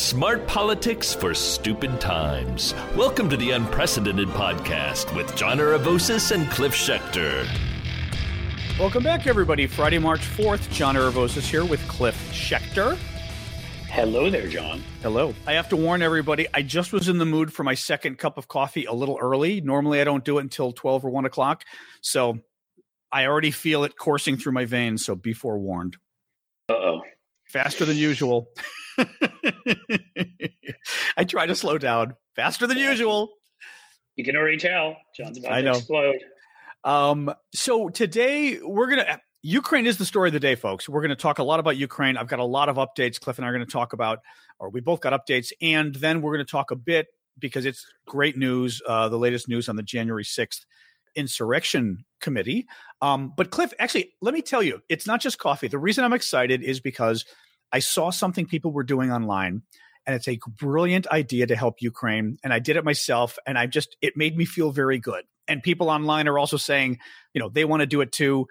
Smart 0.00 0.46
politics 0.46 1.12
for 1.12 1.34
stupid 1.34 2.00
times. 2.00 2.74
Welcome 2.96 3.28
to 3.28 3.36
the 3.36 3.50
Unprecedented 3.50 4.28
Podcast 4.28 5.14
with 5.14 5.36
John 5.36 5.58
Aravosis 5.58 6.32
and 6.32 6.50
Cliff 6.50 6.72
Schecter. 6.72 7.46
Welcome 8.78 9.02
back, 9.02 9.26
everybody. 9.26 9.66
Friday, 9.66 9.98
March 9.98 10.22
4th, 10.22 10.70
John 10.70 10.94
Aravosis 10.94 11.42
here 11.42 11.66
with 11.66 11.86
Cliff 11.86 12.16
Schecter. 12.32 12.96
Hello 13.88 14.30
there, 14.30 14.48
John. 14.48 14.82
Hello. 15.02 15.34
I 15.46 15.52
have 15.52 15.68
to 15.68 15.76
warn 15.76 16.00
everybody, 16.00 16.46
I 16.54 16.62
just 16.62 16.94
was 16.94 17.10
in 17.10 17.18
the 17.18 17.26
mood 17.26 17.52
for 17.52 17.62
my 17.62 17.74
second 17.74 18.16
cup 18.16 18.38
of 18.38 18.48
coffee 18.48 18.86
a 18.86 18.94
little 18.94 19.18
early. 19.20 19.60
Normally, 19.60 20.00
I 20.00 20.04
don't 20.04 20.24
do 20.24 20.38
it 20.38 20.40
until 20.40 20.72
12 20.72 21.04
or 21.04 21.10
1 21.10 21.26
o'clock. 21.26 21.64
So 22.00 22.38
I 23.12 23.26
already 23.26 23.50
feel 23.50 23.84
it 23.84 23.98
coursing 23.98 24.38
through 24.38 24.52
my 24.52 24.64
veins. 24.64 25.04
So 25.04 25.14
be 25.14 25.34
forewarned. 25.34 25.98
Uh 26.70 26.72
oh. 26.72 27.02
Faster 27.44 27.84
than 27.84 27.98
usual. 27.98 28.48
I 31.16 31.24
try 31.24 31.46
to 31.46 31.54
slow 31.54 31.78
down. 31.78 32.14
Faster 32.36 32.66
than 32.66 32.78
usual. 32.78 33.30
You 34.16 34.24
can 34.24 34.36
already 34.36 34.58
tell 34.58 34.96
John's 35.16 35.38
about 35.38 35.52
I 35.52 35.62
to 35.62 35.66
know. 35.66 35.78
explode. 35.78 36.18
Um, 36.84 37.34
so 37.54 37.88
today 37.88 38.60
we're 38.62 38.88
gonna 38.88 39.20
Ukraine 39.42 39.86
is 39.86 39.98
the 39.98 40.04
story 40.04 40.28
of 40.28 40.32
the 40.32 40.40
day, 40.40 40.54
folks. 40.54 40.88
We're 40.88 41.02
gonna 41.02 41.16
talk 41.16 41.38
a 41.38 41.42
lot 41.42 41.60
about 41.60 41.76
Ukraine. 41.76 42.16
I've 42.16 42.28
got 42.28 42.38
a 42.38 42.44
lot 42.44 42.68
of 42.68 42.76
updates. 42.76 43.20
Cliff 43.20 43.38
and 43.38 43.44
I 43.44 43.48
are 43.48 43.52
gonna 43.52 43.66
talk 43.66 43.92
about, 43.92 44.20
or 44.58 44.70
we 44.70 44.80
both 44.80 45.00
got 45.00 45.12
updates, 45.12 45.52
and 45.60 45.94
then 45.94 46.22
we're 46.22 46.32
gonna 46.32 46.44
talk 46.44 46.70
a 46.70 46.76
bit 46.76 47.08
because 47.38 47.64
it's 47.64 47.84
great 48.06 48.36
news. 48.36 48.80
Uh, 48.86 49.08
the 49.08 49.18
latest 49.18 49.48
news 49.48 49.68
on 49.68 49.76
the 49.76 49.82
January 49.82 50.24
sixth 50.24 50.64
insurrection 51.16 52.04
committee. 52.20 52.66
Um, 53.02 53.32
but 53.36 53.50
Cliff, 53.50 53.72
actually, 53.78 54.12
let 54.20 54.34
me 54.34 54.42
tell 54.42 54.62
you, 54.62 54.80
it's 54.88 55.06
not 55.06 55.20
just 55.20 55.38
coffee. 55.38 55.68
The 55.68 55.78
reason 55.78 56.04
I'm 56.04 56.12
excited 56.12 56.62
is 56.62 56.80
because 56.80 57.24
I 57.72 57.78
saw 57.80 58.10
something 58.10 58.46
people 58.46 58.72
were 58.72 58.82
doing 58.84 59.10
online 59.12 59.62
and 60.06 60.16
it's 60.16 60.28
a 60.28 60.38
brilliant 60.58 61.06
idea 61.08 61.46
to 61.46 61.56
help 61.56 61.76
Ukraine. 61.80 62.38
And 62.42 62.52
I 62.52 62.58
did 62.58 62.76
it 62.76 62.84
myself 62.84 63.38
and 63.46 63.58
I 63.58 63.66
just, 63.66 63.96
it 64.00 64.16
made 64.16 64.36
me 64.36 64.44
feel 64.44 64.72
very 64.72 64.98
good. 64.98 65.24
And 65.46 65.62
people 65.62 65.90
online 65.90 66.26
are 66.28 66.38
also 66.38 66.56
saying, 66.56 66.98
you 67.34 67.40
know, 67.40 67.48
they 67.48 67.64
want 67.64 67.80
to 67.80 67.86
do 67.86 68.00
it 68.00 68.12
too. 68.12 68.46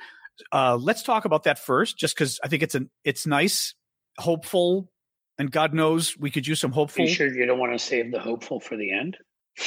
Uh, 0.51 0.77
let's 0.79 1.03
talk 1.03 1.25
about 1.25 1.43
that 1.43 1.59
first, 1.59 1.97
just 1.97 2.15
because 2.15 2.39
I 2.43 2.47
think 2.47 2.63
it's 2.63 2.75
an, 2.75 2.89
it's 3.03 3.25
nice, 3.27 3.73
hopeful, 4.17 4.89
and 5.37 5.51
God 5.51 5.73
knows 5.73 6.17
we 6.17 6.29
could 6.31 6.45
use 6.47 6.59
some 6.59 6.71
Are 6.71 6.75
hopeful. 6.75 7.05
you 7.05 7.11
sure 7.11 7.33
you 7.33 7.45
don't 7.45 7.59
want 7.59 7.73
to 7.73 7.79
save 7.79 8.11
the 8.11 8.19
hopeful 8.19 8.59
for 8.59 8.75
the 8.77 8.91
end? 8.91 9.17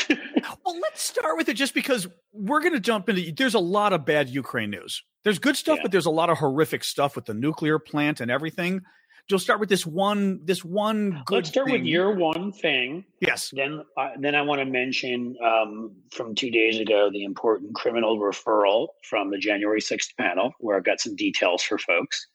Well, 0.65 0.79
let's 0.81 1.03
start 1.03 1.37
with 1.37 1.49
it 1.49 1.55
just 1.55 1.75
because 1.75 2.07
we're 2.33 2.61
going 2.61 2.73
to 2.73 2.81
jump 2.81 3.09
into. 3.09 3.33
There's 3.33 3.55
a 3.55 3.59
lot 3.61 3.93
of 3.93 4.05
bad 4.05 4.29
Ukraine 4.29 4.71
news. 4.71 5.03
There's 5.25 5.39
good 5.39 5.57
stuff, 5.57 5.79
Yeah. 5.79 5.83
but 5.83 5.93
there's 5.93 6.07
a 6.07 6.11
lot 6.11 6.31
of 6.31 6.39
horrific 6.39 6.85
stuff 6.85 7.17
with 7.17 7.25
the 7.25 7.35
nuclear 7.35 7.79
plant 7.79 8.21
and 8.21 8.31
everything. 8.31 8.83
You'll 9.31 9.39
start 9.39 9.61
with 9.61 9.69
this 9.69 9.87
one. 9.87 10.41
This 10.45 10.65
one 10.65 11.23
good. 11.27 11.37
Let's 11.37 11.49
start 11.49 11.71
with 11.71 11.83
your 11.85 12.15
one 12.15 12.53
thing. 12.53 13.05
yes. 13.21 13.51
Then, 13.55 13.83
uh, 13.97 14.11
then 14.19 14.35
I 14.35 14.43
want 14.43 14.59
to 14.61 14.67
mention 14.67 15.37
um, 15.43 15.93
from 16.11 16.35
two 16.35 16.51
days 16.51 16.79
ago 16.79 17.09
the 17.11 17.25
important 17.25 17.75
criminal 17.75 18.19
referral 18.19 18.89
from 19.09 19.31
the 19.31 19.39
January 19.39 19.81
sixth 19.81 20.11
panel, 20.19 20.53
where 20.59 20.77
I've 20.77 20.85
got 20.85 21.01
some 21.01 21.17
details 21.17 21.63
for 21.63 21.79
folks, 21.79 22.27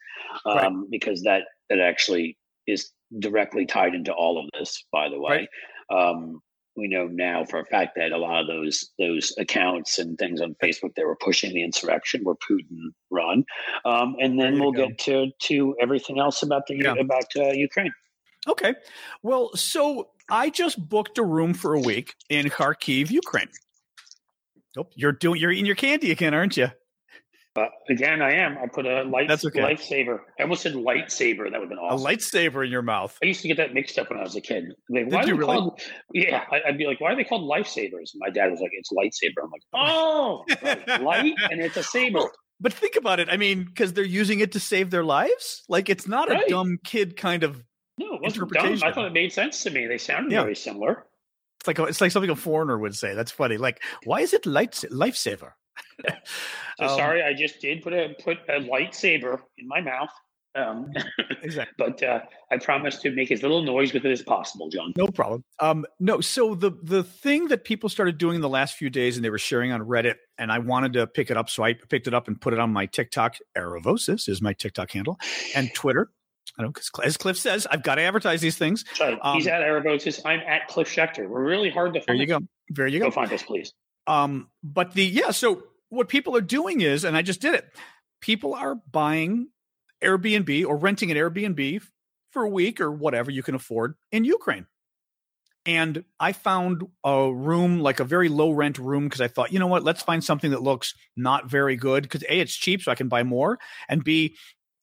um, 0.46 0.56
Right. 0.56 0.74
because 0.90 1.22
that 1.24 1.44
that 1.70 1.80
actually 1.80 2.38
is 2.66 2.92
directly 3.20 3.66
tied 3.66 3.94
into 3.94 4.12
all 4.14 4.40
of 4.40 4.50
this. 4.58 4.84
By 4.92 5.10
the 5.10 5.20
way, 5.20 5.48
um, 5.92 6.42
we 6.78 6.88
know 6.88 7.08
now 7.08 7.44
for 7.44 7.60
a 7.60 7.66
fact 7.66 7.96
that 7.96 8.12
a 8.12 8.18
lot 8.18 8.42
of 8.42 8.48
those 8.48 8.92
those 9.00 9.34
accounts 9.38 9.98
and 9.98 10.18
things 10.18 10.40
on 10.40 10.56
Facebook 10.64 10.94
that 10.96 11.06
were 11.06 11.18
pushing 11.18 11.54
the 11.54 11.64
insurrection 11.64 12.24
were 12.24 12.36
Putin 12.36 12.92
run, 13.10 13.44
um, 13.84 14.16
and 14.22 14.40
then 14.40 14.60
we'll 14.60 14.72
go. 14.72 14.88
get 14.88 15.00
to 15.00 15.32
to 15.40 15.76
everything 15.82 16.20
else 16.20 16.44
about 16.44 16.68
the 16.68 16.76
Yeah. 16.78 16.94
about 16.94 17.26
uh, 17.36 17.52
Ukraine. 17.52 17.92
Okay. 18.48 18.76
Well, 19.24 19.54
so 19.56 20.10
I 20.30 20.50
just 20.50 20.88
booked 20.88 21.18
a 21.18 21.24
room 21.24 21.54
for 21.54 21.74
a 21.74 21.80
week 21.80 22.14
in 22.30 22.46
Kharkiv, 22.50 23.10
Ukraine. 23.10 23.50
Oh, 24.78 24.88
you're 24.96 25.12
doing. 25.12 25.42
You're 25.42 25.52
eating 25.52 25.66
your 25.66 25.76
candy 25.76 26.12
again, 26.12 26.34
aren't 26.34 26.56
you? 26.56 26.68
But 27.58 27.72
again, 27.90 28.22
I 28.22 28.34
am. 28.36 28.56
I 28.60 28.68
put 28.68 28.86
a 28.86 29.02
light 29.02 29.28
That's 29.28 29.44
okay. 29.44 29.62
lifesaver. 29.62 30.20
I 30.40 30.44
almost 30.44 30.62
said 30.62 30.74
lightsaber. 30.74 31.50
That 31.50 31.60
would 31.60 31.62
have 31.62 31.70
been 31.70 31.80
awesome. 31.80 32.06
A 32.06 32.08
lightsaber 32.08 32.64
in 32.64 32.72
your 32.72 32.84
mouth. 32.84 33.18
I 33.24 33.26
used 33.26 33.42
to 33.42 33.48
get 33.48 33.58
that 33.58 33.74
mixed 33.74 33.98
up 33.98 34.12
when 34.12 34.20
I 34.20 34.22
was 34.22 34.36
a 34.36 34.42
kid. 34.42 34.66
Like, 34.92 35.06
Did 35.06 35.14
why 35.14 35.20
are 35.22 35.22
you 35.22 35.34
they 35.34 35.40
really? 35.40 35.54
called? 35.56 35.82
Yeah, 36.14 36.44
I'd 36.68 36.78
be 36.78 36.86
like, 36.86 37.02
why 37.02 37.14
are 37.14 37.16
they 37.16 37.24
called 37.24 37.50
lifesavers? 37.50 38.12
My 38.16 38.30
dad 38.30 38.52
was 38.52 38.60
like, 38.60 38.70
it's 38.74 38.92
lightsaber. 38.92 39.44
I'm 39.44 39.50
like, 39.50 39.64
oh, 39.74 40.44
right, 40.62 41.02
light, 41.02 41.34
and 41.50 41.60
it's 41.60 41.78
a 41.78 41.82
saber. 41.82 42.20
But 42.60 42.74
think 42.74 42.96
about 42.96 43.20
it. 43.20 43.28
I 43.28 43.38
mean, 43.38 43.64
because 43.64 43.94
they're 43.94 44.04
using 44.04 44.40
it 44.40 44.52
to 44.52 44.60
save 44.60 44.92
their 44.92 45.04
lives. 45.04 45.64
Like 45.68 45.90
it's 45.90 46.08
not 46.08 46.32
a 46.32 46.44
dumb 46.48 46.78
kid 46.84 47.18
kind 47.18 47.42
of. 47.42 47.64
No, 47.98 48.14
it 48.18 48.22
wasn't 48.22 48.52
dumb. 48.52 48.80
I 48.84 48.92
thought 48.92 49.06
it 49.06 49.14
made 49.14 49.34
sense 49.34 49.64
to 49.64 49.72
me. 49.72 49.88
They 49.88 49.98
sounded 49.98 50.32
Yeah. 50.32 50.44
very 50.44 50.56
similar. 50.56 51.08
It's 51.60 51.68
like 51.68 51.80
a, 51.80 51.86
it's 51.86 52.02
like 52.02 52.12
something 52.12 52.30
a 52.30 52.36
foreigner 52.36 52.78
would 52.78 52.96
say. 52.96 53.16
That's 53.16 53.32
funny. 53.32 53.58
Like, 53.58 53.82
why 54.04 54.22
is 54.22 54.34
it 54.34 54.46
light 54.46 54.74
lifesaver? 54.92 55.54
So 56.80 56.86
Um, 56.86 56.90
sorry, 56.90 57.24
I 57.24 57.34
just 57.34 57.60
did 57.60 57.82
put 57.82 57.94
a 57.94 58.16
put 58.24 58.38
a 58.48 58.60
lightsaber 58.60 59.40
in 59.58 59.68
my 59.68 59.82
mouth. 59.82 60.12
Um, 60.54 60.92
Exactly. 61.42 61.74
but 61.78 62.04
uh, 62.04 62.22
I 62.52 62.58
promise 62.58 62.98
to 63.00 63.12
make 63.12 63.32
as 63.32 63.42
little 63.42 63.62
noise 63.62 63.94
with 63.94 64.06
it 64.06 64.12
as 64.12 64.22
possible, 64.22 64.70
John. 64.70 64.94
No 64.98 65.08
problem. 65.08 65.44
Um, 65.60 65.86
no, 66.00 66.22
so 66.22 66.56
the 66.56 66.72
the 66.84 67.04
thing 67.04 67.48
that 67.48 67.64
people 67.64 67.90
started 67.90 68.18
doing 68.18 68.42
the 68.42 68.50
last 68.50 68.76
few 68.76 68.90
days, 68.90 69.18
and 69.18 69.26
they 69.26 69.30
were 69.30 69.38
sharing 69.40 69.72
on 69.72 69.82
Reddit, 69.82 70.16
and 70.38 70.52
I 70.52 70.60
wanted 70.60 70.94
to 70.94 71.08
pick 71.08 71.32
it 71.32 71.38
up, 71.38 71.50
so 71.50 71.64
I 71.64 71.74
picked 71.74 72.08
it 72.08 72.14
up 72.14 72.28
and 72.28 72.40
put 72.40 72.54
it 72.54 72.60
on 72.60 72.72
my 72.72 72.86
TikTok. 72.86 73.38
Aravosis 73.56 74.30
is 74.30 74.42
my 74.42 74.54
TikTok 74.54 74.92
handle, 74.92 75.20
and 75.56 75.74
Twitter. 75.74 76.12
I 76.58 76.64
don't 76.64 76.74
because 76.74 76.90
as 77.04 77.18
Cliff 77.18 77.38
says, 77.38 77.68
I've 77.70 77.84
got 77.84 77.96
to 77.96 78.02
advertise 78.02 78.42
these 78.42 78.58
things. 78.58 78.84
Um, 79.02 79.36
he's 79.36 79.48
at 79.48 79.62
Aravosis. 79.62 80.22
I'm 80.26 80.40
at 80.40 80.68
Cliff 80.68 80.88
Schecter. 80.88 81.28
We're 81.28 81.44
really 81.44 81.70
hard 81.70 81.94
to 81.94 82.02
find. 82.02 82.08
There 82.08 82.16
you 82.16 82.28
go. 82.28 82.40
There 82.70 82.88
you 82.88 83.00
Go 83.00 83.06
go. 83.06 83.12
find 83.12 83.32
us, 83.32 83.44
please. 83.44 83.74
Um, 84.08 84.50
but 84.64 84.94
the 84.94 85.06
yeah, 85.06 85.32
so 85.32 85.64
what 85.90 86.10
people 86.10 86.36
are 86.36 86.42
doing 86.42 86.82
is, 86.82 87.04
and 87.04 87.16
I 87.16 87.22
just 87.22 87.42
did 87.42 87.54
it. 87.54 87.66
People 88.22 88.56
are 88.56 88.76
buying 88.92 89.50
Airbnb 90.04 90.66
or 90.66 90.78
renting 90.78 91.12
an 91.12 91.18
Airbnb 91.18 91.82
for 92.32 92.44
a 92.44 92.50
week 92.50 92.82
or 92.82 92.92
whatever 92.92 93.32
you 93.32 93.44
can 93.44 93.56
afford 93.56 93.96
in 94.12 94.24
Ukraine. 94.24 94.66
And 95.66 96.06
I 96.18 96.32
found 96.32 96.84
a 97.04 97.32
room, 97.32 97.82
like 97.82 98.00
a 98.00 98.06
very 98.06 98.30
low 98.30 98.52
rent 98.52 98.78
room, 98.78 99.04
because 99.04 99.20
I 99.20 99.28
thought, 99.28 99.52
you 99.52 99.60
know 99.60 99.68
what, 99.68 99.84
let's 99.84 100.02
find 100.02 100.24
something 100.24 100.52
that 100.52 100.64
looks 100.64 100.94
not 101.18 101.50
very 101.50 101.76
good. 101.76 102.04
Because 102.04 102.24
A, 102.24 102.40
it's 102.40 102.56
cheap, 102.56 102.82
so 102.82 102.92
I 102.92 102.96
can 102.96 103.10
buy 103.10 103.24
more. 103.24 103.60
And 103.90 104.02
B, 104.02 104.38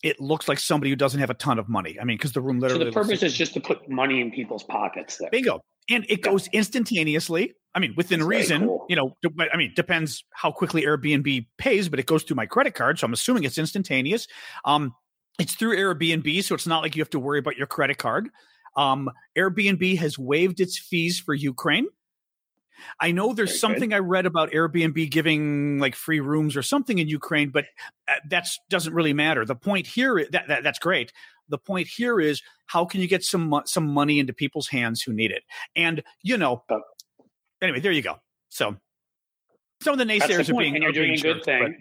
it 0.04 0.20
looks 0.20 0.48
like 0.48 0.58
somebody 0.60 0.90
who 0.90 0.96
doesn't 0.96 1.18
have 1.18 1.30
a 1.30 1.34
ton 1.34 1.58
of 1.58 1.66
money. 1.66 1.96
I 1.98 2.04
mean, 2.04 2.18
because 2.18 2.32
the 2.32 2.42
room 2.42 2.60
literally. 2.60 2.84
So 2.84 2.90
the 2.90 2.92
purpose 2.92 3.22
is 3.22 3.32
just 3.32 3.54
to 3.54 3.60
put 3.60 3.88
money 3.88 4.20
in 4.20 4.30
people's 4.30 4.62
pockets. 4.62 5.16
There. 5.16 5.30
Bingo. 5.30 5.60
And 5.88 6.04
it 6.10 6.20
goes 6.20 6.46
instantaneously. 6.48 7.54
I 7.74 7.80
mean, 7.80 7.94
within 7.96 8.20
That's 8.20 8.28
reason, 8.28 8.66
cool. 8.66 8.86
you 8.88 8.96
know, 8.96 9.16
I 9.52 9.56
mean, 9.56 9.72
depends 9.74 10.22
how 10.32 10.52
quickly 10.52 10.82
Airbnb 10.82 11.46
pays, 11.56 11.88
but 11.88 11.98
it 11.98 12.06
goes 12.06 12.22
through 12.22 12.36
my 12.36 12.46
credit 12.46 12.74
card. 12.74 12.98
So 12.98 13.06
I'm 13.06 13.14
assuming 13.14 13.44
it's 13.44 13.58
instantaneous. 13.58 14.26
Um, 14.66 14.94
it's 15.38 15.54
through 15.54 15.76
Airbnb. 15.76 16.44
So 16.44 16.54
it's 16.54 16.66
not 16.66 16.82
like 16.82 16.94
you 16.96 17.02
have 17.02 17.10
to 17.10 17.18
worry 17.18 17.38
about 17.38 17.56
your 17.56 17.66
credit 17.66 17.96
card. 17.96 18.28
Um, 18.76 19.10
Airbnb 19.36 19.98
has 19.98 20.18
waived 20.18 20.60
its 20.60 20.78
fees 20.78 21.18
for 21.18 21.32
Ukraine. 21.34 21.86
I 23.00 23.12
know 23.12 23.32
there's 23.32 23.50
Very 23.50 23.54
good. 23.54 23.60
something 23.60 23.92
I 23.94 23.98
read 23.98 24.26
about 24.26 24.50
Airbnb 24.50 25.10
giving 25.10 25.78
like 25.78 25.94
free 25.94 26.20
rooms 26.20 26.56
or 26.56 26.62
something 26.62 26.98
in 26.98 27.08
Ukraine, 27.08 27.50
but 27.50 27.66
uh, 28.08 28.14
that's 28.28 28.58
doesn't 28.70 28.92
really 28.94 29.12
matter. 29.12 29.44
The 29.44 29.54
point 29.54 29.86
here 29.86 30.18
is 30.18 30.28
that, 30.30 30.48
that 30.48 30.62
that's 30.62 30.78
great. 30.78 31.12
The 31.48 31.58
point 31.58 31.86
here 31.88 32.20
is 32.20 32.42
how 32.66 32.84
can 32.84 33.00
you 33.00 33.08
get 33.08 33.22
some 33.22 33.62
some 33.66 33.86
money 33.86 34.18
into 34.18 34.32
people's 34.32 34.68
hands 34.68 35.02
who 35.02 35.12
need 35.12 35.30
it? 35.30 35.42
And 35.76 36.02
you 36.22 36.36
know, 36.38 36.64
Oh. 36.70 36.80
anyway, 37.62 37.80
there 37.80 37.92
you 37.92 38.02
go. 38.02 38.16
So 38.48 38.76
some 39.82 39.92
of 39.92 39.98
the 39.98 40.04
naysayers 40.04 40.46
the 40.46 40.54
are 40.54 40.58
being 40.58 40.74
and 40.74 40.82
you're 40.82 40.92
being 40.92 41.14
doing 41.16 41.18
a 41.18 41.22
good 41.22 41.34
jerks, 41.34 41.44
thing. 41.44 41.62
but- 41.62 41.72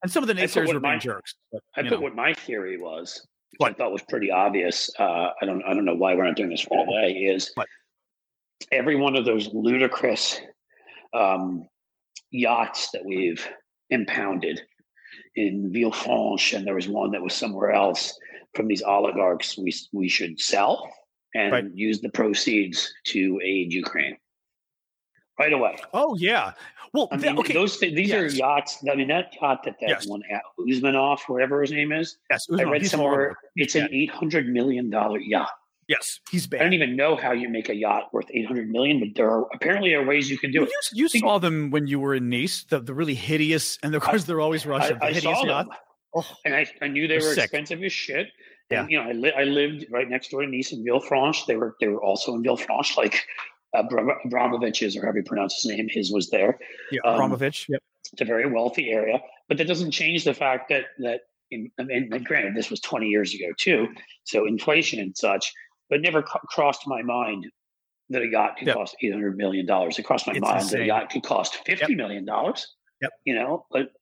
and 0.00 0.12
some 0.12 0.22
of 0.22 0.28
the 0.28 0.34
naysayers 0.34 0.68
are 0.68 0.78
being 0.78 0.82
my- 0.82 0.98
jerks. 0.98 1.34
But, 1.50 1.62
I 1.76 1.82
put 1.82 1.90
know. 1.92 2.00
what 2.00 2.14
my 2.14 2.32
theory 2.32 2.78
was, 2.78 3.26
What? 3.56 3.72
I 3.72 3.74
thought 3.74 3.90
was 3.90 4.02
pretty 4.08 4.30
obvious. 4.30 4.88
Uh, 4.98 5.30
I 5.42 5.44
don't 5.44 5.62
I 5.64 5.74
don't 5.74 5.84
know 5.84 5.96
why 5.96 6.14
we're 6.14 6.24
not 6.24 6.36
doing 6.36 6.50
this 6.50 6.64
right 6.70 6.86
away. 6.86 7.10
Is 7.14 7.50
What? 7.54 7.66
Every 8.72 8.96
one 8.96 9.16
of 9.16 9.24
those 9.24 9.48
ludicrous 9.52 10.40
um, 11.14 11.66
yachts 12.30 12.90
that 12.92 13.04
we've 13.04 13.46
impounded 13.90 14.60
in 15.36 15.70
Villefranche, 15.72 16.54
and 16.56 16.66
there 16.66 16.74
was 16.74 16.88
one 16.88 17.12
that 17.12 17.22
was 17.22 17.34
somewhere 17.34 17.70
else 17.72 18.18
from 18.54 18.66
these 18.66 18.82
oligarchs. 18.82 19.56
We 19.56 19.72
we 19.92 20.08
should 20.08 20.40
sell 20.40 20.92
and 21.34 21.52
Right. 21.52 21.64
use 21.74 22.00
the 22.00 22.08
proceeds 22.10 22.92
to 23.08 23.40
aid 23.44 23.72
Ukraine 23.72 24.16
right 25.38 25.52
away. 25.52 25.76
oh 25.94 26.16
yeah. 26.16 26.52
Well, 26.94 27.08
I 27.12 27.18
mean, 27.18 27.38
okay. 27.38 27.52
those 27.52 27.76
th- 27.78 27.94
these 27.94 28.08
Yes. 28.08 28.32
are 28.32 28.36
yachts. 28.36 28.78
I 28.90 28.94
mean, 28.96 29.08
that 29.08 29.34
yacht 29.40 29.62
that 29.64 29.76
that 29.80 29.88
Yes. 29.88 30.06
one 30.06 30.22
at 30.30 30.42
Usmanov, 30.58 31.20
whatever 31.28 31.60
his 31.60 31.70
name 31.70 31.92
is. 31.92 32.18
yes, 32.30 32.46
I 32.50 32.62
read 32.64 32.80
he's 32.82 32.90
somewhere 32.90 33.10
horrible. 33.12 33.36
it's 33.56 33.74
an 33.76 33.88
eight 33.92 34.10
hundred 34.10 34.48
million 34.48 34.90
dollar 34.90 35.20
yacht. 35.20 35.50
Yes, 35.88 36.20
he's 36.30 36.46
bad. 36.46 36.60
I 36.60 36.64
don't 36.64 36.74
even 36.74 36.96
know 36.96 37.16
how 37.16 37.32
you 37.32 37.48
make 37.48 37.68
a 37.70 37.74
yacht 37.74 38.12
worth 38.12 38.26
eight 38.34 38.46
hundred 38.46 38.68
million, 38.68 39.00
but 39.00 39.08
there 39.14 39.30
are 39.30 39.46
apparently 39.54 39.94
are 39.94 40.04
ways 40.04 40.30
you 40.30 40.36
can 40.38 40.52
do 40.52 40.60
Well, 40.60 40.68
it. 40.68 40.74
you, 40.92 41.08
you 41.12 41.20
saw 41.20 41.38
them 41.38 41.70
when 41.70 41.86
you 41.86 41.98
were 41.98 42.14
in 42.14 42.28
Nice, 42.28 42.64
the, 42.64 42.80
the 42.80 42.92
really 42.94 43.14
hideous, 43.14 43.78
and 43.82 43.94
of 43.94 44.02
course 44.02 44.24
they're 44.24 44.40
always 44.40 44.66
I, 44.66 44.68
Russian. 44.70 44.98
the 44.98 45.06
I 45.06 45.12
saw 45.14 45.44
yacht. 45.46 45.66
them, 45.66 45.76
Oh, 46.14 46.26
and 46.44 46.54
I, 46.54 46.66
I 46.82 46.88
knew 46.88 47.06
they 47.08 47.16
were 47.16 47.34
sick. 47.34 47.44
expensive 47.44 47.82
as 47.82 47.92
shit. 47.92 48.28
Yeah. 48.70 48.80
And, 48.82 48.90
you 48.90 48.98
know, 49.02 49.08
I, 49.08 49.12
li- 49.12 49.32
I 49.36 49.44
lived 49.44 49.86
right 49.90 50.08
next 50.08 50.30
door 50.30 50.40
to 50.42 50.46
Nice 50.48 50.72
in 50.72 50.84
Villefranche. 50.84 51.46
They 51.46 51.56
were 51.56 51.74
they 51.80 51.88
were 51.88 52.02
also 52.02 52.34
in 52.34 52.42
Villefranche, 52.42 52.96
like 52.96 53.24
Abramovich's 53.74 54.96
or 54.96 55.02
however 55.02 55.18
you 55.18 55.24
pronounce 55.24 55.62
his 55.62 55.70
name. 55.70 55.88
His 55.90 56.12
was 56.12 56.30
there. 56.30 56.58
Yeah, 56.90 57.00
um, 57.04 57.14
Abramovich. 57.14 57.66
Yep. 57.68 57.82
It's 58.12 58.22
a 58.22 58.24
very 58.24 58.50
wealthy 58.50 58.90
area, 58.90 59.20
but 59.48 59.58
that 59.58 59.66
doesn't 59.66 59.90
change 59.90 60.24
the 60.24 60.34
fact 60.34 60.70
that 60.70 60.84
that 60.98 61.20
in, 61.50 61.70
and 61.78 62.24
granted, 62.24 62.54
this 62.54 62.70
was 62.70 62.80
20 62.80 63.06
years 63.06 63.34
ago 63.34 63.46
too, 63.58 63.88
so 64.24 64.46
inflation 64.46 64.98
and 65.00 65.16
such, 65.16 65.52
but 65.90 66.00
never 66.00 66.22
c- 66.22 66.38
crossed 66.48 66.86
my 66.86 67.02
mind 67.02 67.46
that 68.10 68.22
a 68.22 68.26
yacht 68.26 68.56
could 68.58 68.68
yep. 68.68 68.76
cost 68.76 68.96
800 69.02 69.36
million 69.36 69.66
dollars. 69.66 69.98
It 69.98 70.04
crossed 70.04 70.26
my 70.26 70.34
it's 70.34 70.40
mind 70.40 70.62
insane. 70.62 70.78
that 70.78 70.84
a 70.84 70.86
yacht 70.86 71.10
could 71.10 71.22
cost 71.22 71.56
fifty 71.66 71.86
yep. 71.92 71.96
million 71.96 72.24
dollars. 72.24 72.74
Yep. 73.02 73.12
You 73.24 73.34
know, 73.34 73.66
but 73.70 73.92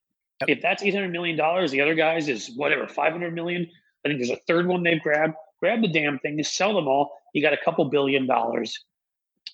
yep. 0.41 0.57
if 0.57 0.63
that's 0.63 0.83
800 0.83 1.11
million 1.11 1.37
dollars, 1.37 1.71
the 1.71 1.81
other 1.81 1.95
guys 1.95 2.29
is 2.29 2.51
whatever 2.57 2.87
500 2.87 3.35
million. 3.35 3.69
I 4.05 4.09
think 4.09 4.21
there's 4.21 4.31
a 4.31 4.41
third 4.47 4.67
one 4.67 4.83
they've 4.83 5.03
grabbed. 5.03 5.35
Grab 5.61 5.83
the 5.83 5.89
damn 5.89 6.19
thing, 6.21 6.43
sell 6.45 6.75
them 6.75 6.87
all. 6.87 7.11
You 7.35 7.43
got 7.43 7.53
a 7.53 7.59
couple 7.65 7.85
billion 7.87 8.27
dollars 8.27 8.79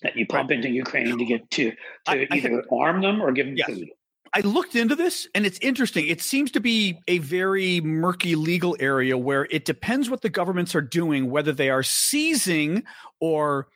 that 0.01 0.15
you 0.15 0.25
pump 0.27 0.49
right. 0.49 0.57
into 0.57 0.69
Ukraine 0.69 1.17
to 1.17 1.25
get 1.25 1.49
to 1.51 1.71
to 1.71 1.77
I, 2.07 2.13
either 2.15 2.27
I 2.31 2.39
think, 2.39 2.65
arm 2.71 3.01
them 3.01 3.21
or 3.21 3.31
give 3.31 3.47
them 3.47 3.55
yes. 3.55 3.67
food. 3.67 3.89
I 4.35 4.39
looked 4.41 4.75
into 4.75 4.95
this 4.95 5.27
and 5.35 5.45
it's 5.45 5.59
interesting. 5.59 6.07
It 6.07 6.21
seems 6.21 6.51
to 6.51 6.59
be 6.59 6.97
a 7.07 7.19
very 7.19 7.81
murky 7.81 8.35
legal 8.35 8.75
area 8.79 9.15
where 9.17 9.47
it 9.51 9.63
depends 9.63 10.09
what 10.09 10.21
the 10.21 10.29
governments 10.29 10.73
are 10.73 10.81
doing, 10.81 11.29
whether 11.29 11.51
they 11.51 11.69
are 11.69 11.83
seizing 11.83 12.83
or 13.19 13.67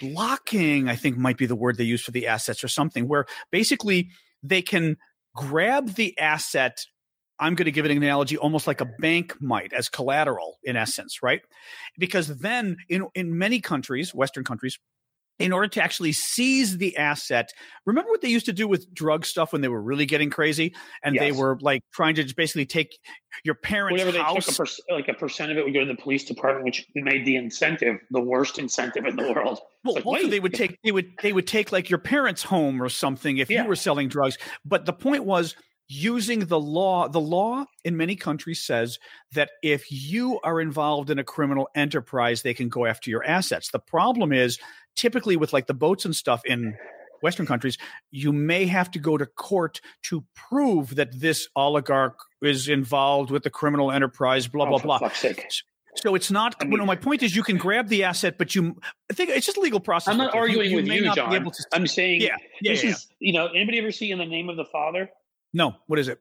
blocking, 0.00 0.88
I 0.88 0.96
think 0.96 1.16
might 1.16 1.38
be 1.38 1.46
the 1.46 1.56
word 1.56 1.78
they 1.78 1.84
use 1.84 2.02
for 2.02 2.10
the 2.10 2.26
assets 2.26 2.62
or 2.62 2.68
something, 2.68 3.08
where 3.08 3.24
basically 3.50 4.10
they 4.42 4.60
can 4.60 4.96
grab 5.34 5.94
the 5.94 6.18
asset. 6.18 6.84
I'm 7.40 7.54
going 7.54 7.64
to 7.64 7.72
give 7.72 7.86
it 7.86 7.90
an 7.90 7.96
analogy 7.96 8.36
almost 8.36 8.66
like 8.66 8.80
a 8.82 8.90
bank 8.98 9.34
might 9.40 9.72
as 9.72 9.88
collateral 9.88 10.58
in 10.62 10.76
essence, 10.76 11.22
right? 11.22 11.40
Because 11.98 12.28
then 12.28 12.76
in, 12.88 13.08
in 13.14 13.38
many 13.38 13.60
countries, 13.60 14.14
Western 14.14 14.44
countries, 14.44 14.78
in 15.38 15.52
order 15.52 15.66
to 15.66 15.82
actually 15.82 16.12
seize 16.12 16.78
the 16.78 16.96
asset. 16.96 17.50
Remember 17.86 18.10
what 18.10 18.20
they 18.20 18.28
used 18.28 18.46
to 18.46 18.52
do 18.52 18.68
with 18.68 18.92
drug 18.94 19.26
stuff 19.26 19.52
when 19.52 19.62
they 19.62 19.68
were 19.68 19.82
really 19.82 20.06
getting 20.06 20.30
crazy, 20.30 20.74
and 21.02 21.14
yes. 21.14 21.22
they 21.22 21.32
were 21.32 21.58
like 21.60 21.82
trying 21.92 22.14
to 22.14 22.22
just 22.22 22.36
basically 22.36 22.66
take 22.66 22.98
your 23.44 23.54
parents' 23.54 24.00
Whatever 24.00 24.18
house. 24.18 24.46
they 24.46 24.52
took 24.52 24.66
per- 24.66 24.94
like 24.94 25.08
a 25.08 25.14
percent 25.14 25.50
of 25.50 25.58
it 25.58 25.64
would 25.64 25.74
go 25.74 25.80
to 25.80 25.86
the 25.86 26.00
police 26.00 26.24
department, 26.24 26.64
which 26.64 26.86
made 26.94 27.26
the 27.26 27.36
incentive 27.36 27.98
the 28.10 28.20
worst 28.20 28.58
incentive 28.58 29.06
in 29.06 29.16
the 29.16 29.32
world. 29.32 29.58
Well, 29.84 29.96
like, 29.96 30.06
also 30.06 30.28
they 30.28 30.40
would 30.40 30.54
take 30.54 30.78
they 30.84 30.92
would 30.92 31.10
they 31.22 31.32
would 31.32 31.46
take 31.46 31.72
like 31.72 31.90
your 31.90 31.98
parents' 31.98 32.42
home 32.42 32.82
or 32.82 32.88
something 32.88 33.38
if 33.38 33.50
yeah. 33.50 33.62
you 33.62 33.68
were 33.68 33.76
selling 33.76 34.08
drugs. 34.08 34.38
But 34.64 34.86
the 34.86 34.92
point 34.92 35.24
was 35.24 35.56
using 35.88 36.40
the 36.40 36.58
law 36.58 37.08
the 37.08 37.20
law 37.20 37.64
in 37.84 37.96
many 37.96 38.16
countries 38.16 38.62
says 38.62 38.98
that 39.32 39.50
if 39.62 39.84
you 39.90 40.40
are 40.42 40.60
involved 40.60 41.10
in 41.10 41.18
a 41.18 41.24
criminal 41.24 41.68
enterprise 41.74 42.40
they 42.40 42.54
can 42.54 42.70
go 42.70 42.86
after 42.86 43.10
your 43.10 43.22
assets 43.24 43.70
the 43.70 43.78
problem 43.78 44.32
is 44.32 44.58
typically 44.96 45.36
with 45.36 45.52
like 45.52 45.66
the 45.66 45.74
boats 45.74 46.04
and 46.04 46.14
stuff 46.14 46.42
in 46.44 46.76
Western 47.22 47.46
countries, 47.46 47.78
you 48.10 48.32
may 48.32 48.66
have 48.66 48.90
to 48.92 48.98
go 48.98 49.16
to 49.16 49.26
court 49.26 49.80
to 50.04 50.24
prove 50.34 50.96
that 50.96 51.20
this 51.20 51.48
oligarch 51.56 52.18
is 52.42 52.68
involved 52.68 53.30
with 53.30 53.42
the 53.42 53.50
criminal 53.50 53.90
enterprise, 53.90 54.46
blah, 54.46 54.66
blah, 54.66 54.78
oh, 54.82 54.98
blah. 54.98 55.08
So 55.96 56.14
it's 56.14 56.30
not. 56.30 56.56
I 56.60 56.64
mean, 56.64 56.78
no, 56.78 56.86
my 56.86 56.96
point 56.96 57.22
is, 57.22 57.36
you 57.36 57.42
can 57.42 57.56
grab 57.56 57.88
the 57.88 58.04
asset, 58.04 58.36
but 58.36 58.54
you. 58.54 58.76
I 59.10 59.14
think 59.14 59.30
it's 59.30 59.46
just 59.46 59.58
legal 59.58 59.80
process. 59.80 60.12
I'm 60.12 60.18
not 60.18 60.34
arguing 60.34 60.64
you, 60.64 60.70
you 60.70 60.76
with 60.76 60.86
you, 60.86 61.14
John. 61.14 61.30
To, 61.30 61.52
I'm 61.72 61.86
saying, 61.86 62.20
yeah, 62.20 62.36
yeah, 62.60 62.72
this 62.72 62.82
yeah, 62.82 62.90
is. 62.90 63.06
You 63.20 63.32
know, 63.32 63.46
anybody 63.46 63.78
ever 63.78 63.92
see 63.92 64.10
in 64.10 64.18
the 64.18 64.26
name 64.26 64.48
of 64.48 64.56
the 64.56 64.64
Father? 64.64 65.08
No. 65.52 65.76
What 65.86 66.00
is 66.00 66.08
it? 66.08 66.18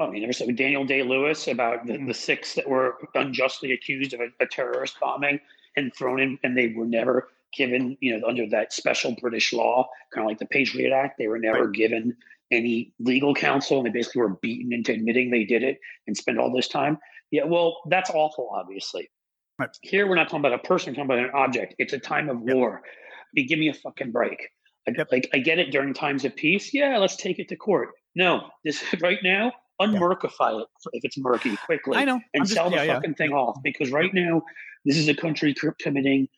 Oh, 0.00 0.10
you 0.10 0.20
never 0.20 0.32
saw 0.32 0.46
Daniel 0.46 0.84
Day 0.84 1.02
Lewis 1.02 1.46
about 1.46 1.86
the, 1.86 1.96
hmm. 1.96 2.06
the, 2.06 2.14
six 2.14 2.54
that 2.54 2.68
were 2.68 2.96
unjustly 3.14 3.72
accused 3.72 4.12
of 4.12 4.20
a, 4.20 4.28
a 4.40 4.46
terrorist 4.46 4.98
bombing 4.98 5.38
and 5.76 5.94
thrown 5.94 6.18
in, 6.18 6.38
and 6.42 6.56
they 6.56 6.68
were 6.68 6.86
never 6.86 7.28
given, 7.56 7.96
you 8.00 8.18
know, 8.18 8.26
under 8.26 8.48
that 8.48 8.72
special 8.72 9.14
British 9.20 9.52
law, 9.52 9.88
kind 10.12 10.24
of 10.24 10.28
like 10.28 10.38
the 10.38 10.46
Patriot 10.46 10.92
Act, 10.92 11.16
they 11.18 11.28
were 11.28 11.38
never 11.38 11.66
right. 11.66 11.74
given 11.74 12.16
any 12.50 12.92
legal 13.00 13.34
counsel 13.34 13.78
and 13.78 13.86
they 13.86 13.90
basically 13.90 14.20
were 14.20 14.36
beaten 14.40 14.72
into 14.72 14.92
admitting 14.92 15.30
they 15.30 15.44
did 15.44 15.62
it 15.62 15.78
and 16.06 16.16
spend 16.16 16.38
all 16.38 16.52
this 16.52 16.68
time. 16.68 16.98
Yeah, 17.30 17.44
well, 17.44 17.78
that's 17.88 18.10
awful, 18.10 18.50
obviously. 18.52 19.10
Right. 19.58 19.70
Here, 19.82 20.06
we're 20.06 20.16
not 20.16 20.24
talking 20.24 20.40
about 20.40 20.52
a 20.52 20.58
person, 20.58 20.92
we're 20.92 21.04
talking 21.04 21.10
about 21.10 21.24
an 21.24 21.30
object. 21.34 21.74
It's 21.78 21.92
a 21.92 21.98
time 21.98 22.28
of 22.28 22.42
yep. 22.44 22.56
war. 22.56 22.82
I 22.84 23.28
mean, 23.34 23.46
give 23.46 23.58
me 23.58 23.68
a 23.68 23.74
fucking 23.74 24.12
break. 24.12 24.48
I, 24.86 24.92
yep. 24.96 25.08
Like, 25.10 25.28
I 25.32 25.38
get 25.38 25.58
it 25.58 25.70
during 25.70 25.94
times 25.94 26.24
of 26.24 26.36
peace. 26.36 26.72
Yeah, 26.74 26.98
let's 26.98 27.16
take 27.16 27.38
it 27.38 27.48
to 27.48 27.56
court. 27.56 27.90
No, 28.14 28.48
this 28.64 28.84
right 29.00 29.18
now, 29.22 29.52
unmurkify 29.80 30.60
it 30.60 30.68
if 30.92 31.04
it's 31.04 31.18
murky 31.18 31.56
quickly. 31.56 31.96
I 31.96 32.04
know. 32.04 32.20
And 32.34 32.48
sell 32.48 32.70
the 32.70 32.76
yeah, 32.76 32.94
fucking 32.94 33.10
yeah. 33.10 33.16
thing 33.16 33.32
off 33.32 33.58
because 33.62 33.90
right 33.90 34.12
now, 34.12 34.42
this 34.84 34.96
is 34.96 35.08
a 35.08 35.14
country 35.14 35.54
committing 35.80 36.28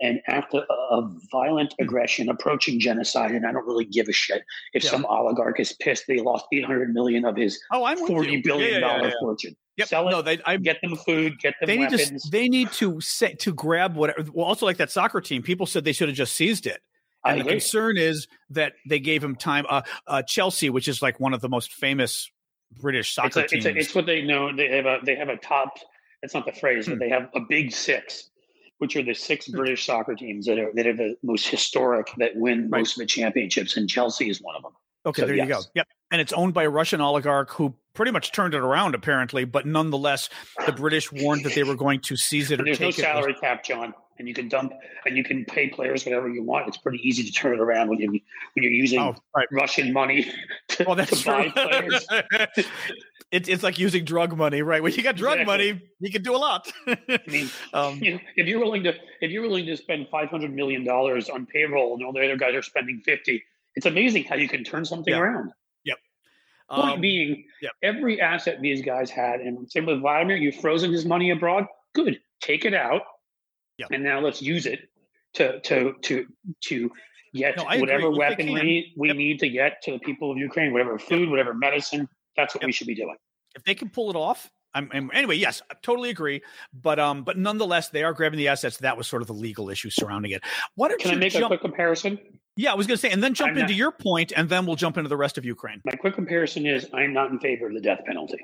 an 0.00 0.20
act 0.26 0.54
of, 0.54 1.14
violent 1.30 1.74
hmm. 1.78 1.84
aggression 1.84 2.28
approaching 2.28 2.80
genocide, 2.80 3.32
and 3.32 3.46
I 3.46 3.52
don't 3.52 3.66
really 3.66 3.84
give 3.84 4.08
a 4.08 4.12
shit 4.12 4.42
if 4.72 4.84
yeah. 4.84 4.90
some 4.90 5.06
oligarch 5.06 5.60
is 5.60 5.72
pissed 5.72 6.04
they 6.08 6.18
lost 6.18 6.46
eight 6.52 6.64
hundred 6.64 6.92
million 6.92 7.24
of 7.24 7.36
his 7.36 7.60
oh, 7.72 7.84
I'm 7.84 7.98
forty 7.98 8.40
billion 8.40 8.80
yeah, 8.80 9.02
yeah, 9.02 9.10
fortune. 9.20 9.56
Yep. 9.76 9.88
Sell 9.88 10.08
it. 10.08 10.10
No, 10.12 10.22
they, 10.22 10.40
I, 10.46 10.56
get 10.56 10.80
them 10.82 10.96
food. 10.96 11.38
Get 11.40 11.54
them. 11.60 11.66
They 11.66 11.78
weapons. 11.78 12.12
need 12.12 12.20
to. 12.20 12.30
They 12.30 12.48
need 12.48 12.72
to 12.72 13.00
say 13.00 13.34
to 13.34 13.52
grab 13.52 13.96
whatever. 13.96 14.24
Well, 14.32 14.46
also 14.46 14.66
like 14.66 14.76
that 14.76 14.90
soccer 14.90 15.20
team, 15.20 15.42
people 15.42 15.66
said 15.66 15.84
they 15.84 15.92
should 15.92 16.08
have 16.08 16.16
just 16.16 16.34
seized 16.34 16.66
it. 16.66 16.80
And 17.24 17.40
I 17.40 17.42
the 17.42 17.50
concern 17.50 17.96
is 17.96 18.28
that 18.50 18.74
they 18.88 19.00
gave 19.00 19.24
him 19.24 19.34
time. 19.34 19.66
Uh, 19.68 19.82
uh, 20.06 20.22
Chelsea, 20.22 20.70
which 20.70 20.88
is 20.88 21.02
like 21.02 21.18
one 21.18 21.34
of 21.34 21.40
the 21.40 21.48
most 21.48 21.72
famous 21.72 22.30
British 22.80 23.14
soccer 23.14 23.40
it's 23.40 23.52
a, 23.52 23.56
teams. 23.56 23.66
It's, 23.66 23.76
a, 23.76 23.78
it's 23.78 23.94
what 23.94 24.06
they 24.06 24.22
know. 24.22 24.54
They 24.54 24.68
have 24.76 24.86
a 24.86 24.98
they 25.02 25.16
have 25.16 25.28
a 25.28 25.36
top. 25.36 25.78
That's 26.22 26.34
not 26.34 26.46
the 26.46 26.52
phrase, 26.52 26.86
hmm. 26.86 26.92
but 26.92 26.98
they 27.00 27.08
have 27.08 27.28
a 27.34 27.40
big 27.40 27.72
six 27.72 28.30
which 28.78 28.96
are 28.96 29.02
the 29.02 29.14
six 29.14 29.46
hmm. 29.46 29.56
British 29.56 29.86
soccer 29.86 30.14
teams 30.14 30.46
that 30.46 30.58
are 30.58 30.72
that 30.74 30.86
are 30.86 30.96
the 30.96 31.16
most 31.22 31.48
historic 31.48 32.08
that 32.18 32.36
win 32.36 32.62
right. 32.62 32.80
most 32.80 32.96
of 32.96 33.00
the 33.00 33.06
championships, 33.06 33.76
and 33.76 33.88
Chelsea 33.88 34.28
is 34.28 34.40
one 34.40 34.56
of 34.56 34.62
them. 34.62 34.72
Okay, 35.06 35.22
so, 35.22 35.26
there 35.26 35.36
yes. 35.36 35.46
you 35.46 35.54
go. 35.54 35.60
Yep, 35.74 35.88
and 36.12 36.20
it's 36.20 36.32
owned 36.32 36.54
by 36.54 36.64
a 36.64 36.70
Russian 36.70 37.00
oligarch 37.00 37.50
who 37.50 37.74
pretty 37.94 38.10
much 38.10 38.32
turned 38.32 38.54
it 38.54 38.60
around, 38.60 38.94
apparently. 38.94 39.44
But 39.44 39.66
nonetheless, 39.66 40.28
the 40.66 40.72
British 40.72 41.12
warned 41.12 41.44
that 41.44 41.54
they 41.54 41.62
were 41.62 41.74
going 41.76 42.00
to 42.00 42.16
seize 42.16 42.50
it. 42.50 42.60
There's 42.64 42.80
no 42.80 42.90
salary 42.90 43.34
cap, 43.34 43.64
John, 43.64 43.94
and 44.18 44.28
you 44.28 44.34
can 44.34 44.48
dump 44.48 44.72
and 45.06 45.16
you 45.16 45.24
can 45.24 45.44
pay 45.44 45.68
players 45.68 46.04
whatever 46.04 46.28
you 46.28 46.42
want. 46.42 46.68
It's 46.68 46.76
pretty 46.76 47.06
easy 47.06 47.22
to 47.24 47.32
turn 47.32 47.54
it 47.54 47.60
around 47.60 47.88
when 47.88 47.98
you 47.98 48.08
when 48.10 48.20
you're 48.62 48.72
using 48.72 49.00
oh, 49.00 49.16
right. 49.36 49.46
Russian 49.50 49.92
money 49.92 50.30
to, 50.68 50.84
well, 50.84 50.96
that's 50.96 51.22
to 51.22 51.26
buy 51.26 51.48
players. 51.50 52.06
it's 53.30 53.48
it's 53.48 53.62
like 53.62 53.78
using 53.78 54.04
drug 54.04 54.36
money, 54.36 54.62
right? 54.62 54.82
When 54.82 54.92
you 54.92 55.02
got 55.02 55.16
drug 55.16 55.40
exactly. 55.40 55.72
money, 55.72 55.82
you 55.98 56.10
can 56.12 56.22
do 56.22 56.34
a 56.34 56.38
lot. 56.38 56.70
I 56.86 57.20
mean, 57.26 57.50
um, 57.74 57.98
you 58.00 58.12
know, 58.12 58.20
if 58.36 58.46
you're 58.46 58.60
willing 58.60 58.84
to 58.84 58.94
if 59.20 59.30
you're 59.30 59.42
willing 59.42 59.66
to 59.66 59.76
spend 59.76 60.08
five 60.08 60.28
hundred 60.28 60.54
million 60.54 60.84
dollars 60.84 61.28
on 61.28 61.46
payroll, 61.46 61.94
and 61.94 62.04
all 62.04 62.12
the 62.12 62.24
other 62.24 62.36
guys 62.36 62.54
are 62.54 62.62
spending 62.62 63.00
fifty, 63.04 63.42
it's 63.74 63.86
amazing 63.86 64.24
how 64.24 64.36
you 64.36 64.48
can 64.48 64.62
turn 64.62 64.84
something 64.84 65.12
yeah. 65.12 65.20
around. 65.20 65.52
Yep. 65.84 65.98
Point 66.70 66.94
um, 66.94 67.00
being, 67.00 67.44
yep. 67.60 67.72
every 67.82 68.20
asset 68.20 68.60
these 68.60 68.82
guys 68.82 69.10
had, 69.10 69.40
and 69.40 69.70
same 69.70 69.86
with 69.86 70.00
Vladimir, 70.00 70.36
you've 70.36 70.56
frozen 70.56 70.92
his 70.92 71.04
money 71.04 71.30
abroad. 71.30 71.66
Good, 71.94 72.20
take 72.40 72.64
it 72.64 72.74
out, 72.74 73.02
yep. 73.78 73.88
and 73.92 74.02
now 74.02 74.20
let's 74.20 74.40
use 74.42 74.66
it 74.66 74.88
to 75.34 75.60
to 75.60 75.94
to 76.02 76.26
to 76.62 76.90
get 77.34 77.56
no, 77.56 77.64
whatever 77.64 78.10
weaponry 78.10 78.92
we 78.96 79.08
yep. 79.08 79.16
need 79.16 79.38
to 79.40 79.48
get 79.48 79.82
to 79.82 79.92
the 79.92 79.98
people 79.98 80.30
of 80.30 80.38
Ukraine, 80.38 80.72
whatever 80.72 80.98
food, 80.98 81.28
whatever 81.28 81.52
medicine, 81.52 82.08
that's 82.36 82.54
what 82.54 82.62
yep. 82.62 82.68
we 82.68 82.72
should 82.72 82.86
be 82.86 82.94
doing. 82.94 83.16
If 83.54 83.64
they 83.64 83.74
can 83.74 83.88
pull 83.88 84.10
it 84.10 84.16
off, 84.16 84.50
I'm, 84.74 84.90
I'm, 84.92 85.10
anyway. 85.14 85.36
Yes, 85.36 85.62
I 85.70 85.74
totally 85.82 86.10
agree. 86.10 86.42
But 86.72 86.98
um, 86.98 87.22
but 87.22 87.38
nonetheless, 87.38 87.88
they 87.90 88.02
are 88.02 88.12
grabbing 88.12 88.38
the 88.38 88.48
assets. 88.48 88.78
That 88.78 88.96
was 88.96 89.06
sort 89.06 89.22
of 89.22 89.28
the 89.28 89.34
legal 89.34 89.70
issue 89.70 89.90
surrounding 89.90 90.32
it. 90.32 90.42
What 90.74 90.96
can 90.98 91.12
I 91.12 91.14
make 91.14 91.32
jump- 91.32 91.44
a 91.44 91.48
quick 91.48 91.60
comparison? 91.60 92.18
Yeah, 92.56 92.70
I 92.70 92.76
was 92.76 92.86
going 92.86 92.96
to 92.96 93.00
say, 93.00 93.10
and 93.10 93.22
then 93.22 93.34
jump 93.34 93.50
I'm 93.50 93.58
into 93.58 93.72
not, 93.72 93.76
your 93.76 93.90
point, 93.90 94.32
and 94.36 94.48
then 94.48 94.64
we'll 94.64 94.76
jump 94.76 94.96
into 94.96 95.08
the 95.08 95.16
rest 95.16 95.38
of 95.38 95.44
Ukraine. 95.44 95.80
My 95.84 95.96
quick 95.96 96.14
comparison 96.14 96.66
is 96.66 96.88
I'm 96.94 97.12
not 97.12 97.32
in 97.32 97.40
favor 97.40 97.66
of 97.66 97.74
the 97.74 97.80
death 97.80 98.00
penalty. 98.06 98.38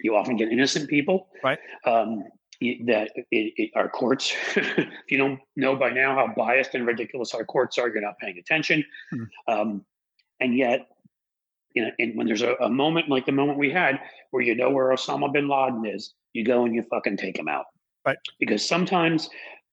You 0.00 0.14
often 0.16 0.36
get 0.36 0.52
innocent 0.52 0.90
people, 0.90 1.28
right? 1.42 1.58
Um, 1.86 2.24
that 2.60 3.10
it, 3.30 3.52
it, 3.56 3.70
our 3.74 3.88
courts, 3.88 4.34
if 4.56 4.88
you 5.10 5.18
don't 5.18 5.40
know 5.56 5.76
by 5.76 5.90
now 5.90 6.14
how 6.14 6.32
biased 6.36 6.74
and 6.74 6.86
ridiculous 6.86 7.34
our 7.34 7.44
courts 7.44 7.78
are, 7.78 7.88
you're 7.88 8.00
not 8.00 8.18
paying 8.18 8.38
attention. 8.38 8.84
Hmm. 9.10 9.24
Um, 9.48 9.84
and 10.40 10.56
yet, 10.56 10.88
you 11.74 11.84
know, 11.84 11.90
and 11.98 12.16
when 12.16 12.26
there's 12.26 12.42
a, 12.42 12.54
a, 12.54 12.70
moment 12.70 13.08
like 13.08 13.26
the 13.26 13.32
moment 13.32 13.58
we 13.58 13.70
had 13.70 14.00
where 14.30 14.42
you 14.42 14.54
know 14.54 14.70
where 14.70 14.86
Osama 14.86 15.32
bin 15.32 15.48
Laden 15.48 15.84
is, 15.84 16.14
you 16.32 16.44
go 16.44 16.64
and 16.64 16.74
you 16.74 16.82
fucking 16.90 17.18
take 17.18 17.38
him 17.38 17.48
out. 17.48 17.66
Right. 18.06 18.16
Because 18.38 18.66
sometimes 18.66 19.28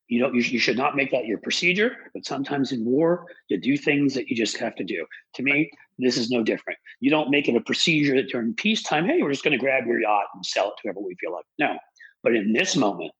you 0.07 0.19
don't 0.19 0.35
you, 0.35 0.41
you 0.41 0.59
should 0.59 0.77
not 0.77 0.95
make 0.95 1.11
that 1.11 1.25
your 1.25 1.37
procedure, 1.37 1.95
but 2.13 2.25
sometimes 2.25 2.71
in 2.71 2.83
war 2.83 3.25
you 3.47 3.59
do 3.59 3.77
things 3.77 4.13
that 4.15 4.27
you 4.27 4.35
just 4.35 4.57
have 4.57 4.75
to 4.75 4.83
do. 4.83 5.05
To 5.35 5.43
me, 5.43 5.71
this 5.97 6.17
is 6.17 6.29
no 6.29 6.43
different. 6.43 6.79
You 6.99 7.09
don't 7.09 7.29
make 7.29 7.47
it 7.47 7.55
a 7.55 7.61
procedure 7.61 8.15
that 8.15 8.29
during 8.29 8.53
peacetime, 8.53 9.05
hey, 9.05 9.21
we're 9.21 9.31
just 9.31 9.43
going 9.43 9.57
to 9.57 9.63
grab 9.63 9.85
your 9.85 10.01
yacht 10.01 10.25
and 10.33 10.45
sell 10.45 10.67
it 10.67 10.73
to 10.77 10.83
whoever 10.83 10.99
we 10.99 11.15
feel 11.21 11.31
like. 11.31 11.45
No. 11.59 11.77
But 12.23 12.35
in 12.35 12.53
this 12.53 12.75
moment, 12.75 13.11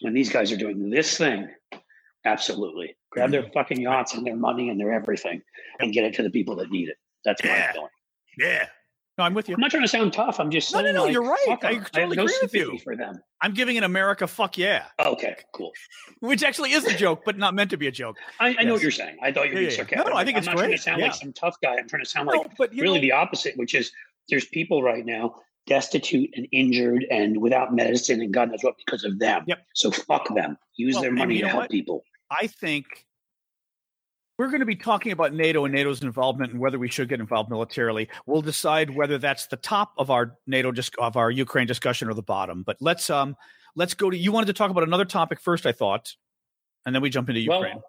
when 0.00 0.14
these 0.14 0.30
guys 0.30 0.50
are 0.50 0.56
doing 0.56 0.90
this 0.90 1.16
thing, 1.18 1.48
absolutely 2.24 2.96
grab 3.10 3.30
their 3.30 3.42
mm-hmm. 3.42 3.52
fucking 3.52 3.80
yachts 3.80 4.14
and 4.14 4.26
their 4.26 4.36
money 4.36 4.68
and 4.68 4.80
their 4.80 4.92
everything 4.92 5.40
and 5.78 5.92
get 5.92 6.04
it 6.04 6.14
to 6.14 6.22
the 6.22 6.30
people 6.30 6.56
that 6.56 6.70
need 6.70 6.88
it. 6.88 6.96
That's 7.24 7.42
yeah. 7.44 7.72
feeling. 7.72 7.88
Yeah. 8.38 8.66
No, 9.16 9.22
I'm 9.22 9.32
with 9.32 9.48
you. 9.48 9.54
I'm 9.54 9.60
not 9.60 9.70
trying 9.70 9.84
to 9.84 9.88
sound 9.88 10.12
tough. 10.12 10.40
I'm 10.40 10.50
just 10.50 10.72
no, 10.72 10.82
saying. 10.82 10.94
no, 10.94 11.00
no. 11.00 11.04
like, 11.04 11.12
you're 11.12 11.22
right. 11.22 11.46
I 11.48 11.54
totally 11.54 12.16
have 12.16 12.16
no 12.16 12.24
agree 12.24 12.38
with 12.42 12.54
you. 12.54 12.78
for 12.82 12.96
them. 12.96 13.14
I'm 13.40 13.54
giving 13.54 13.78
an 13.78 13.84
America 13.84 14.26
fuck 14.26 14.58
yeah, 14.58 14.86
Okay, 14.98 15.36
cool. 15.54 15.70
which 16.20 16.42
actually 16.42 16.72
is 16.72 16.84
a 16.84 16.96
joke, 16.96 17.22
but 17.24 17.38
not 17.38 17.54
meant 17.54 17.70
to 17.70 17.76
be 17.76 17.86
a 17.86 17.92
joke. 17.92 18.16
I, 18.40 18.56
I 18.58 18.64
know 18.64 18.72
what 18.72 18.82
you're 18.82 18.90
saying. 18.90 19.18
I 19.22 19.30
thought 19.30 19.46
you 19.46 19.54
were 19.54 19.60
Yeah, 19.60 19.68
being 19.68 19.70
yeah. 19.70 19.76
sarcastic. 19.76 20.06
No, 20.06 20.12
no, 20.12 20.16
I 20.16 20.24
think 20.24 20.36
I'm 20.36 20.38
it's 20.38 20.46
not 20.48 20.56
trying 20.56 20.72
to 20.72 20.78
sound 20.78 20.98
Yeah. 20.98 21.06
like 21.06 21.14
some 21.14 21.32
tough 21.32 21.56
guy. 21.62 21.76
I'm 21.76 21.88
trying 21.88 22.02
to 22.02 22.08
sound 22.08 22.26
like 22.26 22.40
no, 22.40 22.50
but 22.58 22.72
really 22.72 22.98
know, 22.98 23.02
the 23.02 23.12
opposite, 23.12 23.56
which 23.56 23.76
is 23.76 23.92
there's 24.28 24.46
people 24.46 24.82
right 24.82 25.06
now 25.06 25.36
destitute 25.66 26.30
and 26.34 26.46
injured 26.52 27.06
and 27.10 27.40
without 27.40 27.74
medicine 27.74 28.20
and 28.20 28.32
God 28.32 28.50
knows 28.50 28.62
what 28.62 28.74
because 28.84 29.04
of 29.04 29.18
them. 29.18 29.44
Yep. 29.46 29.58
So 29.74 29.90
fuck 29.90 30.34
them. 30.34 30.58
Use 30.76 30.94
Well, 30.94 31.02
their 31.02 31.12
money 31.12 31.40
to 31.40 31.48
help 31.48 31.62
what? 31.62 31.70
people. 31.70 32.04
I 32.30 32.46
think 32.46 32.86
we're 34.38 34.48
going 34.48 34.60
to 34.60 34.66
be 34.66 34.76
talking 34.76 35.12
about 35.12 35.32
NATO 35.32 35.64
and 35.64 35.74
NATO's 35.74 36.02
involvement 36.02 36.52
and 36.52 36.60
whether 36.60 36.78
we 36.78 36.88
should 36.88 37.08
get 37.08 37.20
involved 37.20 37.50
militarily. 37.50 38.08
We'll 38.26 38.42
decide 38.42 38.90
whether 38.90 39.16
that's 39.16 39.46
the 39.46 39.56
top 39.56 39.92
of 39.96 40.10
our 40.10 40.36
NATO 40.46 40.72
dis- 40.72 40.90
of 40.98 41.16
our 41.16 41.30
Ukraine 41.30 41.66
discussion 41.66 42.08
or 42.08 42.14
the 42.14 42.22
bottom. 42.22 42.62
But 42.62 42.76
let's 42.80 43.08
um 43.10 43.36
let's 43.76 43.94
go 43.94 44.10
to 44.10 44.16
you 44.16 44.32
wanted 44.32 44.46
to 44.46 44.52
talk 44.52 44.70
about 44.70 44.82
another 44.82 45.04
topic 45.04 45.40
first, 45.40 45.66
I 45.66 45.72
thought, 45.72 46.12
and 46.84 46.94
then 46.94 47.02
we 47.02 47.10
jump 47.10 47.28
into 47.28 47.40
Ukraine. 47.40 47.76
Well, 47.76 47.84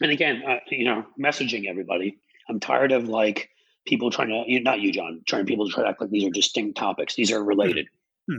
and 0.00 0.10
again, 0.10 0.42
uh, 0.46 0.56
you 0.70 0.84
know, 0.84 1.04
messaging 1.20 1.68
everybody. 1.68 2.18
I'm 2.48 2.60
tired 2.60 2.92
of 2.92 3.08
like 3.08 3.50
people 3.86 4.10
trying 4.10 4.28
to, 4.28 4.44
you 4.46 4.60
not 4.62 4.80
you, 4.80 4.92
John, 4.92 5.22
trying 5.26 5.46
people 5.46 5.66
to 5.66 5.72
try 5.72 5.82
to 5.84 5.88
act 5.90 6.00
like 6.00 6.10
these 6.10 6.24
are 6.24 6.30
distinct 6.30 6.76
topics. 6.76 7.14
These 7.14 7.32
are 7.32 7.42
related. 7.42 7.86
Hmm. 8.30 8.38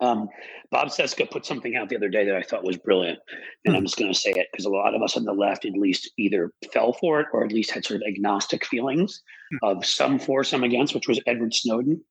Um, 0.00 0.28
Bob 0.70 0.88
Cesca 0.88 1.30
put 1.30 1.46
something 1.46 1.76
out 1.76 1.88
the 1.88 1.96
other 1.96 2.08
day 2.08 2.24
that 2.24 2.34
I 2.34 2.42
thought 2.42 2.64
was 2.64 2.76
brilliant, 2.76 3.18
and 3.64 3.72
Hmm. 3.74 3.78
I'm 3.78 3.84
just 3.84 3.98
going 3.98 4.12
to 4.12 4.18
say 4.18 4.30
it 4.30 4.48
because 4.52 4.64
a 4.64 4.70
lot 4.70 4.94
of 4.94 5.02
us 5.02 5.16
on 5.16 5.24
the 5.24 5.32
left 5.32 5.64
at 5.64 5.72
least 5.74 6.10
either 6.18 6.52
fell 6.72 6.92
for 6.94 7.20
it 7.20 7.26
or 7.32 7.44
at 7.44 7.52
least 7.52 7.70
had 7.70 7.84
sort 7.84 8.02
of 8.02 8.08
agnostic 8.08 8.64
feelings 8.66 9.22
Hmm. 9.50 9.56
of 9.62 9.86
some 9.86 10.18
for, 10.18 10.42
some 10.44 10.64
against, 10.64 10.94
which 10.94 11.08
was 11.08 11.20
Edward 11.26 11.54
Snowden 11.54 12.02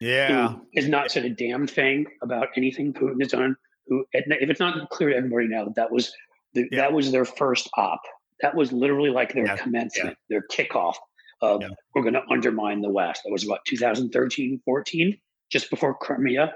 yeah. 0.00 0.48
who 0.48 0.60
has 0.76 0.88
not 0.88 1.10
said 1.10 1.24
a 1.24 1.30
damn 1.30 1.66
thing 1.66 2.06
about 2.22 2.48
anything 2.56 2.92
Putin 2.92 3.20
has 3.20 3.30
done. 3.32 3.56
Who, 3.88 4.04
if 4.12 4.50
it's 4.50 4.60
not 4.60 4.90
clear 4.90 5.10
to 5.10 5.16
everybody 5.16 5.48
now 5.48 5.64
that 5.64 5.74
that 5.76 5.90
was 5.92 6.12
the, 6.54 6.68
Yeah. 6.70 6.78
that 6.82 6.92
was 6.92 7.12
their 7.12 7.24
first 7.24 7.68
op. 7.76 8.00
That 8.40 8.54
was 8.54 8.72
literally 8.72 9.10
like 9.10 9.32
their 9.32 9.46
Yeah. 9.46 9.56
commencement, 9.56 10.16
their 10.28 10.42
kickoff 10.50 10.94
of 11.42 11.62
we're 11.94 12.02
going 12.02 12.14
to 12.14 12.22
undermine 12.30 12.80
the 12.80 12.90
West. 12.90 13.22
That 13.24 13.32
was 13.32 13.44
about 13.44 13.60
2013, 13.66 14.60
14, 14.64 15.18
just 15.50 15.70
before 15.70 15.94
Crimea. 15.94 16.52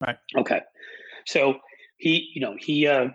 Right. 0.00 0.16
Okay. 0.36 0.60
So 1.26 1.56
he, 1.98 2.30
you 2.34 2.40
know, 2.40 2.56
he, 2.58 2.86
uh, 2.86 3.08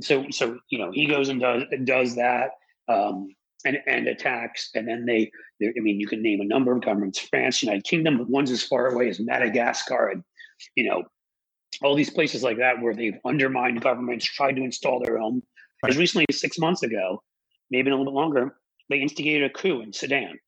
so 0.00 0.26
so 0.30 0.58
you 0.70 0.78
know, 0.78 0.90
he 0.92 1.06
goes 1.06 1.28
and 1.28 1.40
does 1.40 1.64
does 1.84 2.16
that. 2.16 2.50
Um, 2.88 3.28
and, 3.64 3.78
and 3.88 4.06
attacks, 4.06 4.70
and 4.76 4.86
then 4.86 5.04
they, 5.04 5.30
they, 5.58 5.66
I 5.66 5.80
mean, 5.80 5.98
you 5.98 6.06
can 6.06 6.22
name 6.22 6.40
a 6.40 6.44
number 6.44 6.72
of 6.72 6.80
governments: 6.80 7.18
France, 7.18 7.60
United 7.60 7.84
Kingdom, 7.84 8.18
but 8.18 8.30
ones 8.30 8.52
as 8.52 8.62
far 8.62 8.86
away 8.86 9.08
as 9.08 9.18
Madagascar, 9.18 10.08
and 10.08 10.22
you 10.76 10.88
know, 10.88 11.02
all 11.82 11.94
these 11.94 12.10
places 12.10 12.42
like 12.42 12.58
that 12.58 12.80
where 12.80 12.94
they've 12.94 13.18
undermined 13.24 13.80
governments, 13.80 14.24
tried 14.24 14.56
to 14.56 14.62
install 14.62 15.00
their 15.00 15.18
own. 15.18 15.42
Right. 15.82 15.90
As 15.90 15.96
recently 15.96 16.26
as 16.28 16.40
six 16.40 16.58
months 16.58 16.82
ago, 16.82 17.22
maybe 17.70 17.90
a 17.90 17.92
little 17.92 18.06
bit 18.06 18.14
longer, 18.14 18.56
they 18.88 18.98
instigated 18.98 19.44
a 19.44 19.50
coup 19.50 19.80
in 19.80 19.92
Sudan. 19.92 20.38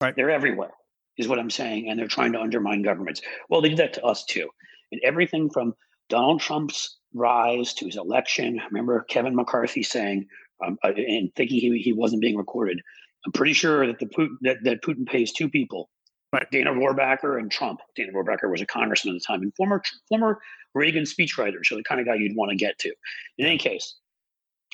Right. 0.00 0.14
They're 0.16 0.30
everywhere, 0.30 0.72
is 1.16 1.28
what 1.28 1.38
I'm 1.38 1.50
saying, 1.50 1.88
and 1.88 1.98
they're 1.98 2.08
trying 2.08 2.32
to 2.32 2.40
undermine 2.40 2.82
governments. 2.82 3.20
Well, 3.48 3.60
they 3.60 3.68
did 3.68 3.78
that 3.78 3.94
to 3.94 4.04
us 4.04 4.24
too, 4.24 4.48
and 4.92 5.00
everything 5.04 5.50
from 5.50 5.74
Donald 6.08 6.40
Trump's 6.40 6.98
rise 7.14 7.74
to 7.74 7.86
his 7.86 7.96
election. 7.96 8.58
I 8.60 8.66
remember 8.66 9.04
Kevin 9.08 9.36
McCarthy 9.36 9.82
saying, 9.82 10.26
um, 10.64 10.78
uh, 10.84 10.92
and 10.96 11.30
thinking 11.36 11.60
he, 11.60 11.78
he 11.78 11.92
wasn't 11.92 12.22
being 12.22 12.36
recorded. 12.36 12.80
I'm 13.26 13.32
pretty 13.32 13.52
sure 13.52 13.86
that 13.86 13.98
the 13.98 14.06
Putin, 14.06 14.36
that, 14.42 14.58
that 14.64 14.82
Putin 14.82 15.06
pays 15.06 15.32
two 15.32 15.48
people, 15.48 15.90
Right. 16.32 16.48
Dana 16.52 16.70
Rohrabacher 16.70 17.38
and 17.38 17.50
Trump. 17.50 17.80
Dana 17.96 18.12
Rohrabacher 18.12 18.50
was 18.50 18.60
a 18.60 18.66
congressman 18.66 19.16
at 19.16 19.20
the 19.20 19.24
time 19.26 19.42
and 19.42 19.54
former 19.56 19.82
former 20.08 20.40
Reagan 20.74 21.02
speechwriter, 21.02 21.64
so 21.64 21.76
the 21.76 21.82
kind 21.82 22.00
of 22.00 22.06
guy 22.06 22.14
you'd 22.14 22.36
want 22.36 22.50
to 22.50 22.56
get 22.56 22.78
to. 22.78 22.92
In 23.38 23.46
any 23.46 23.58
case, 23.58 23.96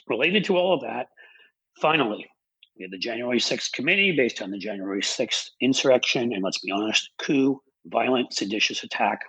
related 0.06 0.44
to 0.44 0.58
all 0.58 0.74
of 0.74 0.82
that, 0.82 1.08
finally, 1.80 2.26
we 2.78 2.84
had 2.84 2.90
the 2.90 2.98
January 2.98 3.38
6th 3.38 3.72
committee 3.72 4.12
based 4.16 4.42
on 4.42 4.50
the 4.50 4.58
January 4.58 5.00
6th 5.00 5.50
insurrection, 5.60 6.32
and 6.32 6.42
let's 6.42 6.58
be 6.58 6.70
honest, 6.70 7.10
coup, 7.18 7.60
violent, 7.86 8.32
seditious 8.32 8.84
attack. 8.84 9.20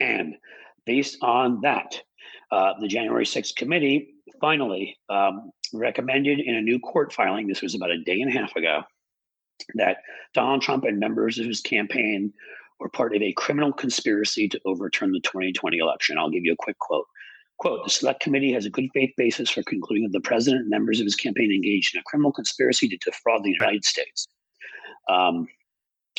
And 0.00 0.34
based 0.86 1.18
on 1.22 1.60
that, 1.62 2.00
uh, 2.52 2.74
the 2.80 2.88
January 2.88 3.24
6th 3.24 3.56
committee 3.56 4.14
finally 4.40 4.96
um, 5.08 5.50
recommended 5.72 6.38
in 6.38 6.54
a 6.54 6.60
new 6.60 6.78
court 6.78 7.12
filing, 7.12 7.48
this 7.48 7.62
was 7.62 7.74
about 7.74 7.90
a 7.90 8.02
day 8.02 8.20
and 8.20 8.30
a 8.30 8.38
half 8.38 8.54
ago, 8.54 8.82
that 9.74 9.98
Donald 10.34 10.62
Trump 10.62 10.84
and 10.84 10.98
members 10.98 11.38
of 11.38 11.46
his 11.46 11.60
campaign 11.60 12.32
were 12.78 12.88
part 12.88 13.14
of 13.14 13.22
a 13.22 13.32
criminal 13.32 13.72
conspiracy 13.72 14.48
to 14.48 14.60
overturn 14.64 15.12
the 15.12 15.20
2020 15.20 15.78
election. 15.78 16.18
I'll 16.18 16.30
give 16.30 16.44
you 16.44 16.52
a 16.52 16.56
quick 16.56 16.78
quote. 16.78 17.06
Quote, 17.58 17.84
the 17.84 17.90
select 17.90 18.20
committee 18.20 18.52
has 18.52 18.66
a 18.66 18.70
good 18.70 18.88
faith 18.92 19.12
basis 19.16 19.48
for 19.48 19.62
concluding 19.62 20.04
that 20.04 20.12
the 20.12 20.20
president 20.20 20.62
and 20.62 20.70
members 20.70 21.00
of 21.00 21.04
his 21.04 21.14
campaign 21.14 21.52
engaged 21.52 21.94
in 21.94 22.00
a 22.00 22.04
criminal 22.04 22.32
conspiracy 22.32 22.88
to 22.88 22.96
defraud 22.98 23.44
the 23.44 23.50
United 23.52 23.84
States. 23.84 24.26
Um, 25.08 25.46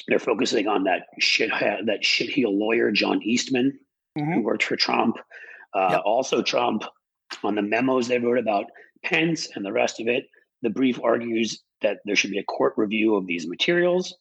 they're 0.08 0.20
focusing 0.20 0.68
on 0.68 0.84
that 0.86 1.08
shit 1.20 1.50
that 1.52 2.04
shitheel 2.04 2.52
lawyer 2.58 2.92
John 2.92 3.22
Eastman, 3.24 3.80
who 4.34 4.42
worked 4.42 4.64
for 4.64 4.76
Trump. 4.76 5.18
Uh, 5.74 5.90
Yep. 5.92 6.02
Also, 6.06 6.42
Trump 6.42 6.84
on 7.44 7.56
the 7.56 7.62
memos 7.62 8.08
they 8.08 8.20
wrote 8.20 8.38
about 8.38 8.66
Pence 9.04 9.50
and 9.56 9.66
the 9.66 9.74
rest 9.74 10.00
of 10.00 10.08
it. 10.08 10.26
The 10.62 10.70
brief 10.70 11.00
argues 11.04 11.62
that 11.82 11.98
there 12.06 12.16
should 12.16 12.32
be 12.32 12.40
a 12.40 12.44
court 12.44 12.74
review 12.78 13.16
of 13.16 13.28
these 13.28 13.46
materials, 13.46 14.16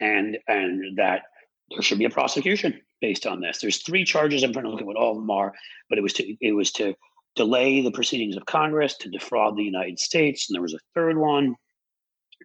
and 0.00 0.38
and 0.46 0.96
that 0.98 1.22
there 1.70 1.82
should 1.82 1.98
be 1.98 2.04
a 2.04 2.10
prosecution 2.10 2.80
based 3.00 3.26
on 3.26 3.40
this. 3.40 3.58
There's 3.60 3.82
three 3.82 4.04
charges. 4.04 4.42
I'm 4.42 4.52
trying 4.52 4.64
to 4.64 4.70
look 4.70 4.80
at 4.80 4.86
what 4.86 4.96
all 4.96 5.12
of 5.12 5.18
them 5.18 5.30
are, 5.30 5.52
but 5.88 5.98
it 5.98 6.02
was 6.02 6.12
to 6.14 6.36
it 6.40 6.52
was 6.52 6.72
to 6.72 6.94
delay 7.36 7.80
the 7.82 7.90
proceedings 7.90 8.36
of 8.36 8.46
Congress 8.46 8.96
to 8.98 9.10
defraud 9.10 9.56
the 9.56 9.62
United 9.62 9.98
States, 9.98 10.48
and 10.48 10.54
there 10.54 10.62
was 10.62 10.74
a 10.74 10.78
third 10.94 11.16
one. 11.16 11.54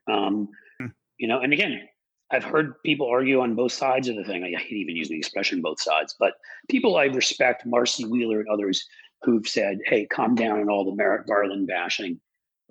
Um, 0.07 0.50
Hmm. 0.79 0.88
you 1.17 1.27
know, 1.27 1.39
and 1.39 1.53
again, 1.53 1.88
I've 2.31 2.43
heard 2.43 2.81
people 2.83 3.07
argue 3.07 3.41
on 3.41 3.55
both 3.55 3.72
sides 3.72 4.07
of 4.07 4.15
the 4.15 4.24
thing. 4.24 4.43
I 4.43 4.60
hate 4.60 4.72
even 4.74 4.95
using 4.95 5.15
the 5.15 5.19
expression 5.19 5.62
both 5.62 5.79
sides, 5.81 6.15
but 6.19 6.33
people 6.69 6.98
I 6.98 7.05
respect, 7.05 7.65
Marcy 7.65 8.05
Wheeler 8.05 8.39
and 8.39 8.50
others, 8.50 8.86
who've 9.22 9.48
said, 9.48 9.79
"Hey, 9.86 10.05
calm 10.05 10.36
down," 10.36 10.60
on 10.62 10.69
all 10.69 10.86
the 10.86 10.95
Merrick 10.95 11.27
Garland 11.27 11.67
bashing. 11.67 12.19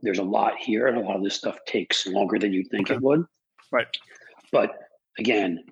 There's 0.02 0.18
a 0.18 0.24
lot 0.24 0.56
here, 0.58 0.88
and 0.88 0.98
a 0.98 1.00
lot 1.00 1.16
of 1.16 1.22
this 1.22 1.36
stuff 1.36 1.58
takes 1.64 2.06
longer 2.06 2.38
than 2.38 2.52
you'd 2.52 2.68
think 2.70 2.90
Okay. 2.90 2.96
it 2.96 3.02
would. 3.02 3.24
Right. 3.70 3.86
But 4.50 4.76
again, 5.18 5.64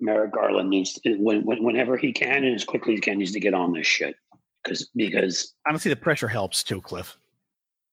Merrick 0.00 0.32
Garland 0.32 0.70
needs 0.70 0.94
to, 0.94 1.14
when, 1.16 1.44
when, 1.44 1.62
whenever 1.62 1.96
he 1.96 2.12
can 2.12 2.44
and 2.44 2.54
as 2.54 2.64
quickly 2.64 2.94
as 2.94 2.98
he 2.98 3.00
can 3.02 3.18
needs 3.18 3.32
to 3.32 3.40
get 3.40 3.54
on 3.54 3.72
this 3.72 3.86
shit 3.86 4.16
because 4.64 4.88
because 4.94 5.54
Honestly, 5.68 5.88
the 5.90 5.96
pressure 5.96 6.28
helps 6.28 6.62
too, 6.62 6.80
Cliff. 6.80 7.16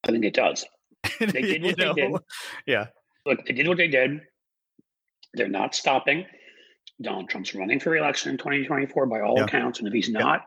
I 0.03 0.11
think 0.11 0.25
it 0.25 0.33
does. 0.33 0.65
They 1.19 1.41
did 1.41 1.63
what 1.63 1.77
they 1.77 1.93
did. 1.93 2.13
Yeah. 2.65 2.87
Look, 3.25 3.45
they 3.45 3.53
did 3.53 3.67
what 3.67 3.77
they 3.77 3.87
did. 3.87 4.21
They're 5.33 5.47
not 5.49 5.75
stopping. 5.75 6.25
Donald 7.01 7.29
Trump's 7.29 7.53
running 7.53 7.79
for 7.79 7.91
reelection 7.91 8.31
in 8.31 8.37
2024 8.37 9.05
by 9.05 9.21
all 9.21 9.37
Yeah. 9.37 9.43
accounts, 9.45 9.79
and 9.79 9.87
if 9.87 9.93
he's 9.93 10.09
Yeah. 10.09 10.19
not, 10.19 10.45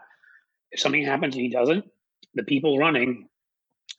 if 0.72 0.80
something 0.80 1.04
happens 1.04 1.34
and 1.34 1.42
he 1.42 1.48
doesn't, 1.50 1.84
the 2.34 2.42
people 2.42 2.78
running, 2.78 3.28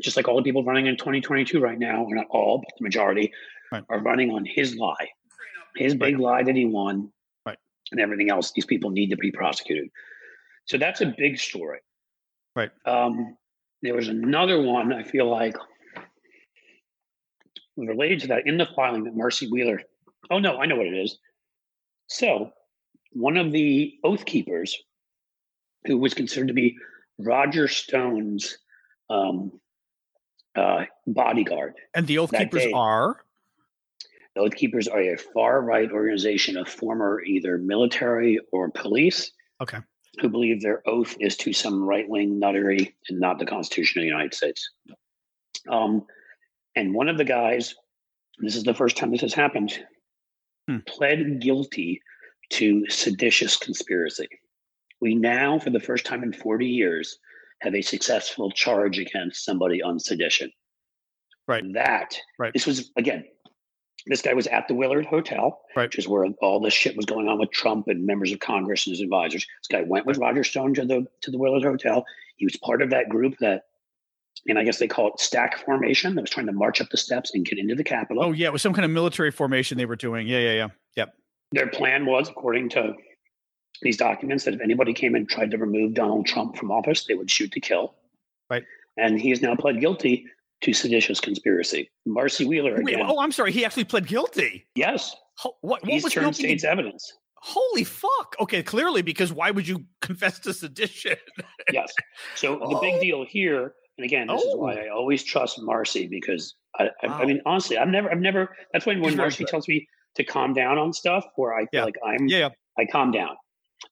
just 0.02 0.18
like 0.18 0.28
all 0.28 0.36
the 0.38 0.44
people 0.44 0.64
running 0.64 0.88
in 0.88 0.98
2022 0.98 1.60
right 1.60 1.78
now, 1.80 2.04
or 2.04 2.16
not 2.16 2.28
all, 2.30 2.60
but 2.60 2.70
the 2.78 2.84
majority, 2.84 3.32
Right. 3.72 3.84
are 3.90 4.00
running 4.00 4.32
on 4.32 4.46
his 4.46 4.76
lie, 4.76 5.10
his 5.78 5.96
big 5.96 6.20
lie 6.20 6.44
that 6.44 6.56
he 6.56 6.66
won. 6.66 7.12
And 7.92 8.00
everything 8.00 8.30
else. 8.30 8.52
These 8.52 8.66
people 8.66 8.90
need 8.90 9.10
to 9.10 9.18
be 9.18 9.32
prosecuted. 9.32 9.90
So 10.66 10.78
that's 10.78 11.02
a 11.02 11.14
big 11.18 11.38
story. 11.38 11.80
Right. 12.56 12.72
Um, 12.86 13.38
there 13.82 13.96
was 13.96 14.08
another 14.08 14.62
one. 14.62 14.94
I 14.94 15.04
feel 15.04 15.30
like 15.30 15.56
related 17.78 18.20
to 18.22 18.28
that 18.28 18.46
in 18.46 18.58
the 18.58 18.68
filing 18.76 19.04
that 19.06 19.16
Marcy 19.16 19.50
Wheeler. 19.50 19.82
Oh 20.30 20.40
no, 20.40 20.58
I 20.58 20.66
know 20.66 20.76
what 20.76 20.88
it 20.88 20.98
is. 20.98 21.18
So, 22.08 22.52
one 23.14 23.38
of 23.38 23.52
the 23.52 23.94
oath 24.04 24.26
keepers, 24.26 24.78
who 25.86 25.98
was 25.98 26.14
considered 26.14 26.50
to 26.50 26.54
be 26.54 26.78
Roger 27.18 27.68
Stone's 27.68 28.58
um, 29.10 29.60
uh, 30.56 30.86
bodyguard, 31.08 31.74
And 31.94 32.08
the 32.08 32.18
Oath 32.18 32.32
Keepers 32.32 32.64
day- 32.64 32.72
are 32.74 33.24
the 34.36 34.42
Oath 34.42 34.56
Keepers 34.56 34.88
are 34.88 35.02
a 35.02 35.18
far 35.18 35.62
right 35.62 35.92
organization 35.92 36.58
of 36.58 36.68
former 36.68 37.22
either 37.24 37.58
military 37.58 38.40
or 38.52 38.70
police 38.72 39.32
okay. 39.62 39.80
who 40.20 40.30
believe 40.30 40.62
their 40.62 40.88
oath 40.88 41.16
is 41.20 41.36
to 41.38 41.54
some 41.54 41.84
right 41.84 42.08
wing 42.08 42.40
nuttery 42.40 42.94
and 43.10 43.20
not 43.20 43.40
the 43.40 43.46
Constitution 43.46 44.00
of 44.00 44.04
the 44.04 44.08
United 44.08 44.34
States. 44.34 44.70
Um, 45.70 46.06
and 46.76 46.94
one 46.94 47.10
of 47.10 47.18
the 47.18 47.26
guys, 47.26 47.76
this 48.40 48.56
is 48.56 48.64
the 48.64 48.74
first 48.74 48.98
time 48.98 49.12
this 49.12 49.22
has 49.22 49.34
happened, 49.34 49.78
Hmm. 50.68 50.78
pled 50.88 51.42
guilty 51.42 52.02
to 52.52 52.88
seditious 52.90 53.58
conspiracy. 53.58 54.28
We 55.02 55.16
now, 55.16 55.58
for 55.58 55.72
the 55.72 55.80
first 55.80 56.06
time 56.06 56.24
in 56.24 56.32
40 56.32 56.68
years, 56.68 57.18
have 57.62 57.74
a 57.76 57.82
successful 57.82 58.52
charge 58.52 59.00
against 59.00 59.44
somebody 59.44 59.82
on 59.82 60.00
sedition. 60.00 60.52
Right. 61.48 61.64
That, 61.74 62.16
Right. 62.38 62.54
this 62.54 62.68
was, 62.68 62.92
again, 62.98 63.26
This 64.08 64.22
guy 64.22 64.34
was 64.34 64.48
at 64.48 64.68
the 64.68 64.74
Willard 64.74 65.06
Hotel, 65.06 65.62
Right. 65.76 65.84
which 65.86 66.00
is 66.00 66.08
where 66.08 66.26
all 66.42 66.60
this 66.60 66.74
shit 66.74 66.96
was 66.96 67.06
going 67.06 67.28
on 67.28 67.40
with 67.40 67.52
Trump 67.52 67.88
and 67.88 68.06
members 68.06 68.32
of 68.32 68.40
Congress 68.40 68.88
and 68.88 68.94
his 68.94 69.02
advisors. 69.02 69.46
This 69.62 69.68
guy 69.70 69.82
went 69.84 70.06
with 70.06 70.18
Roger 70.18 70.44
Stone 70.44 70.74
to 70.76 70.86
the 70.86 71.06
to 71.22 71.32
the 71.32 71.38
Willard 71.38 71.64
Hotel. 71.64 72.06
He 72.38 72.46
was 72.46 72.58
part 72.58 72.82
of 72.82 72.90
that 72.90 73.10
group 73.10 73.36
that, 73.40 73.66
and 74.48 74.58
I 74.58 74.64
guess 74.64 74.80
they 74.80 74.88
call 74.88 75.10
it 75.10 75.20
stack 75.20 75.64
formation, 75.66 76.16
that 76.16 76.22
was 76.22 76.32
trying 76.32 76.48
to 76.48 76.52
march 76.52 76.82
up 76.82 76.90
the 76.90 76.98
steps 76.98 77.32
and 77.36 77.46
get 77.46 77.60
into 77.60 77.76
the 77.76 77.84
Capitol. 77.84 78.24
Oh 78.24 78.32
yeah, 78.32 78.48
it 78.48 78.54
was 78.54 78.62
some 78.64 78.74
kind 78.74 78.86
of 78.86 78.92
military 78.92 79.30
formation 79.32 79.78
they 79.78 79.86
were 79.86 79.96
doing. 79.96 80.28
Yeah, 80.28 80.40
yeah, 80.40 80.54
yeah. 80.54 80.68
Yep. 80.96 81.14
Their 81.52 81.68
plan 81.68 82.06
was, 82.06 82.30
according 82.30 82.70
to 82.70 82.94
these 83.84 83.98
documents, 83.98 84.46
that 84.46 84.54
if 84.56 84.62
anybody 84.62 84.94
came 84.94 85.16
and 85.16 85.30
tried 85.30 85.52
to 85.52 85.58
remove 85.58 85.94
Donald 85.94 86.26
Trump 86.26 86.56
from 86.58 86.72
office, 86.72 87.06
they 87.06 87.14
would 87.14 87.30
shoot 87.30 87.52
to 87.52 87.60
kill. 87.60 87.94
Right. 88.50 88.64
And 88.98 89.20
he 89.20 89.30
has 89.30 89.42
now 89.42 89.56
pled 89.56 89.80
guilty 89.80 90.26
to 90.62 90.74
seditious 90.74 91.20
conspiracy. 91.20 91.90
Marcy 92.06 92.46
Wheeler 92.46 92.76
Wait, 92.84 92.96
again. 92.96 93.06
oh, 93.10 93.20
I'm 93.20 93.32
sorry. 93.32 93.52
He 93.52 93.66
actually 93.66 93.86
pled 93.86 94.08
guilty. 94.08 94.68
yes, 94.76 95.16
Ho- 95.38 95.56
what, 95.62 95.82
what 95.84 95.92
he's 95.92 96.04
was 96.04 96.14
turned 96.14 96.36
state's 96.36 96.64
evidence. 96.64 97.12
Holy 97.44 97.84
fuck. 97.84 98.36
Okay, 98.40 98.62
clearly 98.62 99.02
because 99.02 99.34
why 99.34 99.50
would 99.50 99.68
you 99.68 99.86
confess 100.02 100.40
to 100.40 100.54
sedition? 100.54 101.16
Yes. 101.72 101.92
So 102.36 102.60
the 102.70 102.78
big 102.80 102.96
Oh. 102.96 103.02
deal 103.02 103.26
here, 103.28 103.74
and 103.98 104.06
again, 104.06 104.28
this 104.28 104.42
is 104.42 104.54
Oh. 104.54 104.58
why 104.58 104.76
I 104.76 104.90
always 104.90 105.24
trust 105.24 105.60
Marcy 105.62 106.08
because 106.08 106.56
I, 106.78 106.90
I, 107.04 107.08
Wow. 107.08 107.20
I 107.22 107.26
mean, 107.26 107.42
honestly, 107.46 107.78
I've 107.78 107.88
never, 107.90 108.12
I've 108.12 108.20
never. 108.20 108.56
That's 108.74 108.86
when 108.86 109.02
when 109.02 109.16
Marcy 109.18 109.44
tells 109.46 109.68
me 109.68 109.88
to 110.16 110.24
calm 110.24 110.54
down 110.54 110.78
on 110.78 110.94
stuff, 110.94 111.26
where 111.36 111.54
I 111.56 111.62
feel 111.62 111.80
Yeah. 111.80 111.86
like 111.86 111.96
I'm, 112.06 112.28
yeah, 112.28 112.38
yeah. 112.38 112.50
I 112.78 112.86
calm 112.86 113.12
down. 113.12 113.36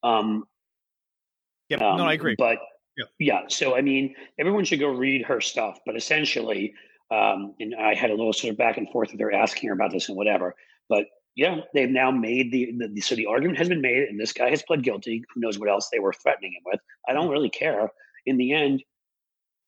Um, 0.04 0.44
Yep. 1.70 1.82
Um, 1.82 1.98
no, 1.98 2.06
I 2.06 2.14
agree. 2.14 2.34
But 2.38 2.58
Yep. 3.00 3.08
yeah, 3.20 3.42
so 3.48 3.76
I 3.78 3.82
mean, 3.82 4.14
everyone 4.38 4.66
should 4.66 4.80
go 4.82 4.90
read 4.90 5.26
her 5.26 5.40
stuff. 5.42 5.80
But 5.86 5.96
essentially, 5.96 6.74
um, 7.12 7.56
and 7.60 7.74
I 7.76 7.96
had 7.96 8.10
a 8.12 8.16
little 8.16 8.34
sort 8.34 8.52
of 8.52 8.58
back 8.58 8.78
and 8.78 8.90
forth 8.92 9.12
with 9.12 9.22
her 9.22 9.34
asking 9.34 9.70
her 9.70 9.74
about 9.74 9.92
this 9.92 10.10
and 10.10 10.18
whatever. 10.18 10.54
But 10.90 11.06
yeah, 11.36 11.62
they've 11.74 11.90
now 11.90 12.12
made 12.12 12.52
the, 12.52 12.74
the 12.94 13.02
so 13.02 13.16
the 13.16 13.28
argument 13.28 13.58
has 13.58 13.70
been 13.70 13.82
made, 13.82 14.10
and 14.10 14.20
this 14.20 14.34
guy 14.34 14.50
has 14.50 14.62
pled 14.64 14.84
guilty. 14.84 15.24
Who 15.34 15.42
knows 15.42 15.58
what 15.58 15.70
else 15.70 15.90
they 15.92 16.00
were 16.00 16.14
threatening 16.14 16.52
him 16.54 16.64
with? 16.66 16.82
I 17.08 17.14
don't 17.14 17.30
really 17.30 17.50
care. 17.50 17.90
In 18.26 18.38
the 18.38 18.52
end, 18.54 18.84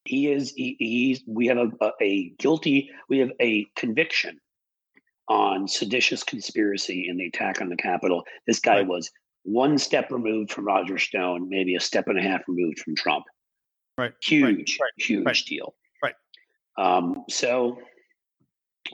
he 0.05 0.31
is 0.31 0.51
he, 0.51 0.75
he's 0.79 1.23
we 1.27 1.47
have 1.47 1.57
a, 1.57 1.71
a, 1.81 1.91
a 2.01 2.29
guilty 2.39 2.89
we 3.07 3.19
have 3.19 3.31
a 3.39 3.65
conviction 3.77 4.39
on 5.29 5.67
seditious 5.67 6.23
conspiracy 6.23 7.07
in 7.07 7.15
the 7.17 7.27
attack 7.27 7.61
on 7.61 7.69
the 7.69 7.77
Capitol. 7.77 8.23
This 8.47 8.59
guy 8.59 8.77
Right. 8.79 8.88
was 8.88 9.09
one 9.43 9.77
step 9.77 10.12
removed 10.12 10.51
from 10.51 10.65
Roger 10.65 10.98
Stone, 10.98 11.50
maybe 11.50 11.75
a 11.75 11.79
step 11.79 12.07
and 12.07 12.19
a 12.19 12.21
half 12.21 12.41
removed 12.48 12.79
from 12.79 12.95
Trump. 12.95 13.25
Right, 13.98 14.13
Huge, 14.24 14.77
right, 14.81 14.91
huge 14.98 15.25
right. 15.25 15.43
deal. 15.48 15.74
Right. 16.03 16.15
Um, 16.77 17.25
so 17.29 17.79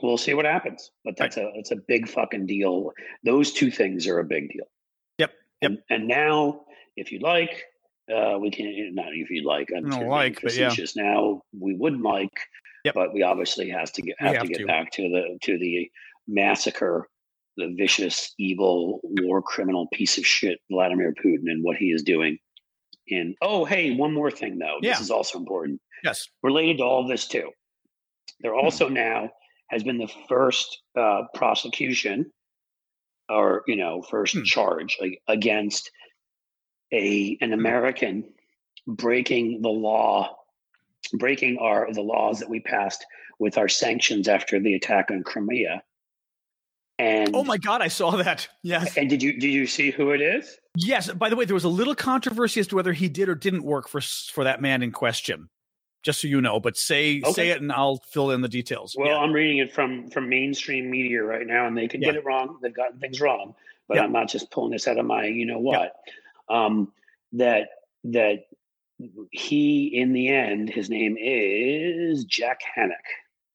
we'll 0.02 0.18
see 0.18 0.34
what 0.34 0.44
happens. 0.44 0.90
But 1.04 1.16
that's 1.16 1.36
a 1.36 1.50
it's 1.54 1.70
a 1.70 1.76
big 1.76 2.08
fucking 2.08 2.46
deal. 2.46 2.92
Those 3.24 3.52
two 3.52 3.70
things 3.70 4.06
are 4.06 4.18
a 4.18 4.24
big 4.24 4.50
deal. 4.50 4.66
Yep, 5.18 5.32
yep. 5.62 5.70
And, 5.70 5.78
and 5.90 6.08
now, 6.08 6.62
if 6.96 7.12
you'd 7.12 7.22
like, 7.22 7.64
uh, 8.14 8.38
we 8.40 8.50
can 8.50 8.94
not 8.94 9.08
if 9.12 9.30
you'd 9.30 9.44
like. 9.44 9.68
I'm 9.76 9.88
No, 9.88 10.00
like, 10.00 10.40
but 10.42 10.54
yeah. 10.54 10.74
Now 10.96 11.42
we 11.58 11.74
would 11.74 12.00
like, 12.00 12.32
Yep. 12.84 12.94
but 12.94 13.14
we 13.14 13.22
obviously 13.22 13.68
has 13.70 13.90
to 13.92 14.02
get 14.02 14.16
have, 14.18 14.34
have 14.36 14.42
to 14.42 14.48
get 14.48 14.58
to. 14.58 14.66
back 14.66 14.90
to 14.92 15.02
the 15.02 15.38
to 15.42 15.58
the 15.58 15.90
massacre, 16.26 17.08
the 17.58 17.74
vicious, 17.76 18.32
evil, 18.38 19.00
war 19.02 19.42
criminal 19.42 19.88
piece 19.92 20.16
of 20.16 20.24
shit 20.24 20.60
Vladimir 20.70 21.12
Putin 21.22 21.50
and 21.50 21.62
what 21.62 21.76
he 21.76 21.86
is 21.86 22.02
doing. 22.02 22.38
And 23.10 23.34
oh, 23.42 23.64
hey, 23.64 23.94
one 23.94 24.14
more 24.14 24.30
thing 24.30 24.58
though. 24.58 24.78
Yeah. 24.80 24.92
This 24.92 25.00
is 25.02 25.10
also 25.10 25.38
important 25.38 25.80
yes. 26.04 26.28
related 26.42 26.78
to 26.78 26.84
all 26.84 27.06
this 27.06 27.26
too. 27.26 27.50
There 28.40 28.52
Hmm. 28.54 28.64
also 28.64 28.88
now 28.88 29.30
has 29.70 29.82
been 29.82 29.98
the 29.98 30.10
first 30.28 30.82
uh, 30.96 31.22
prosecution, 31.34 32.30
or 33.28 33.64
you 33.66 33.76
know, 33.76 34.02
first 34.02 34.34
Hmm. 34.34 34.44
charge 34.44 34.96
like, 35.00 35.20
against 35.28 35.90
a 36.92 37.36
an 37.40 37.52
American 37.52 38.24
breaking 38.86 39.60
the 39.62 39.68
law, 39.68 40.36
breaking 41.14 41.58
our 41.58 41.92
the 41.92 42.02
laws 42.02 42.38
that 42.38 42.48
we 42.48 42.60
passed 42.60 43.04
with 43.40 43.58
our 43.58 43.68
sanctions 43.68 44.28
after 44.28 44.60
the 44.60 44.74
attack 44.74 45.10
on 45.10 45.22
Crimea. 45.22 45.82
And 46.98 47.34
Oh 47.34 47.44
my 47.44 47.58
God, 47.58 47.80
I 47.80 47.88
saw 47.88 48.10
that. 48.16 48.48
Yes. 48.62 48.96
And 48.96 49.08
did 49.08 49.22
you 49.22 49.34
did 49.34 49.48
you 49.50 49.66
see 49.66 49.90
who 49.90 50.10
it 50.10 50.20
is? 50.20 50.58
Yes. 50.76 51.10
By 51.12 51.28
the 51.28 51.36
way, 51.36 51.44
there 51.44 51.54
was 51.54 51.64
a 51.64 51.68
little 51.68 51.94
controversy 51.94 52.60
as 52.60 52.66
to 52.68 52.76
whether 52.76 52.92
he 52.92 53.08
did 53.08 53.28
or 53.28 53.34
didn't 53.34 53.62
work 53.64 53.88
for 53.88 54.00
for 54.00 54.44
that 54.44 54.60
man 54.60 54.82
in 54.82 54.90
question. 54.92 55.48
Just 56.04 56.20
so 56.20 56.28
you 56.28 56.40
know, 56.40 56.60
but 56.60 56.76
say 56.76 57.20
Okay. 57.22 57.32
say 57.32 57.48
it 57.50 57.60
and 57.60 57.72
I'll 57.72 57.98
fill 57.98 58.30
in 58.30 58.40
the 58.40 58.48
details. 58.48 58.94
Well, 58.98 59.08
Yeah. 59.08 59.18
I'm 59.18 59.32
reading 59.32 59.58
it 59.58 59.72
from 59.72 60.08
from 60.10 60.28
mainstream 60.28 60.90
media 60.90 61.22
right 61.22 61.46
now, 61.46 61.66
and 61.66 61.76
they 61.76 61.88
could 61.88 62.00
get 62.00 62.16
it 62.16 62.24
wrong. 62.24 62.58
They've 62.62 62.74
gotten 62.74 62.98
things 62.98 63.20
wrong, 63.20 63.54
but 63.88 63.96
Yeah. 63.96 64.04
I'm 64.04 64.12
not 64.12 64.28
just 64.28 64.50
pulling 64.50 64.72
this 64.72 64.88
out 64.88 64.98
of 64.98 65.06
my 65.06 65.26
you 65.26 65.46
know 65.46 65.58
what. 65.58 65.92
Um, 66.48 66.92
that 67.32 67.68
that 68.04 68.46
he 69.30 69.86
in 69.94 70.12
the 70.12 70.28
end, 70.28 70.70
his 70.70 70.90
name 70.90 71.16
is 71.18 72.24
Jack 72.24 72.60
Hanick, 72.76 72.94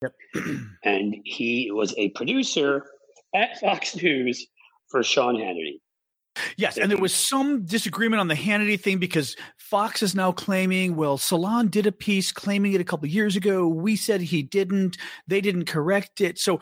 yep. 0.02 0.14
and 0.84 1.16
he 1.26 1.72
was 1.72 1.94
a 1.98 2.10
producer 2.10 2.86
at 3.34 3.60
Fox 3.60 3.96
News 3.96 4.46
for 4.90 5.04
Sean 5.04 5.36
Hannity. 5.36 5.80
Yes, 6.58 6.78
and 6.78 6.90
there 6.90 6.98
was 6.98 7.14
some 7.14 7.64
disagreement 7.66 8.20
on 8.20 8.28
the 8.28 8.34
Hannity 8.34 8.80
thing 8.80 8.98
because 8.98 9.36
Fox 9.58 10.02
is 10.02 10.16
now 10.16 10.32
claiming, 10.32 10.96
well, 10.96 11.18
Salon 11.20 11.68
did 11.68 11.86
a 11.86 11.92
piece 11.92 12.32
claiming 12.32 12.74
it 12.74 12.82
a 12.82 12.84
couple 12.84 13.08
years 13.08 13.36
ago. 13.36 13.68
We 13.68 13.96
said 13.96 14.20
he 14.22 14.42
didn't. 14.42 14.98
They 15.28 15.42
didn't 15.42 15.66
correct 15.66 16.22
it. 16.22 16.40
So 16.40 16.60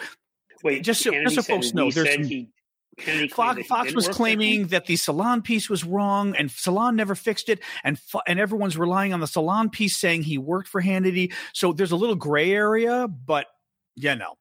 Wait, 0.64 0.84
Just 0.84 1.02
so- 1.02 1.12
just 1.12 1.36
so 1.36 1.42
folks 1.42 1.74
know, 1.74 1.90
there's 1.90 2.14
some- 2.14 2.24
he, 2.24 2.50
Fox, 3.30 3.66
Fox 3.68 3.94
was 3.96 4.06
work 4.08 4.16
for 4.16 4.28
him? 4.28 4.38
claiming 4.38 4.68
that 4.68 4.86
the 4.86 4.96
Salon 4.98 5.42
piece 5.42 5.70
was 5.70 5.84
wrong, 5.86 6.36
and 6.36 6.52
Salon 6.52 6.96
never 6.98 7.16
fixed 7.16 7.48
it, 7.50 7.62
and 7.84 7.98
and 8.28 8.40
everyone's 8.40 8.78
relying 8.78 9.14
on 9.14 9.22
the 9.22 9.28
Salon 9.28 9.70
piece 9.70 9.98
saying 9.98 10.24
he 10.24 10.38
worked 10.38 10.68
for 10.68 10.82
Hannity. 10.82 11.34
So 11.54 11.72
there's 11.74 11.92
a 11.92 11.96
little 11.96 12.16
gray 12.18 12.52
area, 12.52 13.08
but 13.08 13.48
yeah, 13.96 14.16
no. 14.16 14.36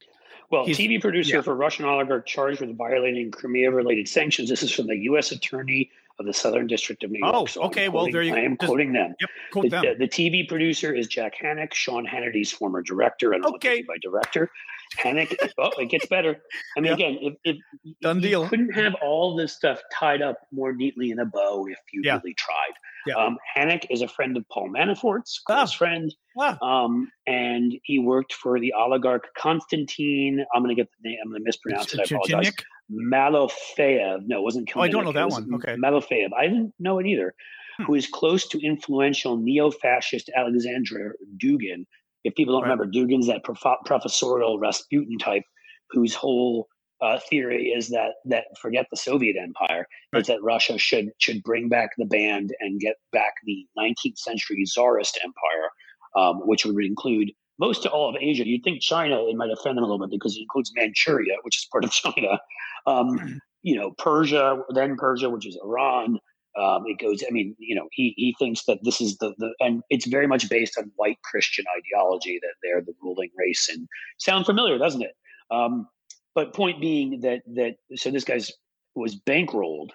Well, 0.50 0.64
He's- 0.66 0.78
TV 0.78 1.00
producer 1.00 1.36
yeah. 1.36 1.42
for 1.42 1.54
Russian 1.54 1.84
oligarch 1.84 2.26
charged 2.26 2.60
with 2.60 2.76
violating 2.76 3.30
Crimea-related 3.30 4.08
sanctions. 4.08 4.48
This 4.48 4.62
is 4.62 4.72
from 4.72 4.86
the 4.88 4.96
U.S. 4.96 5.30
Attorney 5.32 5.90
of 6.18 6.26
the 6.26 6.34
Southern 6.34 6.66
District 6.66 7.02
of 7.04 7.10
New 7.10 7.20
York. 7.20 7.32
Oh, 7.34 7.46
So 7.46 7.62
okay, 7.62 7.88
well, 7.88 8.02
quoting- 8.02 8.12
there 8.12 8.22
you- 8.22 8.32
go. 8.34 8.36
I 8.38 8.40
am 8.42 8.56
just- 8.58 8.66
quoting 8.68 8.92
them. 8.92 9.14
Yep, 9.20 9.30
quote 9.52 9.64
The, 9.64 9.68
them. 9.70 9.84
the- 9.84 9.94
the 10.06 10.08
TV 10.08 10.46
producer 10.48 10.92
is 10.92 11.06
Jack 11.06 11.34
Hanick, 11.40 11.72
Sean 11.72 12.04
Hannity's 12.04 12.50
former 12.52 12.82
director. 12.82 13.32
I 13.32 13.36
don't 13.38 13.42
know 13.42 13.50
what 13.50 13.60
they 13.60 13.70
Okay. 13.70 13.82
by 13.82 13.96
director. 14.02 14.50
Hanick. 14.98 15.34
oh, 15.56 15.70
it 15.78 15.86
gets 15.88 16.06
better. 16.06 16.42
I 16.76 16.80
mean, 16.80 16.88
Yeah. 16.88 16.94
again, 16.94 17.18
if, 17.22 17.34
if 17.44 17.56
Done 18.02 18.16
you 18.20 18.28
deal. 18.28 18.48
couldn't 18.48 18.72
have 18.74 18.94
all 19.00 19.36
this 19.36 19.52
stuff 19.54 19.80
tied 19.94 20.20
up 20.20 20.36
more 20.50 20.72
neatly 20.74 21.12
in 21.12 21.20
a 21.20 21.24
bow 21.24 21.66
if 21.68 21.78
you 21.92 22.02
Yeah. 22.04 22.16
really 22.18 22.34
tried. 22.34 22.72
Yeah. 23.06 23.14
Um, 23.16 23.38
Hanick 23.56 23.86
is 23.90 24.02
a 24.02 24.08
friend 24.08 24.36
of 24.36 24.44
Paul 24.52 24.68
Manafort's, 24.70 25.40
close 25.46 25.72
Ah. 25.74 25.76
friend. 25.76 26.14
Ah. 26.38 26.58
Um, 26.62 27.10
and 27.26 27.72
he 27.84 27.98
worked 27.98 28.32
for 28.34 28.60
the 28.60 28.72
oligarch 28.74 29.26
Konstantin. 29.36 30.44
I'm 30.54 30.62
going 30.62 30.74
to 30.74 30.80
get 30.80 30.90
the 31.02 31.08
name. 31.08 31.18
I'm 31.24 31.30
going 31.30 31.40
to 31.40 31.44
mispronounce 31.44 31.94
it. 31.94 32.00
I 32.00 32.02
apologize. 32.04 32.52
Malofeyev. 32.92 34.22
No, 34.26 34.38
it 34.38 34.42
wasn't. 34.42 34.70
Oh, 34.74 34.80
I 34.80 34.88
don't 34.88 35.04
know 35.04 35.12
that 35.12 35.28
one. 35.30 35.48
Okay. 35.54 35.76
Malofeyev. 35.76 36.30
I 36.38 36.46
didn't 36.46 36.74
know 36.78 36.98
it 36.98 37.06
either. 37.06 37.34
Hmm. 37.78 37.84
Who 37.84 37.94
is 37.94 38.06
close 38.06 38.48
to 38.48 38.60
influential 38.64 39.36
neo-fascist 39.36 40.30
Alexander 40.36 41.14
Dugin? 41.42 41.86
If 42.24 42.34
people 42.34 42.54
don't 42.54 42.62
Right. 42.68 42.70
remember, 42.70 42.86
Dugin's 42.92 43.28
that 43.28 43.44
prof- 43.44 43.78
professorial 43.86 44.58
Rasputin 44.58 45.18
type, 45.18 45.44
whose 45.90 46.14
whole 46.14 46.68
uh, 47.02 47.18
theory 47.28 47.68
is 47.68 47.88
that 47.88 48.14
that 48.26 48.44
forget 48.60 48.86
the 48.90 48.96
Soviet 48.96 49.36
Empire, 49.40 49.86
Right. 50.12 50.20
is 50.20 50.26
that 50.28 50.42
Russia 50.42 50.78
should 50.78 51.10
should 51.18 51.42
bring 51.42 51.68
back 51.68 51.90
the 51.98 52.04
band 52.04 52.54
and 52.60 52.80
get 52.80 52.96
back 53.12 53.34
the 53.44 53.66
19th 53.78 54.18
century 54.18 54.64
czarist 54.64 55.18
Empire, 55.22 55.70
um, 56.16 56.40
which 56.46 56.64
would 56.64 56.84
include 56.84 57.30
most 57.58 57.84
of 57.86 57.92
all 57.92 58.08
of 58.08 58.16
Asia. 58.20 58.46
You'd 58.46 58.64
think 58.64 58.80
China 58.82 59.24
it 59.26 59.36
might 59.36 59.50
offend 59.50 59.76
them 59.76 59.84
a 59.84 59.86
little 59.86 59.98
bit 60.06 60.10
because 60.10 60.36
it 60.36 60.40
includes 60.42 60.72
Manchuria, 60.74 61.36
which 61.42 61.58
is 61.58 61.68
part 61.70 61.84
of 61.84 61.90
China. 62.04 62.40
Um, 62.86 63.40
you 63.62 63.76
know, 63.76 63.92
Persia, 63.98 64.62
then 64.74 64.96
Persia, 64.96 65.28
which 65.30 65.46
is 65.46 65.58
Iran. 65.62 66.18
Um, 66.58 66.82
it 66.86 66.98
goes. 66.98 67.22
I 67.26 67.30
mean, 67.30 67.54
you 67.58 67.76
know, 67.76 67.86
he 67.92 68.12
he 68.16 68.34
thinks 68.38 68.64
that 68.64 68.78
this 68.82 69.00
is 69.00 69.18
the 69.18 69.34
the, 69.38 69.54
and 69.60 69.82
it's 69.88 70.06
very 70.06 70.26
much 70.26 70.48
based 70.48 70.76
on 70.78 70.90
white 70.96 71.18
Christian 71.22 71.64
ideology 71.78 72.40
that 72.42 72.54
they're 72.62 72.80
the 72.80 72.92
ruling 73.02 73.30
race. 73.38 73.68
And 73.72 73.86
sound 74.18 74.46
familiar, 74.46 74.76
doesn't 74.76 75.02
it? 75.02 75.12
Um, 75.52 75.86
but 76.34 76.54
point 76.54 76.80
being 76.80 77.20
that 77.20 77.42
that 77.54 77.76
so 77.96 78.10
this 78.10 78.24
guy's 78.24 78.52
was 78.94 79.18
bankrolled. 79.20 79.90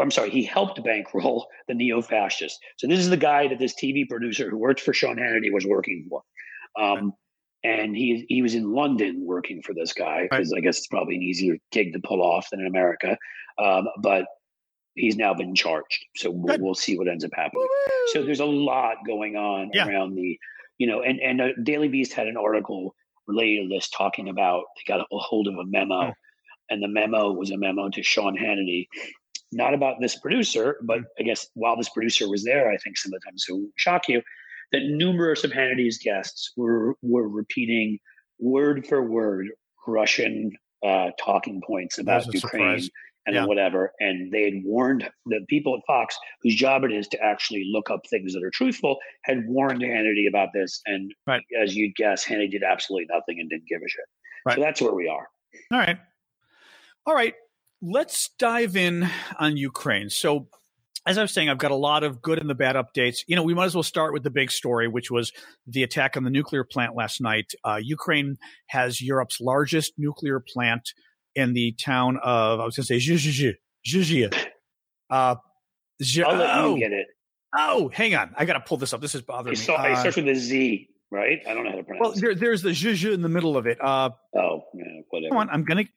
I'm 0.00 0.10
sorry, 0.10 0.30
he 0.30 0.42
helped 0.42 0.82
bankroll 0.82 1.46
the 1.68 1.74
neo-fascists. 1.74 2.58
So 2.78 2.88
this 2.88 2.98
is 2.98 3.10
the 3.10 3.16
guy 3.16 3.46
that 3.48 3.60
this 3.60 3.74
TV 3.80 4.08
producer 4.08 4.50
who 4.50 4.58
worked 4.58 4.80
for 4.80 4.92
Sean 4.92 5.16
Hannity 5.16 5.52
was 5.52 5.64
working 5.64 6.06
for. 6.10 6.22
Um, 6.76 7.12
and 7.62 7.96
he 7.96 8.26
he 8.28 8.42
was 8.42 8.54
in 8.54 8.72
London 8.72 9.24
working 9.24 9.62
for 9.62 9.72
this 9.72 9.92
guy 9.92 10.26
because 10.30 10.52
I 10.52 10.60
guess 10.60 10.78
it's 10.78 10.88
probably 10.88 11.16
an 11.16 11.22
easier 11.22 11.56
gig 11.70 11.92
to 11.92 12.00
pull 12.00 12.22
off 12.22 12.48
than 12.50 12.60
in 12.60 12.66
America. 12.66 13.16
Um, 13.58 13.86
but 14.02 14.26
he's 14.96 15.16
now 15.16 15.32
been 15.34 15.54
charged, 15.54 16.04
so 16.16 16.30
we'll, 16.30 16.58
we'll 16.60 16.74
see 16.74 16.98
what 16.98 17.08
ends 17.08 17.24
up 17.24 17.30
happening. 17.34 17.66
So 18.12 18.22
there's 18.22 18.40
a 18.40 18.44
lot 18.44 18.96
going 19.06 19.36
on 19.36 19.70
Yeah. 19.72 19.88
around 19.88 20.14
the, 20.14 20.38
you 20.78 20.86
know, 20.86 21.02
and 21.02 21.20
and 21.20 21.40
uh, 21.40 21.48
Daily 21.62 21.88
Beast 21.88 22.12
had 22.12 22.26
an 22.26 22.36
article 22.36 22.94
related 23.26 23.68
to 23.68 23.74
this 23.74 23.88
talking 23.88 24.28
about 24.28 24.64
they 24.76 24.92
got 24.92 25.00
a 25.00 25.18
hold 25.18 25.48
of 25.48 25.54
a 25.54 25.64
memo 25.64 26.06
Hmm. 26.06 26.10
and 26.70 26.82
the 26.82 26.88
memo 26.88 27.32
was 27.32 27.50
a 27.50 27.56
memo 27.56 27.88
to 27.90 28.02
Sean 28.02 28.36
Hannity, 28.36 28.88
not 29.52 29.74
about 29.74 30.00
this 30.00 30.18
producer, 30.18 30.78
but 30.82 31.00
I 31.18 31.22
guess 31.22 31.48
while 31.54 31.76
this 31.76 31.88
producer 31.88 32.28
was 32.28 32.44
there, 32.44 32.70
I 32.70 32.76
think 32.78 32.96
some 32.96 33.12
of 33.12 33.20
the 33.20 33.30
times 33.30 33.44
will 33.48 33.68
shock 33.76 34.08
you 34.08 34.22
that 34.72 34.82
numerous 34.84 35.44
of 35.44 35.52
Hannity's 35.52 35.98
guests 35.98 36.52
were 36.56 36.96
were 37.02 37.28
repeating 37.28 37.98
word 38.38 38.86
for 38.86 39.02
word 39.02 39.48
Russian 39.86 40.52
uh, 40.82 41.10
talking 41.22 41.62
points 41.66 41.98
about 41.98 42.26
Ukraine 42.26 42.40
surprise. 42.40 42.90
And 43.26 43.34
yeah. 43.34 43.46
whatever. 43.46 43.92
And 44.00 44.32
they 44.32 44.44
had 44.44 44.62
warned 44.64 45.08
the 45.26 45.40
people 45.48 45.74
at 45.76 45.80
Fox, 45.86 46.18
whose 46.42 46.54
job 46.54 46.84
it 46.84 46.92
is 46.92 47.08
to 47.08 47.22
actually 47.22 47.70
look 47.72 47.90
up 47.90 48.00
things 48.08 48.34
that 48.34 48.42
are 48.42 48.50
truthful, 48.52 48.98
had 49.24 49.44
warned 49.46 49.80
Hannity 49.80 50.28
about 50.28 50.48
this. 50.54 50.80
And 50.86 51.12
right. 51.26 51.42
as 51.60 51.74
you'd 51.74 51.94
guess, 51.96 52.24
Hannity 52.24 52.52
did 52.52 52.62
absolutely 52.62 53.06
nothing 53.12 53.40
and 53.40 53.48
didn't 53.48 53.66
give 53.68 53.80
a 53.80 53.88
shit. 53.88 54.04
Right. 54.46 54.56
So 54.56 54.60
that's 54.60 54.80
where 54.80 54.94
we 54.94 55.08
are. 55.08 55.28
All 55.72 55.78
right. 55.78 55.98
All 57.06 57.14
right. 57.14 57.34
Let's 57.80 58.30
dive 58.38 58.76
in 58.76 59.08
on 59.38 59.56
Ukraine. 59.56 60.10
So 60.10 60.48
as 61.06 61.18
I 61.18 61.22
was 61.22 61.32
saying, 61.32 61.50
I've 61.50 61.58
got 61.58 61.70
a 61.70 61.76
lot 61.76 62.02
of 62.02 62.22
good 62.22 62.38
and 62.38 62.48
the 62.48 62.54
bad 62.54 62.76
updates. 62.76 63.18
You 63.26 63.36
know, 63.36 63.42
we 63.42 63.52
might 63.52 63.66
as 63.66 63.74
well 63.74 63.82
start 63.82 64.14
with 64.14 64.22
the 64.22 64.30
big 64.30 64.50
story, 64.50 64.88
which 64.88 65.10
was 65.10 65.32
the 65.66 65.82
attack 65.82 66.16
on 66.16 66.24
the 66.24 66.30
nuclear 66.30 66.64
plant 66.64 66.96
last 66.96 67.20
night. 67.20 67.52
Uh, 67.62 67.78
Ukraine 67.82 68.36
has 68.68 69.02
Europe's 69.02 69.40
largest 69.40 69.92
nuclear 69.98 70.40
plant 70.40 70.94
in 71.34 71.52
the 71.52 71.72
town 71.72 72.18
of, 72.22 72.60
I 72.60 72.64
was 72.64 72.76
going 72.76 72.86
to 72.86 73.00
say, 73.00 73.54
Zhuzhia. 73.86 74.34
Uh, 75.10 75.36
I'll 76.26 76.36
let 76.36 76.56
oh, 76.56 76.74
you 76.74 76.80
get 76.80 76.92
it. 76.92 77.06
Oh, 77.56 77.88
hang 77.92 78.14
on. 78.14 78.34
I 78.36 78.44
got 78.44 78.54
to 78.54 78.60
pull 78.60 78.76
this 78.76 78.92
up. 78.92 79.00
This 79.00 79.14
is 79.14 79.22
bothering 79.22 79.52
me. 79.52 79.56
Saw, 79.56 79.76
uh, 79.76 79.88
it 79.88 79.96
starts 79.98 80.16
with 80.16 80.28
a 80.28 80.34
Z, 80.34 80.88
right? 81.10 81.40
I 81.46 81.54
don't 81.54 81.64
know 81.64 81.70
how 81.70 81.76
to 81.76 81.84
pronounce 81.84 82.02
well, 82.02 82.20
there, 82.20 82.34
there's 82.34 82.62
the 82.62 82.70
Zhuzhia 82.70 83.12
in 83.12 83.22
the 83.22 83.28
middle 83.28 83.56
of 83.56 83.66
it. 83.66 83.78
Uh, 83.80 84.10
oh, 84.36 84.64
yeah, 84.74 84.84
whatever. 85.10 85.30
Come 85.30 85.38
on. 85.38 85.50
I'm 85.50 85.64
going 85.64 85.88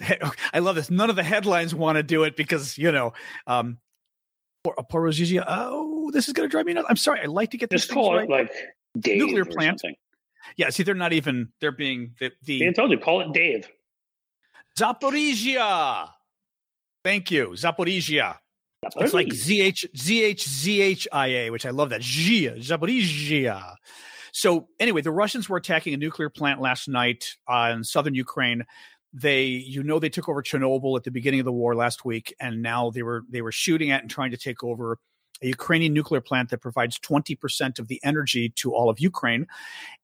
to. 0.00 0.32
I 0.52 0.58
love 0.58 0.74
this. 0.74 0.90
None 0.90 1.10
of 1.10 1.16
the 1.16 1.22
headlines 1.22 1.74
want 1.74 1.96
to 1.96 2.02
do 2.02 2.24
it 2.24 2.36
because, 2.36 2.76
you 2.76 2.90
know, 2.90 3.12
um, 3.46 3.78
Porozhizhia. 4.64 5.44
Oh, 5.46 6.10
this 6.12 6.26
is 6.26 6.34
going 6.34 6.48
to 6.48 6.50
drive 6.50 6.66
me 6.66 6.72
nuts. 6.72 6.86
I'm 6.88 6.96
sorry. 6.96 7.20
I 7.20 7.26
like 7.26 7.50
to 7.52 7.56
get 7.56 7.70
this. 7.70 7.82
Just 7.82 7.92
call 7.92 8.14
right. 8.14 8.24
it 8.24 8.30
like 8.30 8.52
Dave 8.98 9.18
nuclear 9.18 9.44
plant. 9.44 9.80
Something. 9.80 9.96
Yeah, 10.56 10.70
see, 10.70 10.82
they're 10.82 10.94
not 10.94 11.12
even. 11.12 11.48
They're 11.60 11.72
being 11.72 12.14
the. 12.18 12.32
the 12.44 12.68
I 12.68 12.72
told 12.72 12.90
you, 12.90 12.98
call 12.98 13.20
it 13.20 13.32
Dave. 13.32 13.68
Zaporizhia. 14.78 16.08
Thank 17.04 17.30
you, 17.30 17.48
Zaporizhia. 17.48 18.38
It's 18.96 19.14
like 19.14 19.32
Z 19.32 19.60
H 19.60 19.86
Z 19.96 20.22
H 20.22 20.48
Z 20.48 20.82
H 20.82 21.08
I 21.12 21.26
A, 21.28 21.50
which 21.50 21.66
I 21.66 21.70
love 21.70 21.90
that. 21.90 22.00
Zhia, 22.00 22.58
Zaporizhia. 22.58 23.76
So 24.32 24.68
anyway, 24.80 25.02
the 25.02 25.12
Russians 25.12 25.48
were 25.48 25.56
attacking 25.58 25.94
a 25.94 25.96
nuclear 25.96 26.30
plant 26.30 26.60
last 26.60 26.88
night 26.88 27.36
uh, 27.46 27.72
in 27.74 27.84
southern 27.84 28.14
Ukraine 28.14 28.64
they 29.12 29.44
you 29.44 29.82
know 29.82 29.98
they 29.98 30.08
took 30.08 30.28
over 30.28 30.42
Chernobyl 30.42 30.96
at 30.96 31.04
the 31.04 31.10
beginning 31.10 31.40
of 31.40 31.44
the 31.44 31.52
war 31.52 31.74
last 31.74 32.04
week 32.04 32.34
and 32.40 32.62
now 32.62 32.90
they 32.90 33.02
were 33.02 33.24
they 33.28 33.42
were 33.42 33.52
shooting 33.52 33.90
at 33.90 34.00
and 34.00 34.10
trying 34.10 34.30
to 34.30 34.36
take 34.36 34.64
over 34.64 34.98
a 35.42 35.48
Ukrainian 35.48 35.92
nuclear 35.92 36.20
plant 36.20 36.50
that 36.50 36.58
provides 36.58 36.98
20% 37.00 37.78
of 37.78 37.88
the 37.88 38.00
energy 38.04 38.48
to 38.50 38.72
all 38.72 38.88
of 38.88 39.00
Ukraine 39.00 39.46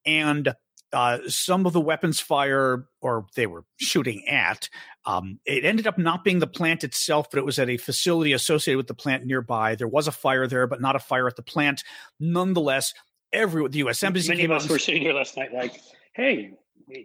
and 0.04 0.52
uh, 0.92 1.18
some 1.26 1.66
of 1.66 1.72
the 1.72 1.80
weapons 1.80 2.20
fire, 2.20 2.86
or 3.00 3.26
they 3.34 3.46
were 3.46 3.64
shooting 3.76 4.26
at, 4.28 4.68
um, 5.04 5.38
it 5.44 5.64
ended 5.64 5.86
up 5.86 5.98
not 5.98 6.24
being 6.24 6.38
the 6.38 6.46
plant 6.46 6.84
itself, 6.84 7.30
but 7.30 7.38
it 7.38 7.44
was 7.44 7.58
at 7.58 7.68
a 7.68 7.76
facility 7.76 8.32
associated 8.32 8.78
with 8.78 8.86
the 8.86 8.94
plant 8.94 9.26
nearby. 9.26 9.74
There 9.74 9.88
was 9.88 10.08
a 10.08 10.12
fire 10.12 10.46
there, 10.46 10.66
but 10.66 10.80
not 10.80 10.96
a 10.96 11.00
fire 11.00 11.26
at 11.26 11.36
the 11.36 11.42
plant. 11.42 11.84
Nonetheless, 12.20 12.94
every 13.32 13.66
the 13.68 13.78
U.S. 13.78 14.02
embassy. 14.02 14.28
Many 14.28 14.44
of 14.44 14.50
us 14.50 14.68
were 14.68 14.78
sitting 14.78 15.02
here 15.02 15.12
last 15.12 15.36
night, 15.36 15.52
like, 15.52 15.80
"Hey, 16.14 16.54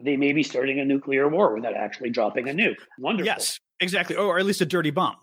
they 0.01 0.17
may 0.17 0.33
be 0.33 0.43
starting 0.43 0.79
a 0.79 0.85
nuclear 0.85 1.27
war 1.27 1.53
without 1.55 1.75
actually 1.75 2.09
dropping 2.09 2.49
a 2.49 2.53
nuke. 2.53 2.77
Wonderful. 2.99 3.25
Yes, 3.25 3.59
exactly, 3.79 4.15
or 4.15 4.39
at 4.39 4.45
least 4.45 4.61
a 4.61 4.65
dirty 4.65 4.91
bomb. 4.91 5.15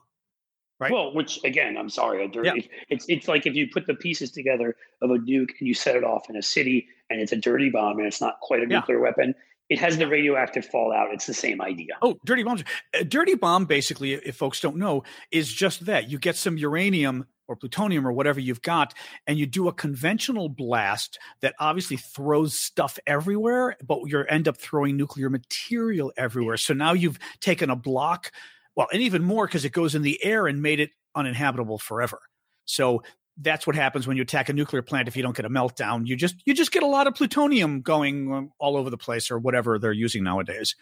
Right. 0.81 0.91
Well, 0.91 1.15
which 1.15 1.39
again, 1.45 1.77
I'm 1.77 1.91
sorry, 1.91 2.25
a 2.25 2.29
dirty. 2.29 2.49
Yeah. 2.63 2.79
It's 2.89 3.05
it's 3.07 3.29
like 3.29 3.47
if 3.47 3.55
you 3.55 3.69
put 3.69 3.87
the 3.87 3.95
pieces 3.95 4.31
together 4.31 4.77
of 5.03 5.11
a 5.11 5.19
nuke 5.19 5.51
and 5.59 5.69
you 5.69 5.75
set 5.75 5.95
it 5.95 6.05
off 6.05 6.31
in 6.31 6.37
a 6.37 6.43
city, 6.43 6.89
and 7.11 7.21
it's 7.21 7.33
a 7.33 7.37
dirty 7.37 7.69
bomb, 7.69 7.99
and 7.99 8.07
it's 8.07 8.21
not 8.21 8.41
quite 8.41 8.61
a 8.61 8.63
yeah. 8.63 8.79
nuclear 8.79 8.99
weapon. 8.99 9.35
It 9.69 9.79
has 9.79 9.99
the 9.99 10.09
radioactive 10.09 10.65
fallout. 10.65 11.13
It's 11.13 11.27
the 11.27 11.35
same 11.35 11.61
idea. 11.61 11.99
Oh, 12.01 12.19
dirty 12.25 12.43
bombs! 12.43 12.65
A 12.95 13.05
dirty 13.05 13.35
bomb, 13.35 13.67
basically, 13.67 14.15
if 14.15 14.37
folks 14.37 14.59
don't 14.61 14.77
know, 14.77 15.05
is 15.31 15.53
just 15.53 15.85
that. 15.85 16.11
You 16.11 16.19
get 16.19 16.37
some 16.37 16.57
uranium 16.57 17.27
or 17.47 17.57
plutonium 17.57 18.07
or 18.07 18.13
whatever 18.13 18.41
you've 18.41 18.63
got, 18.63 18.95
and 19.27 19.39
you 19.39 19.45
do 19.45 19.69
a 19.69 19.73
conventional 19.73 20.49
blast 20.49 21.19
that 21.43 21.55
obviously 21.59 21.99
throws 21.99 22.59
stuff 22.59 22.99
everywhere, 23.07 23.77
but 23.85 24.01
you 24.07 24.25
end 24.29 24.49
up 24.49 24.57
throwing 24.57 24.97
nuclear 24.97 25.29
material 25.29 26.13
everywhere. 26.17 26.57
So 26.57 26.73
now 26.73 26.93
you've 26.93 27.19
taken 27.41 27.69
a 27.69 27.77
block, 27.77 28.33
well, 28.81 28.89
and 28.95 29.03
even 29.03 29.23
more 29.23 29.47
because 29.47 29.67
it 29.67 29.73
goes 29.73 29.95
in 29.95 30.01
the 30.01 30.25
air 30.25 30.47
and 30.47 30.63
made 30.63 30.81
it 30.81 30.89
uninhabitable 31.15 31.77
forever. 31.77 32.19
So 32.65 33.03
that's 33.37 33.67
what 33.67 33.77
happens 33.77 34.07
when 34.07 34.17
you 34.17 34.23
attack 34.23 34.49
a 34.49 34.55
nuclear 34.55 34.81
plant 34.81 35.07
if 35.07 35.19
you 35.19 35.23
don't 35.23 35.37
get 35.37 35.45
a 35.45 35.51
meltdown 35.51 36.07
you 36.07 36.17
just 36.17 36.35
you 36.45 36.53
just 36.53 36.73
get 36.73 36.83
a 36.83 36.87
lot 36.87 37.07
of 37.07 37.15
plutonium 37.15 37.81
going 37.81 38.31
um, 38.33 38.51
all 38.59 38.77
over 38.77 38.91
the 38.91 38.99
place 38.99 39.31
or 39.31 39.39
whatever 39.39 39.79
they're 39.79 39.93
using 39.93 40.25
nowadays 40.25 40.75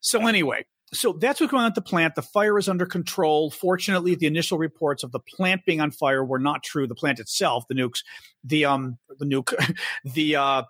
so 0.00 0.26
anyway 0.26 0.64
so 0.92 1.12
that's 1.12 1.40
what's 1.40 1.50
going 1.50 1.62
on 1.62 1.66
at 1.66 1.74
the 1.74 1.82
plant. 1.82 2.14
The 2.14 2.22
fire 2.22 2.56
is 2.56 2.68
under 2.68 2.86
control. 2.86 3.50
Fortunately, 3.50 4.14
the 4.14 4.26
initial 4.26 4.58
reports 4.58 5.02
of 5.02 5.10
the 5.10 5.18
plant 5.18 5.62
being 5.66 5.80
on 5.80 5.90
fire 5.90 6.24
were 6.24 6.38
not 6.38 6.62
true. 6.62 6.86
The 6.86 6.94
plant 6.94 7.18
itself, 7.18 7.64
the 7.68 7.74
nukes, 7.74 8.04
the 8.44 8.66
um, 8.66 8.98
the 9.18 9.24
nuke, 9.24 9.76
the 10.04 10.36
uh, 10.36 10.62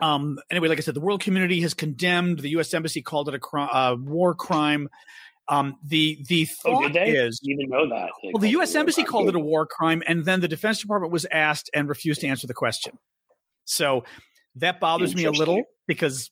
um, 0.00 0.38
anyway, 0.50 0.68
like 0.68 0.78
I 0.78 0.82
said, 0.82 0.94
the 0.94 1.00
world 1.00 1.22
community 1.22 1.60
has 1.62 1.74
condemned. 1.74 2.40
The 2.40 2.50
U.S. 2.50 2.72
embassy 2.74 3.02
called 3.02 3.28
it 3.28 3.34
a 3.34 3.38
cri- 3.38 3.68
uh, 3.70 3.96
war 3.96 4.34
crime. 4.34 4.88
Um, 5.48 5.78
the 5.84 6.18
the 6.28 6.48
oh, 6.64 6.82
thought 6.82 6.96
oh, 6.96 7.02
is 7.02 7.40
even 7.44 7.68
know 7.68 7.88
that. 7.88 8.10
well, 8.24 8.40
the 8.40 8.50
U.S. 8.50 8.74
embassy 8.74 9.04
called 9.04 9.28
it 9.28 9.36
a 9.36 9.38
war 9.38 9.64
crime, 9.64 10.02
and 10.06 10.24
then 10.24 10.40
the 10.40 10.48
Defense 10.48 10.80
Department 10.80 11.12
was 11.12 11.24
asked 11.30 11.70
and 11.72 11.88
refused 11.88 12.20
to 12.22 12.26
answer 12.26 12.48
the 12.48 12.54
question. 12.54 12.98
So 13.64 14.04
that 14.56 14.80
bothers 14.80 15.14
me 15.14 15.24
a 15.24 15.30
little 15.30 15.62
because 15.86 16.30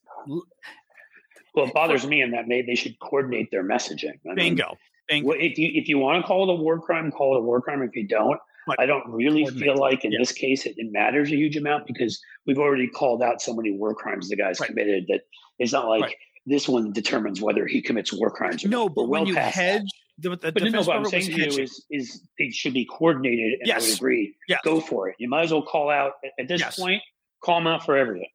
well, 1.55 1.66
it 1.66 1.74
bothers 1.74 2.07
me 2.07 2.22
in 2.22 2.33
that 2.33 2.48
may 2.48 2.62
they 2.62 2.74
should 2.74 2.98
coordinate 2.98 3.50
their 3.50 3.64
messaging. 3.64 4.18
I 4.29 4.35
Bingo. 4.35 4.66
Mean, 5.11 5.24
Bingo. 5.24 5.31
If 5.33 5.59
you 5.59 5.70
if 5.74 5.88
you 5.88 5.98
want 5.98 6.22
to 6.22 6.27
call 6.27 6.48
it 6.48 6.53
a 6.53 6.57
war 6.57 6.81
crime, 6.81 7.12
call 7.12 7.37
it 7.37 7.38
a 7.38 7.42
war 7.42 7.61
crime. 7.61 7.83
If 7.83 7.94
you 7.94 8.09
don't, 8.09 8.40
but 8.66 8.81
I 8.81 8.87
don't 8.87 9.07
really 9.09 9.46
feel 9.46 9.77
like 9.77 10.05
in 10.05 10.12
this 10.18 10.33
case 10.33 10.66
it, 10.66 10.74
it, 10.77 10.90
matters 10.92 11.31
a 11.31 11.37
huge 11.37 11.57
amount 11.57 11.87
because 11.87 12.20
we've 12.46 12.59
already 12.59 12.88
called 12.88 13.22
out 13.22 13.42
so 13.42 13.55
many 13.55 13.70
war 13.70 13.94
crimes 13.94 14.29
the 14.29 14.37
guy's 14.37 14.61
right. 14.61 14.68
committed 14.68 15.07
that 15.09 15.22
it's 15.59 15.72
not 15.72 15.88
like 15.88 16.03
right. 16.03 16.14
This 16.47 16.69
one 16.69 16.93
determines 16.93 17.41
whether 17.41 17.67
he 17.67 17.81
commits 17.83 18.13
war 18.13 18.31
crimes. 18.31 18.65
or 18.65 18.69
no, 18.69 18.89
but 18.89 19.09
when 19.09 19.27
you 19.27 19.35
hedge. 19.35 19.89
The, 20.19 20.31
the 20.31 20.53
but 20.53 20.63
no, 20.63 20.83
what 20.83 20.97
I'm 20.97 21.05
saying 21.07 21.25
to 21.25 21.33
you 21.33 21.63
is, 21.63 21.85
is 21.91 22.23
it 22.39 22.55
should 22.55 22.73
be 22.73 22.85
coordinated, 22.85 23.55
and 23.59 23.67
yes. 23.67 23.83
I 23.83 23.89
would 23.89 23.97
agree. 23.97 24.37
Yes. 24.47 24.61
Go 24.65 24.81
for 24.81 25.09
it. 25.09 25.17
You 25.19 25.29
might 25.29 25.43
as 25.43 25.51
well 25.51 25.63
call 25.63 25.91
out 25.91 26.13
at 26.39 26.47
this 26.47 26.61
yes. 26.61 26.79
point. 26.79 27.03
Call 27.43 27.57
them 27.57 27.67
out 27.67 27.85
for 27.85 27.97
everything. 27.97 28.29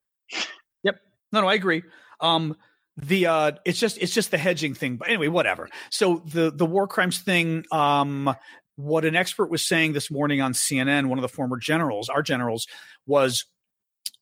Yep. 0.84 1.00
No, 1.32 1.41
no, 1.41 1.48
I 1.48 1.54
agree. 1.54 1.84
Um, 2.19 2.58
the 3.02 3.28
uh 3.28 3.52
it's 3.65 3.80
just 3.80 3.98
it's 4.00 4.13
just 4.13 4.32
the 4.32 4.38
hedging 4.38 4.74
thing 4.74 4.98
but 4.98 5.08
anyway 5.08 5.28
whatever 5.28 5.69
so 5.89 6.22
the 6.26 6.52
the 6.52 6.65
war 6.65 6.88
crimes 6.88 7.19
thing 7.19 7.63
um 7.72 8.34
what 8.76 9.06
an 9.06 9.15
expert 9.15 9.50
was 9.50 9.65
saying 9.65 9.93
this 9.93 10.12
morning 10.12 10.41
on 10.41 10.54
CNN 10.54 11.06
one 11.08 11.17
of 11.17 11.22
the 11.22 11.30
former 11.30 11.58
generals 11.58 12.10
our 12.10 12.22
generals 12.22 12.67
was 13.06 13.45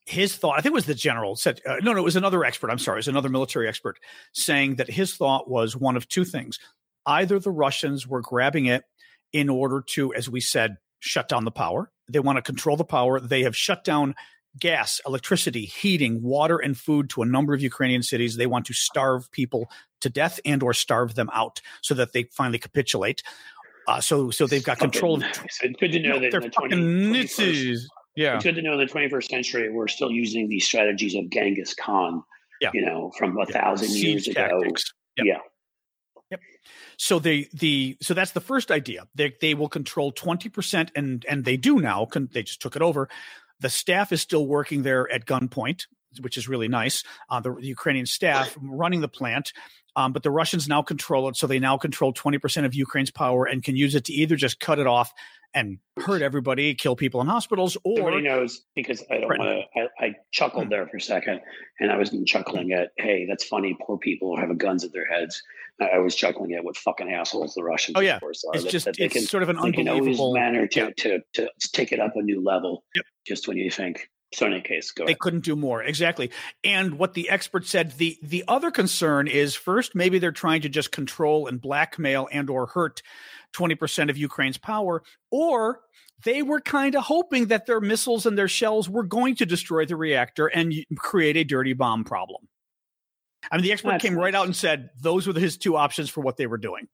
his 0.06 0.36
thought 0.36 0.58
i 0.58 0.60
think 0.60 0.72
it 0.72 0.74
was 0.74 0.86
the 0.86 0.94
general 0.94 1.36
said 1.36 1.60
uh, 1.66 1.76
no 1.82 1.92
no 1.92 1.98
it 1.98 2.04
was 2.04 2.16
another 2.16 2.44
expert 2.44 2.70
i'm 2.70 2.78
sorry 2.78 2.96
it 2.96 3.00
was 3.00 3.08
another 3.08 3.28
military 3.28 3.68
expert 3.68 3.98
saying 4.32 4.76
that 4.76 4.90
his 4.90 5.14
thought 5.14 5.50
was 5.50 5.76
one 5.76 5.96
of 5.96 6.08
two 6.08 6.24
things 6.24 6.58
either 7.06 7.38
the 7.38 7.50
russians 7.50 8.06
were 8.06 8.22
grabbing 8.22 8.66
it 8.66 8.84
in 9.32 9.48
order 9.48 9.82
to 9.86 10.14
as 10.14 10.28
we 10.28 10.40
said 10.40 10.76
shut 11.00 11.28
down 11.28 11.44
the 11.44 11.50
power 11.50 11.90
they 12.08 12.20
want 12.20 12.36
to 12.36 12.42
control 12.42 12.76
the 12.76 12.84
power 12.84 13.20
they 13.20 13.42
have 13.42 13.56
shut 13.56 13.84
down 13.84 14.14
gas, 14.58 15.00
electricity, 15.06 15.64
heating, 15.64 16.22
water, 16.22 16.58
and 16.58 16.76
food 16.76 17.10
to 17.10 17.22
a 17.22 17.26
number 17.26 17.54
of 17.54 17.60
Ukrainian 17.60 18.02
cities. 18.02 18.36
They 18.36 18.46
want 18.46 18.66
to 18.66 18.74
starve 18.74 19.30
people 19.30 19.70
to 20.00 20.08
death 20.08 20.40
and 20.44 20.62
or 20.62 20.72
starve 20.74 21.14
them 21.14 21.30
out 21.32 21.60
so 21.82 21.94
that 21.94 22.12
they 22.12 22.24
finally 22.24 22.58
capitulate. 22.58 23.22
Uh, 23.86 24.00
so 24.00 24.30
so 24.30 24.46
they've 24.46 24.64
got 24.64 24.78
control. 24.78 25.16
Of, 25.16 25.22
it's 25.44 25.60
good 25.80 25.92
to 25.92 26.00
know 26.00 26.18
no, 26.18 26.20
that 26.20 26.34
in 26.34 26.42
the 26.42 26.50
20, 26.50 26.76
21st, 27.24 27.86
yeah. 28.18 28.34
It's 28.34 28.44
good 28.44 28.56
to 28.56 28.62
know 28.62 28.72
in 28.72 28.78
the 28.78 28.92
21st 28.92 29.24
century 29.24 29.70
we're 29.70 29.88
still 29.88 30.10
using 30.10 30.48
these 30.48 30.64
strategies 30.64 31.14
of 31.14 31.30
Genghis 31.30 31.74
Khan. 31.74 32.22
Yeah. 32.60 32.70
You 32.74 32.84
know, 32.84 33.12
from 33.16 33.36
a 33.36 33.46
yeah. 33.48 33.60
thousand 33.60 33.90
years 33.90 34.26
ago. 34.26 34.60
Yep. 35.16 35.26
Yeah. 35.26 35.38
Yep. 36.30 36.40
So 36.96 37.20
they 37.20 37.48
the 37.52 37.96
so 38.02 38.14
that's 38.14 38.32
the 38.32 38.40
first 38.40 38.72
idea. 38.72 39.06
They 39.14 39.34
they 39.40 39.54
will 39.54 39.68
control 39.68 40.10
twenty 40.10 40.48
percent, 40.48 40.90
and 40.96 41.24
and 41.28 41.44
they 41.44 41.56
do 41.56 41.78
now. 41.78 42.06
Con, 42.06 42.28
they 42.32 42.42
just 42.42 42.60
took 42.60 42.74
it 42.74 42.82
over 42.82 43.08
the 43.60 43.68
staff 43.68 44.12
is 44.12 44.20
still 44.20 44.46
working 44.46 44.82
there 44.82 45.10
at 45.10 45.26
gunpoint, 45.26 45.86
which 46.20 46.36
is 46.36 46.48
really 46.48 46.68
nice. 46.68 47.02
Uh, 47.28 47.40
the, 47.40 47.54
the, 47.54 47.66
Ukrainian 47.66 48.06
staff 48.06 48.56
running 48.60 49.00
the 49.00 49.08
plant. 49.08 49.52
Um, 49.96 50.12
but 50.12 50.22
the 50.22 50.30
Russians 50.30 50.68
now 50.68 50.82
control 50.82 51.28
it, 51.28 51.36
so 51.36 51.46
they 51.46 51.58
now 51.58 51.76
control 51.76 52.12
20% 52.12 52.64
of 52.64 52.74
Ukraine's 52.74 53.10
power 53.10 53.46
and 53.46 53.64
can 53.64 53.74
use 53.74 53.94
it 53.96 54.04
to 54.04 54.12
either 54.12 54.36
just 54.36 54.60
cut 54.60 54.78
it 54.78 54.86
off 54.86 55.12
and 55.54 55.78
hurt 55.98 56.22
everybody, 56.22 56.74
kill 56.74 56.94
people 56.96 57.20
in 57.20 57.26
hospitals, 57.26 57.76
or 57.84 57.98
Everybody 58.00 58.22
knows 58.24 58.62
because 58.74 59.02
I 59.10 59.18
don't 59.18 59.28
want 59.38 59.42
to. 59.74 59.80
I, 59.80 60.06
I 60.06 60.14
chuckled 60.30 60.64
Hmm. 60.64 60.70
there 60.70 60.86
for 60.86 60.96
a 60.98 61.00
second, 61.00 61.40
and 61.80 61.90
I 61.90 61.96
was 61.96 62.14
chuckling 62.26 62.72
at, 62.72 62.90
"Hey, 62.96 63.26
that's 63.28 63.44
funny. 63.44 63.76
Poor 63.80 63.98
people 63.98 64.36
have 64.36 64.56
guns 64.58 64.84
at 64.84 64.92
their 64.92 65.06
heads." 65.06 65.42
I 65.80 65.98
was 66.00 66.16
chuckling 66.16 66.54
at 66.54 66.64
what 66.64 66.76
fucking 66.76 67.08
assholes 67.12 67.54
the 67.54 67.62
Russians. 67.62 67.96
Oh, 67.96 68.00
yeah. 68.00 68.18
course, 68.18 68.42
it's 68.52 68.64
that- 68.64 68.70
just 68.70 68.86
that 68.86 68.98
it's 68.98 69.14
can, 69.14 69.22
sort 69.22 69.44
of 69.44 69.48
an 69.48 69.56
they 69.62 69.70
can 69.72 69.86
always 69.88 70.00
unbelievable. 70.18 70.34
manner 70.34 70.66
to, 70.66 70.80
yeah. 70.80 70.90
to 70.96 71.20
to 71.34 71.50
take 71.72 71.92
it 71.92 72.00
up 72.00 72.16
a 72.16 72.22
new 72.22 72.42
level. 72.42 72.84
Yep. 72.96 73.04
Just 73.26 73.46
when 73.48 73.56
you 73.56 73.70
think. 73.70 74.08
So 74.34 74.44
in 74.44 74.52
any 74.52 74.60
case, 74.60 74.90
go 74.90 75.04
They 75.06 75.12
ahead. 75.12 75.20
couldn't 75.20 75.44
do 75.44 75.56
more. 75.56 75.82
Exactly. 75.82 76.30
And 76.62 76.98
what 76.98 77.14
the 77.14 77.30
expert 77.30 77.64
said, 77.66 77.92
the 77.92 78.18
the 78.22 78.44
other 78.46 78.70
concern 78.70 79.26
is 79.26 79.54
first, 79.54 79.94
maybe 79.94 80.18
they're 80.18 80.32
trying 80.32 80.60
to 80.62 80.68
just 80.68 80.92
control 80.92 81.46
and 81.46 81.58
blackmail 81.60 82.28
and 82.30 82.50
or 82.50 82.66
hurt 82.66 83.00
20% 83.54 84.10
of 84.10 84.16
Ukraine's 84.16 84.58
power, 84.58 85.02
or 85.30 85.80
they 86.24 86.42
were 86.42 86.60
kind 86.60 86.94
of 86.94 87.04
hoping 87.04 87.46
that 87.46 87.66
their 87.66 87.80
missiles 87.80 88.26
and 88.26 88.36
their 88.36 88.48
shells 88.48 88.88
were 88.88 89.04
going 89.04 89.36
to 89.36 89.46
destroy 89.46 89.84
the 89.86 89.96
reactor 89.96 90.46
and 90.46 90.74
create 90.96 91.36
a 91.36 91.44
dirty 91.44 91.72
bomb 91.72 92.04
problem. 92.04 92.48
I 93.50 93.56
mean, 93.56 93.62
the 93.64 93.72
expert 93.72 93.90
That's 93.92 94.02
came 94.02 94.16
right 94.16 94.34
out 94.34 94.46
and 94.46 94.56
said 94.56 94.90
those 95.00 95.26
were 95.26 95.32
his 95.32 95.56
two 95.56 95.76
options 95.76 96.10
for 96.10 96.20
what 96.20 96.36
they 96.36 96.46
were 96.46 96.58
doing, 96.58 96.88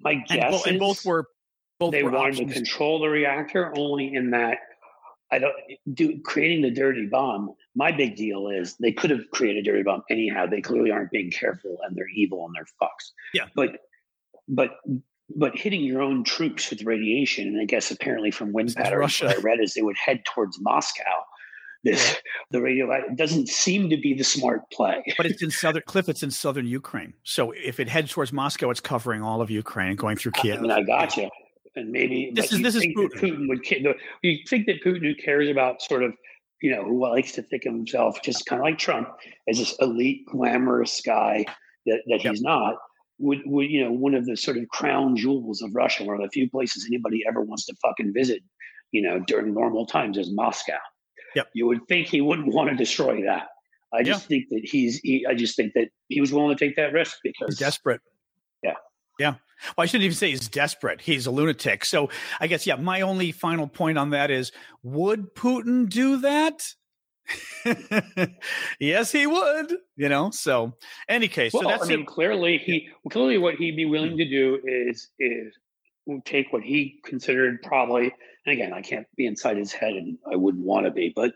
My 0.00 0.12
and, 0.12 0.26
guess 0.28 0.50
bo- 0.50 0.62
and 0.66 0.76
is 0.76 0.80
both 0.80 1.04
were 1.04 1.26
both 1.78 1.92
they 1.92 2.02
were 2.02 2.10
wanted 2.10 2.32
options. 2.34 2.52
to 2.52 2.54
control 2.54 2.98
the 3.00 3.08
reactor 3.08 3.72
only 3.76 4.12
in 4.12 4.30
that 4.32 4.58
I 5.30 5.38
don't 5.38 5.54
do 5.94 6.20
creating 6.24 6.62
the 6.62 6.70
dirty 6.72 7.06
bomb. 7.06 7.54
My 7.76 7.92
big 7.92 8.16
deal 8.16 8.48
is 8.48 8.76
they 8.78 8.92
could 8.92 9.10
have 9.10 9.30
created 9.32 9.60
a 9.60 9.70
dirty 9.70 9.82
bomb 9.84 10.02
anyhow. 10.10 10.46
They 10.46 10.60
clearly 10.60 10.90
aren't 10.90 11.10
being 11.12 11.30
careful 11.30 11.78
and 11.86 11.96
they're 11.96 12.08
evil 12.08 12.44
and 12.46 12.54
they're 12.54 12.66
fucks. 12.82 13.12
Yeah. 13.34 13.44
But 13.54 13.78
but 14.48 14.70
but 15.36 15.54
hitting 15.56 15.82
your 15.82 16.00
own 16.00 16.24
troops 16.24 16.70
with 16.70 16.82
radiation, 16.84 17.48
and 17.48 17.60
I 17.60 17.64
guess 17.64 17.90
apparently 17.90 18.30
from 18.30 18.52
wind 18.52 18.74
patterns, 18.74 19.20
what 19.20 19.36
I 19.38 19.40
read 19.40 19.60
is 19.60 19.74
they 19.74 19.82
would 19.82 19.96
head 19.96 20.22
towards 20.24 20.58
Moscow. 20.60 21.02
This 21.84 22.16
the 22.50 22.60
radio 22.62 22.88
doesn't 23.14 23.48
seem 23.48 23.90
to 23.90 23.96
be 23.96 24.14
the 24.14 24.24
smart 24.24 24.62
play. 24.72 25.02
but 25.16 25.26
it's 25.26 25.42
in 25.42 25.50
southern 25.62 25.82
Cliff. 25.86 26.08
It's 26.08 26.22
in 26.22 26.30
southern 26.30 26.66
Ukraine. 26.66 27.12
So 27.24 27.52
if 27.52 27.78
it 27.78 27.88
heads 27.88 28.10
towards 28.12 28.32
Moscow, 28.32 28.70
it's 28.70 28.80
covering 28.80 29.22
all 29.22 29.40
of 29.42 29.50
Ukraine 29.50 29.96
going 29.96 30.16
through 30.16 30.32
Kiev. 30.32 30.58
I 30.58 30.62
mean, 30.62 30.70
I 30.70 30.82
got 30.82 31.16
you. 31.16 31.28
And 31.76 31.90
maybe 31.92 32.32
This 32.34 32.52
is- 32.52 32.62
this 32.62 32.74
is 32.74 32.84
Putin. 32.86 33.10
Putin 33.20 33.48
would. 33.48 33.64
You 34.22 34.38
think 34.48 34.66
that 34.66 34.82
Putin, 34.82 35.02
who 35.02 35.14
cares 35.14 35.48
about 35.48 35.80
sort 35.82 36.02
of, 36.02 36.12
you 36.60 36.72
know, 36.72 36.82
who 36.82 37.00
likes 37.00 37.30
to 37.32 37.42
think 37.42 37.64
of 37.66 37.74
himself 37.74 38.20
just 38.22 38.46
kind 38.46 38.60
of 38.60 38.64
like 38.64 38.78
Trump 38.78 39.08
as 39.48 39.58
this 39.58 39.76
elite, 39.80 40.26
glamorous 40.26 41.00
guy 41.04 41.44
that, 41.86 42.00
that 42.08 42.24
Yep. 42.24 42.32
he's 42.32 42.42
not, 42.42 42.74
would 43.18 43.40
would 43.44 43.70
you 43.70 43.84
know 43.84 43.92
one 43.92 44.14
of 44.14 44.26
the 44.26 44.36
sort 44.36 44.56
of 44.56 44.68
crown 44.68 45.16
jewels 45.16 45.62
of 45.62 45.74
Russia, 45.74 46.04
one 46.04 46.16
of 46.16 46.22
the 46.22 46.30
few 46.30 46.48
places 46.50 46.86
anybody 46.88 47.22
ever 47.28 47.42
wants 47.42 47.66
to 47.66 47.74
fucking 47.82 48.12
visit, 48.14 48.42
you 48.92 49.02
know, 49.02 49.20
during 49.26 49.54
normal 49.54 49.86
times 49.86 50.18
is 50.18 50.30
Moscow. 50.32 50.78
Yep. 51.34 51.48
You 51.54 51.66
would 51.66 51.80
think 51.88 52.08
he 52.08 52.20
wouldn't 52.20 52.54
want 52.54 52.70
to 52.70 52.76
destroy 52.76 53.22
that. 53.24 53.48
I 53.92 54.02
just 54.02 54.26
think 54.26 54.46
that 54.50 54.60
he's. 54.64 54.98
He, 54.98 55.26
I 55.28 55.34
just 55.34 55.56
think 55.56 55.72
that 55.74 55.88
he 56.08 56.20
was 56.20 56.32
willing 56.32 56.54
to 56.56 56.64
take 56.64 56.76
that 56.76 56.92
risk 56.92 57.18
He's 57.22 57.32
because 57.38 57.56
desperate. 57.56 58.00
Yeah. 58.62 58.74
Yeah. 59.18 59.34
Well, 59.76 59.84
I 59.84 59.86
shouldn't 59.86 60.04
even 60.04 60.16
say 60.16 60.30
he's 60.30 60.48
desperate. 60.48 61.00
He's 61.00 61.26
a 61.26 61.30
lunatic. 61.30 61.84
So 61.84 62.10
I 62.38 62.46
guess, 62.46 62.66
yeah, 62.66 62.76
my 62.76 63.00
only 63.00 63.32
final 63.32 63.66
point 63.66 63.98
on 63.98 64.10
that 64.10 64.30
is 64.30 64.52
would 64.82 65.34
Putin 65.34 65.88
do 65.88 66.18
that? 66.18 66.74
yes, 68.80 69.12
he 69.12 69.26
would, 69.26 69.76
you 69.96 70.08
know. 70.08 70.30
So, 70.30 70.72
any 71.08 71.28
case, 71.28 71.52
Well, 71.52 71.64
so 71.64 71.68
that's 71.68 71.84
I 71.84 71.86
mean, 71.86 72.00
it. 72.00 72.06
clearly 72.06 72.58
he 72.58 72.88
clearly 73.10 73.38
what 73.38 73.56
he'd 73.56 73.76
be 73.76 73.84
willing 73.84 74.16
to 74.16 74.28
do 74.28 74.60
is 74.64 75.10
is 75.18 75.54
take 76.24 76.52
what 76.52 76.62
he 76.62 77.00
considered 77.04 77.62
probably, 77.62 78.12
and 78.46 78.52
again, 78.52 78.72
I 78.72 78.80
can't 78.80 79.06
be 79.16 79.26
inside 79.26 79.56
his 79.56 79.72
head, 79.72 79.94
and 79.94 80.18
I 80.30 80.36
wouldn't 80.36 80.64
want 80.64 80.86
to 80.86 80.90
be, 80.90 81.12
but 81.14 81.32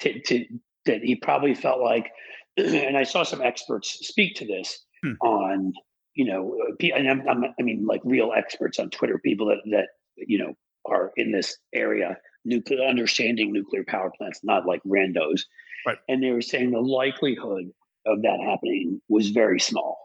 to, 0.00 0.20
to 0.20 0.46
that 0.86 1.02
he 1.02 1.16
probably 1.16 1.54
felt 1.54 1.80
like, 1.80 2.10
and 2.56 2.96
I 2.96 3.04
saw 3.04 3.22
some 3.22 3.42
experts 3.42 3.98
speak 4.06 4.36
to 4.36 4.46
this 4.46 4.84
Hmm. 5.04 5.12
on, 5.20 5.72
you 6.14 6.24
know, 6.24 6.56
uh, 6.66 6.86
and 6.96 7.10
I'm, 7.10 7.28
I'm, 7.28 7.44
I 7.58 7.62
mean, 7.62 7.84
like 7.86 8.00
real 8.04 8.32
experts 8.34 8.78
on 8.78 8.88
Twitter, 8.88 9.18
people 9.18 9.48
that 9.48 9.58
that 9.70 9.88
you 10.16 10.38
know 10.38 10.54
are 10.86 11.12
in 11.16 11.30
this 11.32 11.58
area, 11.74 12.16
nuclear 12.44 12.82
understanding 12.84 13.52
nuclear 13.52 13.84
power 13.86 14.12
plants, 14.16 14.40
not 14.42 14.66
like 14.66 14.82
randos, 14.84 15.42
Right. 15.86 15.98
and 16.08 16.22
they 16.22 16.30
were 16.30 16.40
saying 16.42 16.70
the 16.70 16.80
likelihood 16.80 17.70
of 18.06 18.22
that 18.22 18.38
happening 18.44 19.00
was 19.08 19.30
very 19.30 19.58
small. 19.60 19.98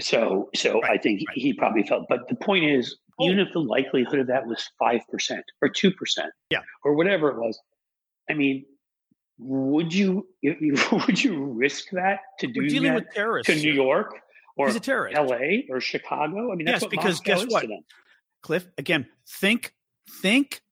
So, 0.00 0.48
so 0.54 0.80
Right, 0.80 0.92
I 0.92 0.98
think 0.98 1.22
right. 1.28 1.36
he 1.36 1.52
probably 1.52 1.82
felt. 1.82 2.06
But 2.08 2.28
the 2.28 2.36
point 2.36 2.64
is, 2.64 2.96
Oh. 3.18 3.26
even 3.26 3.38
if 3.38 3.52
the 3.52 3.60
likelihood 3.60 4.18
of 4.20 4.26
that 4.28 4.46
was 4.46 4.66
five 4.78 5.00
percent 5.10 5.44
or 5.60 5.68
two 5.68 5.90
percent, 5.92 6.32
Yeah. 6.50 6.62
or 6.84 6.94
whatever 6.94 7.28
it 7.30 7.36
was, 7.36 7.60
I 8.30 8.34
mean, 8.34 8.64
would 9.38 9.92
you 9.92 10.26
would 11.06 11.22
you 11.22 11.44
risk 11.44 11.90
that 11.90 12.20
to 12.38 12.46
do 12.46 12.60
We're 12.62 12.68
dealing 12.68 12.92
that 12.94 13.04
with 13.06 13.14
terrorists. 13.14 13.52
to 13.52 13.58
New 13.60 13.72
York 13.72 14.14
or 14.56 14.66
He's 14.68 14.76
a 14.76 14.80
terrorist. 14.80 15.16
L.A. 15.18 15.66
or 15.70 15.80
Chicago? 15.80 16.50
I 16.52 16.54
mean, 16.54 16.64
that's 16.66 16.76
Yes, 16.76 16.82
what 16.82 16.90
because 16.90 17.20
Moscow 17.26 17.44
guess 17.44 17.46
what? 17.52 17.66
Cliff, 18.42 18.66
again, 18.78 19.06
think, 19.28 19.74
think, 20.22 20.62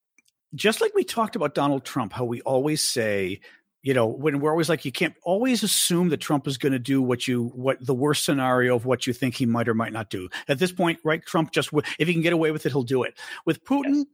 just 0.55 0.81
like 0.81 0.95
we 0.95 1.05
talked 1.05 1.37
about 1.37 1.55
Donald 1.55 1.85
Trump, 1.85 2.13
how 2.13 2.25
we 2.25 2.41
always 2.43 2.83
say, 2.83 3.41
you 3.83 3.95
know, 3.95 4.07
when 4.07 4.41
we're 4.41 4.51
always 4.51 4.69
like, 4.69 4.85
you 4.85 4.93
can't 4.93 5.15
always 5.23 5.63
assume 5.63 6.09
that 6.09 6.19
Trump 6.19 6.47
is 6.47 6.59
going 6.59 6.73
to 6.73 6.79
do 6.79 7.01
what 7.01 7.29
you, 7.29 7.45
what 7.55 7.85
the 7.85 7.95
worst 7.95 8.25
scenario 8.25 8.75
of 8.75 8.85
what 8.85 9.07
you 9.07 9.13
think 9.13 9.35
he 9.35 9.47
might 9.47 9.69
or 9.69 9.75
might 9.75 9.93
not 9.93 10.11
do. 10.11 10.29
At 10.49 10.59
this 10.59 10.73
point, 10.73 10.99
right? 11.05 11.25
Trump 11.25 11.53
just, 11.53 11.71
if 11.99 12.09
he 12.09 12.13
can 12.15 12.23
get 12.23 12.33
away 12.33 12.51
with 12.51 12.67
it, 12.67 12.73
he'll 12.73 12.83
do 12.83 13.05
it. 13.05 13.17
With 13.47 13.65
Putin, 13.65 13.95
Yes. 13.95 14.07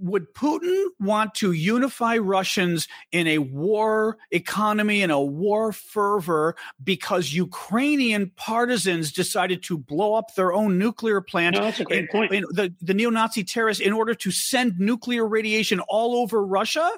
Would 0.00 0.32
Putin 0.34 0.84
want 0.98 1.34
to 1.36 1.52
unify 1.52 2.16
Russians 2.16 2.88
in 3.12 3.26
a 3.26 3.38
war 3.38 4.16
economy 4.30 5.02
and 5.02 5.12
a 5.12 5.20
war 5.20 5.72
fervor 5.72 6.56
because 6.82 7.32
Ukrainian 7.32 8.30
partisans 8.36 9.12
decided 9.12 9.62
to 9.64 9.76
blow 9.76 10.14
up 10.14 10.34
their 10.34 10.52
own 10.52 10.78
nuclear 10.78 11.20
plant 11.20 11.56
No, 11.56 11.62
that's 11.64 11.80
a 11.80 11.84
great 11.84 12.00
and- 12.00 12.08
point. 12.08 12.32
and 12.32 12.44
the, 12.50 12.74
the 12.80 12.94
neo-Nazi 12.94 13.44
terrorists 13.44 13.82
in 13.82 13.92
order 13.92 14.14
to 14.14 14.30
send 14.30 14.78
nuclear 14.78 15.26
radiation 15.26 15.80
all 15.88 16.16
over 16.16 16.44
Russia 16.44 16.90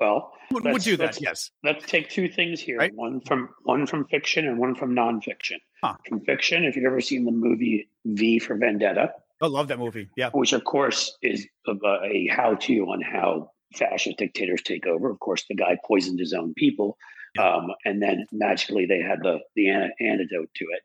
Well, 0.00 0.32
would, 0.50 0.64
would 0.64 0.82
do 0.82 0.96
that. 0.96 1.20
Yes. 1.20 1.50
let's 1.62 1.86
take 1.86 2.10
two 2.10 2.28
things 2.28 2.60
here 2.60 2.78
Right. 2.78 2.94
one 2.94 3.20
from 3.20 3.48
one 3.62 3.86
from 3.86 4.06
fiction 4.08 4.46
and 4.48 4.58
one 4.58 4.74
from 4.74 4.94
nonfiction 4.94 5.58
Huh. 5.82 5.96
from 6.08 6.20
fiction 6.24 6.64
if 6.64 6.76
you've 6.76 6.84
ever 6.84 7.00
seen 7.00 7.24
the 7.24 7.32
movie 7.32 7.88
v 8.04 8.38
for 8.38 8.56
vendetta 8.56 9.12
I 9.42 9.46
love 9.46 9.68
that 9.68 9.78
movie. 9.78 10.08
Yeah. 10.16 10.30
which 10.30 10.52
of 10.52 10.64
course 10.64 11.16
is 11.22 11.46
a, 11.66 11.72
a 12.04 12.28
how-to 12.30 12.78
on 12.86 13.02
how 13.02 13.50
fascist 13.74 14.18
dictators 14.18 14.62
take 14.62 14.86
over 14.86 15.10
of 15.10 15.18
course 15.20 15.44
the 15.48 15.54
guy 15.54 15.76
poisoned 15.86 16.18
his 16.18 16.32
own 16.32 16.54
people 16.54 16.96
um, 17.38 17.68
and 17.84 18.02
then 18.02 18.26
magically 18.32 18.86
they 18.86 19.00
had 19.00 19.20
the 19.22 19.38
the 19.56 19.68
an- 19.68 19.92
antidote 20.00 20.50
to 20.54 20.66
it 20.70 20.82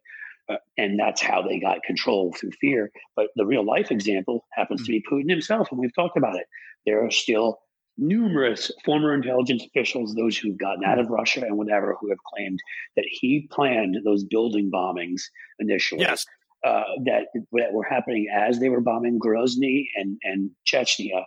uh, 0.49 0.57
and 0.77 0.99
that's 0.99 1.21
how 1.21 1.41
they 1.41 1.59
got 1.59 1.83
control 1.83 2.33
through 2.33 2.51
fear 2.59 2.89
but 3.15 3.27
the 3.35 3.45
real 3.45 3.65
life 3.65 3.91
example 3.91 4.45
happens 4.53 4.83
to 4.85 4.91
be 4.91 5.03
putin 5.11 5.29
himself 5.29 5.67
and 5.71 5.79
we've 5.79 5.93
talked 5.93 6.17
about 6.17 6.35
it 6.35 6.45
there 6.85 7.05
are 7.05 7.11
still 7.11 7.59
numerous 7.97 8.71
former 8.85 9.13
intelligence 9.13 9.65
officials, 9.65 10.13
those 10.13 10.37
who've 10.37 10.57
gotten 10.57 10.83
out 10.85 10.99
of 10.99 11.09
Russia 11.09 11.41
and 11.41 11.57
whatever, 11.57 11.97
who 11.99 12.09
have 12.09 12.19
claimed 12.23 12.59
that 12.95 13.05
he 13.09 13.47
planned 13.51 13.97
those 14.05 14.23
building 14.23 14.69
bombings 14.71 15.23
initially. 15.59 16.01
Yes. 16.01 16.25
Uh, 16.67 16.83
that 17.05 17.23
that 17.53 17.71
were 17.77 17.83
happening 17.95 18.25
as 18.45 18.59
they 18.59 18.69
were 18.69 18.81
bombing 18.81 19.19
Grozny 19.25 19.77
and 19.95 20.17
and 20.23 20.51
Chechnya, 20.71 21.21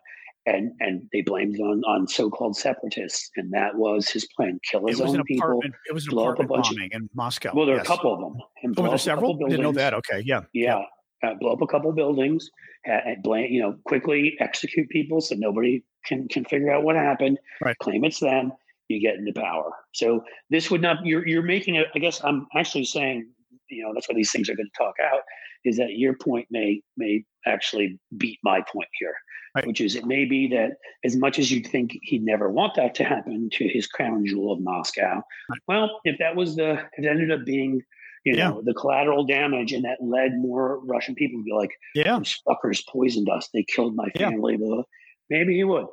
and 0.47 0.73
and 0.81 0.95
they 1.13 1.23
blamed 1.23 1.55
it 1.57 1.61
on 1.63 1.79
on 1.93 2.07
so-called 2.07 2.57
separatists, 2.57 3.31
and 3.37 3.53
that 3.53 3.73
was 3.77 4.09
his 4.11 4.27
plan: 4.37 4.59
kill 4.71 4.87
his 4.87 5.01
own 5.01 5.23
people. 5.25 5.61
It 5.89 5.95
was 5.95 6.05
an 6.07 6.11
blow 6.11 6.25
up 6.25 6.29
a 6.39 6.43
apartment 6.43 6.49
bunch 6.51 6.71
of- 6.71 6.77
bombing 6.77 6.91
in 6.93 7.09
Moscow. 7.15 7.53
Well, 7.55 7.67
there 7.67 7.77
are 7.77 7.79
Yes. 7.79 7.87
a 7.87 7.93
couple 7.95 8.13
of 8.15 8.21
them. 8.21 8.37
And 8.63 8.73
Oh, 8.73 8.75
blow 8.75 8.83
were 8.85 8.89
there 8.91 8.95
up 8.97 9.01
a 9.01 9.05
couple 9.11 9.29
several? 9.33 9.49
Didn't 9.51 9.63
know 9.63 9.73
that. 9.73 9.95
Okay. 9.95 10.21
Yeah. 10.27 10.43
Yeah. 10.53 10.83
Uh, 11.23 11.35
blow 11.41 11.53
up 11.53 11.63
a 11.63 11.67
couple 11.67 11.93
buildings, 11.93 12.49
and 12.85 13.23
blame, 13.23 13.53
you 13.53 13.61
know, 13.63 13.77
quickly 13.85 14.37
execute 14.41 14.89
people 14.89 15.21
so 15.21 15.35
nobody 15.39 15.85
can 16.07 16.29
can 16.29 16.45
figure 16.45 16.71
out 16.73 16.83
what 16.83 16.97
happened. 16.97 17.39
Right. 17.61 17.77
Claim 17.79 18.05
it's 18.05 18.21
them. 18.21 18.53
You 18.89 19.01
get 19.01 19.15
into 19.17 19.33
power. 19.49 19.71
So 19.93 20.25
this 20.51 20.71
would 20.71 20.83
not. 20.83 20.97
You're 21.05 21.27
you're 21.27 21.43
making 21.57 21.75
it. 21.77 21.87
I 21.95 21.99
guess 21.99 22.23
I'm 22.25 22.47
actually 22.57 22.85
saying, 22.85 23.29
you 23.71 23.83
know, 23.83 23.93
that's 23.95 24.09
why 24.09 24.15
these 24.15 24.31
things 24.33 24.49
are 24.49 24.55
going 24.57 24.67
to 24.73 24.79
talk 24.83 24.95
out. 25.03 25.21
Is 25.65 25.77
that 25.77 25.91
your 25.93 26.15
point 26.15 26.47
may 26.51 26.81
may 26.97 27.25
actually 27.47 27.99
beat 28.17 28.39
my 28.43 28.61
point 28.73 28.89
here, 28.99 29.15
Right. 29.55 29.67
which 29.67 29.81
is 29.81 29.95
it 29.97 30.07
may 30.07 30.25
be 30.25 30.49
that 30.49 30.73
as 31.05 31.17
much 31.17 31.39
as 31.39 31.51
you'd 31.51 31.67
think 31.67 31.93
he'd 32.03 32.23
never 32.25 32.51
want 32.51 32.75
that 32.77 32.95
to 32.97 33.05
happen 33.05 33.49
to 33.53 33.69
his 33.69 33.87
crown 33.87 34.25
jewel 34.27 34.53
of 34.53 34.61
Moscow, 34.61 35.23
well, 35.69 36.01
if 36.05 36.19
that 36.19 36.35
was 36.37 36.57
the, 36.57 36.73
if 36.97 37.05
it 37.05 37.07
ended 37.07 37.31
up 37.31 37.45
being, 37.45 37.83
you 38.25 38.37
Yeah. 38.37 38.51
know, 38.51 38.63
the 38.65 38.73
collateral 38.75 39.25
damage 39.27 39.73
and 39.73 39.85
that 39.85 39.99
led 40.03 40.33
more 40.39 40.81
Russian 40.87 41.15
people 41.15 41.41
to 41.41 41.45
be 41.45 41.53
like, 41.53 41.71
Yeah. 41.95 42.19
these 42.19 42.39
fuckers 42.49 42.83
poisoned 42.89 43.29
us. 43.29 43.49
They 43.53 43.65
killed 43.65 43.95
my 43.97 44.09
family. 44.11 44.57
Blah. 44.57 44.83
Maybe 45.29 45.57
he 45.57 45.65
would. 45.65 45.87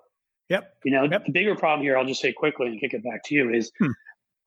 Yep. 0.49 0.73
You 0.85 0.91
know, 0.93 1.03
Yep. 1.11 1.25
the 1.25 1.31
bigger 1.33 1.55
problem 1.55 1.81
here, 1.83 1.97
I'll 1.97 2.05
just 2.05 2.21
say 2.21 2.31
quickly 2.31 2.67
and 2.67 2.79
kick 2.79 2.93
it 2.93 3.03
back 3.03 3.21
to 3.25 3.35
you 3.35 3.53
is, 3.53 3.71
Hmm. 3.79 3.91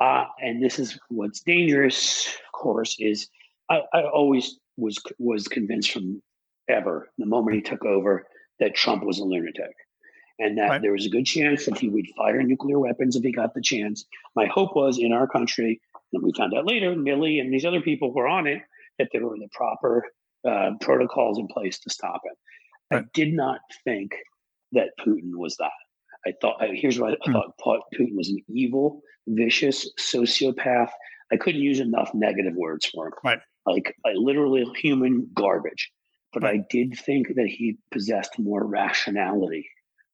Uh, 0.01 0.25
and 0.41 0.63
this 0.63 0.79
is 0.79 0.99
what's 1.09 1.41
dangerous, 1.41 2.27
of 2.27 2.53
course, 2.53 2.97
is 2.99 3.29
I, 3.69 3.83
I 3.93 4.03
always 4.05 4.59
was 4.77 4.99
was 5.19 5.47
convinced 5.47 5.93
from 5.93 6.23
ever, 6.69 7.11
the 7.19 7.27
moment 7.27 7.57
he 7.57 7.63
took 7.63 7.85
over, 7.85 8.27
that 8.61 8.75
Trump 8.75 9.05
was 9.05 9.19
a 9.19 9.25
lunatic 9.25 9.75
and 10.41 10.57
that 10.57 10.69
right. 10.69 10.83
there 10.83 10.93
was 10.93 11.07
a 11.07 11.11
good 11.11 11.27
chance 11.27 11.67
that 11.67 11.79
he 11.79 11.89
would 11.89 12.07
fire 12.17 12.43
nuclear 12.43 12.79
weapons 12.79 13.15
if 13.15 13.23
he 13.23 13.31
got 13.31 13.55
the 13.55 13.61
chance. 13.61 14.07
My 14.35 14.47
hope 14.47 14.75
was 14.75 14.99
in 14.99 15.13
our 15.13 15.29
country, 15.29 15.81
and 16.13 16.23
we 16.23 16.33
found 16.37 16.55
out 16.55 16.67
later, 16.67 16.95
Milley 16.95 17.41
and 17.41 17.53
these 17.53 17.67
other 17.67 17.83
people 17.83 18.13
were 18.13 18.27
on 18.27 18.47
it, 18.47 18.63
that 18.99 19.09
there 19.13 19.25
were 19.25 19.37
the 19.37 19.49
proper 19.53 20.07
uh, 20.49 20.71
protocols 20.81 21.39
in 21.39 21.47
place 21.47 21.79
to 21.81 21.91
stop 21.91 22.23
it. 22.25 22.39
Right. 22.91 23.05
I 23.05 23.09
did 23.13 23.35
not 23.35 23.61
think 23.85 24.13
that 24.73 24.89
Putin 24.99 25.37
was 25.37 25.57
that. 25.59 25.71
I 26.27 26.33
thought, 26.41 26.57
here's 26.73 26.99
what 26.99 27.13
I, 27.13 27.17
hmm. 27.25 27.33
thought 27.63 27.81
Putin 27.95 28.17
was 28.17 28.29
an 28.29 28.39
evil, 28.49 29.03
vicious 29.27 29.89
sociopath. 29.99 30.91
I 31.33 31.37
couldn't 31.37 31.63
use 31.63 31.81
enough 31.81 32.11
negative 32.15 32.55
words 32.55 32.87
for 32.87 33.07
him. 33.07 33.13
Right. 33.25 33.39
Like, 33.67 33.95
I 34.05 34.11
literally 34.15 34.65
human 34.77 35.31
garbage. 35.35 35.91
But 36.33 36.43
right. 36.45 36.61
I 36.61 36.65
did 36.71 36.99
think 36.99 37.29
that 37.37 37.47
he 37.47 37.79
possessed 37.91 38.39
more 38.39 38.65
rationality 38.65 39.69